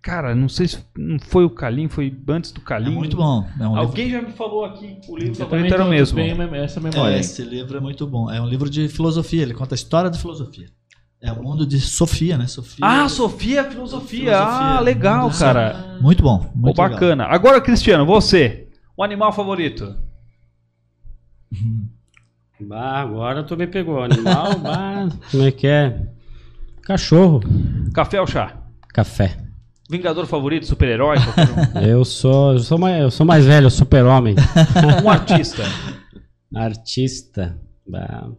Cara, 0.00 0.34
não 0.34 0.48
sei 0.48 0.66
se 0.66 0.78
não 0.96 1.16
foi 1.20 1.44
o 1.44 1.50
Calim, 1.50 1.88
foi 1.88 2.12
antes 2.28 2.50
do 2.50 2.60
É 2.60 2.64
Calim. 2.64 2.90
muito 2.92 3.16
bom. 3.16 3.46
É 3.60 3.66
um 3.68 3.76
Alguém 3.76 4.10
já 4.10 4.20
me 4.20 4.32
falou 4.32 4.64
aqui, 4.64 4.98
o 5.08 5.16
livro 5.16 5.32
Eu 5.32 5.46
favorito 5.46 5.48
também 5.50 5.72
era 5.72 5.84
o 5.84 5.88
mesmo. 5.88 6.16
tenho 6.16 6.36
mem- 6.36 6.60
essa 6.60 6.80
livro. 6.80 6.92
memória. 6.98 7.16
É, 7.16 7.20
esse 7.20 7.42
livro 7.42 7.76
é 7.76 7.80
muito 7.80 8.04
bom. 8.06 8.28
É 8.30 8.40
um 8.40 8.46
livro 8.48 8.68
de 8.68 8.88
filosofia. 8.88 9.42
Ele 9.42 9.54
conta 9.54 9.74
a 9.74 9.76
história 9.76 10.10
da 10.10 10.18
filosofia. 10.18 10.66
É 11.22 11.30
o 11.32 11.40
mundo 11.42 11.64
de 11.64 11.78
Sofia, 11.80 12.36
né? 12.36 12.46
Sofia. 12.48 12.78
Ah, 12.84 13.08
Sofia 13.08 13.62
Filosofia. 13.70 14.18
Filosofia. 14.24 14.38
Ah, 14.38 14.80
legal, 14.80 15.22
Muito 15.24 15.38
cara. 15.38 15.96
Muito 16.00 16.22
bom. 16.22 16.50
Muito 16.54 16.76
legal. 16.80 16.90
bacana. 16.90 17.24
Agora, 17.26 17.60
Cristiano, 17.60 18.04
você. 18.04 18.66
O 18.96 19.02
animal 19.04 19.32
favorito? 19.32 19.94
Bah, 22.64 23.00
agora 23.00 23.42
tu 23.42 23.56
me 23.56 23.66
pegou. 23.66 24.00
Animal, 24.00 24.56
bah, 24.62 25.08
como 25.32 25.42
é 25.42 25.50
que 25.50 25.66
é? 25.66 26.06
Cachorro. 26.82 27.40
Café 27.92 28.20
ou 28.20 28.26
chá? 28.26 28.56
Café. 28.94 29.36
Vingador 29.90 30.26
favorito, 30.26 30.64
super-herói? 30.66 31.16
um? 31.18 31.80
Eu 31.84 32.04
sou, 32.04 32.52
eu 32.52 32.60
sou, 32.60 32.78
mais, 32.78 33.02
eu 33.02 33.10
sou 33.10 33.26
mais 33.26 33.44
velho, 33.44 33.68
super-homem. 33.68 34.36
um 35.04 35.10
artista. 35.10 35.64
Artista. 36.54 37.58
bah, 37.84 38.30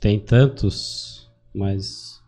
tem 0.00 0.20
tantos, 0.20 1.15
mas. 1.56 2.22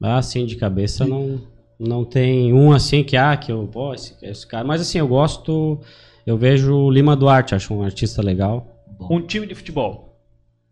Assim, 0.00 0.46
de 0.46 0.54
cabeça 0.54 1.04
não, 1.04 1.40
não 1.78 2.04
tem 2.04 2.52
um 2.52 2.72
assim 2.72 3.02
que, 3.02 3.16
ah, 3.16 3.36
que 3.36 3.50
eu. 3.50 3.66
Pô, 3.66 3.94
esse, 3.94 4.14
esse 4.22 4.46
cara. 4.46 4.64
Mas 4.66 4.80
assim, 4.80 4.98
eu 4.98 5.08
gosto. 5.08 5.80
Eu 6.26 6.36
vejo 6.36 6.74
o 6.74 6.90
Lima 6.90 7.16
Duarte, 7.16 7.54
acho 7.54 7.74
um 7.74 7.82
artista 7.82 8.22
legal. 8.22 8.66
Um 9.00 9.20
time 9.20 9.46
de 9.46 9.54
futebol. 9.54 10.20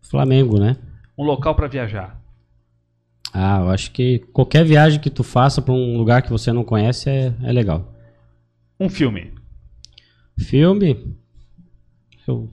Flamengo, 0.01 0.59
né? 0.59 0.77
Um 1.17 1.23
local 1.23 1.55
pra 1.55 1.67
viajar. 1.67 2.21
Ah, 3.33 3.59
eu 3.61 3.69
acho 3.69 3.91
que 3.91 4.19
qualquer 4.31 4.63
viagem 4.63 4.99
que 4.99 5.09
tu 5.09 5.23
faça 5.23 5.61
pra 5.61 5.73
um 5.73 5.97
lugar 5.97 6.21
que 6.21 6.29
você 6.29 6.53
não 6.53 6.63
conhece 6.63 7.09
é, 7.09 7.33
é 7.43 7.51
legal. 7.51 7.93
Um 8.79 8.89
filme. 8.89 9.33
Filme. 10.39 11.17
Eu, 12.27 12.49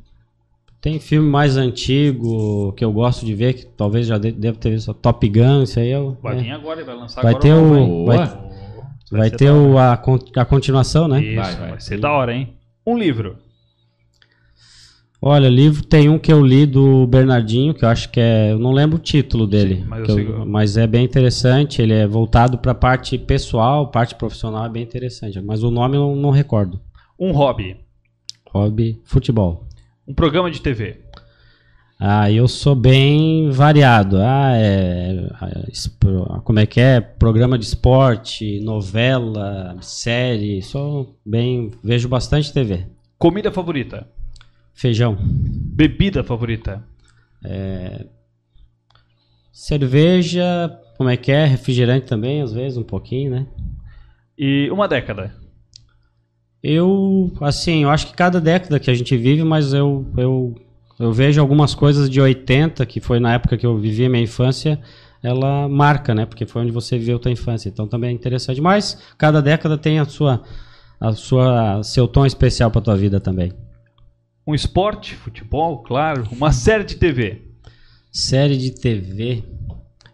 tem 0.85 1.01
filme 1.01 1.26
mais 1.26 1.57
antigo 1.57 2.72
que 2.74 2.85
eu 2.85 2.93
gosto 2.93 3.24
de 3.24 3.35
ver, 3.35 3.55
que 3.55 3.64
talvez 3.64 4.07
já 4.07 4.18
de- 4.18 4.32
deve 4.32 4.59
ter 4.59 4.68
visto. 4.70 4.93
Top 4.93 5.26
Gun, 5.26 5.62
isso 5.62 5.80
aí 5.80 5.91
eu, 5.91 6.14
Vai 6.22 6.37
é. 6.39 6.43
vir 6.43 6.51
agora, 6.51 6.85
vai 6.85 6.95
lançar 6.95 7.22
Vai 7.22 7.30
agora 7.32 7.43
ter 7.43 7.55
o- 7.55 8.05
vai-. 8.05 8.39
Vai 9.11 9.30
ser 9.30 9.37
ter 9.37 9.51
o, 9.51 9.78
a, 9.78 9.93
a 9.95 10.45
continuação, 10.45 11.09
né? 11.09 11.22
Isso, 11.22 11.37
Vai, 11.41 11.55
vai, 11.57 11.70
vai. 11.70 11.80
ser 11.80 11.99
da 11.99 12.12
hora, 12.12 12.35
hein? 12.35 12.53
Um 12.87 12.99
livro. 12.99 13.37
Olha, 15.22 15.49
livro 15.49 15.82
tem 15.87 16.11
um 16.11 16.18
que 16.18 16.30
eu 16.30 16.45
li 16.45 16.66
do 16.66 17.07
Bernardinho, 17.07 17.72
que 17.72 17.82
eu 17.82 17.89
acho 17.89 18.11
que 18.11 18.20
é. 18.20 18.53
Eu 18.53 18.59
não 18.59 18.72
lembro 18.72 18.97
o 18.99 19.01
título 19.01 19.47
dele. 19.47 19.76
Sim, 19.76 19.85
mas 19.89 20.09
eu 20.09 20.16
que- 20.16 20.45
mas 20.47 20.76
é 20.76 20.87
bem 20.87 21.03
interessante. 21.03 21.80
Ele 21.80 21.95
é 21.95 22.07
voltado 22.07 22.59
pra 22.59 22.74
parte 22.74 23.16
pessoal, 23.16 23.91
parte 23.91 24.14
profissional 24.16 24.66
é 24.66 24.68
bem 24.68 24.82
interessante. 24.82 25.41
Mas 25.41 25.62
o 25.62 25.70
nome 25.70 25.97
eu 25.97 26.01
não, 26.09 26.14
não 26.16 26.30
recordo. 26.30 26.78
Um 27.18 27.32
hobby. 27.32 27.74
Hobby, 28.53 29.01
futebol. 29.05 29.64
Um 30.07 30.15
programa 30.15 30.51
de 30.51 30.61
TV. 30.61 31.01
Ah, 31.99 32.31
eu 32.31 32.47
sou 32.49 32.75
bem 32.75 33.51
variado. 33.51 34.19
Ah, 34.21 34.53
é, 34.57 35.29
é, 35.43 35.71
esp- 35.71 36.03
como 36.45 36.59
é 36.59 36.67
que 36.67 36.81
é? 36.81 37.01
Programa 37.01 37.57
de 37.59 37.65
esporte, 37.65 38.61
novela, 38.61 39.77
série. 39.81 40.61
Sou 40.61 41.19
bem, 41.25 41.71
vejo 41.83 42.09
bastante 42.09 42.53
TV. 42.53 42.87
Comida 43.19 43.51
favorita. 43.51 44.07
Feijão, 44.75 45.17
Bebida 45.21 46.23
favorita. 46.25 46.85
cerveja, 49.53 50.79
como 50.97 51.09
é 51.09 51.17
que 51.17 51.31
é? 51.31 51.45
Refrigerante 51.47 52.07
também, 52.07 52.43
às 52.43 52.53
vezes 52.53 52.77
um 52.77 52.83
pouquinho, 52.83 53.31
né? 53.31 53.47
E 54.37 54.69
uma 54.71 54.89
década. 54.89 55.33
Eu, 56.67 57.31
assim, 57.43 57.83
eu 57.83 57.91
acho 57.91 58.07
que 58.07 58.15
cada 58.15 58.41
década 58.41 58.81
que 58.81 58.91
a 58.91 58.95
gente 58.95 59.15
vive, 59.19 59.45
mas 59.45 59.75
eu, 59.75 60.07
eu, 60.17 60.55
eu 60.99 61.12
vejo 61.12 61.39
algumas 61.39 61.75
coisas 61.75 62.09
de 62.09 62.19
80, 62.19 62.87
que 62.87 63.03
foi 63.03 63.21
na 63.21 63.35
época 63.35 63.59
que 63.59 63.67
eu 63.67 63.77
vivi 63.77 64.07
a 64.07 64.09
minha 64.09 64.23
infância, 64.23 64.81
ela 65.23 65.69
marca, 65.69 66.15
né? 66.15 66.25
Porque 66.25 66.47
foi 66.47 66.62
onde 66.62 66.73
você 66.73 66.97
viveu 66.97 67.17
a 67.17 67.19
tua 67.19 67.31
infância. 67.31 67.69
Então 67.69 67.87
também 67.87 68.09
é 68.09 68.12
interessante. 68.15 68.62
Mas 68.62 68.99
cada 69.19 69.43
década 69.43 69.77
tem 69.77 69.99
a 69.99 70.07
sua, 70.07 70.43
a 70.99 71.12
sua 71.12 71.83
seu 71.83 72.09
tom 72.09 72.25
especial 72.25 72.71
para 72.71 72.81
tua 72.81 72.97
vida 72.97 73.21
também. 73.21 73.53
Um 74.47 74.55
esporte, 74.55 75.15
futebol, 75.15 75.83
claro. 75.83 76.27
Uma 76.33 76.51
série 76.51 76.85
de 76.85 76.97
TV. 76.97 77.43
Série 78.11 78.57
de 78.57 78.71
TV. 78.71 79.45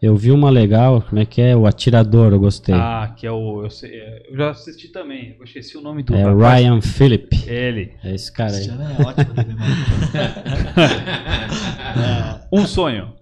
Eu 0.02 0.16
vi 0.16 0.30
uma 0.30 0.48
legal, 0.48 1.02
como 1.02 1.20
é 1.20 1.26
que 1.26 1.42
é? 1.42 1.54
O 1.54 1.66
Atirador, 1.66 2.32
eu 2.32 2.40
gostei. 2.40 2.74
Ah, 2.74 3.12
que 3.14 3.26
é 3.26 3.30
o. 3.30 3.64
Eu, 3.64 3.70
sei- 3.70 3.90
é, 3.92 4.22
eu 4.30 4.36
já 4.36 4.50
assisti 4.50 4.88
também. 4.88 5.36
Eu 5.38 5.44
esqueci 5.44 5.76
o 5.76 5.82
nome 5.82 6.02
do. 6.02 6.14
é 6.14 6.22
rapaz. 6.22 6.62
Ryan 6.62 6.80
Phillip. 6.80 7.28
Ele. 7.46 7.92
É 8.02 8.14
esse 8.14 8.32
cara 8.32 8.52
aí. 8.52 8.60
Esse 8.60 8.70
ano 8.70 8.82
é 8.82 9.06
ótimo. 9.06 9.34
Um 12.52 12.66
sonho. 12.66 13.12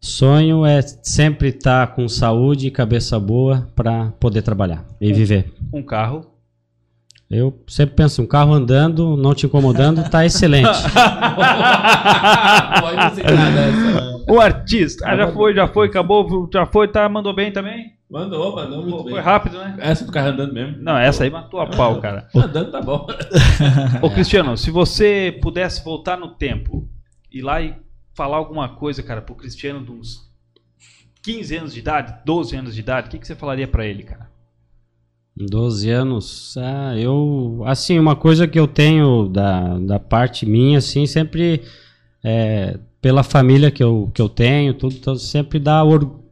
Sonho 0.00 0.66
é 0.66 0.82
sempre 0.82 1.48
estar 1.48 1.94
com 1.94 2.06
saúde 2.08 2.66
e 2.66 2.70
cabeça 2.70 3.18
boa 3.18 3.66
para 3.74 4.10
poder 4.20 4.42
trabalhar 4.42 4.84
e 5.00 5.12
viver. 5.12 5.52
Um 5.72 5.82
carro. 5.82 6.26
Eu 7.34 7.58
sempre 7.66 7.96
penso, 7.96 8.22
um 8.22 8.26
carro 8.26 8.52
andando, 8.52 9.16
não 9.16 9.34
te 9.34 9.46
incomodando, 9.46 10.08
tá 10.08 10.24
excelente. 10.24 10.68
Dessa. 13.54 14.24
Um 14.28 14.40
artista. 14.40 15.04
Ah, 15.06 15.16
já 15.16 15.32
foi, 15.32 15.54
já 15.54 15.68
foi, 15.68 15.86
acabou, 15.88 16.48
já 16.52 16.64
foi, 16.66 16.88
tá, 16.88 17.08
mandou 17.08 17.34
bem 17.34 17.52
também? 17.52 17.94
Mandou, 18.10 18.54
mandou 18.54 18.82
muito 18.82 19.02
Foi 19.02 19.14
bem. 19.14 19.22
rápido, 19.22 19.58
né? 19.58 19.76
Essa 19.80 20.04
do 20.04 20.12
carro 20.12 20.28
andando 20.28 20.52
mesmo. 20.52 20.76
Não, 20.80 20.96
essa 20.96 21.24
aí 21.24 21.30
matou 21.30 21.58
a 21.60 21.66
pau, 21.66 22.00
cara. 22.00 22.28
Andando 22.36 22.70
tá 22.70 22.80
bom. 22.80 23.06
Ô, 24.00 24.10
Cristiano, 24.10 24.56
se 24.56 24.70
você 24.70 25.36
pudesse 25.42 25.82
voltar 25.84 26.16
no 26.16 26.28
tempo, 26.28 26.88
ir 27.32 27.42
lá 27.42 27.60
e 27.60 27.74
falar 28.14 28.36
alguma 28.36 28.68
coisa, 28.68 29.02
cara, 29.02 29.20
pro 29.20 29.34
Cristiano 29.34 29.84
de 29.84 29.90
uns 29.90 30.30
15 31.24 31.56
anos 31.56 31.74
de 31.74 31.80
idade, 31.80 32.14
12 32.24 32.56
anos 32.56 32.74
de 32.74 32.80
idade, 32.80 33.08
o 33.08 33.10
que, 33.10 33.18
que 33.18 33.26
você 33.26 33.34
falaria 33.34 33.66
pra 33.66 33.84
ele, 33.84 34.04
cara? 34.04 34.30
12 35.36 35.90
anos, 35.90 36.56
ah, 36.58 36.96
eu, 36.96 37.62
assim, 37.66 37.98
uma 37.98 38.14
coisa 38.14 38.46
que 38.46 38.58
eu 38.58 38.68
tenho 38.68 39.28
da, 39.28 39.78
da 39.78 39.98
parte 39.98 40.46
minha, 40.46 40.78
assim, 40.78 41.06
sempre 41.06 41.62
é, 42.22 42.78
pela 43.02 43.24
família 43.24 43.70
que 43.70 43.82
eu, 43.82 44.10
que 44.14 44.22
eu 44.22 44.28
tenho, 44.28 44.74
tudo, 44.74 45.18
sempre 45.18 45.58
dá, 45.58 45.82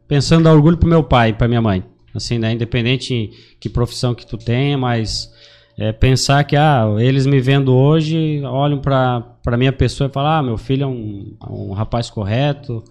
pensando 0.07 0.45
dar 0.45 0.53
orgulho 0.53 0.77
pro 0.77 0.87
meu 0.87 1.03
pai 1.03 1.29
e 1.29 1.33
pra 1.33 1.49
minha 1.49 1.61
mãe, 1.61 1.83
assim, 2.15 2.39
né, 2.39 2.53
independente 2.53 3.29
que 3.59 3.67
profissão 3.67 4.15
que 4.15 4.25
tu 4.25 4.37
tenha, 4.37 4.77
mas 4.77 5.29
é, 5.77 5.91
pensar 5.91 6.41
que, 6.45 6.55
ah, 6.55 6.85
eles 6.97 7.25
me 7.25 7.41
vendo 7.41 7.73
hoje, 7.75 8.41
olham 8.45 8.79
pra 8.79 9.57
minha 9.57 9.73
pessoa 9.73 10.09
e 10.09 10.13
falam, 10.13 10.31
ah, 10.31 10.43
meu 10.43 10.57
filho 10.57 10.83
é 10.83 10.87
um, 10.87 11.35
um 11.49 11.73
rapaz 11.73 12.09
correto, 12.09 12.81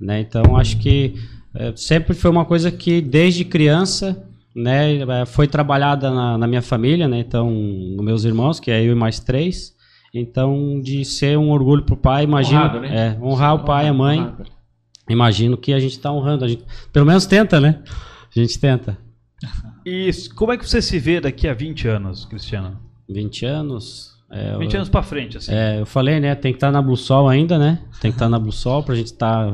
né, 0.00 0.18
então 0.18 0.56
acho 0.56 0.76
que 0.78 1.14
é, 1.54 1.72
sempre 1.76 2.14
foi 2.14 2.32
uma 2.32 2.44
coisa 2.44 2.68
que 2.72 3.00
desde 3.00 3.44
criança 3.44 4.26
né, 4.54 4.98
eh, 4.98 5.26
foi 5.26 5.46
trabalhada 5.46 6.10
na, 6.10 6.38
na 6.38 6.46
minha 6.46 6.62
família, 6.62 7.08
né, 7.08 7.18
então, 7.18 7.50
nos 7.50 8.04
meus 8.04 8.24
irmãos, 8.24 8.60
que 8.60 8.70
é 8.70 8.82
eu 8.82 8.92
e 8.92 8.94
mais 8.94 9.18
três, 9.20 9.74
então, 10.14 10.80
de 10.80 11.04
ser 11.04 11.38
um 11.38 11.50
orgulho 11.50 11.84
pro 11.84 11.96
pai, 11.96 12.24
imagino, 12.24 12.60
Honrado, 12.60 12.80
né? 12.80 13.16
é, 13.18 13.24
honrar 13.24 13.54
o 13.54 13.64
pai 13.64 13.86
e 13.86 13.88
a 13.88 13.94
mãe, 13.94 14.20
Honrado. 14.20 14.44
imagino 15.08 15.56
que 15.56 15.72
a 15.72 15.80
gente 15.80 15.98
tá 15.98 16.12
honrando, 16.12 16.44
a 16.44 16.48
gente, 16.48 16.64
pelo 16.92 17.06
menos 17.06 17.24
tenta, 17.26 17.60
né, 17.60 17.82
a 18.34 18.38
gente 18.38 18.58
tenta. 18.58 18.98
E 19.84 20.10
como 20.36 20.52
é 20.52 20.56
que 20.56 20.68
você 20.68 20.80
se 20.80 20.98
vê 20.98 21.20
daqui 21.20 21.48
a 21.48 21.54
20 21.54 21.88
anos, 21.88 22.24
Cristiano? 22.24 22.78
20 23.08 23.44
anos. 23.44 24.11
É, 24.32 24.56
20 24.56 24.76
anos 24.76 24.88
pra 24.88 25.02
frente, 25.02 25.36
assim. 25.36 25.52
É, 25.52 25.80
eu 25.80 25.84
falei, 25.86 26.18
né? 26.18 26.34
Tem 26.34 26.52
que 26.52 26.56
estar 26.56 26.72
na 26.72 26.80
Blue 26.80 26.96
Sol 26.96 27.28
ainda, 27.28 27.58
né? 27.58 27.80
Tem 28.00 28.10
que 28.10 28.16
estar 28.16 28.28
na 28.30 28.38
Blue 28.38 28.50
Sol 28.52 28.82
pra 28.82 28.94
gente 28.94 29.08
estar. 29.08 29.46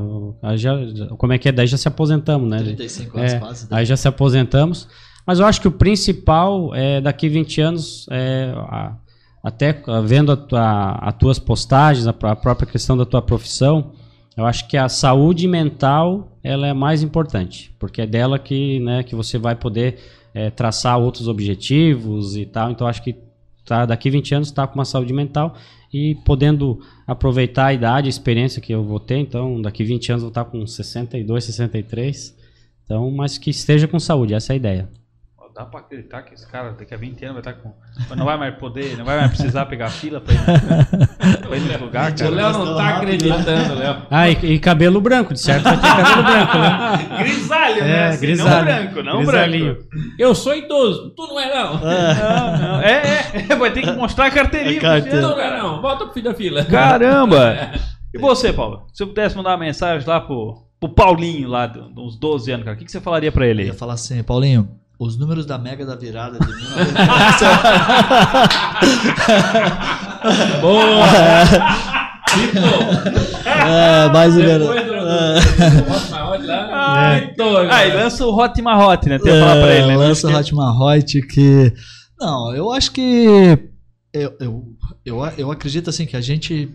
já, 0.57 0.76
como 1.16 1.33
é 1.33 1.39
que 1.39 1.49
é? 1.49 1.53
Daí 1.53 1.66
já 1.66 1.76
se 1.76 1.89
aposentamos, 1.89 2.49
né? 2.49 2.59
35 2.62 3.18
anos 3.18 3.33
É, 3.33 3.39
quase. 3.41 3.62
né? 3.64 3.76
aí 3.76 3.85
já 3.85 3.97
se 3.97 4.07
aposentamos. 4.07 4.89
Mas 5.26 5.41
eu 5.41 5.47
acho 5.47 5.61
que 5.61 5.66
o 5.68 5.72
principal 5.72 6.72
é 6.74 7.01
daqui 7.01 7.29
20 7.29 7.61
anos, 7.61 8.07
é, 8.11 8.53
a- 8.57 8.95
até 9.43 9.83
vendo 10.05 10.37
tua, 10.37 10.93
as 11.03 11.14
tuas 11.14 11.39
postagens, 11.39 12.07
a, 12.07 12.11
a 12.11 12.37
própria 12.37 12.66
questão 12.70 12.97
da 12.97 13.05
tua 13.05 13.20
profissão, 13.20 13.93
eu 14.37 14.47
acho 14.47 14.68
que 14.68 14.76
a 14.76 14.89
saúde 14.89 15.49
mental 15.49 16.39
ela 16.43 16.66
é 16.68 16.72
mais 16.72 17.03
importante, 17.03 17.74
porque 17.81 18.03
é 18.03 18.07
dela 18.07 18.39
que, 18.39 18.79
né, 18.81 19.03
que 19.03 19.14
você 19.16 19.37
vai 19.39 19.55
poder 19.57 19.99
é, 20.33 20.51
traçar 20.51 20.99
outros 20.99 21.26
objetivos 21.29 22.37
e 22.37 22.47
tal. 22.47 22.70
Então 22.70 22.87
eu 22.87 22.91
acho 22.91 23.03
que 23.03 23.16
tá, 23.69 23.87
daqui 23.87 24.11
20 24.11 24.35
anos 24.35 24.49
está 24.49 24.66
com 24.66 24.75
uma 24.75 24.85
saúde 24.85 25.12
mental 25.12 25.55
e 25.93 26.14
podendo 26.25 26.81
aproveitar 27.07 27.66
a 27.66 27.75
idade, 27.75 28.07
a 28.07 28.11
experiência 28.11 28.61
que 28.61 28.73
eu 28.73 28.83
vou 28.83 28.99
ter. 28.99 29.19
Então 29.19 29.61
daqui 29.61 29.85
20 29.85 30.12
anos 30.12 30.23
vou 30.23 30.31
estar 30.31 30.45
com 30.45 30.66
62, 30.66 31.45
63. 31.45 32.37
Então, 32.85 33.11
mas 33.11 33.37
que 33.37 33.51
esteja 33.51 33.87
com 33.87 33.99
saúde, 33.99 34.35
essa 34.35 34.53
é 34.53 34.55
a 34.55 34.57
ideia. 34.57 34.89
Dá 35.59 35.65
pra 35.65 35.81
acreditar 35.81 36.23
que 36.23 36.35
esse 36.35 36.47
cara 36.47 36.71
daqui 36.71 36.95
a 36.95 36.97
20 36.97 37.25
anos 37.25 37.43
vai 37.43 37.53
estar 37.53 37.61
com. 37.61 37.75
Não 38.15 38.25
vai 38.25 38.37
mais 38.39 38.55
poder, 38.55 38.97
não 38.97 39.05
vai 39.05 39.17
mais 39.19 39.29
precisar 39.31 39.67
pegar 39.67 39.89
fila 39.89 40.21
pra 40.21 40.33
ir, 40.33 40.39
pra 41.41 41.57
ir 41.57 41.61
no 41.63 41.79
lugar, 41.85 42.13
O 42.13 42.15
cara. 42.17 42.31
Léo 42.31 42.53
não 42.53 42.77
tá 42.77 42.89
acreditando, 42.91 43.75
Léo. 43.75 44.03
Ah, 44.09 44.31
e, 44.31 44.35
e 44.35 44.59
cabelo 44.61 45.01
branco, 45.01 45.35
de 45.35 45.41
certo 45.41 45.65
vai 45.65 45.77
ter 45.77 45.83
cabelo 45.83 46.23
branco, 46.23 46.59
né? 46.59 47.09
Grisalho, 47.19 47.83
né? 47.83 47.91
É, 47.91 48.07
Assim, 48.07 48.21
grisalho. 48.21 48.55
Não 48.57 48.65
branco, 48.65 49.03
não 49.03 49.19
Grisalhinho. 49.19 49.75
branco. 49.75 49.89
Eu 50.17 50.33
sou 50.33 50.55
idoso, 50.55 51.11
tu 51.17 51.27
não 51.27 51.41
é 51.41 51.53
não. 51.53 51.75
Não, 51.83 52.59
não. 52.59 52.81
É, 52.81 53.47
é, 53.51 53.57
vai 53.57 53.73
ter 53.73 53.83
que 53.83 53.91
mostrar 53.91 54.27
a 54.27 54.31
carteirinha. 54.31 54.79
A 54.79 54.81
carteira. 54.81 55.21
Não 55.21 55.33
é 55.33 55.43
cara. 55.43 55.59
não. 55.61 55.83
Volta 55.83 56.05
pro 56.05 56.15
fim 56.15 56.23
da 56.23 56.35
fila. 56.35 56.65
Caramba! 56.67 57.73
E 58.15 58.19
você, 58.19 58.53
Paulo? 58.53 58.87
Se 58.95 59.03
eu 59.03 59.09
pudesse 59.09 59.37
mandar 59.37 59.51
uma 59.51 59.59
mensagem 59.59 60.07
lá 60.07 60.21
pro, 60.21 60.55
pro 60.79 60.89
Paulinho, 60.89 61.49
lá, 61.49 61.67
de 61.67 61.81
de 61.81 62.01
uns 62.01 62.17
12 62.17 62.53
anos, 62.53 62.65
cara, 62.65 62.77
o 62.77 62.79
que, 62.79 62.85
que 62.85 62.93
você 62.93 63.01
falaria 63.01 63.33
pra 63.33 63.45
ele 63.45 63.63
Eu 63.63 63.67
ia 63.67 63.75
falar 63.75 63.95
assim, 63.95 64.23
Paulinho, 64.23 64.69
os 64.99 65.16
números 65.16 65.46
da 65.46 65.57
Mega 65.59 65.86
da 65.86 65.94
Virada 65.94 66.38
de 66.38 66.46
1900. 66.46 66.99
Boa! 70.61 71.07
é, 73.46 74.09
mais 74.12 74.36
ou 74.36 74.42
menos. 74.42 74.68
Depois 74.68 74.86
do... 74.86 74.94
É. 74.94 75.38
Ah, 76.51 77.16
e 77.16 77.34
cara. 77.36 77.94
lança 77.94 78.26
o 78.26 78.36
Hot 78.36 78.61
Marrote, 78.62 79.09
né? 79.09 79.18
Tem 79.18 79.32
que 79.32 79.40
falar 79.40 79.62
pra 79.62 79.74
ele, 79.74 79.86
né? 79.86 79.94
É, 79.94 79.96
Lança 79.96 80.28
o 80.28 80.34
Hotman 80.34 80.78
Hoyt 80.78 81.22
que. 81.22 81.72
Não, 82.18 82.55
eu 82.55 82.72
acho 82.72 82.92
que. 82.92 83.59
Eu, 84.12 84.34
eu, 84.40 84.64
eu, 85.05 85.24
eu 85.36 85.51
acredito 85.51 85.90
assim 85.90 86.07
que 86.07 86.16
a 86.16 86.20
gente. 86.20 86.70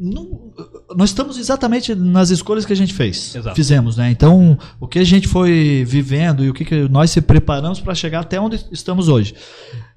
Não- 0.00 0.52
nós 0.96 1.10
estamos 1.10 1.36
exatamente 1.36 1.94
nas 1.94 2.30
escolhas 2.30 2.64
que 2.64 2.72
a 2.72 2.76
gente 2.76 2.94
fez. 2.94 3.34
Exato. 3.36 3.54
Fizemos, 3.54 3.96
né? 3.98 4.10
Então, 4.10 4.58
o 4.80 4.88
que 4.88 4.98
a 4.98 5.04
gente 5.04 5.28
foi 5.28 5.84
vivendo 5.86 6.42
e 6.42 6.48
o 6.48 6.54
que, 6.54 6.64
que 6.64 6.88
nós 6.88 7.10
se 7.10 7.20
preparamos 7.20 7.80
para 7.80 7.94
chegar 7.94 8.20
até 8.20 8.40
onde 8.40 8.64
estamos 8.72 9.08
hoje. 9.08 9.34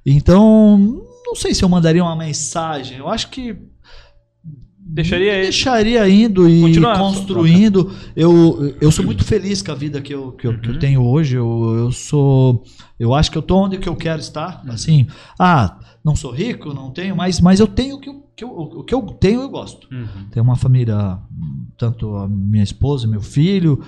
Então, 0.05 0.77
não 1.25 1.35
sei 1.35 1.53
se 1.53 1.63
eu 1.63 1.69
mandaria 1.69 2.03
uma 2.03 2.15
mensagem. 2.15 2.97
Eu 2.97 3.07
acho 3.07 3.29
que 3.29 3.55
Deixaria 4.85 5.33
deixaria 5.41 6.07
indo 6.09 6.47
e 6.47 6.61
Continuar. 6.61 6.97
construindo. 6.99 7.91
Eu, 8.15 8.75
eu 8.79 8.91
sou 8.91 9.03
muito 9.03 9.23
feliz 9.23 9.61
com 9.61 9.71
a 9.71 9.75
vida 9.75 10.01
que 10.01 10.13
eu, 10.13 10.31
que 10.33 10.45
eu, 10.45 10.59
que 10.59 10.69
eu 10.69 10.73
Uhum. 10.73 10.79
tenho 10.79 11.01
hoje. 11.03 11.35
Eu, 11.35 11.73
eu 11.77 11.91
sou. 11.91 12.63
Eu 12.99 13.13
acho 13.13 13.31
que 13.31 13.37
eu 13.37 13.41
tô 13.41 13.57
onde 13.57 13.77
que 13.77 13.89
eu 13.89 13.95
quero 13.95 14.19
estar. 14.19 14.61
Assim, 14.67 15.07
ah, 15.39 15.79
não 16.03 16.15
sou 16.15 16.31
rico, 16.31 16.73
não 16.73 16.91
tenho, 16.91 17.15
mas, 17.15 17.39
mas 17.39 17.59
eu 17.59 17.67
tenho 17.67 17.95
o 17.95 17.99
que 17.99 18.09
eu, 18.09 18.23
que 18.35 18.43
eu- 18.43 18.49
o 18.51 18.83
que 18.83 18.93
eu 18.93 19.01
tenho, 19.19 19.41
eu 19.41 19.49
gosto. 19.49 19.87
Uhum. 19.91 20.27
Tenho 20.31 20.43
uma 20.43 20.55
família, 20.55 21.17
tanto 21.77 22.15
a 22.17 22.27
minha 22.27 22.63
esposa, 22.63 23.07
meu 23.07 23.21
filho, 23.21 23.83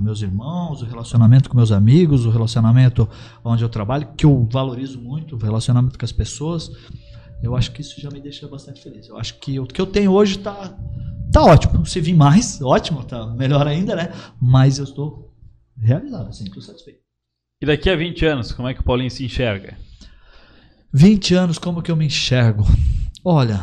meus 0.00 0.20
irmãos, 0.20 0.82
o 0.82 0.84
relacionamento 0.84 1.48
com 1.48 1.56
meus 1.56 1.70
amigos, 1.72 2.26
o 2.26 2.30
relacionamento 2.30 3.08
onde 3.44 3.62
eu 3.62 3.68
trabalho, 3.68 4.08
que 4.16 4.26
eu 4.26 4.46
valorizo 4.50 5.00
muito, 5.00 5.36
o 5.36 5.38
relacionamento 5.38 5.98
com 5.98 6.04
as 6.04 6.12
pessoas. 6.12 6.70
Eu 7.44 7.54
acho 7.54 7.72
que 7.72 7.80
isso 7.80 8.00
já 8.00 8.10
me 8.10 8.20
deixa 8.20 8.48
bastante 8.48 8.82
feliz. 8.82 9.08
Eu 9.08 9.18
acho 9.18 9.38
que 9.38 9.60
o 9.60 9.66
que 9.66 9.80
eu 9.80 9.86
tenho 9.86 10.12
hoje 10.12 10.38
tá, 10.38 10.76
tá 11.30 11.42
ótimo. 11.42 11.84
Se 11.84 12.00
vir 12.00 12.14
mais, 12.14 12.60
ótimo, 12.62 13.04
tá 13.04 13.26
melhor 13.26 13.66
ainda, 13.66 13.94
né? 13.94 14.12
Mas 14.40 14.78
eu 14.78 14.84
estou 14.84 15.34
realizado, 15.76 16.28
assim, 16.28 16.44
estou 16.44 16.62
satisfeito. 16.62 17.00
E 17.60 17.66
daqui 17.66 17.90
a 17.90 17.96
20 17.96 18.26
anos, 18.26 18.52
como 18.52 18.68
é 18.68 18.74
que 18.74 18.80
o 18.80 18.84
Paulinho 18.84 19.10
se 19.10 19.24
enxerga? 19.24 19.76
20 20.92 21.34
anos, 21.34 21.58
como 21.58 21.82
que 21.82 21.90
eu 21.90 21.96
me 21.96 22.06
enxergo? 22.06 22.64
Olha, 23.24 23.60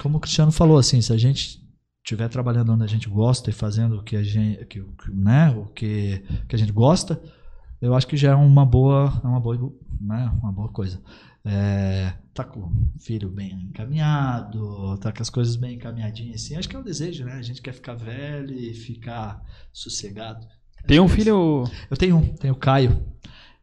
como 0.00 0.18
o 0.18 0.20
Cristiano 0.20 0.52
falou, 0.52 0.76
assim, 0.76 1.00
se 1.00 1.12
a 1.12 1.16
gente 1.16 1.62
estiver 2.04 2.28
trabalhando 2.28 2.72
onde 2.72 2.84
a 2.84 2.88
gente 2.88 3.08
gosta 3.08 3.48
e 3.48 3.52
fazendo 3.52 3.98
o 3.98 4.02
que 4.02 4.16
a 4.16 4.22
gente, 4.22 4.64
que, 4.66 4.82
que, 4.82 5.10
né, 5.10 5.50
o 5.50 5.66
que, 5.66 6.22
que 6.46 6.54
a 6.54 6.58
gente 6.58 6.72
gosta, 6.72 7.20
eu 7.80 7.94
acho 7.94 8.06
que 8.06 8.16
já 8.16 8.32
é 8.32 8.34
uma 8.34 8.66
boa, 8.66 9.20
é 9.24 9.26
uma 9.26 9.40
boa, 9.40 9.72
né, 10.00 10.30
uma 10.42 10.52
boa 10.52 10.68
coisa. 10.68 11.00
É, 11.46 12.14
tá 12.32 12.42
com 12.42 12.60
o 12.60 12.72
filho 12.98 13.28
bem 13.28 13.52
encaminhado, 13.70 14.96
tá 14.98 15.12
com 15.12 15.22
as 15.22 15.28
coisas 15.28 15.56
bem 15.56 15.74
encaminhadinhas, 15.74 16.42
assim, 16.42 16.56
acho 16.56 16.68
que 16.68 16.74
é 16.74 16.78
o 16.78 16.82
desejo, 16.82 17.24
né? 17.24 17.34
A 17.34 17.42
gente 17.42 17.60
quer 17.60 17.74
ficar 17.74 17.94
velho 17.94 18.52
e 18.52 18.72
ficar 18.72 19.44
sossegado. 19.72 20.46
Tem 20.86 21.00
um 21.00 21.06
é 21.06 21.08
filho. 21.08 21.64
Eu 21.90 21.96
tenho 21.96 22.16
um, 22.16 22.26
tenho 22.34 22.54
o 22.54 22.56
Caio. 22.58 23.02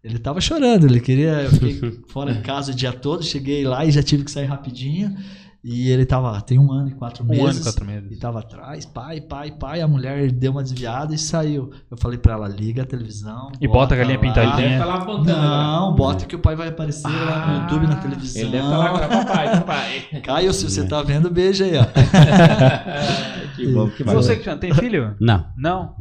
Ele 0.04 0.18
tava 0.18 0.42
chorando, 0.42 0.86
ele 0.88 1.00
queria. 1.00 1.44
Eu 1.44 1.52
fiquei 1.52 2.02
fora 2.10 2.34
de 2.34 2.42
casa 2.42 2.72
o 2.72 2.76
dia 2.76 2.92
todo, 2.92 3.24
cheguei 3.24 3.64
lá 3.64 3.86
e 3.86 3.92
já 3.92 4.02
tive 4.02 4.24
que 4.24 4.32
sair 4.32 4.46
rapidinho. 4.46 5.16
E 5.64 5.90
ele 5.90 6.08
tava, 6.08 6.42
tem 6.42 6.58
um 6.58 6.72
ano 6.72 6.90
e 6.90 6.92
quatro 6.96 7.24
Um 7.24 7.28
meses. 7.28 7.46
ano 7.46 7.60
e 7.60 7.64
quatro 7.64 7.86
meses. 7.86 8.12
E 8.12 8.16
tava 8.20 8.40
atrás, 8.40 8.84
pai, 8.84 9.22
pai, 9.22 9.52
pai. 9.52 9.80
A 9.82 9.88
mulher 9.88 10.32
deu 10.32 10.52
uma 10.54 10.64
desviada 10.64 11.14
e 11.14 11.20
saiu. 11.20 11.70
Eu 11.90 11.96
falei 11.98 12.18
pra 12.18 12.34
ela: 12.34 12.48
liga 12.48 12.82
a 12.82 12.86
televisão. 12.86 13.52
E 13.62 13.68
bota 13.68 13.94
a 13.94 13.98
galinha 14.00 14.16
lá. 14.18 14.22
pintadinha. 14.24 14.72
Estar 14.74 14.86
lá 14.86 14.96
apontando 14.96 15.40
Não, 15.40 15.94
bota 15.96 16.26
que 16.26 16.36
o 16.36 16.40
pai 16.40 16.56
vai 16.56 16.70
aparecer 16.70 17.08
lá 17.08 17.46
no 17.46 17.54
Ah, 17.54 17.60
YouTube, 17.62 17.86
na 17.88 17.96
televisão. 17.98 18.42
Ele 18.42 18.52
deve 18.52 18.64
estar 18.64 18.78
lá 18.78 18.86
agora, 18.88 19.08
papai, 19.08 19.52
papai. 19.60 20.00
Caio, 20.26 20.52
se 20.52 20.68
você 20.68 20.88
tá 20.88 21.04
vendo, 21.04 21.30
beija 21.30 21.64
aí, 21.66 21.74
ó. 21.78 21.86
que 23.56 23.68
bom, 23.72 23.88
que 23.90 24.04
bom. 24.04 24.14
você, 24.14 24.34
Cristiano, 24.34 24.60
tem 24.60 24.74
filho? 24.74 25.16
Não. 25.20 25.46
Não? 25.56 25.96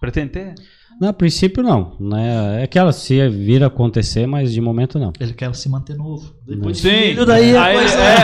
Pretende 0.00 0.32
ter? 0.32 0.54
Não, 1.00 1.08
a 1.08 1.12
princípio 1.12 1.62
não. 1.62 1.92
Né? 2.00 2.60
É 2.60 2.64
aquela, 2.64 2.90
se 2.92 3.28
vir 3.28 3.62
a 3.62 3.66
acontecer, 3.66 4.26
mas 4.26 4.52
de 4.52 4.60
momento 4.60 4.98
não. 4.98 5.12
Ele 5.20 5.32
quer 5.34 5.54
se 5.54 5.68
manter 5.68 5.94
novo. 5.96 6.34
Depois 6.46 6.78
Sim. 6.78 6.88
filho, 6.90 7.26
daí 7.26 7.54
a 7.56 7.64
Aí- 7.64 7.76
coisa... 7.76 7.98
é. 7.98 8.16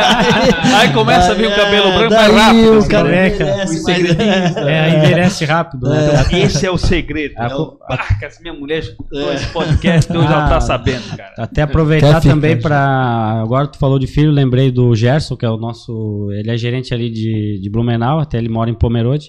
Aí 0.76 0.92
começa 0.92 1.32
a 1.32 1.34
vir 1.34 1.46
o 1.48 1.54
cabelo 1.54 1.92
branco 1.92 2.14
mais 2.14 2.32
rápido, 2.34 2.78
o 2.78 2.88
cara 2.88 3.08
né? 3.08 3.28
envelhece, 3.28 3.82
mas- 3.82 4.56
É, 4.56 4.98
envelhece 5.04 5.44
rápido. 5.44 5.88
Né? 5.88 5.98
Esse 6.44 6.64
é 6.66 6.70
o 6.70 6.78
segredo. 6.78 7.34
A- 7.36 7.48
Eu- 7.48 7.78
Ah, 7.90 8.14
que 8.18 8.24
essa 8.24 8.40
minha 8.40 8.54
mulher 8.54 8.78
escutou 8.78 9.32
esse 9.32 9.46
podcast, 9.52 10.10
então 10.10 10.22
já 10.22 10.46
Ah. 10.46 10.48
tá 10.48 10.60
sabendo, 10.60 11.16
cara. 11.16 11.34
Até 11.38 11.62
aproveitar 11.62 12.20
também 12.20 12.58
para 12.60 13.42
Agora 13.42 13.66
tu 13.66 13.76
falou 13.78 13.98
de 13.98 14.06
filho, 14.06 14.30
lembrei 14.30 14.70
do 14.70 14.94
Gerson, 14.94 15.36
que 15.36 15.44
é 15.44 15.50
o 15.50 15.56
nosso. 15.56 16.28
Ele 16.32 16.50
é 16.50 16.56
gerente 16.56 16.94
ali 16.94 17.10
de, 17.10 17.60
de 17.60 17.70
Blumenau, 17.70 18.18
até 18.20 18.38
ele 18.38 18.48
mora 18.48 18.70
em 18.70 18.74
Pomerode. 18.74 19.26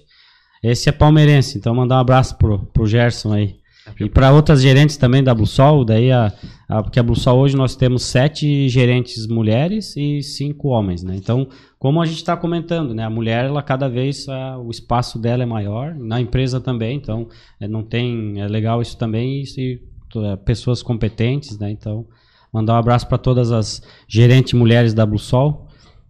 Esse 0.64 0.88
é 0.90 0.92
palmeirense, 0.92 1.58
então 1.58 1.76
mandar 1.76 1.98
um 1.98 2.00
abraço 2.00 2.38
pro, 2.38 2.60
pro 2.74 2.88
Gerson 2.88 3.34
aí. 3.34 3.56
E 4.00 4.10
para 4.10 4.32
outras 4.32 4.62
gerentes 4.62 4.96
também 4.96 5.22
da 5.22 5.36
Bluesol, 5.36 5.84
daí 5.84 6.10
a, 6.10 6.32
a, 6.70 6.82
porque 6.82 6.98
a 7.00 7.04
Bluesol 7.04 7.38
hoje 7.40 7.56
nós 7.58 7.76
temos 7.76 8.04
sete 8.04 8.70
gerentes 8.70 9.28
mulheres 9.28 9.98
e 9.98 10.22
cinco 10.24 10.70
homens, 10.70 11.04
né? 11.04 11.16
Então, 11.18 11.50
como 11.78 12.02
a 12.02 12.06
gente 12.06 12.16
está 12.16 12.38
comentando, 12.38 12.94
né? 12.94 13.04
A 13.04 13.10
mulher, 13.10 13.44
ela 13.44 13.62
cada 13.62 13.90
vez 13.90 14.30
a- 14.30 14.58
o 14.58 14.72
espaço 14.72 15.20
dela 15.20 15.44
é 15.44 15.46
maior, 15.46 15.94
na 15.96 16.22
empresa 16.22 16.62
também, 16.62 16.96
então 16.96 17.28
é, 17.60 17.68
não 17.68 17.84
tem, 17.84 18.40
é 18.40 18.48
legal 18.48 18.82
isso 18.82 18.98
também 18.98 19.44
e, 19.58 19.82
é, 20.16 20.36
pessoas 20.38 20.82
competentes, 20.82 21.60
né? 21.60 21.70
Então, 21.70 22.06
mandar 22.54 22.76
um 22.76 22.78
abraço 22.78 23.06
para 23.08 23.18
todas 23.18 23.52
as 23.52 23.82
gerentes 24.08 24.54
mulheres 24.54 24.94
da 24.94 25.06
Bluesol. 25.06 25.63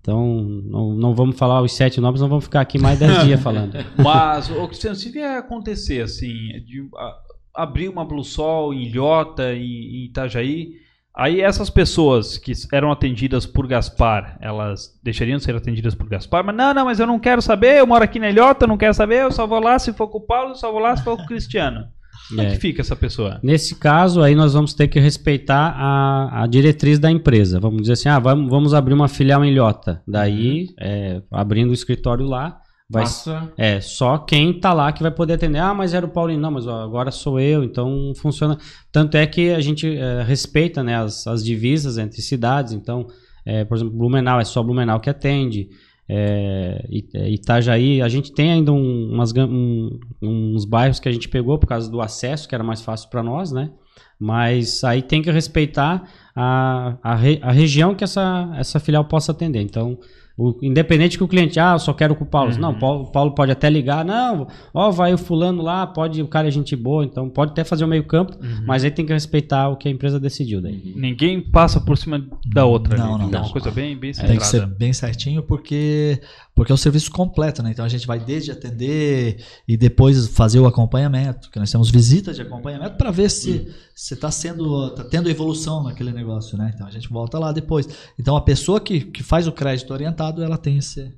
Então, 0.03 0.43
não, 0.65 0.89
não 0.93 1.15
vamos 1.15 1.37
falar 1.39 1.61
os 1.61 1.71
sete 1.71 2.01
nomes, 2.01 2.19
não 2.19 2.27
vamos 2.27 2.43
ficar 2.43 2.59
aqui 2.59 2.77
mais 2.77 2.99
dez 2.99 3.23
dias 3.23 3.39
falando. 3.41 3.77
Mas, 3.97 4.51
ô 4.51 4.67
Cristiano, 4.67 4.97
se 4.97 5.09
vier 5.09 5.37
acontecer 5.37 6.01
assim, 6.01 6.27
de 6.65 6.85
a- 6.97 7.15
abrir 7.63 7.87
uma 7.87 8.03
Blue 8.03 8.21
Sol 8.23 8.73
em 8.73 8.83
Ilhota, 8.83 9.53
em, 9.53 9.61
em 9.61 10.05
Itajaí, 10.07 10.73
aí 11.15 11.39
essas 11.39 11.69
pessoas 11.69 12.37
que 12.37 12.51
eram 12.73 12.91
atendidas 12.91 13.45
por 13.45 13.65
Gaspar, 13.65 14.37
elas 14.41 14.99
deixariam 15.01 15.37
de 15.37 15.43
ser 15.45 15.55
atendidas 15.55 15.95
por 15.95 16.09
Gaspar? 16.09 16.43
Mas 16.43 16.55
não, 16.55 16.73
não, 16.73 16.83
mas 16.83 16.99
eu 16.99 17.07
não 17.07 17.17
quero 17.17 17.41
saber, 17.41 17.79
eu 17.79 17.87
moro 17.87 18.03
aqui 18.03 18.19
na 18.19 18.29
Ilhota, 18.29 18.67
não 18.67 18.77
quero 18.77 18.93
saber, 18.93 19.21
eu 19.23 19.31
só 19.31 19.47
vou 19.47 19.61
lá 19.61 19.79
se 19.79 19.93
for 19.93 20.09
com 20.09 20.17
o 20.17 20.21
Paulo, 20.27 20.49
eu 20.51 20.55
só 20.55 20.69
vou 20.69 20.81
lá 20.81 20.97
se 20.97 21.03
for 21.05 21.15
com 21.15 21.23
o 21.23 21.27
Cristiano. 21.27 21.87
Como 22.29 22.41
é 22.41 22.47
É. 22.47 22.51
que 22.51 22.57
fica 22.57 22.81
essa 22.81 22.95
pessoa? 22.95 23.39
Nesse 23.43 23.75
caso, 23.75 24.21
aí 24.21 24.33
nós 24.35 24.53
vamos 24.53 24.73
ter 24.73 24.87
que 24.87 24.99
respeitar 24.99 25.73
a, 25.77 26.43
a 26.43 26.47
diretriz 26.47 26.97
da 26.99 27.11
empresa. 27.11 27.59
Vamos 27.59 27.81
dizer 27.81 27.93
assim, 27.93 28.09
ah, 28.09 28.19
vamos, 28.19 28.49
vamos 28.49 28.73
abrir 28.73 28.93
uma 28.93 29.07
filial 29.07 29.43
em 29.43 29.51
Ilhota. 29.51 30.01
Daí, 30.07 30.69
é, 30.79 31.21
abrindo 31.31 31.71
o 31.71 31.73
escritório 31.73 32.25
lá, 32.25 32.59
vai 32.89 33.03
Passa. 33.03 33.51
é, 33.57 33.81
só 33.81 34.17
quem 34.17 34.59
tá 34.59 34.71
lá 34.73 34.91
que 34.91 35.01
vai 35.01 35.11
poder 35.11 35.33
atender. 35.33 35.59
Ah, 35.59 35.73
mas 35.73 35.93
era 35.93 36.05
o 36.05 36.09
Paulinho. 36.09 36.39
Não, 36.39 36.51
mas 36.51 36.65
ó, 36.67 36.81
agora 36.83 37.11
sou 37.11 37.39
eu, 37.39 37.63
então 37.63 38.13
funciona. 38.17 38.57
Tanto 38.91 39.17
é 39.17 39.25
que 39.27 39.51
a 39.51 39.59
gente 39.59 39.87
é, 39.97 40.23
respeita 40.23 40.81
né, 40.83 40.95
as, 40.97 41.27
as 41.27 41.43
divisas 41.43 41.97
entre 41.97 42.21
cidades. 42.21 42.73
Então, 42.73 43.07
é, 43.45 43.65
por 43.65 43.75
exemplo, 43.77 43.97
Blumenau 43.97 44.39
é 44.39 44.45
só 44.45 44.63
Blumenau 44.63 44.99
que 44.99 45.09
atende. 45.09 45.67
É, 46.07 46.85
é, 47.13 47.29
Itajaí, 47.29 48.01
a 48.01 48.07
gente 48.09 48.33
tem 48.33 48.51
ainda 48.51 48.71
um- 48.73 49.09
umas 49.13 49.31
um- 49.33 49.99
uns 50.21 50.65
bairros 50.65 50.99
que 50.99 51.07
a 51.07 51.11
gente 51.11 51.29
pegou 51.29 51.57
por 51.57 51.67
causa 51.67 51.89
do 51.89 52.01
acesso, 52.01 52.47
que 52.47 52.53
era 52.55 52.63
mais 52.63 52.81
fácil 52.81 53.09
para 53.09 53.23
nós, 53.23 53.51
né? 53.51 53.71
Mas 54.19 54.83
aí 54.83 55.01
tem 55.01 55.21
que 55.21 55.31
respeitar 55.31 56.03
a, 56.35 56.97
a, 57.01 57.15
re- 57.15 57.39
a 57.41 57.51
região 57.51 57.95
que 57.95 58.03
essa, 58.03 58.53
essa 58.57 58.79
filial 58.79 59.05
possa 59.05 59.31
atender. 59.31 59.61
Então, 59.61 59.97
o- 60.37 60.57
independente 60.61 61.17
que 61.17 61.23
o 61.23 61.27
cliente, 61.27 61.59
ah, 61.59 61.73
eu 61.73 61.79
só 61.79 61.93
quero 61.93 62.15
com 62.15 62.23
o 62.23 62.27
Paulo. 62.27 62.57
Não, 62.57 62.71
o 62.71 62.79
Paulo, 62.79 63.11
Paulo 63.11 63.31
pode 63.35 63.51
até 63.51 63.69
ligar, 63.69 64.03
não, 64.03 64.47
ó, 64.73 64.89
vai 64.91 65.13
o 65.13 65.17
fulano 65.17 65.61
lá, 65.61 65.85
pode, 65.85 66.21
o 66.21 66.27
cara 66.27 66.47
é 66.47 66.51
gente 66.51 66.75
boa, 66.75 67.03
então 67.05 67.29
pode 67.29 67.51
até 67.51 67.63
fazer 67.63 67.83
o 67.83 67.87
meio 67.87 68.03
campo, 68.05 68.35
mas 68.65 68.83
aí 68.83 68.91
tem 68.91 69.05
que 69.05 69.13
respeitar 69.13 69.69
o 69.69 69.77
que 69.77 69.87
a 69.87 69.91
empresa 69.91 70.19
decidiu 70.19 70.61
daí. 70.61 70.93
Ninguém 70.95 71.39
passa 71.41 71.79
por 71.79 71.97
cima 71.97 72.25
da 72.53 72.65
outra. 72.65 72.97
Não, 72.97 73.15
ali. 73.15 73.23
não, 73.25 73.29
É 73.33 73.37
uma 73.37 73.41
não. 73.45 73.49
coisa 73.51 73.69
bem, 73.71 73.95
bem 73.97 74.11
Tem 74.11 74.37
que 74.37 74.45
ser 74.47 74.65
bem 74.65 74.91
certinho 74.93 75.43
porque 75.43 76.19
porque 76.55 76.71
é 76.71 76.75
o 76.75 76.77
serviço 76.77 77.11
completo, 77.11 77.63
né? 77.63 77.71
Então 77.71 77.83
a 77.83 77.89
gente 77.89 78.05
vai 78.05 78.19
desde 78.19 78.51
atender 78.51 79.37
e 79.67 79.75
depois 79.75 80.27
fazer 80.27 80.59
o 80.59 80.67
acompanhamento, 80.67 81.49
que 81.49 81.57
nós 81.59 81.71
temos 81.71 81.89
visitas 81.89 82.35
de 82.35 82.43
acompanhamento 82.43 82.95
para 82.95 83.09
ver 83.11 83.29
se 83.29 83.67
se 83.95 84.13
está 84.15 84.29
sendo 84.31 84.89
tá 84.91 85.03
tendo 85.03 85.29
evolução 85.29 85.83
naquele 85.83 86.11
negócio, 86.11 86.57
né? 86.57 86.71
Então 86.73 86.85
a 86.87 86.91
gente 86.91 87.09
volta 87.09 87.37
lá 87.39 87.51
depois. 87.51 87.87
Então 88.19 88.35
a 88.35 88.41
pessoa 88.41 88.79
que, 88.79 89.01
que 89.01 89.21
faz 89.23 89.47
o 89.47 89.51
crédito 89.51 89.91
orientado, 89.93 90.22
ela 90.29 90.57
tem 90.57 90.77
esse 90.77 91.13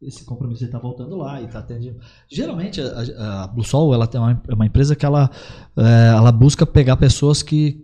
esse 0.00 0.24
compromisso 0.24 0.60
de 0.60 0.66
estar 0.66 0.78
voltando 0.78 1.16
lá 1.16 1.40
e 1.40 1.48
tá 1.48 1.60
atendendo. 1.60 1.98
Geralmente 2.28 2.80
a, 2.80 2.84
a, 3.18 3.44
a 3.44 3.46
Blue 3.46 3.64
Sol, 3.64 3.94
ela 3.94 4.06
tem 4.06 4.20
uma, 4.20 4.42
é 4.46 4.54
uma 4.54 4.66
empresa 4.66 4.94
que 4.94 5.06
ela 5.06 5.30
é, 5.76 6.08
ela 6.14 6.30
busca 6.30 6.66
pegar 6.66 6.96
pessoas 6.96 7.42
que 7.42 7.82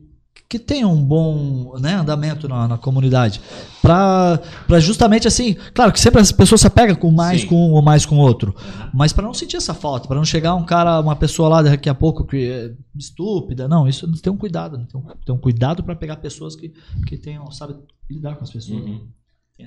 que 0.49 0.59
tenham 0.59 0.93
um 0.93 1.03
bom 1.03 1.78
né, 1.78 1.94
andamento 1.94 2.47
na, 2.47 2.69
na 2.69 2.77
comunidade. 2.77 3.40
Pra 3.81 4.39
justamente 4.81 5.27
assim, 5.27 5.57
claro 5.73 5.90
que 5.90 5.99
sempre 5.99 6.20
as 6.20 6.31
pessoas 6.31 6.61
se 6.61 6.66
apegam 6.66 6.94
com 6.94 7.11
mais 7.11 7.40
Sim. 7.40 7.47
com 7.47 7.70
um 7.70 7.73
ou 7.73 7.81
mais 7.81 8.05
com 8.05 8.19
outro, 8.19 8.55
mas 8.93 9.15
para 9.15 9.24
não 9.24 9.32
sentir 9.32 9.57
essa 9.57 9.73
falta, 9.73 10.07
para 10.07 10.16
não 10.16 10.27
chegar 10.27 10.55
um 10.55 10.65
cara, 10.65 11.01
uma 11.01 11.16
pessoa 11.16 11.49
lá 11.49 11.62
daqui 11.62 11.89
a 11.89 11.94
pouco 11.94 12.27
que 12.27 12.51
é 12.51 12.74
estúpida, 12.94 13.66
não, 13.66 13.89
isso 13.89 14.07
tem 14.20 14.31
um 14.31 14.36
cuidado, 14.36 14.77
tem 14.86 15.01
um, 15.01 15.05
tem 15.24 15.35
um 15.35 15.39
cuidado 15.39 15.82
para 15.82 15.97
pegar 15.97 16.16
pessoas 16.16 16.55
que, 16.55 16.70
que 17.07 17.16
tenham, 17.16 17.51
sabe, 17.51 17.74
lidar 18.11 18.36
com 18.36 18.44
as 18.44 18.51
pessoas. 18.51 18.85
Uhum. 18.85 19.09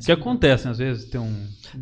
Que 0.03 0.11
acontece, 0.11 0.65
né? 0.65 0.71
às 0.71 0.77
vezes 0.77 1.05
tem 1.05 1.19
um, 1.21 1.33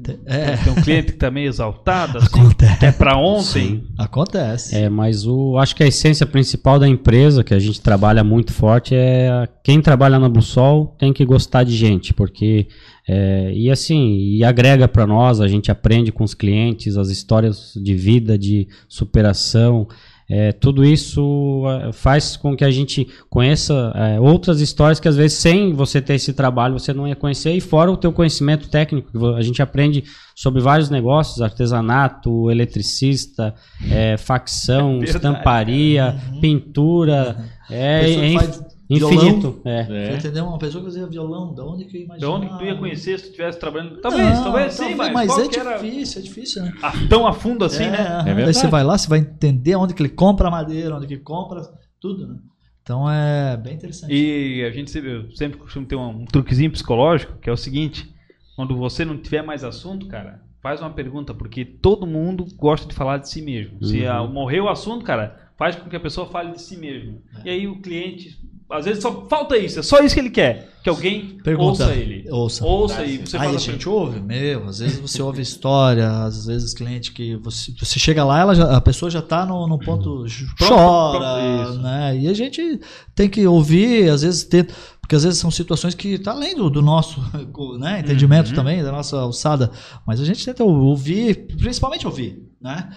Tem- 0.03 0.19
é. 0.25 0.57
tem 0.57 0.71
um 0.73 0.75
cliente 0.81 1.11
que 1.13 1.17
tá 1.17 1.29
meio 1.31 1.47
exaltado, 1.47 2.17
assim, 2.17 2.27
Acontece. 2.39 2.73
até 2.73 2.91
pra 2.91 3.17
ontem. 3.17 3.83
Acontece. 3.97 4.75
É, 4.75 4.89
mas 4.89 5.25
o, 5.25 5.57
acho 5.57 5.75
que 5.75 5.83
a 5.83 5.87
essência 5.87 6.25
principal 6.25 6.79
da 6.79 6.87
empresa, 6.87 7.43
que 7.43 7.53
a 7.53 7.59
gente 7.59 7.79
trabalha 7.81 8.23
muito 8.23 8.51
forte, 8.53 8.93
é 8.95 9.47
quem 9.63 9.81
trabalha 9.81 10.19
na 10.19 10.27
Bluesol 10.29 10.95
tem 10.99 11.13
que 11.13 11.23
gostar 11.25 11.63
de 11.63 11.75
gente, 11.75 12.13
porque 12.13 12.67
é, 13.07 13.51
e 13.53 13.69
assim, 13.69 14.15
e 14.17 14.43
agrega 14.43 14.87
para 14.87 15.05
nós, 15.05 15.41
a 15.41 15.47
gente 15.47 15.69
aprende 15.71 16.11
com 16.11 16.23
os 16.23 16.33
clientes 16.33 16.97
as 16.97 17.09
histórias 17.09 17.73
de 17.75 17.93
vida, 17.93 18.37
de 18.37 18.67
superação. 18.87 19.87
É, 20.29 20.51
tudo 20.51 20.85
isso 20.85 21.63
é, 21.67 21.91
faz 21.91 22.37
com 22.37 22.55
que 22.55 22.63
a 22.63 22.71
gente 22.71 23.07
conheça 23.29 23.91
é, 23.95 24.19
outras 24.19 24.61
histórias 24.61 24.99
que 24.99 25.07
às 25.07 25.15
vezes 25.15 25.37
sem 25.37 25.73
você 25.73 26.01
ter 26.01 26.15
esse 26.15 26.33
trabalho 26.33 26.79
você 26.79 26.93
não 26.93 27.07
ia 27.07 27.15
conhecer. 27.15 27.51
E 27.53 27.61
fora 27.61 27.91
o 27.91 27.97
teu 27.97 28.11
conhecimento 28.11 28.69
técnico 28.69 29.27
a 29.35 29.41
gente 29.41 29.61
aprende 29.61 30.03
sobre 30.35 30.61
vários 30.61 30.89
negócios 30.89 31.41
artesanato 31.41 32.49
eletricista 32.49 33.53
é, 33.89 34.17
facção 34.17 34.99
Verdade. 34.99 35.17
estamparia 35.17 36.15
pintura 36.41 37.37
é, 37.69 38.01
Pessoa 38.01 38.21
que 38.21 38.35
é 38.35 38.39
faz 38.39 38.72
inf- 38.95 39.03
infinito 39.11 39.61
é. 39.65 39.83
Você 39.85 39.91
É. 39.93 40.15
entendeu? 40.15 40.45
Uma 40.45 40.57
pessoa 40.57 40.83
que 40.83 40.89
fazia 40.89 41.07
violão, 41.07 41.53
da 41.53 41.63
onde 41.65 41.85
que 41.85 41.97
eu 41.97 41.99
De 42.01 42.05
imaginava? 42.05 42.33
onde 42.35 42.47
que 42.49 42.57
tu 42.57 42.63
ia 42.65 42.75
conhecer 42.75 43.17
se 43.17 43.25
tu 43.25 43.29
estivesse 43.31 43.59
trabalhando? 43.59 43.97
Talvez, 44.01 44.23
Não, 44.37 44.43
talvez 44.43 44.73
sim, 44.73 44.95
mas, 44.95 45.13
mas 45.13 45.37
é 45.37 45.47
difícil, 45.47 46.19
é 46.21 46.23
difícil, 46.23 46.63
né? 46.63 46.73
a- 46.81 46.91
tão 47.09 47.25
a 47.27 47.33
fundo 47.33 47.65
assim, 47.65 47.83
né? 47.89 47.97
aham. 47.99 48.23
verdade. 48.23 48.43
Daí 48.45 48.53
você 48.53 48.67
vai 48.67 48.83
lá, 48.83 48.97
você 48.97 49.07
vai 49.09 49.19
entender 49.19 49.75
onde 49.75 49.93
que 49.93 50.01
ele 50.01 50.09
compra 50.09 50.47
a 50.47 50.51
madeira, 50.51 50.95
onde 50.95 51.07
que 51.07 51.13
ele 51.15 51.21
compra 51.21 51.61
tudo, 51.99 52.27
né? 52.27 52.35
Então 52.81 53.09
é 53.09 53.55
bem 53.55 53.75
interessante. 53.75 54.13
E 54.13 54.63
a 54.65 54.69
gente 54.71 54.91
sempre, 54.91 55.09
eu 55.11 55.31
sempre 55.31 55.57
costumo 55.57 55.85
ter 55.85 55.95
um, 55.95 56.09
um 56.09 56.25
truquezinho 56.25 56.69
psicológico, 56.71 57.37
que 57.39 57.49
é 57.49 57.53
o 57.53 57.57
seguinte: 57.57 58.13
quando 58.57 58.75
você 58.75 59.05
não 59.05 59.17
tiver 59.17 59.41
mais 59.41 59.63
assunto, 59.63 60.05
cara, 60.07 60.41
faz 60.61 60.81
uma 60.81 60.89
pergunta, 60.89 61.33
porque 61.33 61.63
todo 61.63 62.05
mundo 62.05 62.45
gosta 62.57 62.85
de 62.85 62.93
falar 62.93 63.19
de 63.19 63.29
si 63.29 63.41
mesmo. 63.41 63.81
Se 63.85 64.01
Uhum. 64.01 64.11
ah, 64.11 64.27
morrer 64.27 64.59
o 64.59 64.67
assunto, 64.67 65.05
cara, 65.05 65.49
faz 65.57 65.77
com 65.77 65.89
que 65.89 65.95
a 65.95 65.99
pessoa 65.99 66.27
fale 66.27 66.51
de 66.51 66.61
si 66.61 66.75
mesmo. 66.75 67.21
E 67.45 67.49
aí 67.49 67.67
o 67.67 67.81
cliente, 67.81 68.37
às 68.73 68.85
vezes 68.85 69.01
só 69.01 69.25
falta 69.29 69.57
isso, 69.57 69.79
é 69.79 69.83
só 69.83 69.99
isso 69.99 70.13
que 70.15 70.19
ele 70.21 70.29
quer, 70.29 70.71
que 70.83 70.89
alguém 70.89 71.37
Pergunta. 71.43 71.83
ouça 71.83 71.93
ele. 71.95 72.29
Ouça. 72.29 72.65
Ouça 72.65 73.05
e 73.05 73.17
você 73.19 73.37
Aí 73.37 73.43
fala 73.45 73.55
a 73.55 73.59
gente 73.59 73.87
ouve, 73.87 74.19
meu, 74.19 74.67
às 74.67 74.79
vezes 74.79 74.99
você 74.99 75.21
ouve 75.21 75.41
história, 75.41 76.09
às 76.23 76.45
vezes 76.45 76.73
cliente 76.73 77.11
que 77.11 77.35
você, 77.37 77.71
você 77.79 77.99
chega 77.99 78.23
lá, 78.23 78.39
ela 78.41 78.55
já- 78.55 78.75
a 78.75 78.81
pessoa 78.81 79.09
já 79.09 79.21
tá 79.21 79.45
no, 79.45 79.67
no 79.67 79.77
ponto, 79.79 80.25
Pronto, 80.57 80.73
chora, 80.73 81.63
pronto, 81.65 81.79
né? 81.81 82.17
E 82.17 82.27
a 82.27 82.33
gente 82.33 82.79
tem 83.15 83.29
que 83.29 83.45
ouvir, 83.47 84.09
às 84.09 84.21
vezes 84.23 84.43
ter, 84.43 84.67
porque 84.99 85.15
às 85.15 85.23
vezes 85.23 85.39
são 85.39 85.51
situações 85.51 85.93
que 85.95 86.17
tá 86.17 86.31
além 86.31 86.55
do, 86.55 86.69
do 86.69 86.81
nosso 86.81 87.21
né, 87.79 87.99
entendimento 87.99 88.49
Uhum. 88.49 88.55
também, 88.55 88.83
da 88.83 88.91
nossa 88.91 89.17
alçada, 89.17 89.71
mas 90.05 90.19
a 90.19 90.25
gente 90.25 90.43
tenta 90.43 90.63
ouvir, 90.63 91.47
principalmente 91.57 92.05
ouvir, 92.07 92.41
né? 92.61 92.89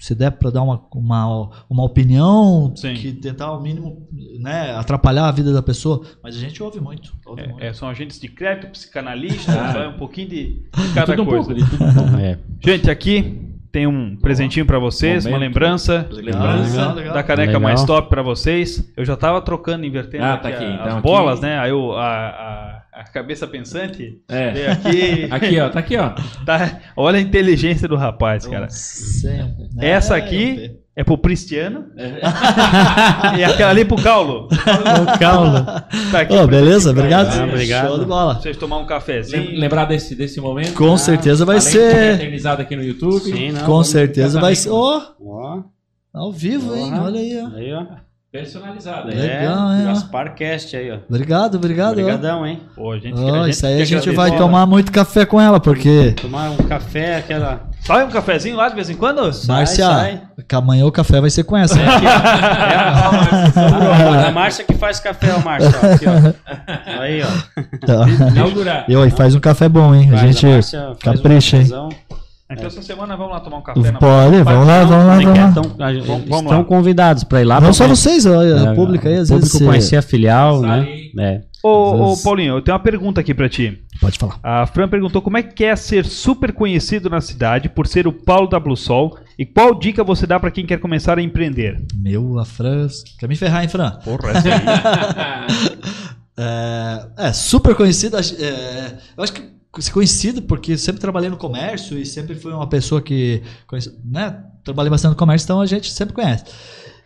Se 0.00 0.14
der 0.14 0.30
para 0.32 0.50
dar 0.50 0.62
uma, 0.62 0.82
uma, 0.94 1.50
uma 1.68 1.84
opinião, 1.84 2.72
Sim. 2.74 2.94
que 2.94 3.12
tentar 3.12 3.44
ao 3.46 3.60
mínimo 3.60 4.08
né, 4.40 4.74
atrapalhar 4.74 5.28
a 5.28 5.30
vida 5.30 5.52
da 5.52 5.62
pessoa, 5.62 6.02
mas 6.22 6.34
a 6.34 6.38
gente 6.40 6.62
ouve 6.62 6.80
muito. 6.80 7.12
ouve 7.26 7.46
muito. 7.46 7.62
É, 7.62 7.66
é, 7.68 7.72
são 7.74 7.86
agentes 7.88 8.18
de 8.18 8.26
crédito, 8.28 8.68
psicanalistas, 8.72 9.54
Ah. 9.54 9.92
um 9.94 9.98
pouquinho 9.98 10.28
de, 10.30 10.44
de 10.74 10.94
cada 10.94 11.06
Tudo 11.14 11.22
um 11.22 11.26
coisa. 11.26 11.54
pouco 11.54 11.70
tudo 11.70 11.84
um 11.84 11.94
pouco. 11.94 12.10
É. 12.18 12.38
Gente, 12.64 12.90
aqui 12.90 13.46
tem 13.70 13.86
um 13.86 14.16
presentinho 14.16 14.66
pra 14.66 14.78
vocês, 14.78 15.24
uma 15.26 15.32
Momento. 15.32 15.48
lembrança. 15.48 16.08
Lembrança. 16.10 16.76
Legal, 16.78 16.94
legal. 16.94 17.14
da 17.14 17.22
caneca 17.22 17.46
Legal. 17.52 17.60
mais 17.60 17.84
top 17.84 18.08
pra 18.08 18.22
vocês. 18.22 18.90
Eu 18.96 19.04
já 19.04 19.16
tava 19.16 19.40
trocando, 19.42 19.84
invertendo 19.86 20.24
Ah, 20.24 20.34
aqui 20.34 20.42
tá 20.42 20.48
aqui, 20.48 20.64
a- 20.64 20.72
então 20.74 20.86
as 20.86 20.92
aqui- 20.94 21.02
bolas, 21.02 21.40
né? 21.40 21.58
Aí 21.58 21.70
eu, 21.70 21.92
a, 21.92 22.06
a, 22.28 22.79
a 22.92 23.04
cabeça 23.04 23.46
pensante 23.46 24.18
É. 24.28 24.50
veio 24.50 24.72
aqui. 24.72 25.28
Aqui, 25.30 25.60
ó, 25.60 25.68
tá 25.68 25.78
aqui, 25.78 25.96
ó. 25.96 26.10
Tá- 26.44 26.80
olha 26.96 27.18
a 27.18 27.22
inteligência 27.22 27.86
do 27.88 27.96
rapaz, 27.96 28.46
cara. 28.46 28.68
Sempre, 28.70 29.68
né? 29.74 29.88
Essa 29.90 30.16
É, 30.16 30.18
aqui 30.18 30.76
é 30.96 31.04
pro 31.04 31.16
Cristiano 31.16 31.86
e 33.38 33.44
aquela 33.44 33.70
ali 33.70 33.84
pro 33.84 33.96
Caulo. 34.02 34.48
o 34.48 35.18
Caulo. 35.18 35.64
Tá 36.10 36.20
aqui 36.20 36.34
Ô, 36.34 36.38
pra 36.38 36.46
beleza, 36.48 36.90
obrigado. 36.90 37.40
Ah, 37.40 37.44
obrigado. 37.44 37.86
Show 37.88 37.98
de 38.00 38.04
bola. 38.04 38.34
Vocês 38.34 38.56
tomar 38.56 38.78
um 38.78 38.86
cafezinho. 38.86 39.50
Lem- 39.50 39.58
Lembrar 39.60 39.84
desse, 39.86 40.14
desse 40.14 40.40
momento. 40.40 40.74
Com 40.74 40.90
tá? 40.92 40.98
certeza 40.98 41.44
vai 41.44 41.60
ser- 41.60 42.14
eternizado 42.16 42.62
aqui 42.62 42.74
no 42.76 42.82
YouTube. 42.82 43.20
Sim, 43.22 43.52
não, 43.52 43.64
Com 43.64 43.82
certeza 43.84 44.40
vai 44.40 44.54
ser. 44.54 44.70
Ó, 44.70 45.00
Ó, 45.20 45.62
ao 46.12 46.32
vivo, 46.32 46.74
hein? 46.74 46.90
Porra. 46.90 47.04
Olha 47.04 47.20
aí, 47.20 47.38
ó. 47.42 47.56
aí, 47.56 47.72
ó. 47.72 47.84
Personalizado. 48.32 49.10
É. 49.10 49.14
hein? 49.14 49.20
Legal, 49.20 49.72
hein, 49.72 49.82
ó. 49.82 49.86
Gaspar 49.88 50.34
Cast 50.36 50.76
aí, 50.76 50.92
ó. 50.92 50.98
Obrigado, 51.08 51.56
obrigado. 51.56 51.88
ó. 51.88 52.00
Obrigadão, 52.02 52.46
hein? 52.46 52.60
Pô, 52.76 52.92
a 52.92 52.98
gente, 52.98 53.18
Ó, 53.18 53.44
isso 53.48 53.66
aí 53.66 53.82
a 53.82 53.84
gente 53.84 54.08
vai 54.12 54.36
tomar 54.36 54.66
muito 54.66 54.92
café 54.92 55.26
com 55.26 55.40
ela, 55.40 55.58
porque. 55.58 56.14
Tomar 56.20 56.50
um 56.50 56.56
café, 56.58 57.16
aquela. 57.16 57.68
Sai 57.80 58.04
um 58.04 58.08
cafezinho 58.10 58.54
lá 58.56 58.68
de 58.68 58.76
vez 58.76 58.88
em 58.88 58.94
quando? 58.94 59.22
Márcia, 59.48 59.84
sai. 59.84 60.22
que 60.46 60.54
amanhã 60.54 60.86
o 60.86 60.92
café 60.92 61.20
vai 61.20 61.28
ser 61.30 61.42
com 61.42 61.56
essa. 61.56 61.80
É 61.80 61.84
a, 62.76 64.28
a 64.28 64.30
Márcia 64.30 64.64
que 64.64 64.74
faz 64.74 65.00
café, 65.00 65.34
ó, 65.34 65.40
Márcia. 65.42 65.70
ó, 65.82 65.94
Aqui, 65.94 66.04
ó. 66.06 67.00
Aí, 67.02 67.22
ó. 67.22 67.60
Então, 67.74 68.08
Inaugurar. 68.08 68.84
eu 68.88 69.02
aí 69.02 69.10
faz 69.10 69.34
um 69.34 69.40
café 69.40 69.68
bom, 69.68 69.92
hein? 69.92 70.08
A 70.12 70.18
Faz, 70.18 70.20
gente 70.20 70.46
Márcia 70.46 70.80
faz 70.80 70.94
um 70.94 71.22
capricha, 71.22 71.56
hein? 71.56 71.68
Então 72.50 72.66
essa 72.66 72.82
semana 72.82 73.16
vamos 73.16 73.32
lá 73.32 73.40
tomar 73.40 73.58
um 73.58 73.62
café 73.62 73.92
na 73.92 73.98
Pode, 73.98 74.42
vamos 74.42 74.66
lá, 74.66 74.84
vamos 74.84 75.06
lá, 75.06 75.14
é 75.14 75.18
que 75.18 75.24
vamos 75.24 75.38
é? 75.38 75.42
lá. 75.44 75.52
Tão- 75.52 75.62
a- 75.64 75.92
Vamos- 75.92 76.06
vamos 76.28 76.42
estão 76.44 76.58
lá. 76.58 76.64
convidados 76.64 77.24
para 77.24 77.40
ir 77.40 77.44
lá. 77.44 77.60
Não 77.60 77.72
só 77.72 77.86
vocês, 77.86 78.26
ó, 78.26 78.42
É, 78.42 78.72
o 78.72 78.74
público 78.74 79.06
aí, 79.06 79.14
às 79.16 79.30
o 79.30 79.34
vezes. 79.34 79.52
público 79.52 79.70
conhecer 79.70 79.96
a 79.96 80.02
filial, 80.02 80.60
Sai. 80.62 81.10
né? 81.14 81.34
É. 81.36 81.40
Ô, 81.62 82.12
ô, 82.12 82.16
Paulinho, 82.16 82.56
eu 82.56 82.62
tenho 82.62 82.74
uma 82.76 82.82
pergunta 82.82 83.20
aqui 83.20 83.34
pra 83.34 83.48
ti. 83.48 83.82
Pode 84.00 84.18
falar. 84.18 84.38
A 84.42 84.66
Fran 84.66 84.88
perguntou 84.88 85.20
como 85.20 85.36
é 85.36 85.42
que 85.42 85.62
é 85.64 85.76
ser 85.76 86.06
super 86.06 86.52
conhecido 86.54 87.10
na 87.10 87.20
cidade 87.20 87.68
por 87.68 87.86
ser 87.86 88.06
o 88.06 88.12
Paulo 88.12 88.48
da 88.48 88.58
Blue 88.58 88.76
Sol 88.76 89.16
e 89.38 89.44
qual 89.44 89.74
dica 89.78 90.02
você 90.02 90.26
dá 90.26 90.40
pra 90.40 90.50
quem 90.50 90.64
quer 90.64 90.78
começar 90.78 91.18
a 91.18 91.22
empreender? 91.22 91.76
Meu, 91.94 92.38
a 92.38 92.46
Fran. 92.46 92.86
Quer 93.18 93.28
me 93.28 93.36
ferrar, 93.36 93.62
hein, 93.62 93.68
Fran? 93.68 93.90
Porra, 94.02 94.30
essa 94.30 94.48
aí. 94.48 95.70
É, 96.42 97.06
é, 97.28 97.32
super 97.34 97.74
conhecido. 97.74 98.16
acho- 98.16 98.34
é, 98.42 98.94
eu 99.16 99.22
acho 99.22 99.32
que 99.34 99.42
conhecido 99.92 100.42
porque 100.42 100.76
sempre 100.76 101.00
trabalhei 101.00 101.30
no 101.30 101.36
comércio 101.36 101.98
e 101.98 102.04
sempre 102.04 102.34
fui 102.34 102.52
uma 102.52 102.68
pessoa 102.68 103.00
que 103.00 103.42
conhece, 103.66 103.96
né, 104.04 104.44
trabalhei 104.64 104.90
bastante 104.90 105.12
no 105.12 105.16
comércio, 105.16 105.44
então 105.46 105.60
a 105.60 105.66
gente 105.66 105.90
sempre 105.92 106.14
conhece. 106.14 106.44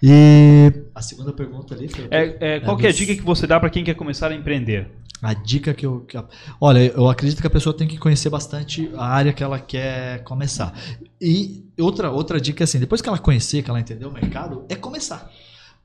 E 0.03 0.73
segunda 1.01 1.33
pergunta 1.33 1.75
ali 1.75 1.89
foi. 1.89 2.09
É, 2.11 2.57
é, 2.57 2.61
qual 2.61 2.77
que 2.77 2.87
é 2.87 2.91
a 2.91 2.93
dica 2.93 3.15
que 3.15 3.23
você 3.23 3.47
dá 3.47 3.61
para 3.61 3.71
quem 3.71 3.85
quer 3.85 3.95
começar 3.95 4.31
a 4.31 4.35
empreender? 4.35 4.89
A 5.23 5.33
dica 5.33 5.73
que 5.73 5.87
eu. 5.87 6.01
que 6.01 6.17
a- 6.17 6.25
olha, 6.61 6.81
eu 6.95 7.09
acredito 7.09 7.41
que 7.41 7.47
a 7.47 7.51
pessoa 7.51 7.75
tem 7.75 7.87
que 7.89 7.97
conhecer 7.97 8.29
bastante 8.29 8.91
a 8.97 9.07
área 9.07 9.33
que 9.33 9.43
ela 9.43 9.59
quer 9.59 10.23
começar. 10.25 10.79
E 11.21 11.65
outra, 11.79 12.11
outra 12.11 12.39
dica 12.41 12.63
é 12.63 12.65
assim: 12.65 12.79
depois 12.79 13.01
que 13.01 13.09
ela 13.09 13.19
conhecer, 13.19 13.63
que 13.63 13.71
ela 13.71 13.81
entender 13.81 14.05
o 14.05 14.13
mercado, 14.13 14.65
é 14.69 14.75
começar. 14.75 15.31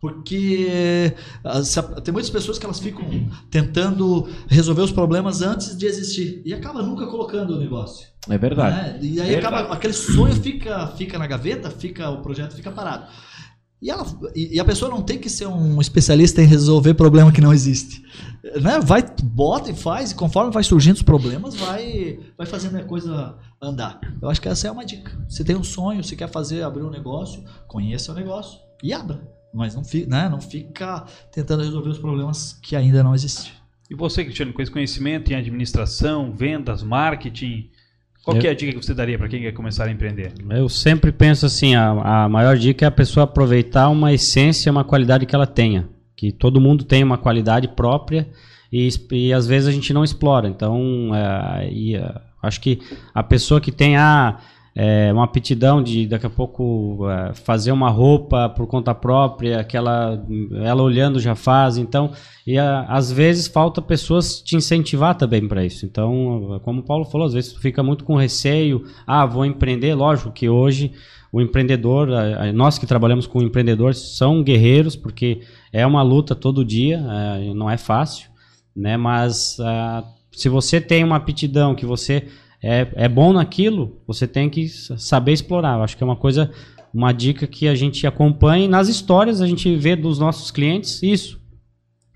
Porque 0.01 1.13
ah, 1.43 1.61
tem 2.01 2.13
muitas 2.13 2.29
pessoas 2.29 2.57
que 2.57 2.65
elas 2.65 2.79
ficam 2.79 3.05
tentando 3.51 4.29
resolver 4.47 4.81
os 4.81 4.91
problemas 4.91 5.41
antes 5.41 5.77
de 5.77 5.85
existir. 5.85 6.41
E 6.45 6.53
acaba 6.53 6.81
nunca 6.81 7.05
colocando 7.07 7.55
o 7.55 7.59
negócio. 7.59 8.07
É 8.29 8.37
verdade. 8.37 8.75
né? 8.75 8.99
E 9.01 9.19
aí 9.19 9.35
acaba, 9.35 9.73
aquele 9.73 9.93
sonho 9.93 10.33
fica, 10.35 10.87
fica 10.95 11.19
na 11.19 11.27
gaveta, 11.27 11.69
fica 11.69 12.09
o 12.09 12.21
projeto 12.21 12.55
fica 12.55 12.71
parado. 12.71 13.07
E, 13.81 13.89
ela, 13.89 14.05
e, 14.35 14.59
a 14.59 14.65
pessoa 14.65 14.91
não 14.91 15.01
tem 15.01 15.17
que 15.17 15.29
ser 15.29 15.47
um 15.47 15.79
especialista 15.79 16.41
em 16.41 16.45
resolver 16.45 16.93
problema 16.95 17.31
que 17.31 17.39
não 17.39 17.53
existe. 17.53 18.03
Né? 18.61 18.79
Vai, 18.81 19.01
bota 19.23 19.71
e 19.71 19.75
faz, 19.75 20.11
e 20.11 20.15
conforme 20.15 20.51
vai 20.51 20.63
surgindo 20.63 20.97
os 20.97 21.01
problemas, 21.01 21.55
vai, 21.55 22.19
vai 22.37 22.45
fazendo 22.45 22.77
a 22.77 22.83
coisa 22.83 23.37
andar. 23.61 23.99
Eu 24.21 24.29
acho 24.29 24.41
que 24.41 24.49
essa 24.49 24.67
é 24.67 24.71
uma 24.71 24.85
dica. 24.85 25.17
Se 25.29 25.45
tem 25.45 25.55
um 25.55 25.63
sonho, 25.63 26.03
se 26.03 26.17
quer 26.17 26.29
fazer, 26.29 26.61
abrir 26.61 26.83
um 26.83 26.89
negócio, 26.89 27.41
conheça 27.67 28.11
o 28.11 28.15
negócio 28.15 28.59
e 28.83 28.91
abra. 28.91 29.38
Mas 29.53 29.75
não 29.75 29.83
fica, 29.83 30.09
né? 30.09 30.29
não 30.29 30.39
fica 30.39 31.05
tentando 31.31 31.63
resolver 31.63 31.89
os 31.89 31.99
problemas 31.99 32.57
que 32.61 32.75
ainda 32.75 33.03
não 33.03 33.15
existem. 33.15 33.51
E 33.89 33.95
você, 33.95 34.23
Cristiano, 34.23 34.53
com 34.53 34.61
esse 34.61 34.71
conhecimento 34.71 35.31
em 35.31 35.35
administração, 35.35 36.31
vendas, 36.31 36.83
marketing, 36.83 37.69
qual 38.23 38.37
Eu- 38.37 38.41
que 38.41 38.47
é 38.47 38.51
a 38.51 38.53
dica 38.53 38.71
que 38.77 38.85
você 38.85 38.93
daria 38.93 39.17
para 39.17 39.27
quem 39.27 39.41
quer 39.41 39.51
começar 39.53 39.85
a 39.85 39.91
empreender? 39.91 40.33
Eu 40.51 40.69
sempre 40.69 41.11
penso 41.11 41.45
assim, 41.45 41.73
a, 41.73 42.25
a 42.25 42.29
maior 42.29 42.55
dica 42.57 42.85
é 42.85 42.87
a 42.87 42.91
pessoa 42.91 43.23
aproveitar 43.23 43.89
uma 43.89 44.13
essência, 44.13 44.71
uma 44.71 44.83
qualidade 44.83 45.25
que 45.25 45.33
ela 45.33 45.47
tenha. 45.47 45.89
Que 46.15 46.31
todo 46.31 46.61
mundo 46.61 46.83
tem 46.83 47.03
uma 47.03 47.17
qualidade 47.17 47.67
própria 47.69 48.27
e, 48.71 48.89
e 49.11 49.33
às 49.33 49.47
vezes 49.47 49.67
a 49.67 49.71
gente 49.71 49.91
não 49.93 50.03
explora. 50.03 50.47
Então, 50.47 51.09
é, 51.15 51.71
e, 51.71 51.95
é, 51.95 52.13
acho 52.43 52.61
que 52.61 52.79
a 53.13 53.23
pessoa 53.23 53.59
que 53.59 53.71
tem 53.71 53.97
ah, 53.97 54.37
é, 54.81 55.11
uma 55.11 55.25
aptidão 55.25 55.83
de 55.83 56.07
daqui 56.07 56.25
a 56.25 56.29
pouco 56.29 57.05
é, 57.09 57.33
fazer 57.33 57.73
uma 57.73 57.89
roupa 57.89 58.47
por 58.47 58.65
conta 58.65 58.95
própria, 58.95 59.61
que 59.61 59.75
ela, 59.75 60.23
ela 60.63 60.81
olhando 60.81 61.19
já 61.19 61.35
faz. 61.35 61.77
Então, 61.77 62.11
e 62.47 62.57
a- 62.57 62.85
às 62.87 63.11
vezes 63.11 63.45
falta 63.47 63.81
pessoas 63.81 64.39
te 64.41 64.55
incentivar 64.55 65.15
também 65.15 65.45
para 65.45 65.65
isso. 65.65 65.85
Então, 65.85 66.61
como 66.63 66.79
o 66.79 66.83
Paulo 66.83 67.03
falou, 67.03 67.27
às 67.27 67.33
vezes 67.33 67.51
tu 67.51 67.59
fica 67.59 67.83
muito 67.83 68.05
com 68.05 68.15
receio. 68.15 68.85
Ah, 69.05 69.25
vou 69.25 69.43
empreender. 69.45 69.93
Lógico 69.95 70.31
que 70.31 70.47
hoje 70.47 70.93
o 71.29 71.41
empreendedor, 71.41 72.07
nós 72.55 72.79
que 72.79 72.87
trabalhamos 72.87 73.27
com 73.27 73.41
empreendedores, 73.41 74.17
são 74.17 74.41
guerreiros, 74.41 74.95
porque 74.95 75.41
é 75.73 75.85
uma 75.85 76.01
luta 76.01 76.33
todo 76.33 76.63
dia, 76.65 76.97
eh, 76.97 77.53
não 77.53 77.69
é 77.69 77.77
fácil, 77.77 78.29
né? 78.75 78.95
Mas 78.97 79.57
ah, 79.59 80.03
se 80.31 80.47
você 80.47 80.79
tem 80.79 81.03
uma 81.03 81.17
aptidão, 81.17 81.75
que 81.75 81.85
você 81.85 82.27
é, 82.61 82.87
é 82.95 83.07
bom 83.09 83.31
naquilo, 83.33 83.97
você 84.07 84.27
tem 84.27 84.49
que 84.49 84.67
saber 84.67 85.33
explorar. 85.33 85.77
Eu 85.77 85.83
acho 85.83 85.95
que 85.97 86.03
é 86.03 86.05
uma 86.05 86.15
coisa, 86.15 86.51
uma 86.93 87.11
dica 87.11 87.47
que 87.47 87.67
a 87.67 87.75
gente 87.75 88.05
acompanha 88.05 88.65
e 88.65 88.67
nas 88.67 88.87
histórias 88.89 89.41
a 89.41 89.47
gente 89.47 89.75
vê 89.75 89.95
dos 89.95 90.19
nossos 90.19 90.51
clientes 90.51 91.01
isso 91.03 91.39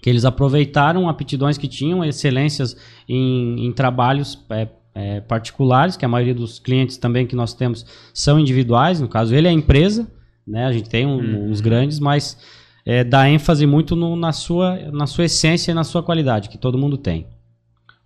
que 0.01 0.09
eles 0.09 0.25
aproveitaram 0.25 1.07
aptidões 1.07 1.57
que 1.57 1.65
tinham, 1.67 2.03
excelências 2.03 2.75
em, 3.07 3.65
em 3.67 3.71
trabalhos 3.71 4.37
é, 4.49 4.67
é, 4.93 5.21
particulares, 5.21 5.95
que 5.95 6.03
a 6.03 6.09
maioria 6.09 6.35
dos 6.35 6.59
clientes 6.59 6.97
também 6.97 7.25
que 7.25 7.37
nós 7.37 7.53
temos 7.53 7.85
são 8.13 8.37
individuais, 8.37 8.99
no 8.99 9.07
caso 9.07 9.33
ele 9.33 9.47
é 9.47 9.51
empresa, 9.51 10.11
né? 10.45 10.65
A 10.65 10.73
gente 10.73 10.89
tem 10.89 11.05
um- 11.05 11.49
uns 11.49 11.61
grandes, 11.61 11.99
mas 11.99 12.37
é, 12.85 13.01
dá 13.01 13.29
ênfase 13.29 13.65
muito 13.65 13.95
no- 13.95 14.17
na, 14.17 14.33
sua, 14.33 14.75
na 14.91 15.07
sua 15.07 15.23
essência 15.23 15.71
e 15.71 15.73
na 15.73 15.85
sua 15.85 16.03
qualidade, 16.03 16.49
que 16.49 16.57
todo 16.57 16.77
mundo 16.77 16.97
tem. 16.97 17.25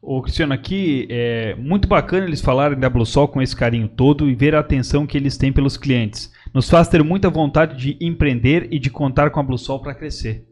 Ô, 0.01 0.21
Cristiano, 0.21 0.53
aqui 0.53 1.07
é 1.09 1.55
muito 1.55 1.87
bacana 1.87 2.25
eles 2.25 2.39
falarem 2.41 2.79
da 2.79 2.89
BlueSol 2.89 3.27
com 3.27 3.41
esse 3.41 3.55
carinho 3.55 3.87
todo 3.87 4.29
e 4.29 4.35
ver 4.35 4.55
a 4.55 4.59
atenção 4.59 5.07
que 5.07 5.17
eles 5.17 5.37
têm 5.37 5.51
pelos 5.51 5.75
clientes. 5.75 6.31
Nos 6.53 6.69
faz 6.69 6.87
ter 6.87 7.03
muita 7.03 7.29
vontade 7.29 7.75
de 7.77 7.97
empreender 8.05 8.67
e 8.71 8.79
de 8.79 8.89
contar 8.89 9.31
com 9.31 9.39
a 9.39 9.43
BlueSol 9.43 9.79
para 9.81 9.95
crescer. 9.95 10.45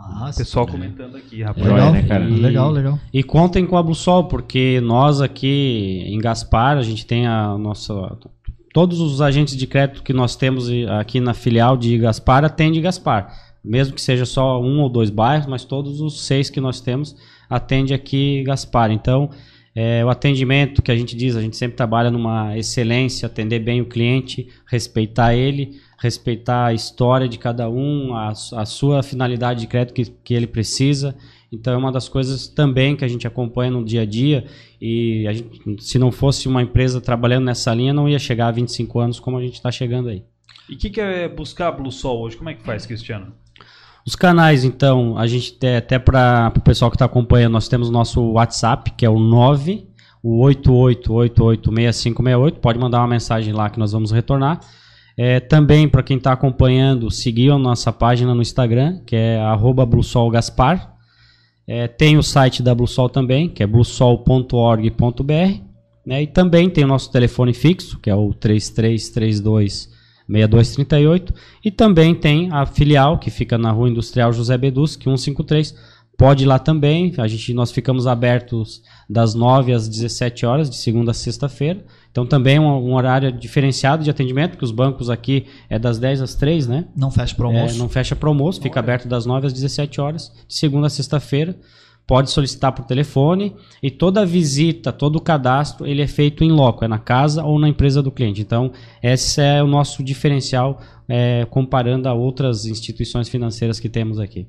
Ah, 0.00 0.30
O 0.32 0.36
pessoal 0.36 0.66
comentando 0.66 1.16
aqui, 1.16 1.42
rapaz. 1.42 1.64
Joia, 1.66 1.74
legal, 1.76 1.92
né, 1.92 2.02
cara? 2.06 2.24
legal, 2.24 2.70
legal. 2.70 2.98
E 3.12 3.22
contem 3.22 3.66
com 3.66 3.76
a 3.76 3.82
Bluesol, 3.82 4.28
porque 4.28 4.80
nós 4.80 5.20
aqui 5.20 6.04
em 6.06 6.18
Gaspar, 6.20 6.76
a 6.78 6.82
gente 6.82 7.04
tem 7.04 7.26
a 7.26 7.58
nossa. 7.58 8.16
Todos 8.72 9.00
os 9.00 9.20
agentes 9.20 9.56
de 9.56 9.66
crédito 9.66 10.04
que 10.04 10.12
nós 10.12 10.36
temos 10.36 10.68
e- 10.70 10.86
aqui 10.86 11.18
na 11.20 11.34
filial 11.34 11.76
de 11.76 11.98
Gaspar 11.98 12.44
atende 12.44 12.80
Gaspar. 12.80 13.32
Mesmo 13.64 13.92
que 13.94 14.00
seja 14.00 14.24
só 14.24 14.62
um 14.62 14.80
ou 14.82 14.88
dois 14.88 15.10
bairros, 15.10 15.46
mas 15.48 15.64
todos 15.64 16.00
os 16.00 16.24
seis 16.24 16.48
que 16.48 16.60
nós 16.60 16.80
temos 16.80 17.16
atende 17.48 17.94
aqui 17.94 18.42
Gaspar. 18.44 18.90
Então, 18.90 19.30
é, 19.74 20.04
o 20.04 20.08
atendimento 20.08 20.82
que 20.82 20.90
a 20.90 20.96
gente 20.96 21.16
diz, 21.16 21.36
a 21.36 21.40
gente 21.40 21.56
sempre 21.56 21.76
trabalha 21.76 22.10
numa 22.10 22.58
excelência, 22.58 23.26
atender 23.26 23.60
bem 23.60 23.80
o 23.80 23.86
cliente, 23.86 24.48
respeitar 24.66 25.34
ele, 25.34 25.78
respeitar 25.98 26.66
a 26.66 26.72
história 26.72 27.28
de 27.28 27.38
cada 27.38 27.70
um, 27.70 28.14
a, 28.14 28.30
a 28.30 28.64
sua 28.66 29.02
finalidade 29.02 29.60
de 29.60 29.66
crédito 29.66 29.94
que, 29.94 30.04
que 30.24 30.34
ele 30.34 30.46
precisa. 30.46 31.16
Então 31.52 31.72
é 31.72 31.76
uma 31.76 31.92
das 31.92 32.08
coisas 32.08 32.46
também 32.46 32.96
que 32.96 33.04
a 33.04 33.08
gente 33.08 33.26
acompanha 33.26 33.70
no 33.70 33.84
dia 33.84 34.02
a 34.02 34.04
dia 34.04 34.44
e 34.80 35.26
a 35.26 35.32
gente, 35.32 35.82
se 35.82 35.98
não 35.98 36.12
fosse 36.12 36.46
uma 36.46 36.62
empresa 36.62 37.00
trabalhando 37.00 37.44
nessa 37.44 37.72
linha, 37.74 37.92
não 37.92 38.08
ia 38.08 38.18
chegar 38.18 38.48
a 38.48 38.52
25 38.52 38.98
anos 38.98 39.20
como 39.20 39.38
a 39.38 39.42
gente 39.42 39.54
está 39.54 39.70
chegando 39.70 40.08
aí. 40.08 40.24
E 40.68 40.74
o 40.74 40.76
que, 40.76 40.90
que 40.90 41.00
é 41.00 41.28
buscar 41.28 41.68
a 41.68 41.72
BlueSol 41.72 42.20
hoje? 42.20 42.36
Como 42.36 42.50
é 42.50 42.54
que 42.54 42.62
faz, 42.62 42.84
Cristiano? 42.84 43.32
Os 44.08 44.16
canais, 44.16 44.64
então, 44.64 45.18
a 45.18 45.26
gente 45.26 45.52
tem 45.52 45.76
até 45.76 45.98
para 45.98 46.50
o 46.56 46.60
pessoal 46.62 46.90
que 46.90 46.94
está 46.94 47.04
acompanhando, 47.04 47.52
nós 47.52 47.68
temos 47.68 47.90
o 47.90 47.92
nosso 47.92 48.22
WhatsApp, 48.32 48.92
que 48.92 49.04
é 49.04 49.10
o 49.10 49.18
9 49.18 49.86
o 50.22 50.46
88886568. 50.46 52.52
Pode 52.52 52.78
mandar 52.78 53.00
uma 53.00 53.08
mensagem 53.08 53.52
lá 53.52 53.68
que 53.68 53.78
nós 53.78 53.92
vamos 53.92 54.10
retornar. 54.10 54.60
É, 55.14 55.40
também, 55.40 55.86
para 55.86 56.02
quem 56.02 56.16
está 56.16 56.32
acompanhando, 56.32 57.10
seguir 57.10 57.50
a 57.50 57.58
nossa 57.58 57.92
página 57.92 58.34
no 58.34 58.40
Instagram, 58.40 58.98
que 59.04 59.14
é 59.14 59.38
BlueSolGaspar. 59.86 60.90
É, 61.66 61.86
tem 61.86 62.16
o 62.16 62.22
site 62.22 62.62
da 62.62 62.74
BlueSol 62.74 63.10
também, 63.10 63.46
que 63.46 63.62
é 63.62 63.66
bluesol.org.br. 63.66 65.62
Né? 66.06 66.22
E 66.22 66.26
também 66.26 66.70
tem 66.70 66.82
o 66.82 66.88
nosso 66.88 67.12
telefone 67.12 67.52
fixo, 67.52 68.00
que 68.00 68.08
é 68.08 68.14
o 68.14 68.32
3332 68.32 69.97
6238 70.28 71.34
e 71.64 71.70
também 71.70 72.14
tem 72.14 72.48
a 72.52 72.66
filial 72.66 73.18
que 73.18 73.30
fica 73.30 73.56
na 73.56 73.70
Rua 73.70 73.88
Industrial 73.88 74.32
José 74.32 74.56
Beduschi 74.58 74.98
153. 75.02 75.74
Pode 76.16 76.42
ir 76.42 76.46
lá 76.46 76.58
também. 76.58 77.14
A 77.16 77.28
gente 77.28 77.54
nós 77.54 77.70
ficamos 77.70 78.06
abertos 78.06 78.82
das 79.08 79.34
9 79.34 79.72
às 79.72 79.88
17 79.88 80.44
horas 80.44 80.68
de 80.68 80.76
segunda 80.76 81.12
a 81.12 81.14
sexta-feira. 81.14 81.84
Então 82.10 82.26
também 82.26 82.56
é 82.56 82.60
um, 82.60 82.90
um 82.90 82.94
horário 82.94 83.30
diferenciado 83.30 84.02
de 84.02 84.10
atendimento, 84.10 84.50
porque 84.52 84.64
os 84.64 84.72
bancos 84.72 85.08
aqui 85.08 85.46
é 85.70 85.78
das 85.78 85.98
10 85.98 86.22
às 86.22 86.34
3, 86.34 86.66
né? 86.66 86.86
Não 86.96 87.10
fecha 87.10 87.34
para 87.36 87.46
almoço. 87.46 87.76
É, 87.76 87.78
não 87.78 87.88
fecha 87.88 88.16
para 88.16 88.28
almoço, 88.28 88.60
fica 88.60 88.80
aberto 88.80 89.06
das 89.06 89.24
9 89.24 89.46
às 89.46 89.52
17 89.52 90.00
horas, 90.00 90.32
de 90.48 90.54
segunda 90.54 90.88
a 90.88 90.90
sexta-feira. 90.90 91.56
Pode 92.08 92.30
solicitar 92.30 92.72
por 92.72 92.86
telefone 92.86 93.54
e 93.82 93.90
toda 93.90 94.24
visita, 94.24 94.90
todo 94.90 95.16
o 95.16 95.20
cadastro, 95.20 95.86
ele 95.86 96.00
é 96.00 96.06
feito 96.06 96.42
em 96.42 96.50
loco, 96.50 96.82
é 96.82 96.88
na 96.88 96.98
casa 96.98 97.44
ou 97.44 97.58
na 97.58 97.68
empresa 97.68 98.02
do 98.02 98.10
cliente. 98.10 98.40
Então, 98.40 98.72
esse 99.02 99.42
é 99.42 99.62
o 99.62 99.66
nosso 99.66 100.02
diferencial 100.02 100.80
é, 101.06 101.46
comparando 101.50 102.08
a 102.08 102.14
outras 102.14 102.64
instituições 102.64 103.28
financeiras 103.28 103.78
que 103.78 103.90
temos 103.90 104.18
aqui. 104.18 104.48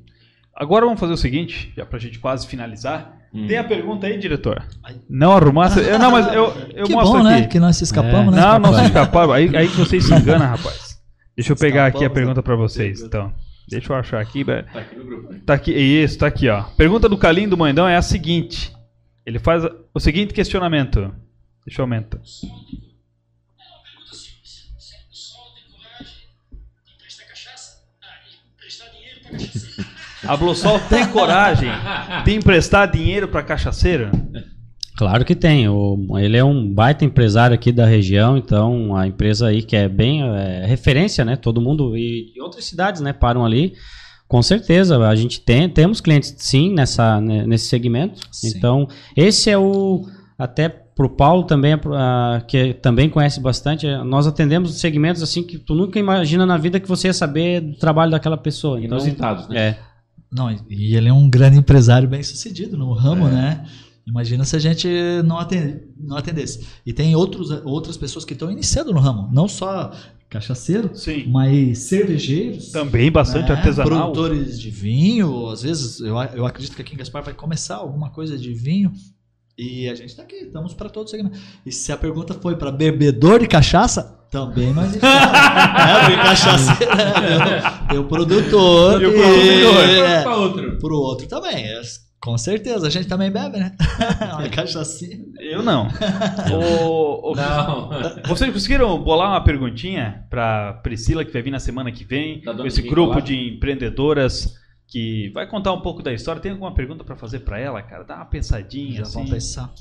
Agora 0.55 0.85
vamos 0.85 1.01
fazer 1.01 1.11
o 1.11 1.17
seguinte, 1.17 1.73
já 1.75 1.85
pra 1.85 1.99
gente 1.99 2.17
quase 2.17 2.47
finalizar. 2.47 3.17
Hum. 3.33 3.45
Tem 3.45 3.57
a 3.57 3.63
pergunta 3.63 4.07
aí, 4.07 4.17
diretor? 4.17 4.63
Não 5.09 5.33
arrumasse? 5.33 5.81
Eu, 5.81 5.99
não, 5.99 6.11
mas 6.11 6.33
eu, 6.33 6.53
eu 6.73 6.85
que 6.85 6.93
mostro 6.93 7.19
bom, 7.19 7.27
aqui. 7.27 7.41
né? 7.41 7.47
Que 7.47 7.59
nós 7.59 7.75
se 7.75 7.83
escapamos, 7.83 8.33
É. 8.33 8.37
né? 8.37 8.41
Não, 8.41 8.59
não 8.59 8.73
se 8.73 8.85
escaparam. 8.85 9.33
Aí, 9.33 9.53
aí 9.55 9.67
que 9.67 9.75
vocês 9.75 10.05
se 10.05 10.13
enganam, 10.13 10.47
rapaz. 10.47 10.97
Deixa 11.35 11.51
eu 11.51 11.57
pegar 11.57 11.85
aqui 11.87 11.97
a 11.97 12.07
Escapamos, 12.07 12.13
pergunta 12.15 12.39
né? 12.39 12.43
pra 12.43 12.55
vocês, 12.55 13.01
então. 13.01 13.31
Deixa 13.69 13.93
eu 13.93 13.97
achar 13.97 14.19
aqui. 14.19 14.43
velho. 14.43 14.65
Tá 15.45 15.53
aqui, 15.53 15.71
isso, 15.71 16.17
tá 16.17 16.27
aqui, 16.27 16.49
ó. 16.49 16.63
Pergunta 16.63 17.07
do 17.07 17.17
Calim 17.17 17.47
do 17.47 17.57
Moendão 17.57 17.87
é 17.87 17.95
a 17.95 18.01
seguinte. 18.01 18.73
Ele 19.25 19.39
faz 19.39 19.63
o 19.93 19.99
seguinte 19.99 20.33
questionamento. 20.33 21.13
Deixa 21.65 21.81
eu 21.81 21.83
aumentar. 21.83 22.19
A 30.27 30.35
Bluesol 30.35 30.79
tem 30.81 31.07
coragem 31.07 31.69
de 32.25 32.33
emprestar 32.35 32.89
dinheiro 32.91 33.27
pra 33.27 33.41
cachaceiro? 33.41 34.11
Claro 34.99 35.23
que 35.23 35.33
tem. 35.33 35.65
O- 35.69 36.19
ele 36.19 36.35
é 36.35 36.43
um 36.43 36.73
baita 36.73 37.05
empresário 37.05 37.53
aqui 37.55 37.71
da 37.71 37.85
região, 37.85 38.35
então 38.35 38.93
a 38.97 39.07
empresa 39.07 39.47
aí 39.47 39.63
que 39.63 39.73
é 39.73 39.87
bem 39.87 40.21
é, 40.23 40.65
referência, 40.65 41.23
né? 41.23 41.37
Todo 41.37 41.61
mundo 41.61 41.95
e, 41.95 42.33
e 42.35 42.41
outras 42.41 42.65
cidades, 42.65 42.99
né? 42.99 43.13
Param 43.13 43.45
ali. 43.45 43.75
Com 44.27 44.41
certeza, 44.41 44.97
a 45.07 45.15
gente 45.15 45.39
tem, 45.39 45.69
temos 45.69 46.01
clientes 46.01 46.35
sim 46.37 46.73
nessa, 46.73 47.21
né, 47.21 47.47
nesse 47.47 47.69
segmento. 47.69 48.19
Sim. 48.29 48.49
Então, 48.49 48.89
esse 49.15 49.49
é 49.49 49.57
o 49.57 50.05
até 50.37 50.67
pro 50.67 51.09
Paulo 51.09 51.43
também, 51.43 51.79
ah, 51.93 52.43
que 52.45 52.73
também 52.73 53.09
conhece 53.09 53.39
bastante, 53.39 53.87
eh, 53.87 54.03
nós 54.03 54.27
atendemos 54.27 54.81
segmentos 54.81 55.23
assim 55.23 55.43
que 55.43 55.57
tu 55.57 55.73
nunca 55.73 55.97
imagina 55.97 56.45
na 56.45 56.57
vida 56.57 56.77
que 56.77 56.87
você 56.89 57.07
ia 57.07 57.13
saber 57.13 57.61
do 57.61 57.77
trabalho 57.77 58.11
daquela 58.11 58.37
pessoa. 58.37 58.77
Então, 58.79 58.97
Inusitados, 58.97 59.47
né? 59.47 59.59
é. 59.61 59.79
Não, 60.29 60.51
e 60.69 60.93
ele 60.93 61.07
é 61.07 61.13
um 61.13 61.29
grande 61.29 61.57
empresário 61.57 62.07
bem 62.07 62.21
sucedido 62.21 62.77
no 62.77 62.91
ramo, 62.91 63.29
né? 63.29 63.65
Imagina 64.09 64.43
se 64.43 64.55
a 64.55 64.59
gente 64.59 64.87
não, 65.23 65.37
atende, 65.37 65.81
não 65.99 66.17
atendesse. 66.17 66.65
E 66.85 66.91
tem 66.91 67.15
outros, 67.15 67.51
outras 67.63 67.95
pessoas 67.95 68.25
que 68.25 68.33
estão 68.33 68.51
iniciando 68.51 68.91
no 68.91 68.99
ramo, 68.99 69.29
não 69.31 69.47
só 69.47 69.91
cachaceiro, 70.29 70.91
Sim. 70.93 71.25
mas 71.29 71.77
cervejeiros. 71.79 72.71
Também 72.71 73.11
bastante 73.11 73.49
né? 73.49 73.55
artesanal. 73.55 74.11
Produtores 74.11 74.59
de 74.59 74.69
vinho, 74.69 75.47
às 75.47 75.61
vezes 75.61 75.99
eu, 75.99 76.15
eu 76.35 76.45
acredito 76.45 76.75
que 76.75 76.81
aqui 76.81 76.93
em 76.93 76.97
Gaspar 76.97 77.23
vai 77.23 77.33
começar 77.33 77.75
alguma 77.75 78.09
coisa 78.09 78.37
de 78.37 78.53
vinho. 78.53 78.91
E 79.57 79.89
a 79.89 79.93
gente 79.95 80.09
está 80.09 80.23
aqui, 80.23 80.35
estamos 80.35 80.73
para 80.73 80.89
todos 80.89 81.11
os 81.11 81.17
segmentos. 81.17 81.39
E 81.65 81.71
se 81.71 81.91
a 81.91 81.97
pergunta 81.97 82.33
foi 82.33 82.55
para 82.55 82.71
bebedor 82.71 83.39
de 83.41 83.47
cachaça, 83.47 84.17
também 84.31 84.73
nós 84.73 84.93
estamos. 84.95 85.15
é, 85.17 86.05
tem 86.07 86.15
cachaceiro, 86.17 86.95
né? 86.95 87.61
tem 87.89 87.97
o 87.99 88.05
produtor. 88.05 89.01
E 89.01 89.05
o 89.05 89.11
produtor. 89.13 89.89
é, 89.89 90.21
Pra 90.23 90.37
outro. 90.37 90.77
pro 90.79 90.95
outro 90.97 91.27
também. 91.27 91.55
é, 91.55 91.81
Com 92.21 92.37
certeza, 92.37 92.85
a 92.87 92.89
gente 92.89 93.07
também 93.07 93.31
bebe, 93.31 93.57
né? 93.57 93.75
Uma 94.33 94.49
cachaçinha. 94.49 95.19
Eu 95.39 95.63
não. 95.63 95.87
o, 96.51 97.31
o- 97.31 97.35
Não. 97.35 97.89
Vocês 98.27 98.51
conseguiram 98.53 99.01
bolar 99.01 99.29
uma 99.29 99.43
perguntinha 99.43 100.25
pra 100.29 100.73
Priscila, 100.83 101.23
que 101.23 101.31
vai 101.31 101.41
vir 101.41 101.51
na 101.51 101.59
semana 101.59 101.91
que 101.91 102.03
vem, 102.03 102.41
com 102.41 102.65
esse 102.65 102.81
grupo 102.81 103.21
de 103.21 103.55
empreendedoras 103.55 104.53
que 104.87 105.29
vai 105.33 105.47
contar 105.47 105.71
um 105.71 105.81
pouco 105.81 106.01
da 106.03 106.11
história. 106.11 106.41
Tem 106.41 106.51
alguma 106.51 106.73
pergunta 106.73 107.03
pra 107.03 107.15
fazer 107.15 107.39
pra 107.39 107.57
ela, 107.59 107.81
cara? 107.81 108.03
Dá 108.03 108.15
uma 108.17 108.25
pensadinha 108.25 108.97
Já 108.97 109.01
assim. 109.03 109.13
vamos 109.13 109.29
pensar. 109.31 109.71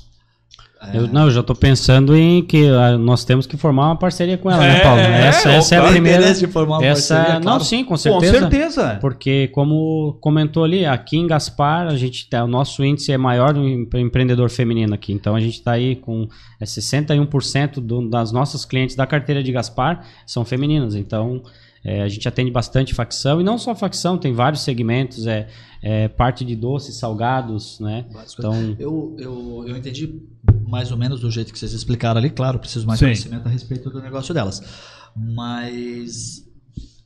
Eu, 0.93 1.07
não, 1.07 1.23
eu 1.25 1.31
já 1.31 1.43
tô 1.43 1.53
pensando 1.53 2.15
em 2.15 2.41
que 2.41 2.65
ah, 2.69 2.97
nós 2.97 3.25
temos 3.25 3.45
que 3.45 3.57
formar 3.57 3.87
uma 3.87 3.97
parceria 3.97 4.37
com 4.37 4.49
ela, 4.49 4.61
né, 4.61 4.77
É, 4.77 4.81
Paulo? 4.81 4.99
Essa, 5.01 5.51
essa 5.51 5.75
é 5.75 5.77
a 5.77 5.87
primeira. 5.89 6.19
interesse 6.19 6.39
de 6.39 6.47
formar 6.51 6.77
uma 6.77 6.85
Essa, 6.85 7.15
parceria, 7.15 7.35
não, 7.35 7.41
claro. 7.43 7.63
sim, 7.65 7.83
com 7.83 7.89
Com 7.89 7.97
certeza. 7.97 8.39
certeza. 8.39 8.97
Porque, 9.01 9.49
como 9.49 10.17
comentou 10.21 10.63
ali, 10.63 10.85
aqui 10.85 11.17
em 11.17 11.27
Gaspar, 11.27 11.85
a 11.87 11.97
gente 11.97 12.29
tá, 12.29 12.45
o 12.45 12.47
nosso 12.47 12.81
índice 12.81 13.11
é 13.11 13.17
maior 13.17 13.57
empre- 13.57 13.99
empreendedor 13.99 14.49
feminino 14.49 14.93
aqui. 14.93 15.11
Então, 15.11 15.35
a 15.35 15.41
gente 15.41 15.55
está 15.55 15.73
aí 15.73 15.97
com 15.97 16.29
é, 16.61 16.65
61% 16.65 17.81
do, 17.81 18.09
das 18.09 18.31
nossas 18.31 18.63
clientes 18.63 18.95
da 18.95 19.05
carteira 19.05 19.43
de 19.43 19.51
Gaspar 19.51 20.05
são 20.25 20.45
femininas. 20.45 20.95
Então, 20.95 21.41
é, 21.83 22.01
a 22.01 22.07
gente 22.07 22.27
atende 22.27 22.51
bastante 22.51 22.93
facção. 22.93 23.39
E 23.39 23.43
não 23.43 23.57
só 23.57 23.73
facção, 23.75 24.17
tem 24.17 24.33
vários 24.33 24.61
segmentos. 24.61 25.25
É, 25.27 25.47
é 25.81 26.07
parte 26.07 26.43
de 26.43 26.55
doces, 26.55 26.97
salgados, 26.97 27.79
né? 27.79 28.05
Coisas. 28.11 28.35
Então, 28.37 28.75
Eu, 28.77 29.15
eu, 29.17 29.65
eu 29.67 29.77
entendi 29.77 30.21
mais 30.67 30.91
ou 30.91 30.97
menos 30.97 31.21
do 31.21 31.31
jeito 31.31 31.53
que 31.53 31.59
vocês 31.59 31.73
explicaram 31.73 32.19
ali. 32.19 32.29
Claro, 32.29 32.59
preciso 32.59 32.85
mais 32.85 32.99
Sim. 32.99 33.05
conhecimento 33.05 33.47
a 33.47 33.49
respeito 33.49 33.89
do 33.89 34.01
negócio 34.01 34.33
delas. 34.33 34.61
Mas, 35.15 36.45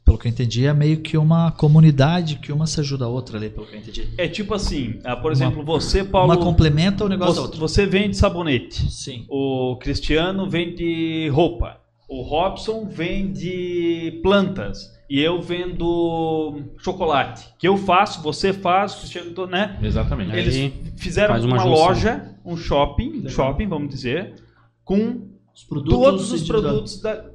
pelo 0.03 0.17
que 0.17 0.27
eu 0.27 0.31
entendi, 0.31 0.65
é 0.65 0.73
meio 0.73 1.01
que 1.01 1.17
uma 1.17 1.51
comunidade 1.51 2.37
que 2.37 2.51
uma 2.51 2.65
se 2.67 2.79
ajuda 2.79 3.05
a 3.05 3.07
outra 3.07 3.37
ali, 3.37 3.49
pelo 3.49 3.65
que 3.67 3.75
eu 3.75 3.79
entendi. 3.79 4.09
É 4.17 4.27
tipo 4.27 4.53
assim, 4.53 4.99
ah, 5.03 5.15
por 5.15 5.31
exemplo, 5.31 5.63
você, 5.63 6.03
Paulo, 6.03 6.33
uma 6.33 6.37
complementa 6.37 7.05
o 7.05 7.09
negócio 7.09 7.35
da 7.35 7.41
você, 7.41 7.45
outra. 7.45 7.59
você 7.59 7.85
vende 7.85 8.17
sabonete. 8.17 8.91
Sim. 8.91 9.25
O 9.29 9.77
Cristiano 9.79 10.49
vende 10.49 11.29
roupa. 11.29 11.82
O 12.13 12.21
Robson 12.21 12.85
vende 12.85 14.19
plantas. 14.21 14.91
E 15.09 15.19
eu 15.19 15.41
vendo 15.41 16.61
chocolate. 16.77 17.47
Que 17.59 17.67
eu 17.67 17.75
faço, 17.77 18.21
você 18.21 18.53
faz, 18.53 18.93
o 18.93 18.97
Cristiano, 18.99 19.47
né? 19.47 19.77
Exatamente. 19.81 20.31
Aí- 20.31 20.39
Eles 20.39 20.73
fizeram 20.97 21.33
faz 21.33 21.43
uma 21.45 21.55
uma, 21.55 21.63
loja, 21.65 22.35
um 22.45 22.55
shopping, 22.55 23.27
shopping, 23.29 23.67
vamos 23.67 23.89
dizer, 23.89 24.35
com 24.83 25.27
Os 25.55 25.63
produtos 25.63 25.93
todos 25.99 26.31
os 26.31 26.43
produtos 26.47 27.01
da- 27.01 27.25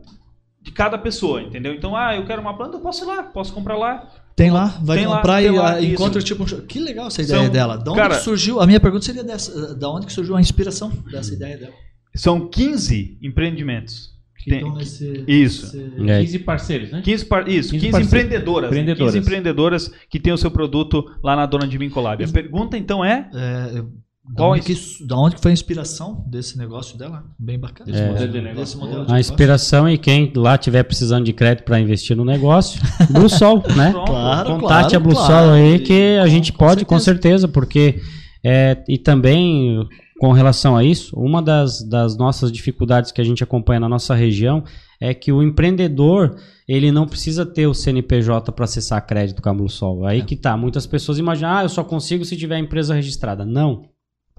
de 0.61 0.73
cada 0.73 0.99
pessoa, 0.99 1.41
entendeu? 1.43 1.73
Então, 1.75 1.97
ah, 1.97 2.17
eu 2.17 2.25
quero 2.27 2.41
uma 2.41 2.57
planta, 2.57 2.77
eu 2.77 2.81
posso 2.81 3.05
ir 3.05 3.07
lá, 3.07 3.23
posso 3.23 3.53
comprar 3.53 3.77
lá. 3.77 4.09
Tem 4.35 4.51
lá, 4.51 4.79
vai 4.83 4.99
Tem 4.99 5.07
lá, 5.07 5.17
comprar 5.17 5.37
tem 5.43 5.47
e 5.47 5.51
lá, 5.59 5.73
ah, 5.75 5.81
isso. 5.81 5.93
encontra 5.93 6.23
tipo 6.23 6.43
um. 6.43 6.47
Que 6.67 6.79
legal 6.81 7.09
essa 7.09 7.23
ideia 7.23 7.43
São- 7.45 7.51
dela. 7.53 7.77
Da 7.77 7.91
onde 7.93 8.01
cara- 8.01 8.17
que 8.17 8.23
surgiu? 8.23 8.61
A 8.61 8.67
minha 8.67 8.81
pergunta 8.81 9.05
seria 9.05 9.25
dessa, 9.25 9.75
da 9.75 9.91
onde 9.91 10.07
que 10.07 10.13
surgiu 10.13 10.37
a 10.37 10.41
inspiração 10.41 10.91
dessa 11.11 11.33
ideia 11.35 11.59
dela? 11.59 11.73
São 12.15 12.49
15 12.49 13.19
empreendimentos. 13.23 14.17
Que 14.49 14.55
Tem- 14.55 14.59
estão 14.59 14.75
nesse- 14.77 15.25
Isso. 15.29 15.77
nesse- 15.77 16.11
É. 16.11 16.21
15 16.21 16.39
parceiros, 16.41 16.91
né? 16.91 17.01
15, 17.05 17.25
par- 17.25 17.49
isso, 17.49 17.71
15 17.71 17.87
15, 17.87 17.93
parceiros. 17.93 18.07
empreendedoras. 18.25 18.71
Empreendedoras. 18.71 19.15
15 19.15 19.19
empreendedoras 19.27 19.91
que 20.11 20.19
têm 20.19 20.33
o 20.33 20.39
seu 20.39 20.51
produto 20.51 21.05
lá 21.23 21.37
na 21.37 21.47
Dona 21.47 21.67
de 21.67 21.77
Vincolab. 21.79 22.25
A 22.25 22.29
pergunta 22.29 22.77
então 22.79 23.05
é: 23.05 23.29
É, 23.35 23.83
da, 24.31 24.35
Qual 24.37 24.53
onde 24.53 24.61
é 24.61 24.65
que, 24.65 25.07
da 25.07 25.17
onde 25.17 25.37
que 25.37 25.41
foi 25.43 25.51
a 25.53 25.55
inspiração 25.55 26.23
desse 26.29 26.59
negócio 26.59 26.99
dela? 26.99 27.25
Bem 27.39 27.59
bacana. 27.59 27.91
Desse 27.91 28.03
É. 28.05 28.09
modelo 28.11 28.31
de 28.33 28.41
negócio. 28.43 28.61
Desse 28.61 28.77
modelo 28.77 28.97
de 29.07 29.11
a 29.11 29.15
negócio. 29.15 29.21
inspiração 29.33 29.89
e 29.89 29.97
quem 29.97 30.33
lá 30.37 30.59
tiver 30.59 30.83
precisando 30.83 31.25
de 31.25 31.33
crédito 31.33 31.65
para 31.65 31.81
investir 31.81 32.15
no 32.17 32.25
negócio, 32.27 32.79
Blue 33.11 33.29
Sol, 33.29 33.63
né? 33.75 33.93
Claro, 33.93 34.51
Contate 34.61 34.61
claro, 34.91 34.97
a 34.97 35.01
Blue 35.01 35.15
claro. 35.15 35.33
Sol 35.47 35.53
aí 35.55 35.75
E 35.77 35.79
que 35.79 36.19
a 36.19 36.25
com- 36.25 36.29
gente 36.29 36.53
com 36.53 36.59
pode, 36.59 36.85
com 36.85 36.99
certeza, 36.99 37.49
porque 37.49 38.01
é, 38.45 38.77
e 38.87 38.99
também 38.99 39.79
com 40.19 40.33
relação 40.33 40.77
a 40.77 40.83
isso, 40.83 41.17
uma 41.17 41.41
das, 41.41 41.81
das 41.89 42.17
nossas 42.17 42.51
dificuldades 42.51 43.13
que 43.13 43.21
a 43.21 43.25
gente 43.25 43.45
acompanha 43.45 43.81
na 43.81 43.89
nossa 43.89 44.15
região 44.15 44.65
é 45.01 45.15
que 45.15 45.31
o 45.31 45.43
empreendedor 45.43 46.37
ele 46.67 46.91
não 46.91 47.07
precisa 47.07 47.47
ter 47.47 47.67
o 47.67 47.75
CNPJ 47.75 48.51
para 48.53 48.65
acessar 48.65 49.07
crédito 49.07 49.41
com 49.41 49.49
a 49.49 49.69
Sol. 49.69 50.09
É. 50.09 50.13
Aí 50.13 50.23
que 50.23 50.37
tá. 50.37 50.57
Muitas 50.57 50.87
pessoas 50.87 51.19
imaginam, 51.19 51.51
ah, 51.51 51.63
eu 51.63 51.69
só 51.69 51.85
consigo 51.85 52.25
se 52.25 52.37
tiver 52.37 52.59
empresa 52.59 52.95
registrada. 52.95 53.45
Não. 53.45 53.83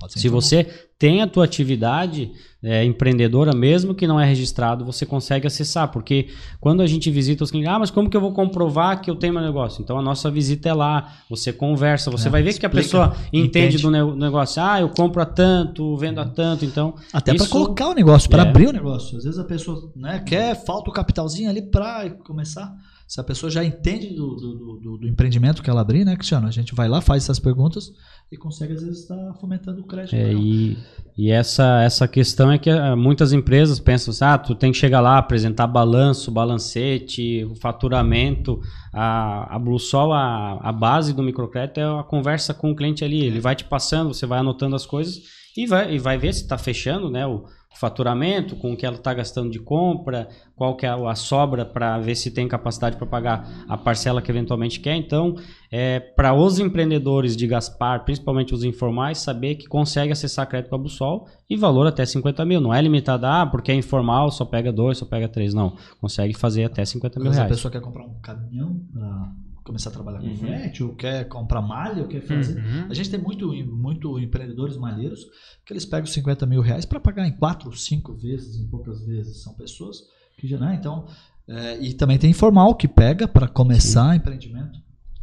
Se 0.08 0.20
informal. 0.20 0.42
você 0.42 0.64
tem 0.98 1.22
a 1.22 1.28
tua 1.28 1.46
atividade 1.46 2.32
é, 2.62 2.84
empreendedora, 2.84 3.56
mesmo 3.56 3.96
que 3.96 4.06
não 4.06 4.20
é 4.20 4.26
registrado, 4.26 4.84
você 4.84 5.06
consegue 5.06 5.48
acessar, 5.48 5.90
porque 5.92 6.28
quando 6.60 6.82
a 6.82 6.88
gente 6.88 7.10
visita 7.10 7.42
os 7.44 7.52
clientes, 7.52 7.72
ah, 7.74 7.80
mas 7.80 7.90
como 7.90 8.10
que 8.10 8.18
eu 8.18 8.22
vou 8.22 8.34
comprovar 8.34 9.00
que 9.02 9.10
eu 9.10 9.16
tenho 9.16 9.34
meu 9.34 9.42
negócio? 9.42 9.82
Então 9.82 9.98
a 9.98 10.02
nossa 10.02 10.30
visita 10.30 10.68
é 10.68 10.74
lá, 10.74 11.14
você 11.30 11.54
conversa, 11.54 12.12
você 12.12 12.28
É, 12.28 12.32
vai 12.32 12.44
ver 12.44 12.50
que 12.58 12.66
a 12.66 12.70
explica, 12.70 12.84
pessoa 12.84 13.16
entende, 13.32 13.78
entende. 13.78 13.78
do 13.82 13.90
ne- 13.90 14.16
negócio, 14.16 14.62
ah, 14.62 14.82
eu 14.82 14.90
compro 14.90 15.22
a 15.22 15.26
tanto, 15.26 15.96
vendo 15.96 16.20
a 16.20 16.26
tanto, 16.26 16.66
então 16.66 16.96
Até 17.14 17.34
para 17.34 17.48
colocar 17.48 17.88
o 17.88 17.94
negócio, 17.94 18.30
para 18.30 18.44
É. 18.44 18.48
abrir 18.50 18.68
o 18.68 18.74
negócio. 18.74 19.18
Às 19.18 19.24
vezes 19.24 19.40
a 19.40 19.46
pessoa 19.46 19.92
né, 19.96 20.20
quer, 20.20 20.54
falta 20.66 20.90
o 20.90 20.94
capitalzinho 20.94 21.50
ali 21.50 21.62
para 21.62 22.10
começar. 22.26 22.74
Se 23.08 23.20
a 23.20 23.24
pessoa 23.24 23.50
já 23.50 23.64
entende 23.64 24.14
do, 24.14 24.36
do, 24.36 24.80
do- 24.84 24.98
do 25.00 25.08
empreendimento 25.08 25.64
que 25.64 25.70
ela 25.70 25.82
abrir, 25.82 26.06
né, 26.06 26.16
Cristiano? 26.16 26.46
A 26.48 26.52
gente 26.52 26.76
vai 26.76 26.88
lá, 26.88 27.02
faz 27.02 27.24
essas 27.24 27.40
perguntas 27.40 27.92
e 28.32 28.38
consegue, 28.38 28.74
às 28.74 28.84
vezes, 28.84 29.02
estar 29.02 29.34
fomentando 29.36 29.82
o 29.82 29.84
crédito. 29.84 30.16
É, 30.16 30.34
e 30.34 30.78
e 31.22 31.32
essa, 31.32 31.82
essa 31.82 32.08
questão 32.08 32.50
é 32.50 32.58
que 32.58 32.70
ah, 32.70 32.96
muitas 32.96 33.34
empresas 33.34 33.78
pensam 33.78 34.14
assim, 34.14 34.24
ah, 34.24 34.38
tu 34.38 34.56
tem 34.56 34.72
que 34.72 34.78
chegar 34.78 35.02
lá, 35.02 35.18
apresentar 35.18 35.68
balanço, 35.68 36.32
balancete, 36.32 37.44
o 37.44 37.56
faturamento. 37.56 38.62
A, 38.94 39.54
a 39.54 39.60
Blue 39.60 39.78
Sol, 39.78 40.14
a, 40.14 40.58
a 40.62 40.72
base 40.72 41.12
do 41.12 41.22
microcrédito 41.22 41.82
é 41.82 41.84
a 41.84 42.04
conversa 42.04 42.54
com 42.54 42.72
o 42.72 42.76
cliente 42.76 43.04
ali. 43.04 43.26
Ele 43.26 43.42
vai 43.42 43.54
te 43.54 43.66
passando, 43.66 44.14
você 44.14 44.26
vai 44.26 44.40
anotando 44.40 44.78
as 44.78 44.86
coisas 44.86 45.22
e 45.58 45.68
vai, 45.68 45.94
e 45.94 46.00
vai 46.00 46.18
ver 46.18 46.34
se 46.34 46.44
está 46.44 46.58
fechando 46.58 47.12
né, 47.12 47.28
o 47.28 47.44
faturamento, 47.78 48.56
com 48.56 48.74
o 48.74 48.78
que 48.78 48.86
ela 48.86 48.96
está 48.96 49.14
gastando 49.14 49.50
de 49.50 49.60
compra, 49.60 50.28
qual 50.56 50.76
que 50.76 50.86
é 50.86 50.90
a 50.90 51.16
sobra 51.16 51.66
para 51.66 51.98
ver 52.00 52.16
se 52.16 52.32
tem 52.32 52.48
capacidade 52.48 52.98
para 52.98 53.08
pagar 53.08 53.66
a 53.68 53.78
parcela 53.78 54.22
que 54.22 54.30
eventualmente 54.30 54.80
quer. 54.80 54.96
Então, 54.96 55.36
é, 55.72 56.00
para 56.00 56.34
os 56.34 56.60
empreendedores 56.60 57.38
de 57.38 57.48
Gaspar, 57.48 58.04
principalmente 58.04 58.54
os 58.54 58.64
informais, 58.64 59.20
saber 59.20 59.56
que 59.56 59.68
consegue 59.68 60.12
acessar 60.12 60.48
crédito 60.48 60.70
com 60.70 60.76
a 60.76 60.80
Busol 60.80 61.28
e 61.50 61.56
valor 61.56 61.88
até 61.88 62.06
50 62.06 62.44
mil. 62.44 62.60
Não 62.60 62.74
é 62.74 62.82
limitado, 62.82 63.26
ah, 63.26 63.46
porque 63.46 63.72
é 63.72 63.76
informal, 63.76 64.32
só 64.32 64.44
pega 64.44 64.72
dois, 64.72 64.98
só 64.98 65.06
pega 65.06 65.30
três. 65.30 65.54
Não, 65.54 65.76
consegue 66.02 66.34
fazer 66.34 66.66
até 66.66 66.84
50 66.84 67.20
mil 67.20 67.30
Mas 67.30 67.38
a 67.38 67.44
reais. 67.44 67.56
pessoa 67.56 67.72
quer 67.72 67.82
comprar 67.82 68.04
um 68.04 68.16
caminhão 68.20 68.82
para 68.92 69.32
começar 69.70 69.90
a 69.90 69.94
trabalhar 69.94 70.20
com 70.20 70.28
Uhum. 70.28 70.36
frete, 70.38 70.84
ou 70.84 70.96
quer 70.96 71.28
comprar 71.28 71.62
malha, 71.62 72.02
ou 72.02 72.08
quer 72.08 72.22
fazer. 72.22 72.60
Uhum. 72.60 72.88
A 72.90 72.94
gente 72.94 73.10
tem 73.10 73.20
muito, 73.20 73.48
muito 73.66 74.20
empreendedores 74.20 74.76
malheiros 74.78 75.26
que 75.66 75.72
eles 75.74 75.86
pegam 75.86 76.06
50 76.08 76.46
mil 76.46 76.62
reais 76.62 76.86
para 76.86 77.00
pagar 77.00 77.28
em 77.28 77.32
quatro, 77.32 77.72
cinco 77.78 78.14
vezes, 78.16 78.58
em 78.60 78.68
poucas 78.68 79.06
vezes. 79.06 79.44
São 79.44 79.54
pessoas 79.54 80.02
que 80.38 80.48
já, 80.48 80.58
né? 80.58 80.76
Então, 80.80 81.06
é, 81.48 81.80
e 81.80 81.94
também 81.94 82.18
tem 82.18 82.30
informal 82.32 82.74
que 82.76 82.88
pega 82.88 83.28
para 83.28 83.48
começar 83.48 84.16
empreendimento. 84.16 84.80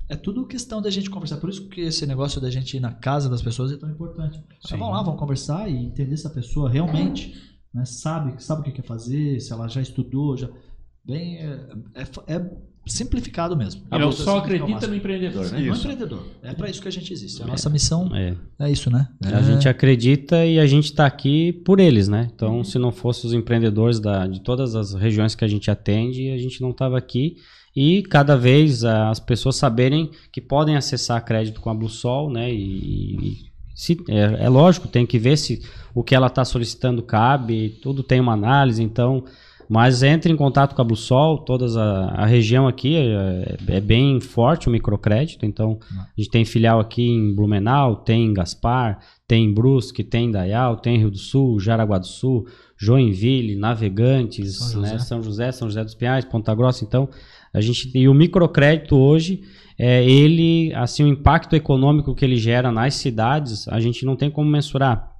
É 0.08 0.14
tudo 0.14 0.46
questão 0.46 0.80
da 0.80 0.88
gente 0.90 1.10
conversar. 1.10 1.38
Por 1.38 1.50
isso 1.50 1.66
que 1.68 1.80
esse 1.80 2.06
negócio 2.06 2.40
da 2.40 2.48
gente 2.48 2.76
ir 2.76 2.80
na 2.80 2.92
casa 2.92 3.28
das 3.28 3.42
pessoas 3.42 3.72
é 3.72 3.76
tão 3.76 3.90
importante. 3.90 4.40
Sim. 4.62 4.76
Vão 4.76 4.90
lá, 4.90 5.02
vão 5.02 5.16
conversar 5.16 5.68
e 5.68 5.74
entender 5.76 6.16
se 6.16 6.26
a 6.26 6.30
pessoa 6.30 6.70
realmente 6.70 7.34
né, 7.74 7.84
sabe, 7.84 8.40
sabe 8.42 8.60
o 8.60 8.64
que 8.64 8.70
quer 8.70 8.84
fazer, 8.86 9.40
se 9.40 9.52
ela 9.52 9.66
já 9.68 9.80
estudou, 9.82 10.36
já. 10.36 10.48
Bem, 11.04 11.38
é, 11.38 11.68
é- 11.94 12.36
é 12.36 12.50
simplificado 12.86 13.56
mesmo. 13.56 13.82
Simplificar 13.82 14.34
o 14.34 14.38
acredita 14.38 14.70
máximo. 14.70 14.90
no 14.92 14.96
empreendedor, 14.96 15.44
né? 15.50 15.58
No 15.58 15.72
Isso. 15.72 15.80
empreendedor. 15.82 16.26
É 16.42 16.54
para 16.54 16.70
isso 16.70 16.80
que 16.80 16.88
a 16.88 16.92
gente 16.92 17.12
existe. 17.12 17.42
A 17.42 17.46
nossa 17.46 17.68
missão 17.68 18.08
É. 18.14 18.34
é 18.60 18.70
isso, 18.70 18.90
né? 18.90 19.08
A 19.22 19.42
gente 19.42 19.68
acredita 19.68 20.44
e 20.46 20.58
a 20.58 20.66
gente 20.66 20.84
está 20.86 21.04
aqui 21.06 21.52
por 21.52 21.80
eles, 21.80 22.08
né? 22.08 22.30
Então, 22.34 22.62
se 22.62 22.78
não 22.78 22.92
fosse 22.92 23.26
os 23.26 23.32
empreendedores 23.32 23.98
da, 23.98 24.26
de 24.26 24.40
todas 24.40 24.74
as 24.74 24.94
regiões 24.94 25.34
que 25.34 25.44
a 25.44 25.48
gente 25.48 25.70
atende, 25.70 26.30
a 26.30 26.38
gente 26.38 26.60
não 26.62 26.70
estava 26.70 26.96
aqui. 26.96 27.36
E 27.74 28.02
cada 28.04 28.36
vez 28.36 28.84
as 28.84 29.20
pessoas 29.20 29.56
saberem 29.56 30.10
que 30.32 30.40
podem 30.40 30.76
acessar 30.76 31.22
crédito 31.24 31.60
com 31.60 31.68
a 31.68 31.74
Blue 31.74 31.90
Sol, 31.90 32.30
né? 32.30 32.50
E, 32.50 33.16
e 33.16 33.36
se, 33.74 33.98
é, 34.08 34.44
é 34.44 34.48
lógico, 34.48 34.88
tem 34.88 35.04
que 35.04 35.18
ver 35.18 35.36
se 35.36 35.60
o 35.94 36.02
que 36.02 36.14
ela 36.14 36.28
está 36.28 36.44
solicitando 36.44 37.02
cabe, 37.02 37.78
tudo 37.82 38.02
tem 38.02 38.20
uma 38.20 38.32
análise, 38.32 38.82
então. 38.82 39.24
Mas 39.68 40.02
entre 40.02 40.32
em 40.32 40.36
contato 40.36 40.74
com 40.74 40.82
a 40.82 40.84
Bluesol, 40.84 41.38
toda 41.38 41.66
a, 41.80 42.22
a 42.22 42.26
região 42.26 42.68
aqui 42.68 42.96
é, 42.96 43.56
é 43.66 43.80
bem 43.80 44.20
forte 44.20 44.68
o 44.68 44.70
microcrédito, 44.70 45.44
então 45.44 45.78
a 45.90 46.20
gente 46.20 46.30
tem 46.30 46.44
filial 46.44 46.78
aqui 46.78 47.08
em 47.08 47.34
Blumenau, 47.34 47.96
tem 47.96 48.26
em 48.26 48.32
Gaspar, 48.34 49.00
tem 49.26 49.44
em 49.44 49.52
Brusque, 49.52 50.04
tem 50.04 50.26
em 50.26 50.30
Dayal, 50.30 50.76
tem 50.76 50.96
em 50.96 50.98
Rio 50.98 51.10
do 51.10 51.18
Sul, 51.18 51.58
Jaraguá 51.58 51.98
do 51.98 52.06
Sul, 52.06 52.46
Joinville, 52.78 53.56
Navegantes, 53.56 54.56
São 54.56 54.80
né, 54.80 54.90
José. 54.90 55.04
São 55.04 55.22
José, 55.22 55.52
São 55.52 55.68
José 55.68 55.82
dos 55.82 55.94
Pinhais, 55.94 56.24
Ponta 56.24 56.54
Grossa, 56.54 56.84
então 56.84 57.08
a 57.52 57.60
gente 57.60 57.90
e 57.92 58.08
o 58.08 58.14
microcrédito 58.14 58.96
hoje 58.96 59.42
é 59.78 60.04
ele 60.04 60.72
assim 60.74 61.02
o 61.02 61.08
impacto 61.08 61.56
econômico 61.56 62.14
que 62.14 62.24
ele 62.24 62.36
gera 62.36 62.70
nas 62.70 62.94
cidades 62.94 63.66
a 63.68 63.80
gente 63.80 64.04
não 64.04 64.16
tem 64.16 64.30
como 64.30 64.50
mensurar 64.50 65.15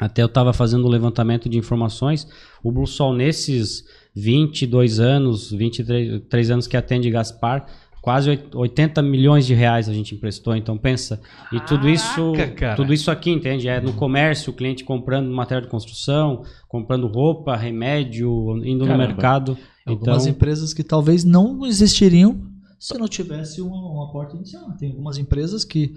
até 0.00 0.22
eu 0.22 0.26
estava 0.26 0.52
fazendo 0.52 0.86
um 0.86 0.90
levantamento 0.90 1.48
de 1.48 1.56
informações 1.58 2.26
o 2.62 2.72
Bluesol 2.72 3.12
nesses 3.14 3.84
22 4.14 4.98
anos 5.00 5.50
23 5.52 6.22
três 6.28 6.50
anos 6.50 6.66
que 6.66 6.76
atende 6.76 7.10
Gaspar 7.10 7.66
quase 8.02 8.30
oit- 8.30 8.54
80 8.54 9.00
milhões 9.02 9.46
de 9.46 9.54
reais 9.54 9.88
a 9.88 9.92
gente 9.92 10.14
emprestou 10.14 10.54
então 10.56 10.76
pensa 10.76 11.20
e 11.52 11.60
tudo 11.60 11.88
isso 11.88 12.32
Caraca, 12.32 12.52
cara. 12.54 12.76
tudo 12.76 12.92
isso 12.92 13.10
aqui 13.10 13.30
entende 13.30 13.68
é 13.68 13.80
no 13.80 13.92
comércio 13.92 14.52
o 14.52 14.56
cliente 14.56 14.84
comprando 14.84 15.30
material 15.30 15.62
de 15.62 15.68
construção 15.68 16.42
comprando 16.68 17.06
roupa 17.06 17.56
remédio 17.56 18.56
indo 18.64 18.80
no 18.80 18.86
Caramba. 18.86 19.06
mercado 19.06 19.56
então 19.82 19.94
Algumas 19.94 20.26
empresas 20.26 20.72
que 20.74 20.82
talvez 20.82 21.24
não 21.24 21.64
existiriam 21.66 22.40
se 22.78 22.96
não 22.98 23.06
tivesse 23.08 23.62
uma, 23.62 23.76
uma 23.76 24.10
porta 24.12 24.36
inicial. 24.36 24.70
Tem 24.78 24.90
algumas 24.90 25.16
empresas 25.16 25.64
que, 25.64 25.94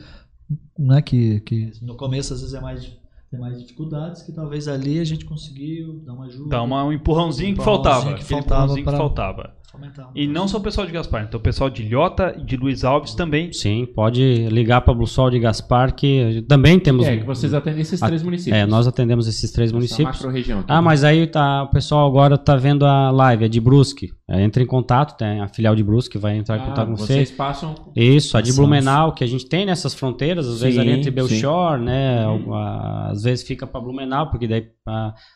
né, 0.80 1.02
que, 1.02 1.42
que 1.42 1.72
no 1.82 1.96
começo 1.98 2.34
às 2.34 2.40
vezes 2.40 2.54
é 2.56 2.62
mais, 2.62 2.90
tem 3.30 3.40
mais 3.40 3.60
dificuldades, 3.60 4.22
que 4.22 4.32
talvez 4.32 4.68
ali 4.68 5.00
a 5.00 5.04
gente 5.04 5.26
conseguiu 5.26 6.02
dar 6.06 6.14
uma 6.14 6.26
ajuda. 6.26 6.50
Dá 6.50 6.62
uma, 6.62 6.84
um 6.86 6.94
empurrãozinho 6.94 7.54
que 7.54 7.62
Empurrãozinho 7.62 7.84
faltava. 7.84 8.18
que 8.18 8.24
faltava 8.24 8.64
empurrãozinho 8.64 8.86
que 8.86 8.92
faltava. 8.98 9.58
E 10.16 10.28
não 10.28 10.48
só 10.48 10.58
o 10.58 10.62
pessoal 10.62 10.88
de 10.88 10.94
Gaspar, 10.94 11.24
então 11.24 11.40
o 11.40 11.44
pessoal 11.44 11.70
de 11.70 11.84
Ilhota 11.84 12.36
e 12.40 12.44
de 12.44 12.58
Luiz 12.58 12.84
Alves 12.84 13.14
também. 13.14 13.52
Sim, 13.54 13.86
pode 13.86 14.48
ligar 14.50 14.82
para 14.82 14.94
Bluesol 14.94 15.30
de 15.30 15.40
Gaspar, 15.40 15.94
que 15.94 16.44
também 16.48 16.80
temos. 16.80 17.06
É, 17.06 17.18
que 17.18 17.26
vocês 17.26 17.54
atendem 17.54 17.82
esses 17.82 18.00
três 18.00 18.24
municípios. 18.24 18.58
É, 18.58 18.66
nós 18.66 18.88
atendemos 18.88 19.28
esses 19.28 19.52
três 19.52 19.70
Essa 19.70 19.76
municípios. 19.76 20.16
macro-região 20.18 20.60
aqui. 20.60 20.72
Ah, 20.72 20.82
mas 20.82 21.04
aí 21.04 21.28
tá, 21.28 21.64
o 21.64 21.68
pessoal 21.68 22.08
agora 22.08 22.38
tá 22.38 22.56
vendo 22.56 22.86
a 22.86 23.12
live, 23.12 23.46
é 23.46 23.48
de 23.48 23.62
Brusque. 23.62 24.17
É, 24.30 24.44
entra 24.44 24.62
em 24.62 24.66
contato, 24.66 25.16
tem 25.18 25.40
a 25.40 25.48
filial 25.48 25.74
de 25.74 25.82
Brusque 25.82 26.18
vai 26.18 26.36
entrar 26.36 26.58
em 26.58 26.62
Ah, 26.62 26.66
contato 26.66 26.88
com 26.90 26.98
vocês 26.98 27.30
você. 27.30 27.36
passam... 27.36 27.74
Isso, 27.96 28.38
a 28.38 28.42
de. 28.42 28.52
Blumenau, 28.52 29.14
que 29.14 29.24
a 29.24 29.28
gente 29.28 29.46
tem 29.48 29.66
nessas 29.66 29.94
fronteiras, 29.94 30.46
às 30.50 30.60
vezes 30.60 30.76
Sim, 30.76 30.82
ali 30.82 30.92
entre. 30.92 31.10
Belchor, 31.12 31.78
né? 31.78 32.26
A- 32.52 33.08
Às 33.12 33.24
vezes 33.24 33.48
fica 33.48 33.66
para 33.66 33.80
Blumenau, 33.80 34.30
porque 34.30 34.46
daí 34.46 34.68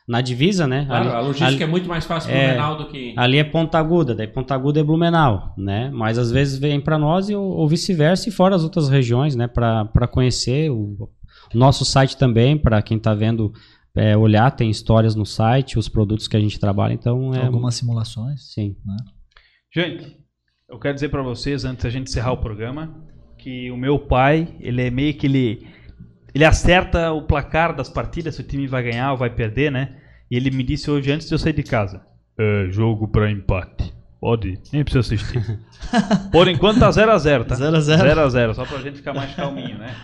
na 0.05 0.19
divisa, 0.19 0.68
né? 0.68 0.84
Claro, 0.85 1.05
ali, 1.07 1.15
a 1.15 1.19
logística 1.22 1.47
ali- 1.53 1.63
é 1.63 1.68
muito 1.68 1.88
mais 1.88 2.03
fácil 2.03 2.31
é, 2.31 2.47
Blumenau 2.49 2.76
do 2.80 2.85
que... 2.88 3.13
Ali 3.15 3.38
é 3.38 3.43
Ponta 3.45 3.80
Aguda, 3.80 4.13
daí 4.13 4.27
Ponta 4.27 4.53
Aguda 4.53 4.81
é 4.81 4.84
Blumenau, 4.84 5.53
né? 5.57 5.89
Mas 5.93 6.18
às 6.18 6.30
vezes 6.30 6.59
vem 6.59 6.81
para 6.81 6.97
nós 6.97 7.30
e, 7.30 7.34
ou, 7.35 7.65
vice-versa 7.69 8.27
e 8.27 8.31
fora 8.31 8.55
as 8.57 8.63
outras 8.63 8.89
regiões, 8.89 9.38
né? 9.38 9.47
Para 9.47 10.07
conhecer 10.11 10.69
o, 10.69 11.09
o 11.53 11.57
nosso 11.57 11.85
site 11.85 12.18
também, 12.18 12.57
para 12.57 12.81
quem 12.81 12.97
está 12.97 13.13
vendo 13.13 13.53
é, 13.95 14.15
olhar, 14.15 14.51
tem 14.51 14.69
histórias 14.69 15.15
no 15.15 15.26
site, 15.26 15.77
os 15.77 15.89
produtos 15.89 16.27
que 16.27 16.38
a 16.38 16.39
gente 16.39 16.59
trabalha, 16.59 16.93
então 16.93 17.34
é 17.34 17.45
Algumas 17.45 17.76
simulações. 17.76 18.53
sim. 18.53 18.76
Gente, 19.73 20.18
eu 20.69 20.80
quero 20.80 20.95
dizer 20.95 21.09
pra 21.09 21.22
vocês, 21.22 21.65
antes 21.65 21.84
da 21.84 21.89
gente 21.89 22.09
encerrar 22.09 22.31
o 22.34 22.38
programa, 22.38 22.93
que 23.38 23.69
o 23.72 23.77
meu 23.77 23.99
pai, 23.99 24.55
ele 24.59 24.81
é 24.81 24.89
meio 24.89 25.13
que 25.13 25.27
ele. 25.27 25.68
Ele 26.34 26.45
acerta 26.45 27.11
o 27.11 27.23
placar 27.23 27.76
das 27.76 27.89
partidas, 27.89 28.35
se 28.35 28.41
o 28.41 28.43
time 28.47 28.68
vai 28.68 28.84
ganhar 28.84 29.11
ou 29.11 29.18
vai 29.18 29.30
perder, 29.30 29.72
né? 29.72 29.97
E 30.30 30.35
ele 30.38 30.49
me 30.49 30.63
disse 30.63 30.89
hoje, 30.89 31.11
antes 31.11 31.27
de 31.27 31.34
eu 31.34 31.39
sair 31.39 31.53
de 31.53 31.63
casa: 31.63 32.05
É 32.38 32.68
jogo 32.69 33.07
pra 33.07 33.30
empate. 33.30 33.93
Pode 34.19 34.49
ir, 34.49 34.61
nem 34.72 34.84
precisa 34.84 34.99
assistir. 34.99 35.59
Por 36.31 36.47
enquanto 36.47 36.80
tá 36.80 36.89
0x0, 36.89 37.45
tá? 37.45 37.55
0 37.55 37.76
a 37.76 37.80
0. 37.81 38.22
0x0, 38.22 38.53
só 38.53 38.65
pra 38.65 38.77
gente 38.80 38.97
ficar 38.97 39.13
mais 39.13 39.34
calminho, 39.35 39.77
né? 39.77 39.95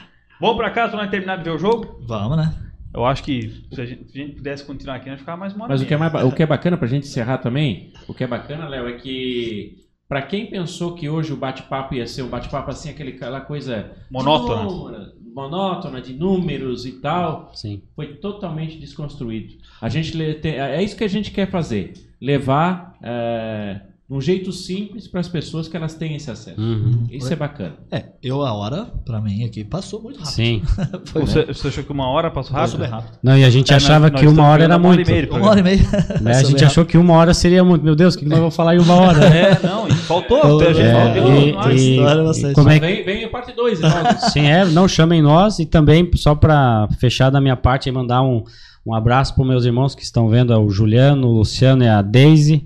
Vamos 0.42 0.58
pra 0.58 0.72
casa 0.72 0.98
nós 0.98 1.10
terminar 1.10 1.38
de 1.38 1.44
ver 1.44 1.52
o 1.52 1.58
jogo? 1.58 2.04
Vamos, 2.08 2.38
né? 2.38 2.54
Eu 2.98 3.06
acho 3.06 3.24
que 3.24 3.52
se 3.72 3.80
a 3.80 3.86
gente, 3.86 4.12
se 4.12 4.20
a 4.20 4.26
gente 4.26 4.36
pudesse 4.38 4.66
continuar 4.66 4.96
aqui, 4.96 5.08
nós 5.08 5.20
ficava 5.20 5.38
mais 5.40 5.54
uma 5.54 5.68
Mas 5.68 5.82
o 5.84 5.86
que, 5.86 5.94
é 5.94 5.98
mais, 5.98 6.12
o 6.26 6.32
que 6.32 6.42
é 6.42 6.48
bacana 6.48 6.76
pra 6.76 6.88
gente 6.88 7.04
encerrar 7.08 7.38
também, 7.38 7.94
o 8.08 8.14
que 8.14 8.24
é 8.24 8.28
bacana, 8.28 8.68
Léo, 8.68 8.88
é 8.90 8.94
que 8.94 9.86
pra 10.10 10.24
quem 10.24 10.48
pensou 10.48 10.96
que 10.96 11.08
hoje 11.08 11.32
o 11.32 11.38
bate-papo 11.38 11.94
ia 11.94 12.08
ser 12.08 12.24
um 12.24 12.28
bate-papo 12.30 12.72
assim, 12.72 12.90
aquele, 12.90 13.12
aquela 13.12 13.40
coisa 13.42 13.92
Monótona. 14.10 14.66
de 14.68 14.74
número- 14.74 15.18
monótona, 15.36 16.02
de 16.02 16.14
números 16.14 16.88
e 16.88 16.94
tal, 16.94 17.52
Sim. 17.54 17.84
foi 17.96 18.16
totalmente 18.16 18.80
desconstruído. 18.80 19.54
A 19.80 19.88
gente 19.88 20.20
é 20.48 20.82
isso 20.82 20.98
que 20.98 21.04
a 21.04 21.08
gente 21.08 21.30
quer 21.30 21.48
fazer, 21.52 21.94
levar 22.20 22.98
é, 23.04 23.82
um 24.10 24.22
jeito 24.22 24.54
simples 24.54 25.06
para 25.06 25.20
as 25.20 25.28
pessoas 25.28 25.68
que 25.68 25.76
elas 25.76 25.94
tenham 25.94 26.16
esse 26.16 26.32
acesso. 26.32 26.60
Uhum. 26.62 27.06
Isso 27.12 27.32
é 27.34 27.36
bacana. 27.36 27.74
É, 27.92 28.06
eu 28.24 28.42
a 28.42 28.54
hora, 28.54 28.86
pra 29.06 29.20
mim, 29.20 29.44
aqui 29.44 29.66
passou 29.66 30.02
muito 30.02 30.20
rápido. 30.20 30.34
Sim. 30.34 30.62
Foi, 31.06 31.22
Você, 31.26 31.46
você 31.46 31.68
achou 31.68 31.84
que 31.84 31.92
uma 31.92 32.08
hora 32.08 32.32
passou 32.32 32.54
rápido? 32.54 32.72
Passou 32.72 32.80
bem 32.80 32.90
rápido. 32.90 33.20
Não, 33.22 33.38
e 33.38 33.44
a 33.44 33.50
gente 33.50 33.74
É, 33.74 33.76
achava 33.76 34.10
nós- 34.10 34.18
que 34.20 34.26
nós 34.26 34.34
uma 34.34 34.48
hora 34.48 34.64
era 34.64 34.78
uma 34.78 34.88
hora 34.88 34.96
muito. 34.96 35.10
e 35.10 35.12
meia 35.14 35.26
de 35.28 35.32
Uma 35.34 35.50
hora 35.50 35.60
e 35.60 35.64
meia. 35.64 35.82
né? 36.22 36.38
A 36.38 36.44
gente 36.44 36.64
achou 36.64 36.86
que 36.86 36.98
uma 36.98 37.14
hora 37.16 37.34
seria 37.34 37.64
muito. 37.66 37.84
Meu 37.84 37.96
Deus, 37.96 38.16
o 38.16 38.20
que 38.20 38.26
nós 38.26 38.40
vamos 38.40 38.56
falar 38.56 38.76
em 38.76 38.80
uma 38.80 38.94
hora? 38.96 39.30
né? 39.30 39.52
É, 39.62 39.68
não, 39.68 39.88
e 39.90 39.94
faltou. 39.94 40.42
Faltou, 40.42 40.68
a 40.70 40.74
gente 40.74 40.86
é, 40.88 40.94
faltou 40.94 41.36
e- 41.44 41.54
mais. 41.54 41.82
e- 41.82 42.54
como 42.54 42.70
é 42.70 42.80
que- 42.80 42.86
Vem, 42.86 43.04
vem 43.04 43.24
a 43.26 43.30
parte 43.30 43.54
2, 43.54 43.80
então. 43.80 43.92
Sim, 44.32 44.46
é, 44.48 44.64
não 44.66 44.88
chamem 44.88 45.22
nós 45.22 45.60
e 45.60 45.66
também, 45.66 46.10
só 46.16 46.34
para 46.34 46.88
fechar 46.98 47.30
da 47.30 47.42
minha 47.42 47.58
parte, 47.58 47.92
mandar 47.92 48.22
um, 48.22 48.42
um 48.86 48.94
abraço 48.96 49.36
para 49.36 49.44
meus 49.46 49.66
irmãos 49.66 49.94
que 49.94 50.02
estão 50.04 50.30
vendo, 50.30 50.54
é 50.54 50.58
o 50.58 50.70
Juliano, 50.70 51.28
o 51.28 51.32
Luciano 51.40 51.84
e 51.84 51.88
a 51.90 52.02
Daisy. 52.02 52.66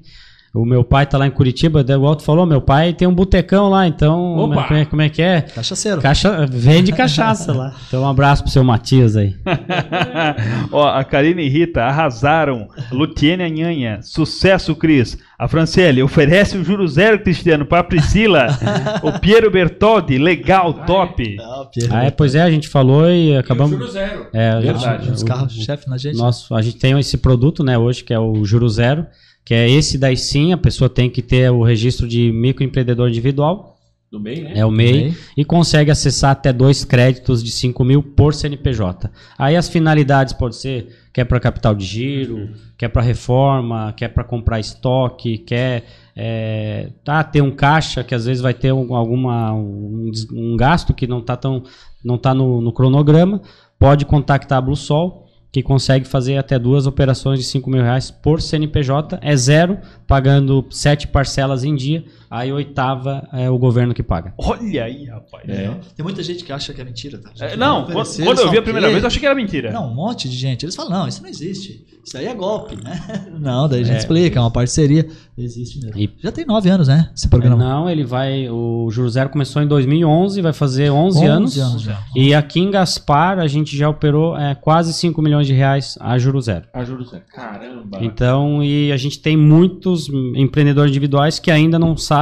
O 0.54 0.66
meu 0.66 0.84
pai 0.84 1.06
tá 1.06 1.18
lá 1.18 1.26
em 1.26 1.32
Curitiba, 1.32 1.82
o 1.98 2.06
Alto 2.06 2.24
falou, 2.24 2.46
meu 2.46 2.60
pai 2.60 2.92
tem 2.92 3.08
um 3.08 3.14
botecão 3.14 3.70
lá, 3.70 3.88
então, 3.88 4.36
Opa! 4.38 4.64
como 4.68 4.80
é, 4.80 4.86
como 4.86 5.02
é 5.02 5.08
que 5.08 5.22
é? 5.22 5.42
Cachaceiro. 5.42 6.02
Cacha, 6.02 6.46
vende 6.46 6.92
cachaça 6.92 7.54
lá. 7.54 7.74
Então 7.88 8.04
um 8.04 8.08
abraço 8.08 8.44
pro 8.44 8.52
seu 8.52 8.62
Matias 8.62 9.16
aí. 9.16 9.34
Ó, 10.72 10.86
a 10.88 11.04
Karine 11.04 11.44
e 11.44 11.50
Rita 11.50 11.84
arrasaram. 11.84 12.68
Lutiene 12.92 13.44
Anhanha, 13.44 14.00
sucesso, 14.02 14.76
Cris. 14.76 15.18
A 15.38 15.48
Franciele 15.48 16.04
oferece 16.04 16.58
o 16.58 16.64
juro 16.64 16.88
zero, 16.88 17.20
Cristiano, 17.20 17.66
para 17.66 17.84
Priscila. 17.84 18.48
o 19.02 19.20
Piero 19.20 19.50
Bertoldi, 19.50 20.18
legal, 20.18 20.74
top. 20.86 21.38
Ah, 21.40 21.66
Pierre. 21.74 21.90
Ah, 21.94 22.04
é, 22.06 22.12
pois 22.12 22.36
é, 22.36 22.42
a 22.42 22.52
gente 22.52 22.68
falou 22.68 23.10
e 23.10 23.36
acabamos. 23.38 23.72
Juro 23.72 23.88
zero. 23.90 24.28
É, 24.34 24.50
a 24.50 24.62
gente- 24.62 24.72
Verdade. 24.74 25.12
Os 25.12 25.22
o- 25.22 25.26
carros-chefe 25.26 25.90
na 25.90 25.98
gente. 25.98 26.18
Nosso, 26.18 26.54
a 26.54 26.62
gente 26.62 26.78
tem 26.78 26.98
esse 27.00 27.18
produto, 27.18 27.64
né, 27.64 27.78
hoje, 27.78 28.04
que 28.04 28.14
é 28.14 28.20
o 28.20 28.44
Juro 28.46 28.70
Zero, 28.70 29.06
que 29.52 29.56
é 29.56 29.70
esse 29.70 29.98
daí 29.98 30.16
sim, 30.16 30.54
a 30.54 30.58
pessoa 30.58 30.90
tem 30.90 31.10
que 31.10 31.22
ter 31.22 31.52
o 31.52 31.62
registro 31.62 32.08
de 32.08 32.32
microempreendedor 32.32 33.10
individual, 33.10 33.78
Do 34.10 34.18
MEI, 34.18 34.44
né? 34.44 34.54
é 34.56 34.66
o 34.66 34.72
MEI, 34.72 34.94
MEI. 34.94 35.18
e 35.36 35.44
consegue 35.44 35.92
acessar 35.92 36.32
até 36.32 36.54
dois 36.54 36.86
créditos 36.86 37.44
de 37.44 37.52
5 37.52 37.84
mil 37.84 38.02
por 38.02 38.34
CNPJ. 38.34 39.12
Aí 39.38 39.58
as 39.58 39.68
finalidades 39.68 40.32
pode 40.32 40.56
ser, 40.56 40.96
quer 41.12 41.26
para 41.26 41.38
capital 41.38 41.76
de 41.76 41.86
giro, 41.86 42.52
quer 42.78 42.88
para 42.88 43.02
reforma, 43.02 43.94
quer 43.98 44.08
para 44.08 44.24
comprar 44.24 44.58
estoque, 44.58 45.40
quer 45.40 45.84
é, 46.16 46.88
tá, 47.04 47.22
ter 47.22 47.42
um 47.42 47.52
caixa 47.52 48.06
que 48.06 48.16
às 48.16 48.26
vezes 48.28 48.42
vai 48.42 48.54
ter 48.54 48.72
um, 48.72 48.96
alguma, 48.96 49.52
um, 49.54 50.10
um 50.32 50.56
gasto 50.56 50.94
que 50.94 51.06
não 51.06 51.20
está 51.20 51.36
tão, 51.36 51.64
não 52.02 52.18
tá 52.18 52.34
no, 52.34 52.62
no 52.62 52.72
cronograma, 52.72 53.42
pode 53.78 54.06
contactar 54.06 54.60
a 54.60 54.62
Bluesol, 54.62 55.28
que 55.52 55.62
consegue 55.62 56.08
fazer 56.08 56.38
até 56.38 56.58
duas 56.58 56.88
operações 56.88 57.40
de 57.40 57.46
5 57.46 57.70
mil 57.70 57.84
reais 57.84 58.10
por 58.10 58.42
CNPJ, 58.42 59.20
é 59.22 59.36
zero, 59.36 59.78
pagando 60.08 60.66
sete 60.70 61.08
parcelas 61.08 61.64
em 61.64 61.76
dia, 61.76 62.06
aí 62.32 62.52
oitava 62.52 63.28
é 63.34 63.50
o 63.50 63.58
governo 63.58 63.94
que 63.94 64.02
paga. 64.02 64.34
Olha 64.38 64.86
aí, 64.86 65.06
rapaz. 65.06 65.44
É. 65.48 65.70
Tem 65.96 66.04
muita 66.04 66.24
gente 66.24 66.44
que 66.44 66.52
acha 66.54 66.74
que 66.74 66.80
é 66.82 66.84
mentira, 66.86 67.18
tá? 67.20 67.30
É, 67.46 67.56
não, 67.58 67.86
quando, 67.86 68.16
quando 68.24 68.40
eu 68.40 68.50
vi 68.50 68.58
a 68.58 68.62
primeira 68.62 68.88
que- 68.88 68.94
vez, 68.94 69.04
eu 69.04 69.08
achei 69.08 69.20
que 69.20 69.26
era 69.26 69.36
mentira. 69.36 69.72
Não, 69.72 69.92
um 69.92 69.94
monte 69.94 70.30
de 70.30 70.36
gente. 70.38 70.64
Eles 70.66 70.76
falam, 70.76 70.92
não, 70.92 71.08
isso 71.08 71.22
não 71.22 71.30
existe. 71.30 71.86
Isso 72.04 72.18
aí 72.18 72.26
é 72.26 72.34
golpe, 72.34 72.76
né? 72.84 73.00
Não, 73.40 73.70
daí 73.70 73.82
a 73.82 73.84
gente 73.84 73.96
É. 73.96 74.00
explica, 74.00 74.40
é 74.40 74.42
uma 74.42 74.50
parceria. 74.50 75.08
Existe 75.38 75.80
mesmo. 75.80 76.00
E- 76.00 76.10
Já 76.20 76.32
tem 76.32 76.44
nove 76.46 76.68
anos, 76.68 76.88
né? 76.88 77.12
Esse 77.16 77.28
programa. 77.28 77.56
Não, 77.64 77.88
ele 77.88 78.04
vai. 78.04 78.50
O 78.50 78.90
Juro 78.90 79.08
Zero 79.08 79.30
começou 79.30 79.62
em 79.62 79.68
2011, 79.68 80.42
vai 80.42 80.52
fazer 80.52 80.90
11, 80.90 81.24
anos. 81.26 81.54
já. 81.84 82.00
E 82.16 82.34
aqui 82.34 82.60
em 82.60 82.72
Gaspar 82.72 83.38
a 83.38 83.46
gente 83.46 83.78
já 83.78 83.88
operou 83.88 84.36
é, 84.36 84.56
quase 84.56 84.94
5 84.94 85.22
milhões 85.22 85.46
de 85.46 85.54
reais 85.54 85.96
a 86.02 86.18
Juro 86.18 86.42
Zero. 86.42 86.66
A 86.74 86.84
juro 86.84 87.04
zero. 87.06 87.22
Caramba. 87.32 88.00
Então, 88.02 88.64
e 88.64 88.92
a 88.92 88.98
gente 88.98 89.20
tem 89.20 89.38
muitos 89.38 90.10
empreendedores 90.36 90.90
individuais 90.90 91.38
que 91.38 91.52
ainda 91.52 91.78
não 91.78 91.96
sabem 91.96 92.21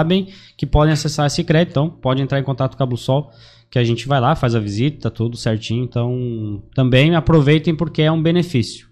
que 0.58 0.66
podem 0.66 0.94
acessar 0.94 1.28
esse 1.28 1.44
crédito. 1.44 1.72
Então, 1.72 1.90
pode 1.90 2.22
entrar 2.22 2.40
em 2.40 2.44
contato 2.44 2.76
com 2.76 2.84
a 2.84 2.86
Blusol, 2.86 3.32
que 3.70 3.80
a 3.80 3.84
gente 3.84 4.08
vai 4.08 4.20
lá, 4.20 4.36
faz 4.36 4.56
a 4.56 4.60
visita, 4.60 5.10
tudo 5.10 5.38
certinho. 5.38 5.84
Então, 5.84 6.64
também 6.74 7.16
aproveitem 7.16 7.76
porque 7.76 8.02
é 8.02 8.12
um 8.12 8.22
benefício. 8.22 8.90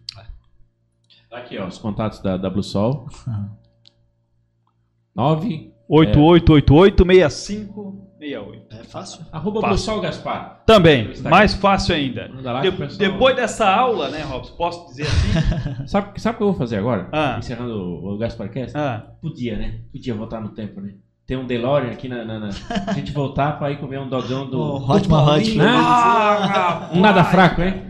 Tá 1.29 1.37
aqui, 1.37 1.57
ó, 1.57 1.67
os 1.67 1.77
contatos 1.77 2.19
da, 2.19 2.37
da 2.37 2.49
Bluesol. 2.49 3.07
9 5.15 5.73
8888-6568. 8.19 8.61
É 8.71 8.83
fácil? 8.83 9.25
Arroba 9.31 9.61
Fácil. 9.61 9.75
Bussol 9.77 10.01
Gaspar. 10.01 10.63
Também, 10.65 11.13
mais 11.23 11.53
fácil 11.53 11.95
ainda. 11.95 12.27
De- 12.61 12.71
pessoal- 12.71 12.97
depois 12.97 13.35
dessa 13.35 13.69
aula, 13.69 14.09
né, 14.09 14.21
Robson? 14.23 14.55
Posso 14.55 14.87
dizer 14.87 15.03
assim? 15.03 15.85
Sabe, 15.87 16.19
sabe 16.19 16.35
o 16.35 16.37
que 16.37 16.43
eu 16.43 16.47
vou 16.49 16.57
fazer 16.57 16.77
agora? 16.77 17.07
Ah. 17.11 17.35
Encerrando 17.39 17.73
o, 17.73 18.13
o 18.13 18.17
Gasparcast? 18.17 18.75
Ah, 18.77 19.11
Podia, 19.21 19.57
né? 19.57 19.81
Podia 19.91 20.13
voltar 20.13 20.41
no 20.41 20.49
tempo, 20.49 20.81
né? 20.81 20.93
Tem 21.27 21.35
um 21.35 21.45
DeLorean 21.45 21.91
aqui 21.91 22.07
na, 22.07 22.23
na- 22.23 22.39
na- 22.39 22.49
A 22.87 22.93
gente 22.93 23.11
voltar 23.11 23.59
pra 23.59 23.69
ir 23.69 23.77
comer 23.79 23.99
um 23.99 24.07
dogão 24.07 24.49
do. 24.49 24.57
O 24.77 24.79
do 24.79 24.91
Hotman 24.93 25.25
Paulinho, 25.25 25.47
Hut. 25.49 25.57
né? 25.57 25.65
Ah, 25.75 26.89
Um 26.93 27.01
nada 27.01 27.21
fraco, 27.25 27.61
hein? 27.61 27.83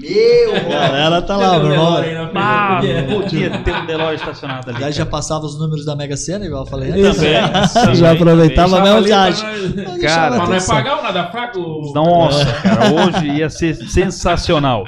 Meu! 0.00 0.54
Ela 0.72 1.22
tá 1.22 1.36
lá, 1.36 1.56
um 1.56 1.62
meu 1.62 1.72
irmão. 1.72 2.00
DeLorean 2.00 2.30
ah, 2.34 2.76
podia. 2.80 3.02
podia 3.04 3.50
ter 3.60 3.74
um 3.76 3.86
Delore 3.86 4.16
estacionado 4.16 4.70
ali. 4.70 4.80
Já 4.80 4.90
já 4.90 5.06
passava 5.06 5.44
os 5.44 5.56
números 5.58 5.84
da 5.86 5.94
Mega 5.94 6.16
Sena, 6.16 6.44
igual 6.44 6.64
eu 6.64 6.66
falei. 6.70 6.88
Também, 6.90 7.12
também, 7.12 7.94
já 7.94 8.10
aproveitava 8.12 8.80
mesmo 8.80 8.96
ali 8.96 9.06
viagem. 9.06 9.44
nós- 9.84 10.00
Cara, 10.02 10.28
Pra 10.30 10.38
nós 10.38 10.48
atenção. 10.48 10.74
pagar 10.74 10.98
o 10.98 11.02
nada 11.04 11.26
fraco. 11.30 11.92
Nossa, 11.94 12.44
cara, 12.60 12.92
hoje 12.92 13.26
ia 13.28 13.48
ser 13.48 13.74
sensacional. 13.76 14.84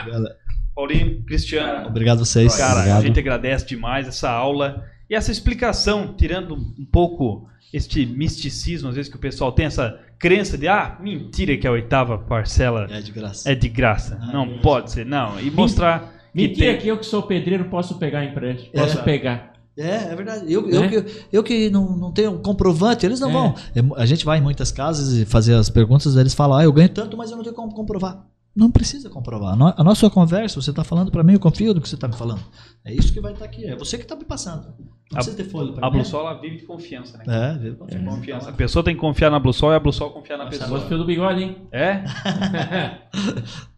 Paulinho, 0.74 1.22
Cristiano, 1.24 1.86
Obrigado 1.86 2.16
a 2.22 2.24
vocês. 2.24 2.56
cara, 2.56 2.78
Obrigado. 2.80 2.98
a 2.98 3.06
gente 3.06 3.18
agradece 3.20 3.64
demais 3.66 4.08
essa 4.08 4.28
aula 4.30 4.82
e 5.08 5.14
essa 5.14 5.30
explicação, 5.30 6.14
tirando 6.16 6.54
um 6.54 6.84
pouco 6.90 7.48
este 7.72 8.06
misticismo, 8.06 8.88
às 8.88 8.94
vezes 8.94 9.10
que 9.10 9.16
o 9.16 9.20
pessoal 9.20 9.52
tem 9.52 9.66
essa 9.66 9.98
crença 10.18 10.56
de, 10.56 10.66
ah, 10.68 10.96
mentira 11.00 11.56
que 11.56 11.66
a 11.66 11.70
oitava 11.72 12.16
parcela 12.18 12.86
É 12.90 13.00
de 13.00 13.12
graça. 13.12 13.50
é 13.50 13.54
de 13.54 13.68
graça. 13.68 14.18
Não 14.32 14.58
pode 14.58 14.90
ser, 14.92 15.04
não. 15.04 15.38
E 15.40 15.50
mostrar 15.50 16.14
que 16.32 16.42
Mentira 16.42 16.72
tem... 16.72 16.80
que 16.80 16.88
eu 16.88 16.98
que 16.98 17.06
sou 17.06 17.22
pedreiro 17.22 17.64
posso 17.66 17.98
pegar 17.98 18.24
empréstimo. 18.24 18.70
É. 18.72 18.80
Posso 18.80 19.02
pegar. 19.02 19.52
É, 19.76 20.10
é 20.10 20.16
verdade. 20.16 20.50
Eu, 20.50 20.68
eu, 20.70 20.80
Né? 20.80 20.88
que, 20.88 21.04
eu 21.32 21.42
que 21.42 21.68
não, 21.70 21.96
não 21.96 22.10
tenho 22.12 22.38
comprovante, 22.38 23.04
eles 23.04 23.20
não 23.20 23.28
É. 23.28 23.32
vão. 23.32 23.54
É, 23.74 23.80
A 24.02 24.06
gente 24.06 24.24
vai 24.24 24.38
em 24.38 24.42
muitas 24.42 24.72
casas 24.72 25.12
e 25.14 25.26
fazer 25.26 25.54
as 25.54 25.68
perguntas, 25.68 26.16
eles 26.16 26.32
falam, 26.34 26.56
ah, 26.58 26.64
eu 26.64 26.72
ganho 26.72 26.88
tanto, 26.88 27.14
mas 27.16 27.30
eu 27.30 27.36
não 27.36 27.44
tenho 27.44 27.54
como 27.54 27.74
comprovar. 27.74 28.24
Não 28.56 28.70
precisa 28.70 29.10
comprovar. 29.10 29.52
A 29.52 29.56
no- 29.56 29.74
A 29.76 29.84
nossa 29.84 30.08
conversa, 30.08 30.60
você 30.62 30.70
está 30.70 30.82
falando 30.82 31.10
para 31.10 31.22
mim, 31.22 31.34
eu 31.34 31.40
confio 31.40 31.74
no 31.74 31.80
que 31.80 31.88
você 31.88 31.94
está 31.94 32.08
me 32.08 32.16
falando. 32.16 32.40
É 32.84 32.92
isso 32.94 33.12
que 33.12 33.20
vai 33.20 33.32
estar 33.34 33.44
aqui. 33.44 33.66
É 33.66 33.76
você 33.76 33.98
que 33.98 34.04
está 34.04 34.16
me 34.16 34.24
passando. 34.24 34.62
Não 34.68 34.72
A- 35.12 35.14
precisa 35.16 35.36
ter 35.36 35.44
folha 35.44 35.72
para 35.72 35.86
A 35.86 35.90
mim. 35.90 35.98
Bluesol 35.98 36.20
ela 36.22 36.40
vive 36.40 36.56
de 36.56 36.64
confiança, 36.64 37.18
né? 37.18 37.24
É, 37.28 37.58
viu? 37.58 37.76
Confia. 37.76 37.98
Confiança. 38.00 38.48
A 38.50 38.52
pessoa 38.52 38.82
tem 38.82 38.94
que 38.94 39.00
confiar 39.00 39.30
na 39.30 39.38
Bluesol 39.38 39.72
e 39.72 39.76
a 39.76 39.78
Bluesol 39.80 40.10
confiar 40.10 40.38
na 40.38 40.44
Nossa, 40.46 40.58
pessoa. 40.58 40.78
gosto 40.80 40.96
do 40.96 41.04
bigode, 41.04 41.42
hein? 41.42 41.56
É? 41.70 42.02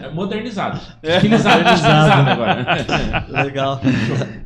É 0.00 0.10
modernizado. 0.10 0.80
É. 1.02 1.16
Estilizado, 1.16 1.58
estilizado 1.68 2.30
agora. 2.30 2.66
Legal. 3.44 3.78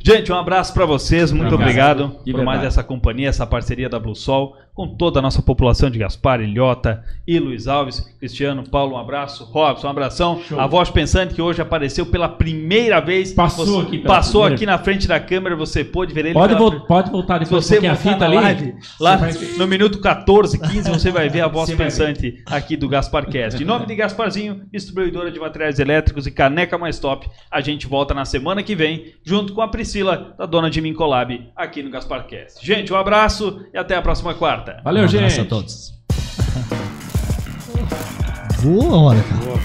Gente, 0.03 0.29
um 0.29 0.35
abraço 0.35 0.73
pra 0.73 0.85
vocês, 0.85 1.31
muito 1.31 1.55
Obrigado. 1.55 2.03
obrigado 2.03 2.25
De 2.25 2.33
por 2.33 2.43
mais 2.43 2.61
essa 2.65 2.83
companhia, 2.83 3.29
essa 3.29 3.47
parceria 3.47 3.87
da 3.87 3.97
Blue 3.97 4.13
Sol, 4.13 4.57
com 4.79 4.87
toda 4.87 5.19
a 5.19 5.21
nossa 5.21 5.41
população 5.41 5.89
de 5.89 5.99
Gaspar, 5.99 6.39
Ilhota 6.39 7.03
e 7.27 7.37
Luiz 7.37 7.67
Alves. 7.67 7.99
Cristiano, 8.17 8.63
Paulo, 8.63 8.95
um 8.95 8.97
abraço. 8.97 9.43
Robson, 9.43 9.87
um 9.87 9.89
abração. 9.89 10.41
Show. 10.47 10.57
A 10.57 10.67
voz 10.67 10.89
pensante 10.89 11.33
que 11.33 11.41
hoje 11.41 11.61
apareceu 11.61 12.05
pela 12.05 12.29
primeira 12.29 13.01
vez. 13.01 13.33
Passou 13.33 13.65
Você- 13.65 13.87
aqui 13.87 13.97
Passou 13.99 14.41
primeira 14.43 14.55
aqui 14.55 14.65
na 14.65 14.77
frente 14.77 15.05
da 15.05 15.19
câmera, 15.19 15.53
você 15.53 15.83
pôde 15.83 16.13
ver 16.13 16.27
ele. 16.27 16.33
Pode, 16.33 16.55
pela- 16.55 16.69
vol- 16.69 16.79
pode 16.87 17.11
voltar 17.11 17.39
depois 17.39 17.65
você 17.65 17.73
porque 17.75 17.87
a 17.87 17.95
fita 17.97 18.23
ali. 18.23 18.35
live, 18.35 18.75
lá 19.01 19.19
no 19.57 19.67
minuto 19.67 19.99
14, 19.99 20.57
15, 20.57 20.89
você 20.89 21.11
vai 21.11 21.27
ver 21.27 21.41
a 21.41 21.47
voz 21.49 21.67
Você 21.69 21.75
pensante 21.75 22.41
aqui 22.45 22.77
do 22.77 22.87
Gasparcast. 22.87 23.61
Em 23.61 23.65
nome 23.65 23.85
de 23.85 23.95
Gasparzinho, 23.95 24.61
distribuidora 24.71 25.29
de 25.29 25.41
materiais 25.41 25.77
elétricos 25.79 26.25
e 26.25 26.31
caneca 26.31 26.77
mais 26.77 26.97
top, 26.99 27.29
a 27.51 27.59
gente 27.59 27.85
volta 27.85 28.13
na 28.13 28.23
semana 28.23 28.63
que 28.63 28.75
vem, 28.75 29.11
junto 29.25 29.51
com 29.51 29.59
a 29.61 29.67
Priscila, 29.67 30.33
da 30.37 30.45
dona 30.45 30.69
de 30.69 30.79
Mincolab, 30.79 31.49
aqui 31.53 31.83
no 31.83 31.89
Gasparcast. 31.89 32.65
Gente, 32.65 32.93
um 32.93 32.95
abraço 32.95 33.65
e 33.73 33.77
até 33.77 33.97
a 33.97 34.01
próxima 34.01 34.33
quarta. 34.33 34.68
Valeu, 34.83 35.03
um 35.03 35.07
gente. 35.07 35.23
abraço 35.23 35.41
a 35.41 35.45
todos. 35.45 35.93
Voa, 38.61 38.97
olha, 38.97 39.23
cara. 39.23 39.45
Boa. 39.45 39.59